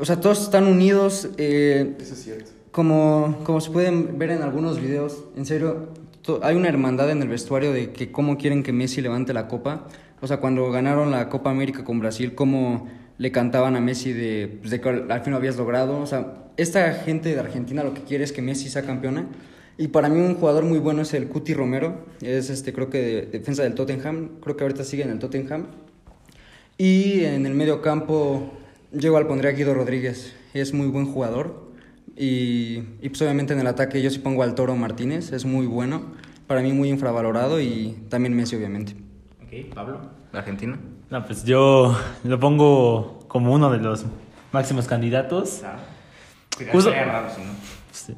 O 0.00 0.04
sea, 0.06 0.18
todos 0.20 0.40
están 0.42 0.66
unidos. 0.66 1.28
eh, 1.36 1.94
Eso 2.00 2.14
es 2.14 2.22
cierto. 2.22 2.50
como, 2.70 3.38
como 3.44 3.60
se 3.60 3.70
pueden 3.70 4.18
ver 4.18 4.30
en 4.30 4.42
algunos 4.42 4.80
videos, 4.80 5.24
en 5.36 5.44
serio, 5.44 5.88
to- 6.22 6.40
hay 6.42 6.56
una 6.56 6.68
hermandad 6.68 7.10
en 7.10 7.20
el 7.20 7.28
vestuario 7.28 7.72
de 7.72 7.90
que 7.92 8.10
cómo 8.10 8.38
quieren 8.38 8.62
que 8.62 8.72
Messi 8.72 9.02
levante 9.02 9.34
la 9.34 9.46
copa. 9.48 9.86
O 10.20 10.26
sea, 10.26 10.38
cuando 10.38 10.70
ganaron 10.70 11.10
la 11.10 11.28
Copa 11.28 11.50
América 11.50 11.84
con 11.84 12.00
Brasil, 12.00 12.34
cómo 12.34 12.88
le 13.20 13.32
cantaban 13.32 13.76
a 13.76 13.80
Messi 13.80 14.12
de, 14.12 14.58
pues, 14.60 14.70
de 14.70 14.80
que 14.80 14.88
al 14.88 15.20
fin 15.20 15.32
lo 15.32 15.36
habías 15.36 15.56
logrado. 15.56 16.00
O 16.00 16.06
sea, 16.06 16.50
esta 16.56 16.92
gente 16.94 17.34
de 17.34 17.40
Argentina 17.40 17.84
lo 17.84 17.94
que 17.94 18.02
quiere 18.02 18.24
es 18.24 18.32
que 18.32 18.42
Messi 18.42 18.68
sea 18.68 18.82
campeona. 18.82 19.26
Y 19.76 19.88
para 19.88 20.08
mí 20.08 20.20
un 20.20 20.34
jugador 20.34 20.64
muy 20.64 20.78
bueno 20.78 21.02
es 21.02 21.14
el 21.14 21.28
Cuti 21.28 21.54
Romero. 21.54 22.06
Es, 22.20 22.50
este, 22.50 22.72
creo 22.72 22.90
que 22.90 22.98
de, 22.98 23.22
defensa 23.26 23.62
del 23.62 23.74
Tottenham. 23.74 24.40
Creo 24.42 24.56
que 24.56 24.64
ahorita 24.64 24.84
sigue 24.84 25.02
en 25.02 25.10
el 25.10 25.18
Tottenham. 25.18 25.66
Y 26.76 27.24
en 27.24 27.46
el 27.46 27.54
medio 27.54 27.82
campo, 27.82 28.52
yo 28.92 29.08
igual 29.08 29.26
pondría 29.26 29.52
Guido 29.52 29.74
Rodríguez. 29.74 30.34
Es 30.54 30.74
muy 30.74 30.88
buen 30.88 31.06
jugador. 31.06 31.70
Y, 32.16 32.82
y 33.00 33.08
pues 33.08 33.22
obviamente 33.22 33.52
en 33.52 33.60
el 33.60 33.66
ataque 33.66 34.02
yo 34.02 34.10
sí 34.10 34.18
pongo 34.18 34.42
al 34.42 34.54
Toro 34.54 34.76
Martínez. 34.76 35.32
Es 35.32 35.44
muy 35.44 35.66
bueno. 35.66 36.12
Para 36.46 36.62
mí 36.62 36.72
muy 36.72 36.88
infravalorado 36.88 37.60
y 37.60 37.98
también 38.08 38.34
Messi, 38.34 38.56
obviamente. 38.56 38.94
Ok, 39.52 39.74
Pablo, 39.74 40.00
de 40.32 40.38
Argentina. 40.38 40.78
No, 41.10 41.24
pues 41.26 41.44
yo 41.44 41.96
lo 42.22 42.38
pongo 42.38 43.18
como 43.26 43.52
uno 43.52 43.70
de 43.70 43.78
los 43.78 44.04
máximos 44.52 44.86
candidatos. 44.86 45.62
Justo- 46.72 46.90
Sí. 47.90 48.14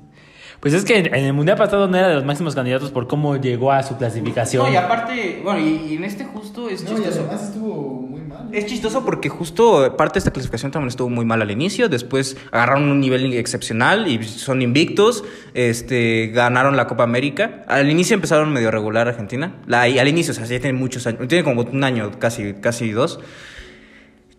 Pues 0.63 0.75
es 0.75 0.85
que 0.85 0.97
en 0.97 1.13
el 1.13 1.33
mundial 1.33 1.59
pasado 1.59 1.89
no 1.89 1.97
era 1.97 2.07
de 2.07 2.15
los 2.15 2.25
máximos 2.25 2.55
candidatos 2.55 2.93
por 2.93 3.09
cómo 3.09 3.35
llegó 3.37 3.73
a 3.73 3.83
su 3.83 3.97
clasificación. 3.99 4.65
No, 4.65 4.73
y 4.73 4.77
aparte, 4.77 5.41
bueno, 5.43 5.59
y, 5.59 5.89
y 5.91 5.97
en 5.97 6.05
este 6.05 6.25
justo 6.25 6.69
es 6.71 6.85
No, 6.85 6.93
y 6.93 6.95
chistoso. 7.03 7.21
además 7.23 7.43
estuvo 7.49 8.03
muy 8.03 8.21
mal. 8.21 8.49
Es 8.53 8.67
chistoso 8.67 9.05
porque 9.05 9.29
justo 9.29 9.97
parte 9.97 10.15
de 10.15 10.19
esta 10.21 10.31
clasificación 10.31 10.71
también 10.71 10.91
estuvo 10.91 11.09
muy 11.11 11.25
mal 11.25 11.43
al 11.43 11.51
inicio, 11.51 11.89
después 11.89 12.37
agarraron 12.53 12.85
un 12.85 13.01
nivel 13.01 13.33
excepcional 13.33 14.07
y 14.07 14.23
son 14.23 14.63
invictos, 14.63 15.25
este, 15.55 16.29
ganaron 16.33 16.77
la 16.77 16.87
Copa 16.87 17.03
América. 17.03 17.65
Al 17.67 17.91
inicio 17.91 18.15
empezaron 18.15 18.53
medio 18.53 18.71
regular 18.71 19.09
Argentina, 19.09 19.57
la, 19.67 19.89
y 19.89 19.99
al 19.99 20.07
inicio, 20.07 20.31
o 20.31 20.35
sea, 20.37 20.45
ya 20.45 20.61
tiene 20.61 20.79
muchos 20.79 21.09
años, 21.09 21.27
tiene 21.27 21.43
como 21.43 21.63
un 21.63 21.83
año, 21.83 22.13
casi, 22.21 22.53
casi 22.55 22.93
dos. 22.93 23.19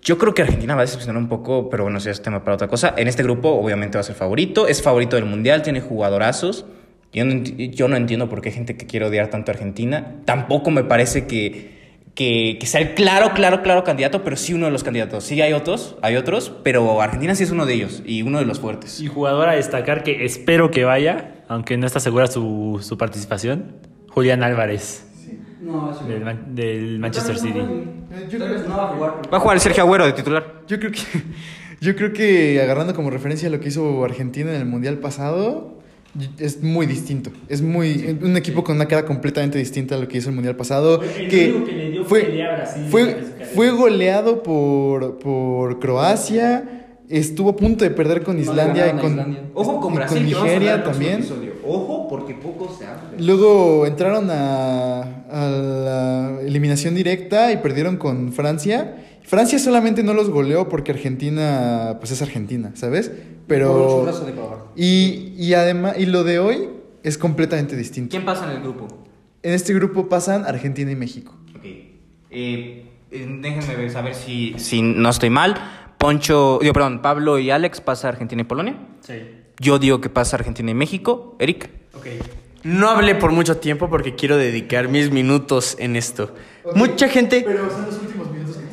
Yo 0.04 0.18
creo 0.18 0.34
que 0.34 0.42
Argentina 0.42 0.76
va 0.76 0.82
a 0.82 0.86
decepcionar 0.86 1.16
un 1.16 1.30
poco, 1.30 1.70
pero 1.70 1.84
bueno, 1.84 1.98
ese 1.98 2.12
es 2.12 2.22
tema 2.22 2.44
para 2.44 2.56
otra 2.56 2.68
cosa. 2.68 2.94
En 2.98 3.08
este 3.08 3.24
grupo, 3.24 3.50
obviamente, 3.50 3.98
va 3.98 4.02
a 4.02 4.04
ser 4.04 4.16
favorito. 4.16 4.68
Es 4.68 4.82
favorito 4.82 5.16
del 5.16 5.24
Mundial, 5.26 5.62
tiene 5.62 5.80
jugadorazos. 5.80 6.66
Yo 7.14 7.24
no, 7.24 7.42
yo 7.44 7.88
no 7.88 7.96
entiendo 7.96 8.28
por 8.28 8.42
qué 8.42 8.50
hay 8.50 8.56
gente 8.56 8.76
que 8.76 8.86
quiere 8.86 9.06
odiar 9.06 9.30
tanto 9.30 9.52
a 9.52 9.54
Argentina. 9.54 10.16
Tampoco 10.26 10.72
me 10.72 10.84
parece 10.84 11.26
que, 11.26 12.02
que, 12.16 12.58
que 12.60 12.66
sea 12.66 12.82
el 12.82 12.96
claro, 12.96 13.32
claro, 13.34 13.62
claro 13.62 13.86
candidato, 13.86 14.26
pero 14.26 14.36
sí 14.36 14.54
uno 14.54 14.66
de 14.66 14.72
los 14.74 14.84
candidatos. 14.84 15.24
Sí 15.24 15.40
hay 15.42 15.54
otros, 15.54 15.96
hay 16.02 16.18
otros, 16.18 16.52
pero 16.64 17.02
Argentina 17.02 17.34
sí 17.34 17.44
es 17.44 17.52
uno 17.52 17.66
de 17.66 17.76
ellos 17.76 18.04
y 18.06 18.24
uno 18.24 18.40
de 18.40 18.46
los 18.46 18.60
fuertes. 18.60 19.00
Y 19.00 19.08
jugador 19.08 19.48
a 19.48 19.54
destacar 19.54 20.04
que 20.04 20.26
espero 20.26 20.70
que 20.70 20.84
vaya, 20.84 21.36
aunque 21.48 21.78
no 21.78 21.88
está 21.88 22.02
segura 22.02 22.28
su, 22.28 22.82
su 22.84 22.98
participación, 22.98 23.78
Julián 24.10 24.44
Álvarez, 24.44 25.06
No, 25.64 25.98
del, 26.08 26.24
Man- 26.26 26.46
del 26.56 27.00
Manchester 27.00 27.38
City. 27.38 27.60
Yo 27.60 27.66
Tal 28.10 28.28
creo, 28.30 28.54
vez 28.54 28.68
no 28.68 28.78
va 28.78 28.84
a 28.84 28.88
jugar. 28.96 29.22
Va 29.34 29.38
a 29.38 29.40
jugar 29.40 29.56
el 29.58 29.62
Sergio 29.62 29.84
Agüero 29.84 30.06
de 30.06 30.14
titular. 30.14 30.62
yo 30.68 30.80
creo 30.80 30.92
que 30.92 31.00
yo 31.82 31.96
creo 31.96 32.14
que 32.14 32.62
agarrando 32.62 32.94
como 32.94 33.10
referencia 33.10 33.50
lo 33.50 33.60
que 33.60 33.70
hizo 33.70 34.04
Argentina 34.04 34.52
en 34.54 34.62
el 34.62 34.66
mundial 34.66 34.98
pasado 35.00 35.80
es 36.38 36.62
muy 36.62 36.86
distinto. 36.86 37.32
Es 37.50 37.62
muy 37.62 38.20
un 38.22 38.38
equipo 38.38 38.64
con 38.64 38.76
una 38.76 38.88
cara 38.88 39.04
completamente 39.06 39.58
distinta 39.58 39.96
a 39.96 39.98
lo 39.98 40.08
que 40.08 40.18
hizo 40.20 40.30
el 40.30 40.36
mundial 40.36 40.56
pasado. 40.56 41.02
El 41.02 41.28
que 41.28 41.64
que 41.66 41.72
le 41.72 41.92
dio 41.92 42.06
fue 42.06 42.22
pelea 42.22 42.52
a 42.54 42.56
Brasil 42.58 42.86
fue, 42.90 43.18
fue 43.56 43.72
goleado 43.72 44.44
por 44.44 45.18
por 45.20 45.80
Croacia. 45.80 46.83
Estuvo 47.10 47.50
a 47.52 47.56
punto 47.56 47.84
de 47.84 47.92
perder 47.92 48.24
con 48.24 48.38
No, 48.38 48.42
Islandia 48.42 48.88
y 48.88 48.92
con, 49.00 49.12
Islandia. 49.12 49.42
Ojo 49.54 49.80
con 49.80 49.94
y 49.94 49.96
Brasil, 49.98 50.18
con 50.18 50.26
Nigeria 50.26 50.84
también. 50.84 51.26
Ojo, 51.66 52.08
porque 52.08 52.34
poco 52.34 52.74
se 52.78 52.86
habla. 52.86 53.12
Luego 53.20 53.86
entraron 53.86 54.30
a, 54.32 55.02
a 55.30 55.48
la 55.48 56.42
eliminación 56.42 56.96
directa 56.96 57.52
y 57.52 57.58
perdieron 57.58 57.98
con 57.98 58.32
Francia. 58.34 58.96
Francia 59.24 59.60
solamente 59.60 60.04
no 60.04 60.14
los 60.14 60.30
goleó 60.30 60.68
porque 60.70 60.92
Argentina, 60.92 61.98
pues 62.00 62.12
es 62.12 62.22
Argentina, 62.22 62.72
¿sabes? 62.76 63.12
Pero... 63.48 64.06
Y, 64.76 65.34
y 65.38 65.54
además, 65.54 65.96
y 65.98 66.06
lo 66.06 66.24
de 66.24 66.40
hoy 66.40 66.70
es 67.04 67.18
completamente 67.18 67.76
distinto. 67.76 68.12
¿Quién 68.12 68.26
pasa 68.26 68.46
en 68.46 68.58
el 68.58 68.64
grupo? 68.64 68.88
En 69.42 69.54
este 69.54 69.74
grupo 69.74 70.08
pasan 70.08 70.46
Argentina 70.46 70.92
y 70.92 70.96
México. 70.96 71.36
Ok. 71.56 71.66
Eh, 72.32 72.86
déjenme 73.12 73.76
ver, 73.76 73.92
saber 73.92 74.16
si, 74.16 74.56
si 74.58 74.82
no 74.82 75.10
estoy 75.10 75.30
mal. 75.30 75.56
Poncho, 76.04 76.60
digo, 76.62 76.74
perdón, 76.74 77.02
Pablo 77.02 77.40
y 77.40 77.50
Alex 77.50 77.80
pasa 77.80 78.10
Argentina 78.10 78.42
y 78.42 78.44
Polonia. 78.44 78.76
Sí. 79.00 79.14
Yo 79.58 79.80
digo 79.80 80.02
que 80.02 80.10
pasa 80.10 80.36
Argentina 80.36 80.70
y 80.70 80.74
México. 80.74 81.38
Eric. 81.40 81.70
Ok. 81.98 82.08
No 82.64 82.90
hablé 82.90 83.16
por 83.16 83.32
mucho 83.32 83.56
tiempo 83.56 83.90
porque 83.90 84.14
quiero 84.14 84.36
dedicar 84.36 84.90
mis 84.90 85.12
minutos 85.12 85.78
en 85.80 85.96
esto. 85.96 86.36
Mucha 86.76 87.08
gente. 87.08 87.44
Pero 87.48 87.70
son 87.72 87.86
los 87.86 88.00
últimos 88.02 88.30
minutos 88.32 88.58
que 88.58 88.66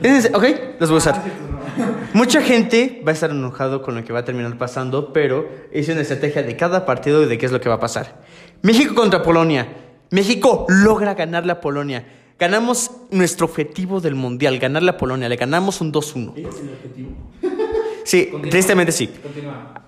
tienes. 0.00 0.26
Es- 0.26 0.32
Ok, 0.32 0.44
los 0.78 0.88
voy 0.90 0.96
a 0.96 0.98
usar. 0.98 1.24
Mucha 2.14 2.40
gente 2.40 3.02
va 3.04 3.10
a 3.10 3.14
estar 3.14 3.30
enojado 3.30 3.82
con 3.82 3.96
lo 3.96 4.04
que 4.04 4.12
va 4.12 4.20
a 4.20 4.24
terminar 4.24 4.56
pasando, 4.56 5.12
pero 5.12 5.48
es 5.72 5.88
una 5.88 6.02
estrategia 6.02 6.44
de 6.44 6.54
cada 6.56 6.86
partido 6.86 7.20
y 7.24 7.26
de 7.26 7.36
qué 7.36 7.46
es 7.46 7.52
lo 7.52 7.60
que 7.60 7.68
va 7.68 7.74
a 7.74 7.80
pasar. 7.80 8.22
México 8.62 8.94
contra 8.94 9.24
Polonia. 9.24 9.66
México 10.12 10.66
logra 10.68 11.14
ganarle 11.14 11.50
a 11.50 11.60
Polonia. 11.60 12.06
Ganamos 12.38 12.90
nuestro 13.10 13.46
objetivo 13.46 14.00
del 14.00 14.14
mundial, 14.14 14.58
ganarle 14.58 14.90
a 14.90 14.96
Polonia. 14.96 15.28
Le 15.28 15.36
ganamos 15.36 15.80
un 15.80 15.92
2-1. 15.92 16.32
Sí, 18.04 18.30
tristemente 18.50 18.92
sí. 18.92 19.10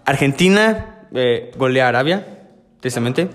Argentina 0.04 1.06
eh, 1.14 1.52
golea 1.56 1.86
a 1.86 1.88
Arabia, 1.90 2.48
tristemente. 2.80 3.28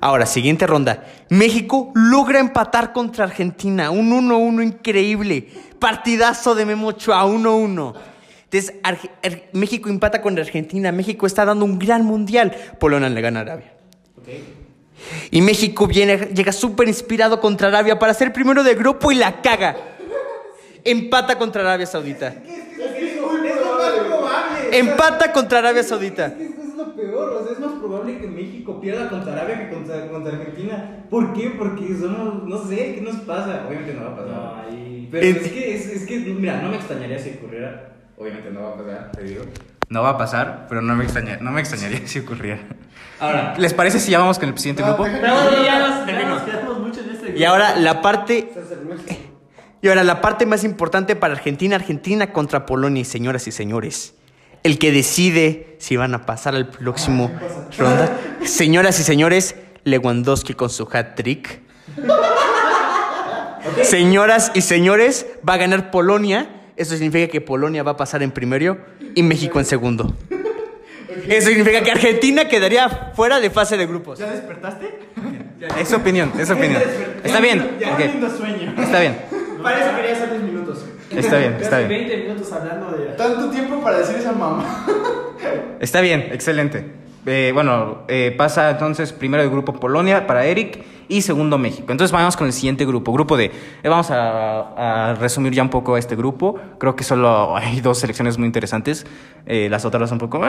Ahora, 0.00 0.24
siguiente 0.26 0.66
ronda. 0.66 1.04
México 1.28 1.92
logra 1.94 2.40
empatar 2.40 2.92
contra 2.94 3.24
Argentina. 3.24 3.90
Un 3.90 4.10
1-1 4.10 4.64
increíble. 4.64 5.48
Partidazo 5.78 6.54
de 6.54 6.64
Memo 6.64 6.88
Ochoa, 6.88 7.24
1-1. 7.26 7.94
Entonces, 8.44 8.74
Arge- 8.82 9.10
Ar- 9.22 9.42
México 9.52 9.88
empata 9.90 10.22
contra 10.22 10.42
Argentina. 10.44 10.90
México 10.92 11.26
está 11.26 11.44
dando 11.44 11.64
un 11.66 11.78
gran 11.78 12.04
mundial. 12.04 12.56
Polonia 12.80 13.08
le 13.10 13.20
gana 13.20 13.40
a 13.40 13.42
Arabia. 13.42 13.74
Y 15.30 15.40
México 15.40 15.86
viene, 15.86 16.16
llega 16.34 16.52
súper 16.52 16.88
inspirado 16.88 17.40
contra 17.40 17.68
Arabia 17.68 17.98
para 17.98 18.14
ser 18.14 18.32
primero 18.32 18.62
de 18.62 18.74
grupo 18.74 19.10
y 19.12 19.16
la 19.16 19.40
caga. 19.42 19.76
Empata 20.84 21.38
contra 21.38 21.62
Arabia 21.62 21.86
Saudita. 21.86 22.34
Empata 24.72 25.32
contra 25.32 25.58
Arabia 25.58 25.82
Saudita. 25.82 26.26
Es 26.26 26.74
lo 26.76 26.94
peor, 26.96 27.30
o 27.34 27.44
sea, 27.44 27.52
es 27.52 27.58
más 27.60 27.72
probable 27.72 28.18
que 28.18 28.26
México 28.26 28.80
pierda 28.80 29.08
contra 29.10 29.32
Arabia 29.32 29.58
que 29.68 29.74
contra, 29.74 30.08
contra 30.08 30.32
Argentina. 30.36 31.04
¿Por 31.10 31.32
qué? 31.34 31.54
Porque 31.58 31.94
somos, 32.00 32.44
no 32.44 32.66
sé, 32.66 32.94
¿qué 32.94 33.00
nos 33.02 33.16
pasa? 33.16 33.64
Obviamente 33.68 33.94
no 33.94 34.04
va 34.04 34.12
a 34.12 34.16
pasar. 34.16 34.64
Pero 35.10 35.26
En- 35.26 35.36
es 35.36 35.52
que, 35.52 35.74
es, 35.76 35.86
es 35.88 36.06
que, 36.06 36.18
mira, 36.20 36.62
no 36.62 36.70
me 36.70 36.76
extrañaría 36.76 37.18
si 37.18 37.30
ocurriera. 37.30 37.92
Obviamente 38.16 38.50
no 38.50 38.62
va 38.62 38.68
a 38.70 38.76
pasar, 38.76 39.12
te 39.12 39.22
digo. 39.24 39.44
No 39.90 40.02
va 40.02 40.10
a 40.10 40.18
pasar, 40.18 40.66
pero 40.70 40.80
no 40.80 40.94
me, 40.94 41.04
extraña- 41.04 41.38
no 41.40 41.50
me 41.50 41.60
extrañaría 41.60 42.00
si 42.06 42.20
ocurriera. 42.20 42.60
Ahora, 43.22 43.54
¿les 43.56 43.72
parece 43.72 44.00
si 44.00 44.10
ya 44.10 44.18
vamos 44.18 44.36
con 44.40 44.48
el 44.48 44.58
siguiente 44.58 44.82
grupo? 44.82 45.04
Pero 45.04 45.32
bueno, 45.32 45.64
ya 45.64 45.78
nos, 45.78 46.06
ya 46.08 46.28
nos 46.28 46.42
quedamos 46.42 46.80
mucho 46.80 47.00
en 47.02 47.10
este 47.10 47.38
Y 47.38 47.44
ahora 47.44 47.76
la 47.76 48.02
parte. 48.02 48.52
Y 49.80 49.88
ahora 49.88 50.02
la 50.02 50.20
parte 50.20 50.44
más 50.44 50.64
importante 50.64 51.14
para 51.14 51.34
Argentina, 51.34 51.76
Argentina 51.76 52.32
contra 52.32 52.66
Polonia, 52.66 53.04
señoras 53.04 53.46
y 53.46 53.52
señores. 53.52 54.14
El 54.64 54.76
que 54.80 54.90
decide 54.90 55.76
si 55.78 55.96
van 55.96 56.14
a 56.14 56.26
pasar 56.26 56.56
al 56.56 56.68
próximo 56.68 57.30
ronda. 57.78 58.10
Señoras 58.42 58.98
y 58.98 59.04
señores, 59.04 59.54
Lewandowski 59.84 60.54
con 60.54 60.68
su 60.68 60.88
hat 60.92 61.14
trick. 61.14 61.60
Señoras 63.84 64.50
y 64.54 64.62
señores, 64.62 65.26
va 65.48 65.54
a 65.54 65.58
ganar 65.58 65.92
Polonia. 65.92 66.72
Eso 66.74 66.96
significa 66.96 67.28
que 67.30 67.40
Polonia 67.40 67.84
va 67.84 67.92
a 67.92 67.96
pasar 67.96 68.24
en 68.24 68.32
primero 68.32 68.78
y 69.14 69.22
México 69.22 69.60
en 69.60 69.64
segundo. 69.64 70.12
Eso 71.28 71.48
significa 71.48 71.82
que 71.82 71.90
Argentina 71.90 72.48
quedaría 72.48 72.88
fuera 73.14 73.40
de 73.40 73.50
fase 73.50 73.76
de 73.76 73.86
grupos. 73.86 74.18
¿Ya 74.18 74.30
despertaste? 74.30 74.98
Es 75.78 75.88
su 75.88 75.96
opinión, 75.96 76.32
es 76.38 76.48
su 76.48 76.54
opinión. 76.54 76.82
Está 77.22 77.40
bien. 77.40 77.76
lindo 78.12 78.30
sueño. 78.30 78.74
Está 78.78 79.00
bien. 79.00 79.16
Para 79.62 79.84
eso 79.84 79.96
quería 79.96 80.12
hacer 80.12 80.30
10 80.30 80.42
minutos. 80.42 80.84
Está 81.10 81.38
bien, 81.38 81.56
está 81.60 81.78
bien. 81.78 81.88
20 81.88 82.16
minutos 82.16 82.52
hablando 82.52 82.90
de. 82.90 83.04
Tanto 83.16 83.50
tiempo 83.50 83.80
para 83.80 83.98
decir 83.98 84.16
esa 84.16 84.32
mamá. 84.32 84.86
Está 85.80 86.00
bien, 86.00 86.28
excelente. 86.32 86.92
Eh, 87.26 87.52
bueno, 87.54 88.02
eh, 88.08 88.34
pasa 88.36 88.70
entonces 88.70 89.12
primero 89.12 89.42
el 89.42 89.50
grupo 89.50 89.74
Polonia 89.74 90.26
para 90.26 90.44
Eric 90.44 90.82
y 91.08 91.22
segundo 91.22 91.58
México. 91.58 91.92
Entonces 91.92 92.10
vamos 92.10 92.36
con 92.36 92.46
el 92.46 92.52
siguiente 92.52 92.84
grupo, 92.84 93.12
grupo 93.12 93.36
D. 93.36 93.44
Eh, 93.82 93.88
vamos 93.88 94.10
a, 94.10 95.10
a 95.10 95.14
resumir 95.14 95.52
ya 95.52 95.62
un 95.62 95.68
poco 95.68 95.96
este 95.96 96.16
grupo. 96.16 96.58
Creo 96.78 96.96
que 96.96 97.04
solo 97.04 97.56
hay 97.56 97.80
dos 97.80 97.98
selecciones 97.98 98.38
muy 98.38 98.46
interesantes. 98.46 99.06
Eh, 99.46 99.68
las 99.70 99.84
otras 99.84 100.10
un 100.10 100.18
poco... 100.18 100.40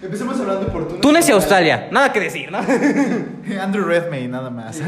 Empecemos 0.00 0.38
hablando 0.38 0.68
por 0.68 0.86
Túnez. 0.86 1.00
Túnez 1.00 1.28
y 1.28 1.32
Australia, 1.32 1.88
nada 1.90 2.12
que 2.12 2.20
decir, 2.20 2.52
¿no? 2.52 2.58
Andrew 3.60 3.84
Redmayne, 3.84 4.28
nada 4.28 4.48
más. 4.48 4.80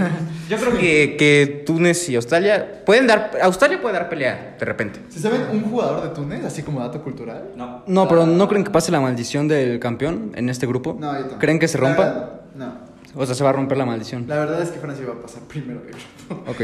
Yo 0.49 0.57
creo 0.57 0.79
que, 0.79 1.17
que 1.19 1.65
Túnez 1.67 2.09
y 2.09 2.15
Australia 2.15 2.83
pueden 2.87 3.09
dar... 3.09 3.33
Australia 3.43 3.81
puede 3.81 3.95
dar 3.95 4.09
pelea 4.09 4.55
de 4.59 4.65
repente. 4.65 5.01
¿Se 5.09 5.19
saben 5.19 5.43
un 5.53 5.63
jugador 5.63 6.03
de 6.03 6.09
Túnez, 6.11 6.45
así 6.45 6.63
como 6.63 6.79
dato 6.81 7.03
cultural? 7.03 7.51
No. 7.57 7.83
No, 7.87 8.07
pero 8.09 8.25
¿no 8.25 8.49
creen 8.49 8.63
que 8.63 8.71
pase 8.71 8.93
la 8.93 9.01
maldición 9.01 9.49
del 9.49 9.81
campeón 9.81 10.31
en 10.37 10.49
este 10.49 10.67
grupo? 10.67 10.97
No, 10.99 11.13
yo 11.13 11.19
tampoco. 11.21 11.39
¿Creen 11.41 11.59
que 11.59 11.67
se 11.67 11.79
rompa? 11.79 12.05
verdad, 12.05 12.41
No. 12.55 12.91
O 13.17 13.27
sea, 13.27 13.35
se 13.35 13.43
va 13.43 13.51
a 13.51 13.53
romper 13.53 13.77
la 13.77 13.87
maldición. 13.87 14.27
La 14.29 14.37
verdad 14.37 14.63
es 14.63 14.71
que 14.71 14.79
Francia 14.79 15.05
va 15.09 15.15
a 15.15 15.23
pasar 15.23 15.43
primero 15.43 15.81
de 15.81 15.91
grupo. 15.91 16.51
Ok. 16.51 16.63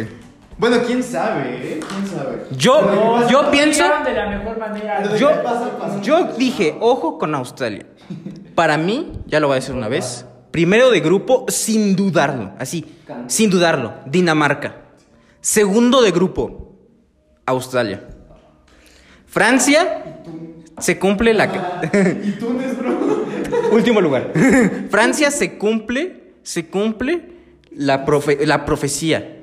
Bueno, 0.58 0.76
quién 0.86 1.02
sabe, 1.02 1.50
¿eh? 1.60 1.80
¿Quién 1.86 2.06
sabe? 2.06 2.44
Yo, 2.52 3.28
yo 3.28 3.50
pienso... 3.50 3.82
De 4.04 4.14
la 4.14 4.30
mejor 4.30 4.58
manera. 4.58 5.02
Yo, 5.16 5.28
qué 5.28 5.34
pasa, 5.42 5.76
pasa. 5.78 6.00
yo 6.00 6.32
dije, 6.38 6.74
ojo 6.80 7.18
con 7.18 7.34
Australia. 7.34 7.84
Para 8.56 8.76
mí, 8.76 9.12
ya 9.26 9.38
lo 9.38 9.46
voy 9.46 9.54
a 9.54 9.60
decir 9.60 9.74
una 9.76 9.86
vez, 9.86 10.26
primero 10.50 10.90
de 10.90 10.98
grupo, 11.00 11.44
sin 11.48 11.94
dudarlo, 11.94 12.52
así, 12.58 12.84
sin 13.28 13.50
dudarlo, 13.50 13.94
Dinamarca. 14.06 14.76
Segundo 15.40 16.02
de 16.02 16.10
grupo, 16.10 16.74
Australia. 17.44 18.02
Francia, 19.26 20.22
se 20.78 20.98
cumple 20.98 21.34
la... 21.34 21.44
¿Y 22.24 22.30
Túnez, 22.32 22.76
bro? 22.78 23.24
Último 23.72 24.00
lugar. 24.00 24.32
Francia 24.90 25.30
se 25.30 25.58
cumple, 25.58 26.32
se 26.42 26.66
cumple 26.68 27.30
la, 27.70 28.04
profe- 28.06 28.44
la 28.44 28.64
profecía. 28.64 29.42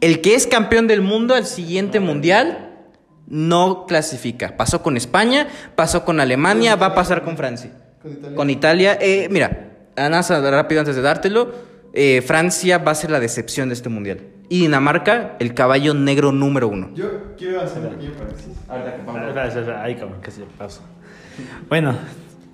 El 0.00 0.20
que 0.20 0.34
es 0.34 0.46
campeón 0.46 0.86
del 0.86 1.00
mundo 1.00 1.34
al 1.34 1.46
siguiente 1.46 1.98
mundial 1.98 2.76
no 3.26 3.86
clasifica. 3.86 4.56
Pasó 4.56 4.82
con 4.82 4.96
España, 4.96 5.48
pasó 5.74 6.04
con 6.04 6.20
Alemania, 6.20 6.76
va 6.76 6.86
a 6.86 6.94
pasar 6.94 7.24
con 7.24 7.36
Francia. 7.36 7.72
Con 8.08 8.16
Italia. 8.16 8.36
Con 8.36 8.50
Italia. 8.50 8.98
Eh, 9.00 9.28
mira, 9.30 9.68
rápido 9.96 10.80
antes 10.80 10.96
de 10.96 11.02
dártelo. 11.02 11.52
eh, 11.92 12.22
Francia 12.22 12.78
va 12.78 12.92
a 12.92 12.94
ser 12.94 13.10
la 13.10 13.20
decepción 13.20 13.68
de 13.68 13.74
este 13.74 13.88
mundial. 13.88 14.20
Y 14.48 14.60
Dinamarca, 14.60 15.36
el 15.40 15.52
caballo 15.54 15.92
negro 15.94 16.32
número 16.32 16.68
uno. 16.68 16.90
Yo 16.94 17.34
quiero 17.36 17.60
hacer 17.60 17.82
un 17.82 17.94
pequeño 17.94 18.12
paréntesis. 18.12 18.54
Ahí 19.82 19.96
como 19.96 20.20
casi 20.20 20.42
pausa. 20.56 20.80
Bueno, 21.68 21.94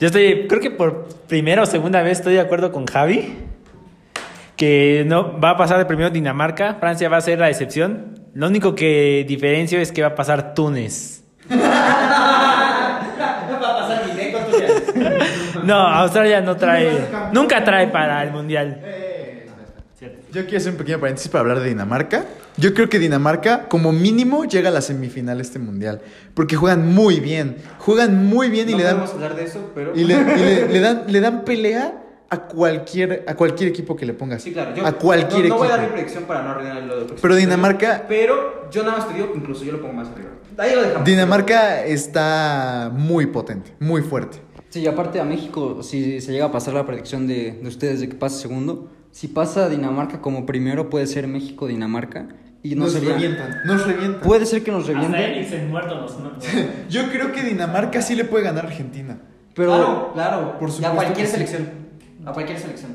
yo 0.00 0.06
estoy, 0.06 0.46
creo 0.48 0.60
que 0.60 0.70
por 0.70 1.06
primera 1.28 1.62
o 1.62 1.66
segunda 1.66 2.02
vez 2.02 2.18
estoy 2.18 2.34
de 2.34 2.40
acuerdo 2.40 2.72
con 2.72 2.86
Javi. 2.86 3.36
Que 4.56 5.04
no 5.06 5.40
va 5.40 5.50
a 5.50 5.56
pasar 5.56 5.78
de 5.78 5.84
primero 5.84 6.10
Dinamarca, 6.10 6.74
Francia 6.74 7.08
va 7.08 7.16
a 7.16 7.20
ser 7.20 7.38
la 7.40 7.50
excepción. 7.50 8.20
Lo 8.34 8.46
único 8.48 8.74
que 8.74 9.24
diferencio 9.26 9.80
es 9.80 9.92
que 9.92 10.02
va 10.02 10.08
a 10.08 10.14
pasar 10.14 10.54
Túnez. 10.54 11.24
No, 15.64 15.74
Australia 15.74 16.40
no 16.40 16.56
trae, 16.56 17.06
nunca 17.32 17.62
trae 17.64 17.88
para 17.88 18.22
el 18.22 18.30
mundial. 18.32 18.80
Yo 20.32 20.42
quiero 20.42 20.58
hacer 20.58 20.72
un 20.72 20.78
pequeño 20.78 20.98
paréntesis 20.98 21.30
para 21.30 21.40
hablar 21.42 21.60
de 21.60 21.68
Dinamarca. 21.68 22.24
Yo 22.56 22.74
creo 22.74 22.88
que 22.88 22.98
Dinamarca, 22.98 23.68
como 23.68 23.92
mínimo, 23.92 24.44
llega 24.44 24.68
a 24.68 24.72
la 24.72 24.80
semifinal 24.80 25.40
este 25.40 25.58
mundial. 25.60 26.00
Porque 26.34 26.56
juegan 26.56 26.92
muy 26.92 27.20
bien. 27.20 27.56
Juegan 27.78 28.26
muy 28.26 28.50
bien 28.50 28.68
y 28.68 28.74
le 28.74 28.82
dan. 28.82 29.00
hablar 29.00 29.36
de 29.36 29.44
eso, 29.44 29.70
pero... 29.74 29.92
Y 29.94 30.04
le, 30.04 30.14
y 30.14 30.18
le- 30.44 30.68
le 30.72 30.80
dan, 30.80 31.04
le 31.06 31.20
dan 31.20 31.44
pelea 31.44 32.00
a 32.30 32.40
cualquier, 32.40 33.24
a 33.28 33.34
cualquier 33.36 33.68
equipo 33.70 33.94
que 33.96 34.06
le 34.06 34.12
pongas. 34.12 34.42
Sí, 34.42 34.52
claro. 34.52 34.74
Yo 34.74 34.84
a 34.84 34.92
cualquier 34.92 35.42
no, 35.44 35.48
no 35.50 35.58
voy 35.58 35.68
a 35.68 35.70
dar 35.70 35.78
mi 35.80 35.84
equipo. 35.86 35.94
predicción 35.98 36.24
para 36.24 36.42
no 36.42 36.50
arruinar 36.50 36.82
lo 36.82 37.04
de 37.04 37.14
Pero 37.20 37.36
Dinamarca- 37.36 38.02
Pero 38.08 38.68
yo 38.72 38.82
nada 38.82 38.98
más 38.98 39.08
te 39.08 39.14
digo 39.14 39.32
que 39.32 39.38
incluso 39.38 39.64
yo 39.64 39.72
lo 39.72 39.80
pongo 39.80 39.94
más 39.94 40.08
arriba. 40.08 40.30
Ahí 40.58 40.74
lo 40.74 40.82
dejamos. 40.82 41.04
Dinamarca 41.04 41.84
está 41.84 42.90
muy 42.92 43.26
potente, 43.26 43.72
muy 43.78 44.02
fuerte. 44.02 44.38
Sí, 44.74 44.80
y 44.80 44.88
aparte 44.88 45.20
a 45.20 45.24
México, 45.24 45.84
si 45.84 46.20
se 46.20 46.32
llega 46.32 46.46
a 46.46 46.50
pasar 46.50 46.74
la 46.74 46.84
predicción 46.84 47.28
de, 47.28 47.52
de 47.62 47.68
ustedes 47.68 48.00
de 48.00 48.08
que 48.08 48.16
pase 48.16 48.40
segundo, 48.42 48.88
si 49.12 49.28
pasa 49.28 49.68
Dinamarca 49.68 50.20
como 50.20 50.46
primero, 50.46 50.90
puede 50.90 51.06
ser 51.06 51.28
México-Dinamarca. 51.28 52.26
Y 52.64 52.74
no 52.74 52.82
nos 52.86 52.94
sería. 52.94 53.10
revientan, 53.12 53.58
nos 53.66 53.86
revientan. 53.86 54.20
Puede 54.22 54.46
ser 54.46 54.64
que 54.64 54.72
nos 54.72 54.80
Hasta 54.88 54.94
revienten. 54.94 55.20
Eriksen 55.30 55.70
muerto 55.70 56.06
Yo 56.90 57.08
creo 57.08 57.30
que 57.30 57.44
Dinamarca 57.44 58.02
sí 58.02 58.16
le 58.16 58.24
puede 58.24 58.42
ganar 58.42 58.64
a 58.64 58.68
Argentina. 58.68 59.16
Pero, 59.54 60.10
claro. 60.12 60.58
Por 60.58 60.68
Y 60.68 60.72
a 60.72 60.74
supuesto 60.74 60.96
cualquier 60.96 61.26
sí. 61.28 61.32
selección. 61.34 61.68
A 62.26 62.32
cualquier 62.32 62.58
selección. 62.58 62.90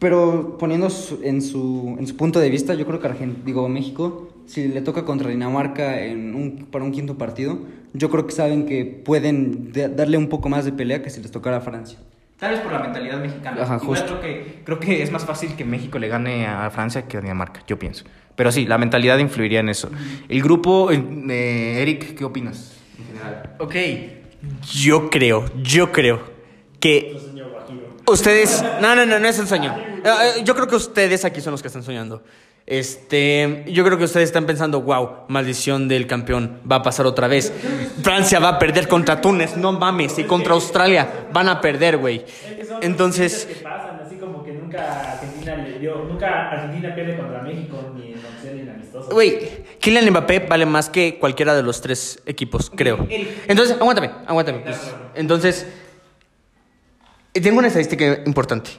pero 0.00 0.56
poniendo 0.58 0.90
su- 0.90 1.20
en, 1.22 1.42
su, 1.42 1.94
en 1.96 2.08
su 2.08 2.16
punto 2.16 2.40
de 2.40 2.50
vista, 2.50 2.74
yo 2.74 2.86
creo 2.88 2.98
que 2.98 3.06
Argen- 3.08 3.44
digo, 3.44 3.68
México, 3.68 4.30
si 4.50 4.68
le 4.68 4.80
toca 4.80 5.04
contra 5.04 5.28
Dinamarca 5.30 6.00
en 6.02 6.34
un, 6.34 6.66
para 6.70 6.84
un 6.84 6.92
quinto 6.92 7.16
partido, 7.16 7.58
yo 7.92 8.10
creo 8.10 8.26
que 8.26 8.32
saben 8.32 8.66
que 8.66 8.84
pueden 8.84 9.72
de- 9.72 9.88
darle 9.88 10.16
un 10.18 10.28
poco 10.28 10.48
más 10.48 10.64
de 10.64 10.72
pelea 10.72 11.02
que 11.02 11.10
si 11.10 11.20
les 11.22 11.30
tocara 11.30 11.58
a 11.58 11.60
Francia. 11.60 11.98
Tal 12.38 12.52
vez 12.52 12.60
por 12.60 12.72
la 12.72 12.78
mentalidad 12.78 13.20
mexicana. 13.20 13.62
Ajá, 13.62 13.78
justo. 13.78 14.18
Creo 14.18 14.20
que, 14.20 14.62
creo 14.64 14.80
que 14.80 15.02
es 15.02 15.10
más 15.12 15.24
fácil 15.26 15.54
que 15.56 15.64
México 15.64 15.98
le 15.98 16.08
gane 16.08 16.46
a 16.46 16.70
Francia 16.70 17.06
que 17.06 17.18
a 17.18 17.20
Dinamarca, 17.20 17.62
yo 17.66 17.78
pienso. 17.78 18.04
Pero 18.34 18.50
sí, 18.50 18.64
la 18.64 18.78
mentalidad 18.78 19.18
influiría 19.18 19.60
en 19.60 19.68
eso. 19.68 19.90
El 20.28 20.42
grupo, 20.42 20.90
eh, 20.90 21.82
Eric, 21.82 22.14
¿qué 22.16 22.24
opinas 22.24 22.76
en 22.98 23.06
general? 23.06 23.56
Ok, 23.58 23.74
yo 24.72 25.10
creo, 25.10 25.44
yo 25.62 25.92
creo 25.92 26.22
que 26.80 27.14
ustedes, 28.06 28.64
no, 28.80 28.94
no, 28.96 29.04
no, 29.06 29.18
no 29.18 29.28
es 29.28 29.38
el 29.38 29.46
sueño. 29.46 29.74
Eh, 29.78 30.02
eh, 30.38 30.42
Yo 30.44 30.54
creo 30.54 30.66
que 30.66 30.76
ustedes 30.76 31.24
aquí 31.26 31.40
son 31.40 31.50
los 31.52 31.60
que 31.62 31.68
están 31.68 31.82
soñando. 31.82 32.22
Este, 32.70 33.64
yo 33.66 33.84
creo 33.84 33.98
que 33.98 34.04
ustedes 34.04 34.28
están 34.28 34.46
pensando, 34.46 34.80
wow, 34.82 35.24
maldición 35.26 35.88
del 35.88 36.06
campeón, 36.06 36.60
va 36.70 36.76
a 36.76 36.82
pasar 36.84 37.04
otra 37.04 37.26
vez. 37.26 37.52
Francia 38.00 38.38
va 38.38 38.50
a 38.50 38.58
perder 38.60 38.86
contra 38.86 39.20
Túnez, 39.20 39.56
no 39.56 39.72
mames, 39.72 40.16
y 40.20 40.22
contra 40.22 40.54
Australia 40.54 41.26
van 41.32 41.48
a 41.48 41.60
perder, 41.60 41.96
güey. 41.98 42.24
Entonces, 42.80 43.44
que 43.46 43.54
pasan, 43.56 43.98
así 44.06 44.14
como 44.14 44.44
que 44.44 44.52
nunca 44.52 45.14
Argentina 45.14 45.56
le 45.56 45.80
dio, 45.80 45.96
nunca 46.04 46.48
Argentina 46.48 46.94
pierde 46.94 47.16
contra 47.16 47.42
México 47.42 47.92
ni 47.96 48.12
en 48.12 48.18
oficial 48.18 48.54
ni 48.54 48.60
en 48.62 48.68
amistoso. 48.70 49.10
Güey, 49.10 49.64
Kylian 49.80 50.08
Mbappé 50.08 50.38
vale 50.48 50.64
más 50.64 50.88
que 50.88 51.18
cualquiera 51.18 51.56
de 51.56 51.64
los 51.64 51.80
tres 51.80 52.22
equipos, 52.24 52.70
creo. 52.72 53.04
Entonces, 53.48 53.76
aguántame, 53.80 54.12
aguántame. 54.28 54.60
pues. 54.60 54.92
Entonces, 55.16 55.66
tengo 57.32 57.58
una 57.58 57.66
estadística 57.66 58.20
importante. 58.24 58.70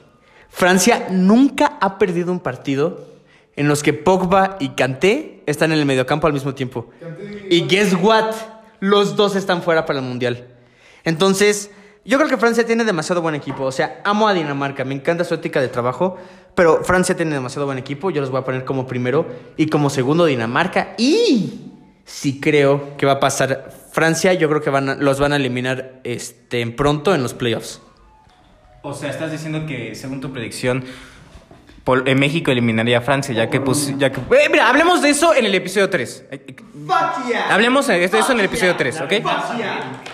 Francia 0.48 1.08
nunca 1.10 1.76
ha 1.78 1.98
perdido 1.98 2.32
un 2.32 2.40
partido 2.40 3.11
en 3.56 3.68
los 3.68 3.82
que 3.82 3.92
Pogba 3.92 4.56
y 4.60 4.70
Kanté 4.70 5.42
están 5.46 5.72
en 5.72 5.78
el 5.78 5.86
mediocampo 5.86 6.26
al 6.26 6.32
mismo 6.32 6.54
tiempo. 6.54 6.90
Y 7.50 7.62
guess 7.66 7.94
what? 8.00 8.34
Los 8.80 9.16
dos 9.16 9.36
están 9.36 9.62
fuera 9.62 9.84
para 9.86 9.98
el 10.00 10.04
Mundial. 10.04 10.46
Entonces, 11.04 11.70
yo 12.04 12.18
creo 12.18 12.28
que 12.28 12.36
Francia 12.36 12.64
tiene 12.66 12.84
demasiado 12.84 13.22
buen 13.22 13.34
equipo. 13.34 13.64
O 13.64 13.72
sea, 13.72 14.00
amo 14.04 14.26
a 14.28 14.34
Dinamarca, 14.34 14.84
me 14.84 14.94
encanta 14.94 15.24
su 15.24 15.34
ética 15.34 15.60
de 15.60 15.68
trabajo, 15.68 16.16
pero 16.54 16.82
Francia 16.84 17.16
tiene 17.16 17.34
demasiado 17.34 17.66
buen 17.66 17.78
equipo. 17.78 18.10
Yo 18.10 18.20
los 18.20 18.30
voy 18.30 18.40
a 18.40 18.44
poner 18.44 18.64
como 18.64 18.86
primero 18.86 19.26
y 19.56 19.66
como 19.66 19.90
segundo 19.90 20.24
Dinamarca. 20.24 20.94
Y 20.98 21.60
si 22.04 22.40
creo 22.40 22.96
que 22.96 23.06
va 23.06 23.12
a 23.12 23.20
pasar 23.20 23.70
Francia, 23.92 24.32
yo 24.34 24.48
creo 24.48 24.60
que 24.62 24.70
van 24.70 24.88
a- 24.88 24.94
los 24.96 25.20
van 25.20 25.32
a 25.32 25.36
eliminar 25.36 26.00
este, 26.04 26.66
pronto 26.68 27.14
en 27.14 27.22
los 27.22 27.34
playoffs. 27.34 27.80
O 28.82 28.94
sea, 28.94 29.10
estás 29.10 29.30
diciendo 29.30 29.64
que, 29.66 29.94
según 29.94 30.20
tu 30.20 30.32
predicción, 30.32 30.84
Pol- 31.84 32.04
eh, 32.06 32.14
México 32.14 32.50
eliminaría 32.52 32.98
a 32.98 33.00
Francia, 33.00 33.34
ya 33.34 33.50
que 33.50 33.60
pues, 33.60 33.92
ya 33.98 34.12
que... 34.12 34.20
Eh, 34.20 34.48
mira, 34.50 34.68
hablemos 34.68 35.02
de 35.02 35.10
eso 35.10 35.34
en 35.34 35.46
el 35.46 35.54
episodio 35.54 35.90
3. 35.90 36.26
Hablemos 37.50 37.86
de 37.88 38.04
eso 38.04 38.32
en 38.32 38.38
el 38.38 38.44
episodio 38.46 38.76
3, 38.76 39.00
¿ok? 39.00 39.12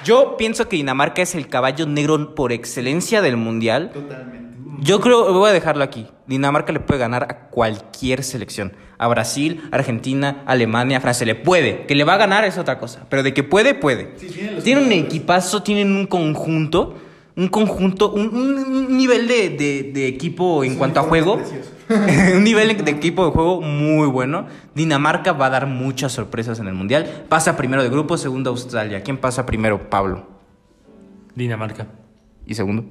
Yo 0.05 0.37
pienso 0.37 0.69
que 0.69 0.77
Dinamarca 0.77 1.23
es 1.23 1.35
el 1.35 1.49
caballo 1.49 1.87
negro 1.87 2.35
por 2.35 2.53
excelencia 2.53 3.21
del 3.23 3.37
mundial. 3.37 3.91
Totalmente. 3.93 4.49
Yo 4.81 5.01
creo, 5.01 5.33
voy 5.33 5.51
a 5.51 5.53
dejarlo 5.53 5.83
aquí. 5.83 6.07
Dinamarca 6.27 6.73
le 6.73 6.79
puede 6.81 7.01
ganar 7.01 7.25
a 7.25 7.49
cualquier 7.51 8.23
selección. 8.23 8.73
A 8.97 9.09
Brasil, 9.09 9.69
Argentina, 9.73 10.43
Alemania, 10.47 11.01
Francia. 11.01 11.27
Le 11.27 11.35
puede. 11.35 11.85
Que 11.87 11.95
le 11.97 12.05
va 12.05 12.15
a 12.15 12.17
ganar 12.17 12.45
es 12.45 12.59
otra 12.59 12.79
cosa. 12.79 13.05
Pero 13.09 13.23
de 13.25 13.35
que 13.35 13.43
puede, 13.43 13.75
puede. 13.75 14.05
tienen 14.63 14.85
un 14.85 14.93
equipazo, 14.93 15.63
tienen 15.65 15.95
un 15.97 16.07
conjunto. 16.07 16.97
Un 17.39 17.49
conjunto, 17.49 18.13
un, 18.13 18.35
un- 18.35 18.97
nivel 18.99 19.27
de, 19.29 19.49
de- 19.51 19.91
de 19.95 20.07
equipo 20.09 20.63
en 20.65 20.75
cuanto 20.77 21.01
a 21.01 21.05
juego. 21.05 21.41
un 22.35 22.45
nivel 22.45 22.85
de 22.85 22.91
equipo 22.91 23.25
de 23.25 23.31
juego 23.31 23.61
muy 23.63 24.07
bueno. 24.09 24.47
Dinamarca 24.75 25.33
va 25.33 25.47
a 25.47 25.51
dar 25.51 25.67
muchas 25.67 26.13
sorpresas 26.13 26.59
en 26.61 26.67
el 26.67 26.75
mundial. 26.75 27.25
Pasa 27.29 27.57
primero 27.57 27.83
de 27.83 27.89
grupo, 27.89 28.19
segundo 28.19 28.51
Australia. 28.51 29.03
¿Quién 29.03 29.17
pasa 29.19 29.47
primero? 29.47 29.89
Pablo. 29.89 30.27
Dinamarca. 31.35 31.87
¿Y 32.47 32.55
segundo? 32.55 32.85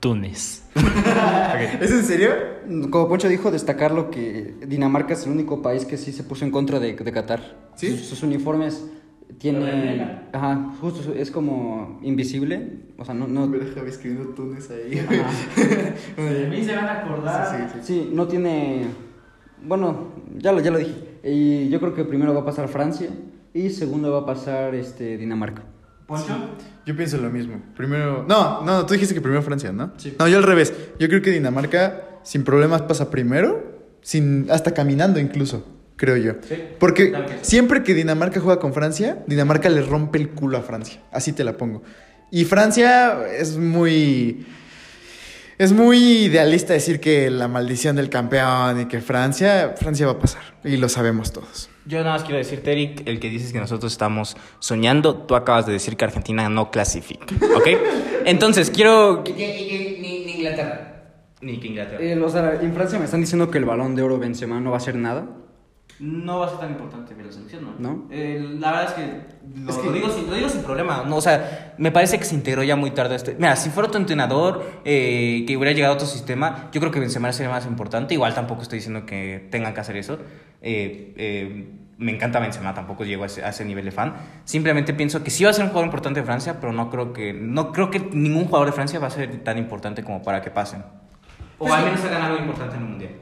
Túnez. 0.00 0.64
¿Es 1.80 1.90
en 1.90 2.04
serio? 2.04 2.30
Como 2.90 3.08
Poncho 3.08 3.28
dijo, 3.28 3.50
destacarlo 3.50 4.10
que 4.10 4.54
Dinamarca 4.66 5.14
es 5.14 5.24
el 5.26 5.32
único 5.32 5.62
país 5.62 5.84
que 5.84 5.96
sí 5.96 6.12
se 6.12 6.24
puso 6.24 6.44
en 6.44 6.50
contra 6.50 6.78
de, 6.80 6.94
de 6.94 7.12
Qatar. 7.12 7.56
¿Sí? 7.76 7.90
Sus, 7.96 8.06
sus 8.06 8.22
uniformes 8.22 8.84
tienen... 9.38 10.28
Ajá, 10.32 10.72
justo, 10.80 11.12
es 11.14 11.30
como 11.30 11.98
invisible. 12.02 12.78
O 12.98 13.04
sea, 13.04 13.14
no... 13.14 13.26
no 13.26 13.46
Me 13.46 13.58
deja 13.58 13.82
escribiendo 13.82 14.30
Túnez 14.34 14.70
ahí. 14.70 14.94
De 16.16 16.46
mí 16.50 16.64
se 16.64 16.74
van 16.74 16.86
a 16.86 17.00
acordar. 17.00 17.72
sí, 17.82 18.10
no 18.12 18.26
tiene... 18.26 18.86
Bueno, 19.62 20.12
ya 20.36 20.52
lo, 20.52 20.60
ya 20.60 20.70
lo 20.70 20.78
dije. 20.78 21.20
Y 21.24 21.68
yo 21.68 21.80
creo 21.80 21.94
que 21.94 22.04
primero 22.04 22.34
va 22.34 22.40
a 22.40 22.44
pasar 22.44 22.68
Francia 22.68 23.08
y 23.54 23.70
segundo 23.70 24.12
va 24.12 24.20
a 24.20 24.26
pasar 24.26 24.74
este, 24.74 25.16
Dinamarca. 25.16 25.62
Yo 26.84 26.96
pienso 26.96 27.16
lo 27.16 27.30
mismo. 27.30 27.62
Primero. 27.76 28.24
No, 28.28 28.62
no, 28.62 28.84
tú 28.84 28.92
dijiste 28.92 29.14
que 29.14 29.20
primero 29.20 29.42
Francia, 29.42 29.72
¿no? 29.72 29.92
Sí. 29.96 30.14
No, 30.18 30.28
yo 30.28 30.36
al 30.36 30.42
revés. 30.42 30.72
Yo 30.98 31.08
creo 31.08 31.22
que 31.22 31.30
Dinamarca 31.30 32.20
sin 32.22 32.44
problemas 32.44 32.82
pasa 32.82 33.10
primero, 33.10 33.80
sin 34.02 34.50
hasta 34.50 34.74
caminando 34.74 35.18
incluso, 35.18 35.64
creo 36.04 36.16
yo. 36.16 36.34
Porque 36.78 37.12
siempre 37.42 37.82
que 37.82 37.94
Dinamarca 37.94 38.40
juega 38.40 38.60
con 38.60 38.72
Francia, 38.72 39.18
Dinamarca 39.26 39.68
le 39.68 39.82
rompe 39.82 40.18
el 40.18 40.30
culo 40.30 40.58
a 40.58 40.62
Francia. 40.62 41.00
Así 41.10 41.32
te 41.32 41.44
la 41.44 41.56
pongo. 41.56 41.82
Y 42.30 42.44
Francia 42.44 43.26
es 43.38 43.56
muy. 43.56 44.46
Es 45.56 45.72
muy 45.72 46.24
idealista 46.24 46.72
decir 46.72 46.98
que 46.98 47.30
la 47.30 47.46
maldición 47.46 47.94
del 47.94 48.10
campeón 48.10 48.80
y 48.80 48.86
que 48.86 49.00
Francia, 49.00 49.74
Francia 49.78 50.04
va 50.06 50.12
a 50.12 50.18
pasar. 50.18 50.42
Y 50.64 50.76
lo 50.78 50.88
sabemos 50.88 51.32
todos. 51.32 51.70
Yo 51.86 51.98
nada 51.98 52.14
más 52.14 52.24
quiero 52.24 52.38
decirte, 52.38 52.72
Eric, 52.72 53.02
el 53.06 53.20
que 53.20 53.28
dices 53.28 53.52
que 53.52 53.60
nosotros 53.60 53.92
estamos 53.92 54.36
soñando, 54.58 55.14
tú 55.14 55.36
acabas 55.36 55.66
de 55.66 55.72
decir 55.72 55.96
que 55.96 56.04
Argentina 56.06 56.48
no 56.48 56.72
clasifica, 56.72 57.26
¿ok? 57.54 57.68
Entonces, 58.24 58.70
quiero... 58.70 59.22
Ni, 59.24 60.32
Inglaterra. 60.34 61.12
Ni 61.40 61.60
que 61.60 61.68
Inglaterra. 61.68 62.02
Eh, 62.02 62.18
o 62.18 62.28
sea, 62.28 62.58
en 62.60 62.74
Francia 62.74 62.98
me 62.98 63.04
están 63.04 63.20
diciendo 63.20 63.48
que 63.50 63.58
el 63.58 63.64
balón 63.64 63.94
de 63.94 64.02
oro 64.02 64.18
Benzema 64.18 64.58
no 64.58 64.70
va 64.70 64.76
a 64.76 64.78
hacer 64.78 64.96
nada. 64.96 65.28
No 66.00 66.40
va 66.40 66.46
a 66.46 66.48
ser 66.50 66.58
tan 66.58 66.70
importante 66.70 67.14
la 67.24 67.32
selección, 67.32 67.64
¿no? 67.64 67.74
¿No? 67.78 68.06
Eh, 68.10 68.56
la 68.58 68.72
verdad 68.72 68.88
es 68.88 68.92
que, 68.94 69.62
lo, 69.62 69.82
lo 69.84 69.92
digo 69.92 70.08
sin, 70.10 70.26
lo 70.28 70.34
digo 70.34 70.48
sin 70.48 70.62
problema. 70.62 71.04
No, 71.06 71.16
o 71.16 71.20
sea, 71.20 71.74
me 71.78 71.92
parece 71.92 72.18
que 72.18 72.24
se 72.24 72.34
integró 72.34 72.62
ya 72.62 72.74
muy 72.74 72.90
tarde. 72.90 73.14
Este. 73.14 73.34
Mira, 73.34 73.54
si 73.56 73.70
fuera 73.70 73.88
otro 73.88 74.00
entrenador 74.00 74.64
eh, 74.84 75.44
que 75.46 75.56
hubiera 75.56 75.72
llegado 75.72 75.92
a 75.92 75.96
otro 75.96 76.08
sistema, 76.08 76.68
yo 76.72 76.80
creo 76.80 76.92
que 76.92 76.98
Benzema 76.98 77.32
sería 77.32 77.50
más 77.50 77.66
importante. 77.66 78.14
Igual 78.14 78.34
tampoco 78.34 78.62
estoy 78.62 78.78
diciendo 78.78 79.06
que 79.06 79.46
tengan 79.50 79.72
que 79.72 79.80
hacer 79.80 79.96
eso. 79.96 80.18
Eh, 80.62 81.70
me 81.98 82.12
encanta 82.12 82.40
Benzema, 82.40 82.74
tampoco 82.74 83.04
llego 83.04 83.22
a 83.22 83.26
ese, 83.26 83.44
a 83.44 83.50
ese 83.50 83.64
nivel 83.64 83.84
de 83.84 83.92
fan. 83.92 84.14
Simplemente 84.44 84.94
pienso 84.94 85.22
que 85.22 85.30
sí 85.30 85.44
va 85.44 85.50
a 85.50 85.52
ser 85.52 85.64
un 85.64 85.70
jugador 85.70 85.86
importante 85.86 86.20
de 86.20 86.26
Francia, 86.26 86.58
pero 86.60 86.72
no 86.72 86.90
creo 86.90 87.12
que, 87.12 87.32
no 87.32 87.72
creo 87.72 87.90
que 87.90 88.00
ningún 88.00 88.46
jugador 88.46 88.66
de 88.66 88.72
Francia 88.72 88.98
va 88.98 89.06
a 89.06 89.10
ser 89.10 89.44
tan 89.44 89.58
importante 89.58 90.02
como 90.02 90.22
para 90.22 90.42
que 90.42 90.50
pasen. 90.50 90.82
O 91.58 91.72
al 91.72 91.84
menos 91.84 92.04
hagan 92.04 92.22
algo 92.22 92.38
importante 92.38 92.76
en 92.76 92.82
el 92.82 92.88
Mundial. 92.88 93.12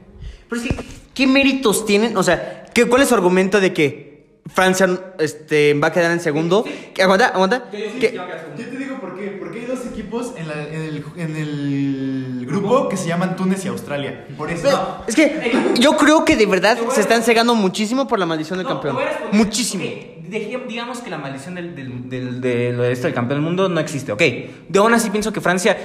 Pero 0.49 0.61
es 0.61 0.67
que, 0.67 0.85
¿qué 1.13 1.27
méritos 1.27 1.85
tienen? 1.85 2.17
O 2.17 2.23
sea, 2.23 2.62
¿qué, 2.73 2.85
¿cuál 2.85 3.01
es 3.01 3.09
su 3.09 3.15
argumento 3.15 3.59
de 3.59 3.73
que 3.73 4.13
Francia 4.53 4.89
este, 5.19 5.73
va 5.75 5.87
a 5.87 5.91
quedar 5.91 6.11
en 6.11 6.19
segundo? 6.19 6.65
¿Qué- 6.93 7.01
Aguanta, 7.03 7.27
aguanta. 7.27 7.69
¿Qué- 7.71 8.13
Yo 8.57 8.65
te 8.69 8.77
digo 8.77 8.99
por 8.99 9.17
qué. 9.17 9.27
Porque 9.39 9.59
hay 9.61 9.65
dos 9.65 9.85
equipos 9.85 10.33
en, 10.37 10.47
la- 10.47 10.63
en 10.67 10.81
el, 10.81 11.03
en 11.17 11.35
el 11.37 12.45
grupo 12.45 12.89
que 12.89 12.97
se 12.97 13.07
llaman 13.07 13.35
Túnez 13.35 13.63
y 13.65 13.69
Australia. 13.69 14.25
Por 14.37 14.49
eso. 14.51 14.63
Pero, 14.63 15.03
es 15.07 15.15
que 15.15 15.51
yo 15.79 15.95
creo 15.97 16.25
que 16.25 16.35
de 16.35 16.45
verdad 16.45 16.77
se 16.93 17.01
están 17.01 17.23
cegando 17.23 17.55
muchísimo 17.55 18.07
por 18.07 18.19
la 18.19 18.25
maldición 18.25 18.57
del 18.59 18.67
campeón. 18.67 18.97
Muchísimo. 19.31 19.83
Dejé- 19.83 20.65
digamos 20.67 20.99
que 20.99 21.09
la 21.09 21.17
maldición 21.17 21.55
del, 21.55 21.75
del, 21.75 22.09
del, 22.09 22.41
del- 22.41 22.77
de 22.77 22.91
esto 22.91 23.07
del 23.07 23.13
campeón 23.13 23.39
del 23.39 23.45
mundo 23.45 23.69
no 23.69 23.79
existe, 23.79 24.11
ok. 24.11 24.21
De 24.67 24.79
aún 24.79 24.93
así 24.93 25.09
pienso 25.09 25.31
que 25.31 25.41
Francia 25.41 25.77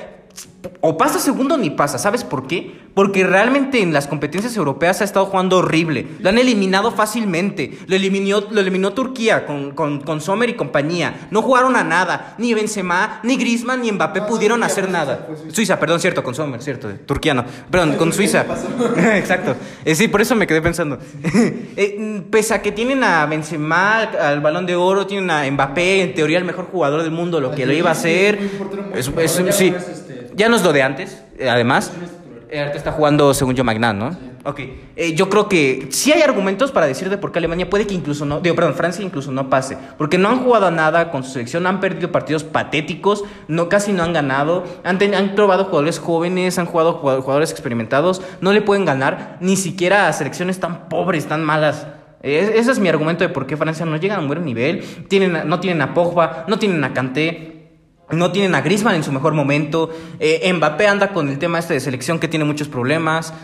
o 0.81 0.97
pasa 0.99 1.19
segundo 1.21 1.57
ni 1.57 1.71
pasa. 1.71 1.99
¿Sabes 1.99 2.25
por 2.25 2.47
qué? 2.49 2.89
Porque 2.95 3.25
realmente 3.25 3.81
en 3.81 3.93
las 3.93 4.09
competencias 4.09 4.57
europeas 4.57 5.01
ha 5.01 5.05
estado 5.05 5.27
jugando 5.27 5.59
horrible. 5.59 6.07
Lo 6.19 6.31
han 6.31 6.39
eliminado 6.39 6.91
fácilmente. 6.91 7.79
Lo 7.87 7.95
eliminó, 7.95 8.41
lo 8.51 8.61
eliminó 8.61 8.93
Turquía 8.93 9.47
con, 9.47 9.71
con, 9.71 10.01
con 10.01 10.21
Sommer 10.21 10.49
y 10.51 10.55
compañía. 10.55 11.29
No 11.31 11.43
jugaron 11.43 11.77
a 11.77 11.85
nada. 11.85 12.35
Ni 12.39 12.55
Benzema, 12.55 13.21
ni 13.23 13.37
Griezmann, 13.37 13.83
ni 13.83 13.93
Mbappé 13.93 14.23
pudieron 14.23 14.65
hacer 14.65 14.91
nada. 14.91 15.29
Suiza. 15.53 15.79
perdón, 15.79 16.01
cierto, 16.01 16.25
con 16.25 16.35
Sommer, 16.35 16.61
cierto. 16.61 16.89
Turquía 17.07 17.35
no. 17.35 17.45
Perdón, 17.71 17.95
con 17.95 18.13
Suiza. 18.19 18.45
Exacto. 19.15 19.55
Eh, 19.85 19.95
sí, 19.95 20.09
por 20.09 20.21
eso 20.21 20.35
me 20.35 20.47
quedé 20.47 20.61
pensando. 20.63 20.99
Eh, 21.81 22.23
pese 22.31 22.55
a 22.55 22.61
que 22.63 22.73
tienen 22.73 23.05
a 23.05 23.25
Benzema, 23.27 24.01
al 24.01 24.41
Balón 24.41 24.67
de 24.67 24.75
Oro, 24.75 25.07
tienen 25.07 25.31
a 25.31 25.49
Mbappé, 25.49 26.03
en 26.03 26.15
teoría 26.15 26.39
el 26.39 26.45
mejor 26.45 26.65
jugador 26.67 27.03
del 27.03 27.13
mundo, 27.13 27.41
lo 27.41 27.53
que 27.53 27.65
lo 27.67 27.73
iba 27.73 27.91
a 27.91 27.93
hacer. 27.93 28.37
Es- 28.95 29.09
es- 29.17 29.55
sí. 29.57 29.73
Ya 30.39 30.49
no 30.49 30.57
es 30.57 30.63
lo 30.63 30.73
de 30.73 30.83
antes, 30.83 31.23
eh, 31.39 31.51
además. 31.51 31.93
Ahorita 32.51 32.79
está 32.79 32.93
jugando, 32.93 33.35
según 33.35 33.55
yo, 33.55 33.63
Magnan, 33.65 33.99
¿no? 33.99 34.17
Ok. 34.45 34.61
Eh, 34.97 35.15
yo 35.15 35.29
creo 35.29 35.49
que 35.51 35.89
sí 35.91 36.13
hay 36.13 36.23
argumentos 36.23 36.73
para 36.73 36.87
decir 36.87 37.11
de 37.11 37.19
por 37.19 37.31
qué 37.31 37.39
Alemania 37.41 37.69
puede 37.69 37.87
que 37.87 37.93
incluso 37.93 38.25
no. 38.25 38.41
Digo, 38.41 38.55
perdón, 38.57 38.73
Francia 38.75 39.05
incluso 39.05 39.31
no 39.33 39.51
pase. 39.51 39.77
Porque 39.99 40.17
no 40.17 40.31
han 40.31 40.39
jugado 40.43 40.67
a 40.69 40.71
nada 40.71 41.11
con 41.11 41.23
su 41.25 41.33
selección, 41.33 41.67
han 41.67 41.81
perdido 41.81 42.11
partidos 42.11 42.45
patéticos, 42.45 43.25
no, 43.49 43.69
casi 43.69 43.93
no 43.93 44.03
han 44.03 44.15
ganado. 44.15 44.65
Han, 44.85 44.97
ten- 44.99 45.15
han 45.15 45.35
probado 45.35 45.65
jugadores 45.67 45.99
jóvenes, 45.99 46.59
han 46.59 46.65
jugado 46.65 46.95
jugado- 46.95 47.21
jugadores 47.21 47.51
experimentados. 47.51 48.23
No 48.41 48.53
le 48.53 48.63
pueden 48.63 48.87
ganar 48.87 49.37
ni 49.41 49.57
siquiera 49.57 50.09
a 50.09 50.13
selecciones 50.15 50.59
tan 50.61 50.89
pobres, 50.89 51.27
tan 51.27 51.45
malas. 51.45 51.87
Eh, 52.23 52.53
ese 52.57 52.71
es 52.73 52.79
mi 52.79 52.89
argumento 52.89 53.25
de 53.25 53.29
por 53.29 53.47
qué 53.47 53.57
Francia 53.59 53.85
no 53.85 53.97
llega 53.99 54.17
a 54.17 54.21
un 54.21 54.29
buen 54.29 54.43
nivel. 54.45 54.83
Tienen, 55.09 55.47
no 55.47 55.61
tienen 55.61 55.83
a 55.83 55.93
Pogba, 55.93 56.45
no 56.49 56.59
tienen 56.59 56.83
a 56.85 56.95
Kanté. 56.95 57.58
No 58.11 58.33
tienen 58.33 58.55
a 58.55 58.63
Griezmann 58.63 58.95
en 58.95 59.05
su 59.05 59.13
mejor 59.13 59.35
momento. 59.35 59.91
Eh, 60.19 60.51
Mbappé 60.53 60.87
anda 60.87 61.13
con 61.13 61.29
el 61.29 61.39
tema 61.39 61.59
este 61.59 61.75
de 61.75 61.81
selección 61.81 62.19
que 62.19 62.29
tiene 62.29 62.45
muchos 62.45 62.69
problemas. 62.69 63.35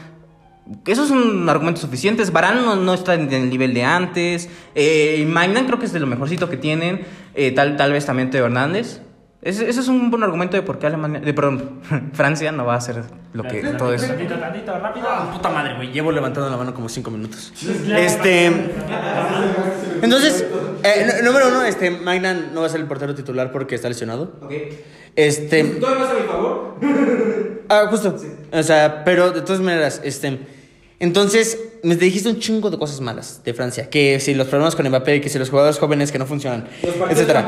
Esos 0.87 1.09
son 1.09 1.49
argumentos 1.49 1.83
suficientes. 1.83 2.33
Varane 2.33 2.63
no, 2.63 2.77
no 2.77 2.95
está 2.95 3.15
en 3.15 3.31
el 3.31 3.51
nivel 3.51 3.75
de 3.75 3.85
antes. 3.85 4.49
Eh, 4.75 5.27
creo 5.67 5.79
que 5.79 5.87
es 5.87 5.93
de 5.93 6.01
lo 6.01 6.07
mejorcito 6.07 6.49
que 6.49 6.57
tienen. 6.57 7.05
Eh, 7.35 7.51
tal, 7.53 7.77
tal 7.77 7.93
vez 7.93 8.07
también 8.07 8.31
Teo 8.31 8.47
Hernández. 8.47 9.01
Ese, 9.45 9.69
ese 9.69 9.81
es 9.81 9.89
un 9.89 10.11
buen 10.11 10.23
argumento 10.23 10.57
de 10.57 10.63
por 10.63 10.79
qué 10.79 10.87
Alemania, 10.87 11.21
de, 11.21 11.35
perdón, 11.35 11.81
Francia 12.15 12.51
no 12.51 12.65
va 12.65 12.75
a 12.75 12.77
hacer 12.79 13.03
lo 13.35 13.43
que 13.43 13.61
todo 13.63 13.93
eso. 13.93 14.07
Tantito, 14.07 14.37
tantito, 14.37 14.79
rápido. 14.79 15.07
Puta 15.33 15.51
madre, 15.51 15.75
güey. 15.77 15.93
Llevo 15.93 16.11
levantando 16.13 16.49
la 16.49 16.57
mano 16.57 16.73
como 16.73 16.89
cinco 16.89 17.11
minutos. 17.11 17.53
Este. 17.95 18.47
Entonces, 20.01 20.47
eh, 20.83 21.21
número 21.23 21.49
uno, 21.49 21.63
este, 21.63 21.91
Magnan 21.91 22.55
no 22.55 22.63
va 22.63 22.69
a 22.69 22.71
ser 22.71 22.81
el 22.81 22.87
portero 22.87 23.15
titular 23.15 23.53
porque 23.53 23.75
está 23.75 23.89
lesionado. 23.89 24.33
Este. 25.15 25.63
¿Tú 25.63 25.87
me 25.87 25.95
vas 25.95 26.11
a 26.11 26.15
mi 26.15 26.27
favor? 26.27 26.79
Ah, 27.69 27.87
justo. 27.91 28.17
O 28.51 28.63
sea, 28.63 29.05
pero 29.05 29.31
de 29.31 29.43
todas 29.43 29.61
maneras, 29.61 30.01
este. 30.05 30.39
Entonces, 31.05 31.59
me 31.83 31.97
dijiste 31.97 32.31
un 32.31 32.39
chingo 32.39 32.71
de 32.71 32.79
cosas 32.79 33.01
malas 33.03 33.43
de 33.45 33.53
Francia. 33.53 33.91
Que 33.91 34.19
si 34.21 34.33
los 34.35 34.47
problemas 34.49 34.75
con 34.75 34.89
Mbappé, 34.89 35.21
que 35.21 35.29
si 35.29 35.39
los 35.39 35.51
jugadores 35.51 35.79
jóvenes 35.79 36.11
que 36.11 36.19
no 36.19 36.25
funcionan, 36.25 36.67
etcétera. 37.11 37.47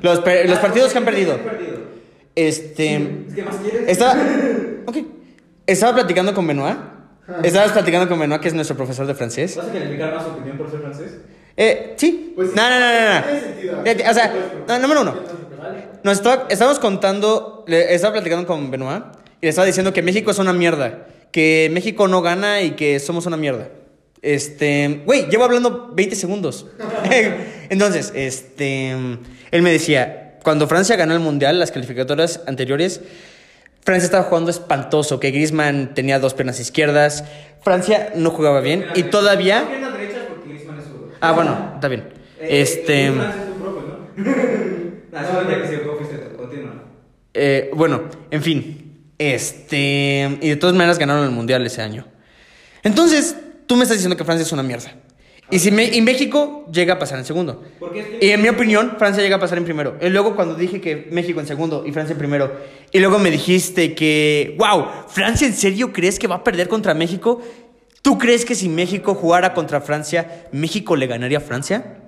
Los, 0.00 0.20
per- 0.20 0.48
los 0.48 0.58
partidos 0.58 0.90
que 0.92 0.98
han 0.98 1.04
perdido. 1.04 1.38
Este. 2.34 3.24
Estaba. 3.86 4.16
Ok. 4.86 4.96
Estaba 5.66 5.94
platicando 5.94 6.34
con 6.34 6.46
Benoit. 6.46 6.76
Estabas 7.42 7.72
platicando 7.72 8.06
con 8.08 8.18
Benoit, 8.18 8.40
que 8.42 8.48
es 8.48 8.54
nuestro 8.54 8.76
profesor 8.76 9.06
de 9.06 9.14
francés. 9.14 9.56
¿Vas 9.56 9.68
a 9.68 9.72
calificar 9.72 10.14
más 10.14 10.26
opinión 10.26 10.58
por 10.58 10.70
ser 10.70 10.80
francés? 10.80 11.12
Eh, 11.56 11.94
sí. 11.96 12.34
no, 12.36 12.44
no, 12.44 12.52
no, 12.52 12.80
no, 12.80 13.80
no. 13.82 13.86
Eh, 13.86 14.04
O 14.10 14.12
sea, 14.14 14.34
no, 14.68 14.78
número 14.78 15.00
uno. 15.02 15.14
Nos 16.02 16.18
estaba, 16.18 16.46
estábamos 16.50 16.78
contando, 16.80 17.64
le 17.66 17.94
estaba 17.94 18.12
platicando 18.12 18.46
con 18.46 18.70
Benoit 18.70 19.04
y 19.40 19.46
le 19.46 19.48
estaba 19.50 19.66
diciendo 19.66 19.92
que 19.94 20.02
México 20.02 20.30
es 20.32 20.38
una 20.38 20.52
mierda. 20.52 21.06
Que 21.34 21.68
México 21.72 22.06
no 22.06 22.22
gana 22.22 22.62
y 22.62 22.76
que 22.76 23.00
somos 23.00 23.26
una 23.26 23.36
mierda. 23.36 23.68
Este, 24.22 25.02
güey, 25.04 25.28
llevo 25.28 25.42
hablando 25.42 25.90
20 25.92 26.14
segundos. 26.14 26.66
Entonces, 27.70 28.12
este, 28.14 28.90
él 29.50 29.62
me 29.62 29.72
decía, 29.72 30.38
cuando 30.44 30.68
Francia 30.68 30.94
ganó 30.94 31.12
el 31.12 31.18
mundial, 31.18 31.58
las 31.58 31.72
calificatorias 31.72 32.40
anteriores, 32.46 33.00
Francia 33.82 34.04
estaba 34.04 34.22
jugando 34.22 34.52
espantoso, 34.52 35.18
que 35.18 35.32
Griezmann 35.32 35.92
tenía 35.92 36.20
dos 36.20 36.34
piernas 36.34 36.60
izquierdas. 36.60 37.24
Francia 37.62 38.12
no 38.14 38.30
jugaba 38.30 38.60
bien 38.60 38.86
y 38.94 39.02
todavía... 39.02 39.66
Ah, 41.20 41.32
bueno, 41.32 41.72
está 41.74 41.88
bien. 41.88 42.04
Este... 42.40 43.12
Eh, 47.36 47.70
bueno, 47.74 48.04
en 48.30 48.42
fin. 48.42 48.83
Este. 49.32 50.38
Y 50.40 50.48
de 50.50 50.56
todas 50.56 50.74
maneras 50.74 50.98
ganaron 50.98 51.24
el 51.24 51.30
mundial 51.30 51.64
ese 51.66 51.82
año. 51.82 52.06
Entonces, 52.82 53.36
tú 53.66 53.76
me 53.76 53.82
estás 53.82 53.96
diciendo 53.98 54.16
que 54.16 54.24
Francia 54.24 54.42
es 54.44 54.52
una 54.52 54.62
mierda. 54.62 54.92
Y, 55.50 55.58
si 55.58 55.70
Me- 55.70 55.84
y 55.94 56.00
México 56.00 56.66
llega 56.72 56.94
a 56.94 56.98
pasar 56.98 57.18
en 57.18 57.24
segundo. 57.24 57.62
Y 58.20 58.30
en 58.30 58.40
mi 58.42 58.48
opinión, 58.48 58.94
Francia 58.98 59.22
llega 59.22 59.36
a 59.36 59.40
pasar 59.40 59.58
en 59.58 59.64
primero. 59.64 59.96
Y 60.00 60.08
luego 60.08 60.34
cuando 60.36 60.54
dije 60.54 60.80
que 60.80 61.08
México 61.10 61.38
en 61.40 61.46
segundo 61.46 61.84
y 61.86 61.92
Francia 61.92 62.12
en 62.12 62.18
primero. 62.18 62.50
Y 62.92 62.98
luego 62.98 63.18
me 63.18 63.30
dijiste 63.30 63.94
que, 63.94 64.56
wow, 64.58 64.86
Francia 65.08 65.46
en 65.46 65.52
serio 65.54 65.92
crees 65.92 66.18
que 66.18 66.26
va 66.26 66.36
a 66.36 66.44
perder 66.44 66.68
contra 66.68 66.94
México? 66.94 67.42
¿Tú 68.02 68.18
crees 68.18 68.44
que 68.44 68.54
si 68.54 68.68
México 68.68 69.14
jugara 69.14 69.54
contra 69.54 69.80
Francia, 69.80 70.46
México 70.52 70.96
le 70.96 71.06
ganaría 71.06 71.38
a 71.38 71.40
Francia? 71.42 71.98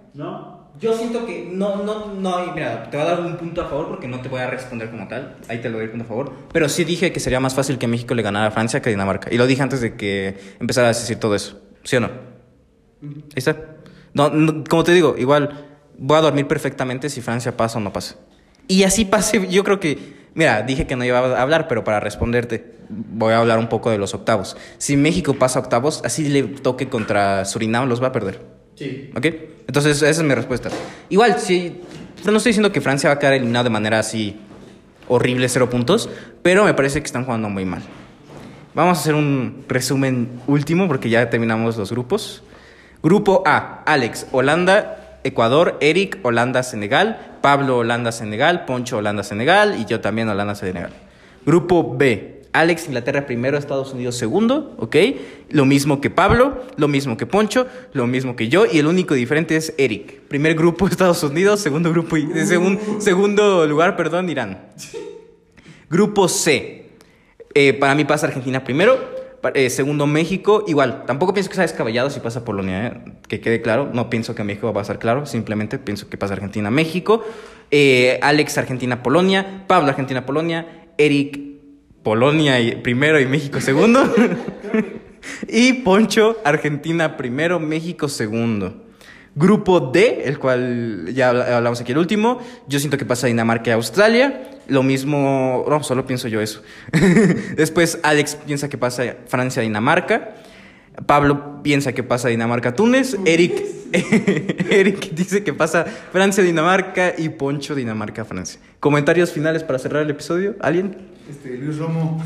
Yo 0.78 0.96
siento 0.96 1.24
que 1.24 1.48
no, 1.50 1.82
no, 1.82 2.12
no, 2.12 2.52
mira, 2.54 2.90
te 2.90 2.96
voy 2.96 3.06
a 3.06 3.10
dar 3.10 3.20
un 3.20 3.36
punto 3.36 3.62
a 3.62 3.66
favor 3.66 3.88
porque 3.88 4.08
no 4.08 4.20
te 4.20 4.28
voy 4.28 4.40
a 4.40 4.46
responder 4.46 4.90
como 4.90 5.08
tal. 5.08 5.36
Ahí 5.48 5.60
te 5.60 5.70
lo 5.70 5.78
doy 5.78 5.88
punto 5.88 6.04
a 6.04 6.08
favor. 6.08 6.32
Pero 6.52 6.68
sí 6.68 6.84
dije 6.84 7.12
que 7.12 7.20
sería 7.20 7.40
más 7.40 7.54
fácil 7.54 7.78
que 7.78 7.86
México 7.86 8.14
le 8.14 8.22
ganara 8.22 8.48
a 8.48 8.50
Francia 8.50 8.82
que 8.82 8.90
a 8.90 8.92
Dinamarca. 8.92 9.32
Y 9.32 9.38
lo 9.38 9.46
dije 9.46 9.62
antes 9.62 9.80
de 9.80 9.96
que 9.96 10.36
empezara 10.60 10.88
a 10.88 10.92
decir 10.92 11.18
todo 11.18 11.34
eso. 11.34 11.60
¿Sí 11.82 11.96
o 11.96 12.00
no? 12.00 12.10
Ahí 13.02 13.36
está. 13.36 13.56
No, 14.12 14.28
no, 14.30 14.64
como 14.64 14.84
te 14.84 14.92
digo, 14.92 15.14
igual 15.18 15.66
voy 15.98 16.18
a 16.18 16.20
dormir 16.20 16.46
perfectamente 16.46 17.08
si 17.08 17.20
Francia 17.22 17.56
pasa 17.56 17.78
o 17.78 17.80
no 17.80 17.92
pasa. 17.92 18.16
Y 18.68 18.82
así 18.82 19.04
pase, 19.04 19.46
yo 19.48 19.64
creo 19.64 19.80
que, 19.80 19.98
mira, 20.34 20.62
dije 20.62 20.86
que 20.86 20.96
no 20.96 21.04
iba 21.04 21.18
a 21.18 21.42
hablar, 21.42 21.68
pero 21.68 21.84
para 21.84 22.00
responderte 22.00 22.76
voy 22.88 23.32
a 23.32 23.38
hablar 23.38 23.58
un 23.58 23.68
poco 23.68 23.90
de 23.90 23.98
los 23.98 24.14
octavos. 24.14 24.56
Si 24.78 24.96
México 24.96 25.34
pasa 25.34 25.58
a 25.58 25.62
octavos, 25.62 26.02
así 26.04 26.28
le 26.28 26.42
toque 26.42 26.88
contra 26.88 27.44
Surinam, 27.44 27.88
los 27.88 28.02
va 28.02 28.08
a 28.08 28.12
perder. 28.12 28.55
Sí. 28.76 29.10
¿Ok? 29.16 29.26
Entonces, 29.66 29.96
esa 29.96 30.08
es 30.08 30.22
mi 30.22 30.34
respuesta. 30.34 30.68
Igual, 31.08 31.40
sí, 31.40 31.80
pero 32.18 32.32
no 32.32 32.38
estoy 32.38 32.50
diciendo 32.50 32.70
que 32.70 32.80
Francia 32.80 33.08
va 33.08 33.14
a 33.14 33.18
quedar 33.18 33.34
eliminado 33.34 33.64
de 33.64 33.70
manera 33.70 33.98
así 33.98 34.36
horrible, 35.08 35.48
cero 35.48 35.70
puntos, 35.70 36.08
pero 36.42 36.64
me 36.64 36.74
parece 36.74 37.00
que 37.00 37.06
están 37.06 37.24
jugando 37.24 37.48
muy 37.48 37.64
mal. 37.64 37.82
Vamos 38.74 38.98
a 38.98 39.00
hacer 39.00 39.14
un 39.14 39.64
resumen 39.68 40.40
último 40.46 40.86
porque 40.86 41.08
ya 41.08 41.30
terminamos 41.30 41.76
los 41.76 41.90
grupos. 41.90 42.42
Grupo 43.02 43.42
A, 43.46 43.82
Alex, 43.86 44.26
Holanda, 44.32 45.20
Ecuador, 45.24 45.78
Eric, 45.80 46.18
Holanda, 46.22 46.62
Senegal, 46.62 47.38
Pablo, 47.40 47.78
Holanda, 47.78 48.12
Senegal, 48.12 48.64
Poncho, 48.64 48.98
Holanda, 48.98 49.22
Senegal 49.22 49.78
y 49.80 49.84
yo 49.86 50.00
también, 50.00 50.28
Holanda, 50.28 50.54
Senegal. 50.54 50.90
Grupo 51.44 51.96
B, 51.96 52.35
Alex, 52.60 52.86
Inglaterra 52.86 53.26
primero, 53.26 53.56
Estados 53.58 53.92
Unidos 53.92 54.16
segundo, 54.16 54.74
¿ok? 54.78 54.96
Lo 55.50 55.64
mismo 55.64 56.00
que 56.00 56.10
Pablo, 56.10 56.62
lo 56.76 56.88
mismo 56.88 57.16
que 57.16 57.26
Poncho, 57.26 57.66
lo 57.92 58.06
mismo 58.06 58.36
que 58.36 58.48
yo 58.48 58.64
y 58.70 58.78
el 58.78 58.86
único 58.86 59.14
diferente 59.14 59.56
es 59.56 59.74
Eric. 59.78 60.20
Primer 60.28 60.54
grupo 60.54 60.86
Estados 60.88 61.22
Unidos, 61.22 61.60
segundo 61.60 61.90
grupo, 61.90 62.16
y- 62.16 62.26
segun- 62.46 62.78
segundo 63.00 63.66
lugar, 63.66 63.96
perdón, 63.96 64.28
Irán. 64.30 64.58
Grupo 65.88 66.28
C. 66.28 66.86
Eh, 67.54 67.72
para 67.74 67.94
mí 67.94 68.04
pasa 68.04 68.26
Argentina 68.26 68.64
primero. 68.64 68.98
eh, 69.54 69.70
segundo 69.70 70.06
México. 70.06 70.64
Igual, 70.66 71.04
tampoco 71.06 71.32
pienso 71.32 71.48
que 71.50 71.54
sea 71.56 71.62
descabellado 71.62 72.10
si 72.10 72.20
pasa 72.20 72.44
Polonia. 72.44 72.86
eh, 72.88 73.12
Que 73.28 73.40
quede 73.40 73.62
claro. 73.62 73.88
No 73.92 74.10
pienso 74.10 74.34
que 74.34 74.42
México 74.44 74.66
va 74.66 74.72
a 74.72 74.74
pasar 74.82 74.98
claro. 74.98 75.26
Simplemente 75.26 75.78
pienso 75.78 76.08
que 76.08 76.16
pasa 76.16 76.34
Argentina, 76.34 76.70
México. 76.70 77.24
Eh, 77.70 78.18
Alex, 78.22 78.58
Argentina, 78.58 79.02
Polonia. 79.02 79.64
Pablo, 79.68 79.88
Argentina, 79.90 80.26
Polonia. 80.26 80.88
Eric, 80.98 81.38
Polonia 82.06 82.60
y- 82.60 82.76
primero 82.76 83.18
y 83.18 83.26
México 83.26 83.60
segundo. 83.60 84.00
y 85.48 85.72
Poncho, 85.82 86.36
Argentina 86.44 87.16
primero, 87.16 87.58
México 87.58 88.08
segundo. 88.08 88.84
Grupo 89.34 89.80
D, 89.92 90.22
el 90.24 90.38
cual 90.38 91.06
ya 91.12 91.32
habl- 91.32 91.52
hablamos 91.52 91.80
aquí 91.80 91.90
el 91.90 91.98
último. 91.98 92.38
Yo 92.68 92.78
siento 92.78 92.96
que 92.96 93.04
pasa 93.04 93.26
Dinamarca 93.26 93.70
y 93.70 93.72
Australia. 93.72 94.50
Lo 94.68 94.84
mismo, 94.84 95.64
no, 95.68 95.82
solo 95.82 96.06
pienso 96.06 96.28
yo 96.28 96.40
eso. 96.40 96.62
Después 97.56 97.98
Alex 98.04 98.36
piensa 98.46 98.68
que 98.68 98.78
pasa 98.78 99.16
Francia 99.26 99.60
Dinamarca. 99.62 100.36
Pablo 101.04 101.62
piensa 101.62 101.92
que 101.92 102.02
pasa 102.02 102.28
Dinamarca 102.28 102.74
Túnez. 102.74 103.16
Eric, 103.26 103.62
Eric 104.70 105.10
dice 105.12 105.44
que 105.44 105.52
pasa 105.52 105.84
Francia 105.84 106.42
Dinamarca 106.42 107.12
y 107.16 107.28
Poncho 107.28 107.74
Dinamarca 107.74 108.24
Francia. 108.24 108.60
Comentarios 108.80 109.32
finales 109.32 109.62
para 109.62 109.78
cerrar 109.78 110.02
el 110.02 110.10
episodio. 110.10 110.54
¿Alguien? 110.60 110.96
Este, 111.28 111.56
Luis 111.56 111.76
Romo. 111.78 112.22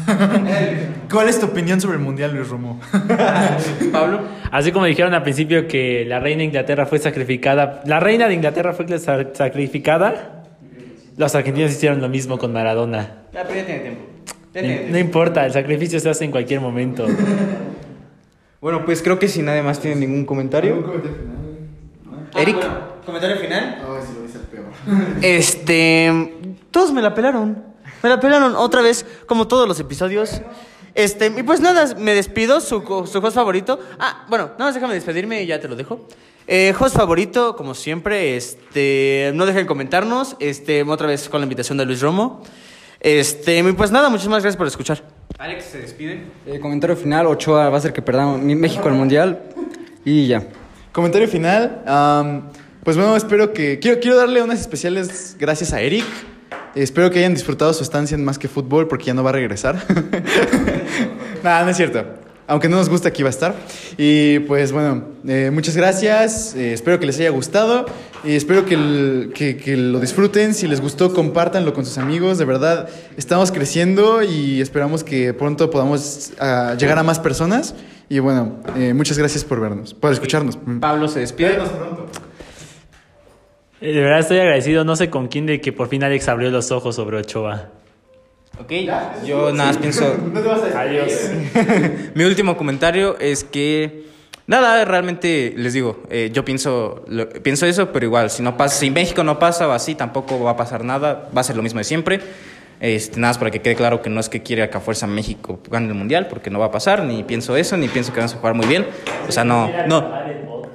¿Cuál 1.10 1.28
es 1.28 1.40
tu 1.40 1.46
opinión 1.46 1.80
sobre 1.80 1.96
el 1.96 2.02
mundial, 2.02 2.34
Luis 2.34 2.48
Romo? 2.48 2.78
Pablo. 3.92 4.20
Así 4.50 4.72
como 4.72 4.84
dijeron 4.84 5.14
al 5.14 5.22
principio 5.22 5.66
que 5.66 6.04
la 6.06 6.20
reina 6.20 6.40
de 6.40 6.44
Inglaterra 6.44 6.86
fue 6.86 6.98
sacrificada, 6.98 7.82
la 7.86 7.98
reina 7.98 8.28
de 8.28 8.34
Inglaterra 8.34 8.72
fue 8.74 8.86
sa- 8.98 9.32
sacrificada, 9.34 10.44
los 11.16 11.34
argentinos 11.34 11.70
hicieron 11.72 12.00
lo 12.00 12.08
mismo 12.08 12.38
con 12.38 12.52
Maradona. 12.52 13.22
Ya, 13.32 13.42
pero 13.44 13.54
ya 13.60 13.66
tiene 13.66 13.80
tiempo. 13.80 14.00
No, 14.52 14.92
no 14.92 14.98
importa, 14.98 15.46
el 15.46 15.52
sacrificio 15.52 15.98
se 16.00 16.10
hace 16.10 16.24
en 16.24 16.30
cualquier 16.30 16.60
momento. 16.60 17.06
Bueno, 18.60 18.84
pues 18.84 19.02
creo 19.02 19.18
que 19.18 19.28
si 19.28 19.42
nadie 19.42 19.62
más 19.62 19.80
tiene 19.80 19.96
ningún 19.96 20.24
comentario. 20.26 20.84
Eric. 22.36 22.58
¿Comentario 23.06 23.36
final? 23.38 23.82
Ay, 23.82 24.06
se 24.06 24.12
lo 24.14 24.22
dice 24.22 24.38
el 24.38 24.44
peor. 24.44 24.66
Este. 25.22 26.34
Todos 26.70 26.92
me 26.92 27.02
la 27.02 27.14
pelaron. 27.14 27.64
Me 28.02 28.08
la 28.08 28.20
pelaron 28.20 28.54
otra 28.56 28.82
vez, 28.82 29.04
como 29.26 29.48
todos 29.48 29.66
los 29.66 29.80
episodios. 29.80 30.40
Este, 30.94 31.26
y 31.36 31.42
pues 31.42 31.60
nada, 31.60 31.94
me 31.96 32.14
despido, 32.14 32.60
su, 32.60 32.82
co- 32.82 33.06
su 33.06 33.18
host 33.18 33.34
favorito. 33.34 33.78
Ah, 33.98 34.24
bueno, 34.28 34.46
nada 34.52 34.66
más 34.66 34.74
déjame 34.74 34.94
despedirme 34.94 35.42
y 35.42 35.46
ya 35.46 35.60
te 35.60 35.68
lo 35.68 35.76
dejo. 35.76 36.06
Eh, 36.46 36.74
host 36.78 36.96
favorito, 36.96 37.54
como 37.56 37.74
siempre, 37.74 38.36
este, 38.36 39.30
no 39.34 39.46
dejen 39.46 39.66
comentarnos, 39.66 40.36
este, 40.40 40.82
otra 40.82 41.06
vez 41.06 41.28
con 41.28 41.40
la 41.40 41.44
invitación 41.44 41.78
de 41.78 41.84
Luis 41.86 42.00
Romo. 42.00 42.42
Este, 43.00 43.58
y 43.58 43.72
pues 43.72 43.90
nada, 43.92 44.08
muchísimas 44.08 44.42
gracias 44.42 44.56
por 44.58 44.66
escuchar. 44.66 45.02
Alex 45.40 45.64
se 45.72 45.78
despide. 45.78 46.20
Eh, 46.46 46.60
comentario 46.60 46.94
final, 46.94 47.26
Ochoa 47.26 47.70
va 47.70 47.76
a 47.76 47.78
hacer 47.78 47.94
que 47.94 48.02
perdamos 48.02 48.42
México 48.42 48.86
al 48.88 48.94
Mundial. 48.94 49.40
Y 50.04 50.26
ya. 50.26 50.44
Comentario 50.92 51.26
final. 51.28 51.82
am, 51.86 52.42
pues 52.84 52.98
bueno, 52.98 53.16
espero 53.16 53.54
que. 53.54 53.78
Quiero, 53.78 54.00
quiero 54.00 54.18
darle 54.18 54.42
unas 54.42 54.60
especiales 54.60 55.36
gracias 55.40 55.72
a 55.72 55.80
Eric. 55.80 56.04
Espero 56.74 57.10
que 57.10 57.20
hayan 57.20 57.32
disfrutado 57.32 57.72
su 57.72 57.82
estancia 57.82 58.16
en 58.16 58.22
Más 58.22 58.38
que 58.38 58.48
Fútbol 58.48 58.86
porque 58.86 59.06
ya 59.06 59.14
no 59.14 59.24
va 59.24 59.30
a 59.30 59.32
regresar. 59.32 59.76
Nada, 61.42 61.64
no 61.64 61.70
es 61.70 61.76
cierto. 61.78 62.04
Aunque 62.46 62.68
no 62.68 62.76
nos 62.76 62.90
gusta, 62.90 63.08
aquí 63.08 63.22
va 63.22 63.28
a 63.28 63.30
estar. 63.30 63.54
Y 63.96 64.40
pues 64.40 64.72
bueno, 64.72 65.04
eh, 65.26 65.50
muchas 65.50 65.74
gracias. 65.74 66.54
eh, 66.54 66.74
espero 66.74 67.00
que 67.00 67.06
les 67.06 67.18
haya 67.18 67.30
gustado. 67.30 67.86
Y 68.22 68.36
espero 68.36 68.66
que, 68.66 68.74
el- 68.74 69.32
que- 69.34 69.56
que 69.56 69.76
lo 69.76 69.98
disfruten. 69.98 70.52
Si 70.52 70.68
les 70.68 70.80
gustó, 70.80 71.14
compártanlo 71.14 71.72
con 71.72 71.86
sus 71.86 71.96
amigos. 71.98 72.36
De 72.38 72.44
verdad, 72.44 72.88
estamos 73.16 73.50
creciendo 73.50 74.22
y 74.22 74.60
esperamos 74.60 75.04
que 75.04 75.32
pronto 75.32 75.70
podamos 75.70 76.32
ah, 76.38 76.74
llegar 76.78 76.98
a 76.98 77.02
más 77.02 77.18
personas. 77.18 77.74
Y 78.10 78.18
bueno, 78.18 78.58
eh, 78.76 78.92
muchas 78.92 79.16
gracias 79.16 79.44
por 79.44 79.60
vernos, 79.60 79.94
por 79.94 80.12
escucharnos. 80.12 80.58
Pablo 80.80 81.08
se 81.08 81.20
despide. 81.20 81.58
Eh, 83.80 83.92
De 83.94 84.00
verdad 84.00 84.18
estoy 84.20 84.38
agradecido, 84.38 84.84
no 84.84 84.96
sé 84.96 85.08
con 85.10 85.28
quién, 85.28 85.46
de 85.46 85.60
que 85.60 85.72
por 85.72 85.88
fin 85.88 86.04
Alex 86.04 86.28
abrió 86.28 86.50
los 86.50 86.70
ojos 86.72 86.96
sobre 86.96 87.16
Ochoa. 87.18 87.70
Ok, 88.60 88.72
yo 89.24 89.52
nada 89.52 89.70
más 89.70 89.78
pienso. 89.78 90.04
Adiós. 90.76 91.12
Mi 92.14 92.24
último 92.24 92.56
comentario 92.56 93.18
es 93.18 93.44
que. 93.44 94.10
Nada, 94.46 94.84
realmente 94.84 95.52
les 95.56 95.72
digo, 95.74 96.02
eh, 96.10 96.30
yo 96.32 96.44
pienso, 96.44 97.04
lo- 97.08 97.28
pienso 97.28 97.66
eso, 97.66 97.92
pero 97.92 98.06
igual, 98.06 98.30
si 98.30 98.42
no 98.42 98.56
pasa, 98.56 98.76
si 98.78 98.90
México 98.90 99.22
no 99.22 99.38
pasa 99.38 99.68
o 99.68 99.72
así, 99.72 99.94
tampoco 99.94 100.40
va 100.42 100.52
a 100.52 100.56
pasar 100.56 100.84
nada, 100.84 101.28
va 101.36 101.40
a 101.40 101.44
ser 101.44 101.56
lo 101.56 101.62
mismo 101.62 101.78
de 101.78 101.84
siempre. 101.84 102.20
Este, 102.80 103.20
nada 103.20 103.30
más 103.30 103.38
para 103.38 103.50
que 103.50 103.60
quede 103.60 103.74
claro 103.76 104.00
que 104.00 104.08
no 104.08 104.18
es 104.20 104.28
que 104.30 104.42
quiera 104.42 104.70
que 104.70 104.76
a 104.78 104.80
fuerza 104.80 105.06
México 105.06 105.60
gane 105.70 105.86
el 105.88 105.94
mundial, 105.94 106.26
porque 106.28 106.48
no 106.50 106.58
va 106.58 106.66
a 106.66 106.70
pasar, 106.70 107.04
ni 107.04 107.22
pienso 107.22 107.54
eso, 107.56 107.76
ni 107.76 107.88
pienso 107.88 108.12
que 108.12 108.20
vamos 108.20 108.34
a 108.34 108.38
jugar 108.38 108.54
muy 108.54 108.66
bien. 108.66 108.86
O 109.28 109.32
sea, 109.32 109.44
no, 109.44 109.70
no, 109.86 110.10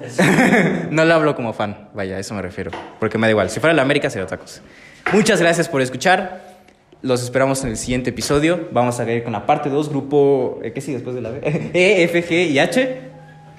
no 0.92 1.04
lo 1.06 1.14
hablo 1.14 1.36
como 1.36 1.52
fan, 1.54 1.90
vaya, 1.94 2.16
a 2.16 2.20
eso 2.20 2.34
me 2.36 2.42
refiero, 2.42 2.72
porque 3.00 3.18
me 3.18 3.28
da 3.28 3.32
igual. 3.32 3.50
Si 3.50 3.60
fuera 3.60 3.74
la 3.74 3.82
América 3.82 4.10
sería 4.10 4.24
otra 4.26 4.38
cosa. 4.38 4.62
Muchas 5.14 5.40
gracias 5.42 5.68
por 5.68 5.82
escuchar. 5.82 6.56
Los 7.02 7.22
esperamos 7.24 7.64
en 7.64 7.72
el 7.72 7.78
siguiente 7.78 8.12
episodio. 8.12 8.68
Vamos 8.72 9.00
a 9.00 9.12
ir 9.12 9.24
con 9.24 9.34
la 9.34 9.46
parte 9.46 9.70
2, 9.70 9.90
grupo. 9.90 10.60
eh, 10.64 10.72
¿Qué 10.74 10.82
sigue 10.82 10.98
después 10.98 11.16
de 11.16 11.22
la 11.22 11.30
B? 11.32 11.40
E, 11.74 12.04
F, 12.04 12.24
G 12.28 12.50
y 12.50 12.60
H. 12.60 13.15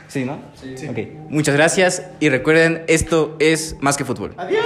Sí, 0.09 0.25
¿no? 0.25 0.41
Sí. 0.55 0.87
Ok. 0.89 0.99
Muchas 1.29 1.55
gracias 1.55 2.03
y 2.21 2.29
recuerden, 2.29 2.85
esto 2.87 3.37
es 3.39 3.77
más 3.81 3.97
que 3.97 4.05
fútbol. 4.05 4.35
Adiós. 4.37 4.65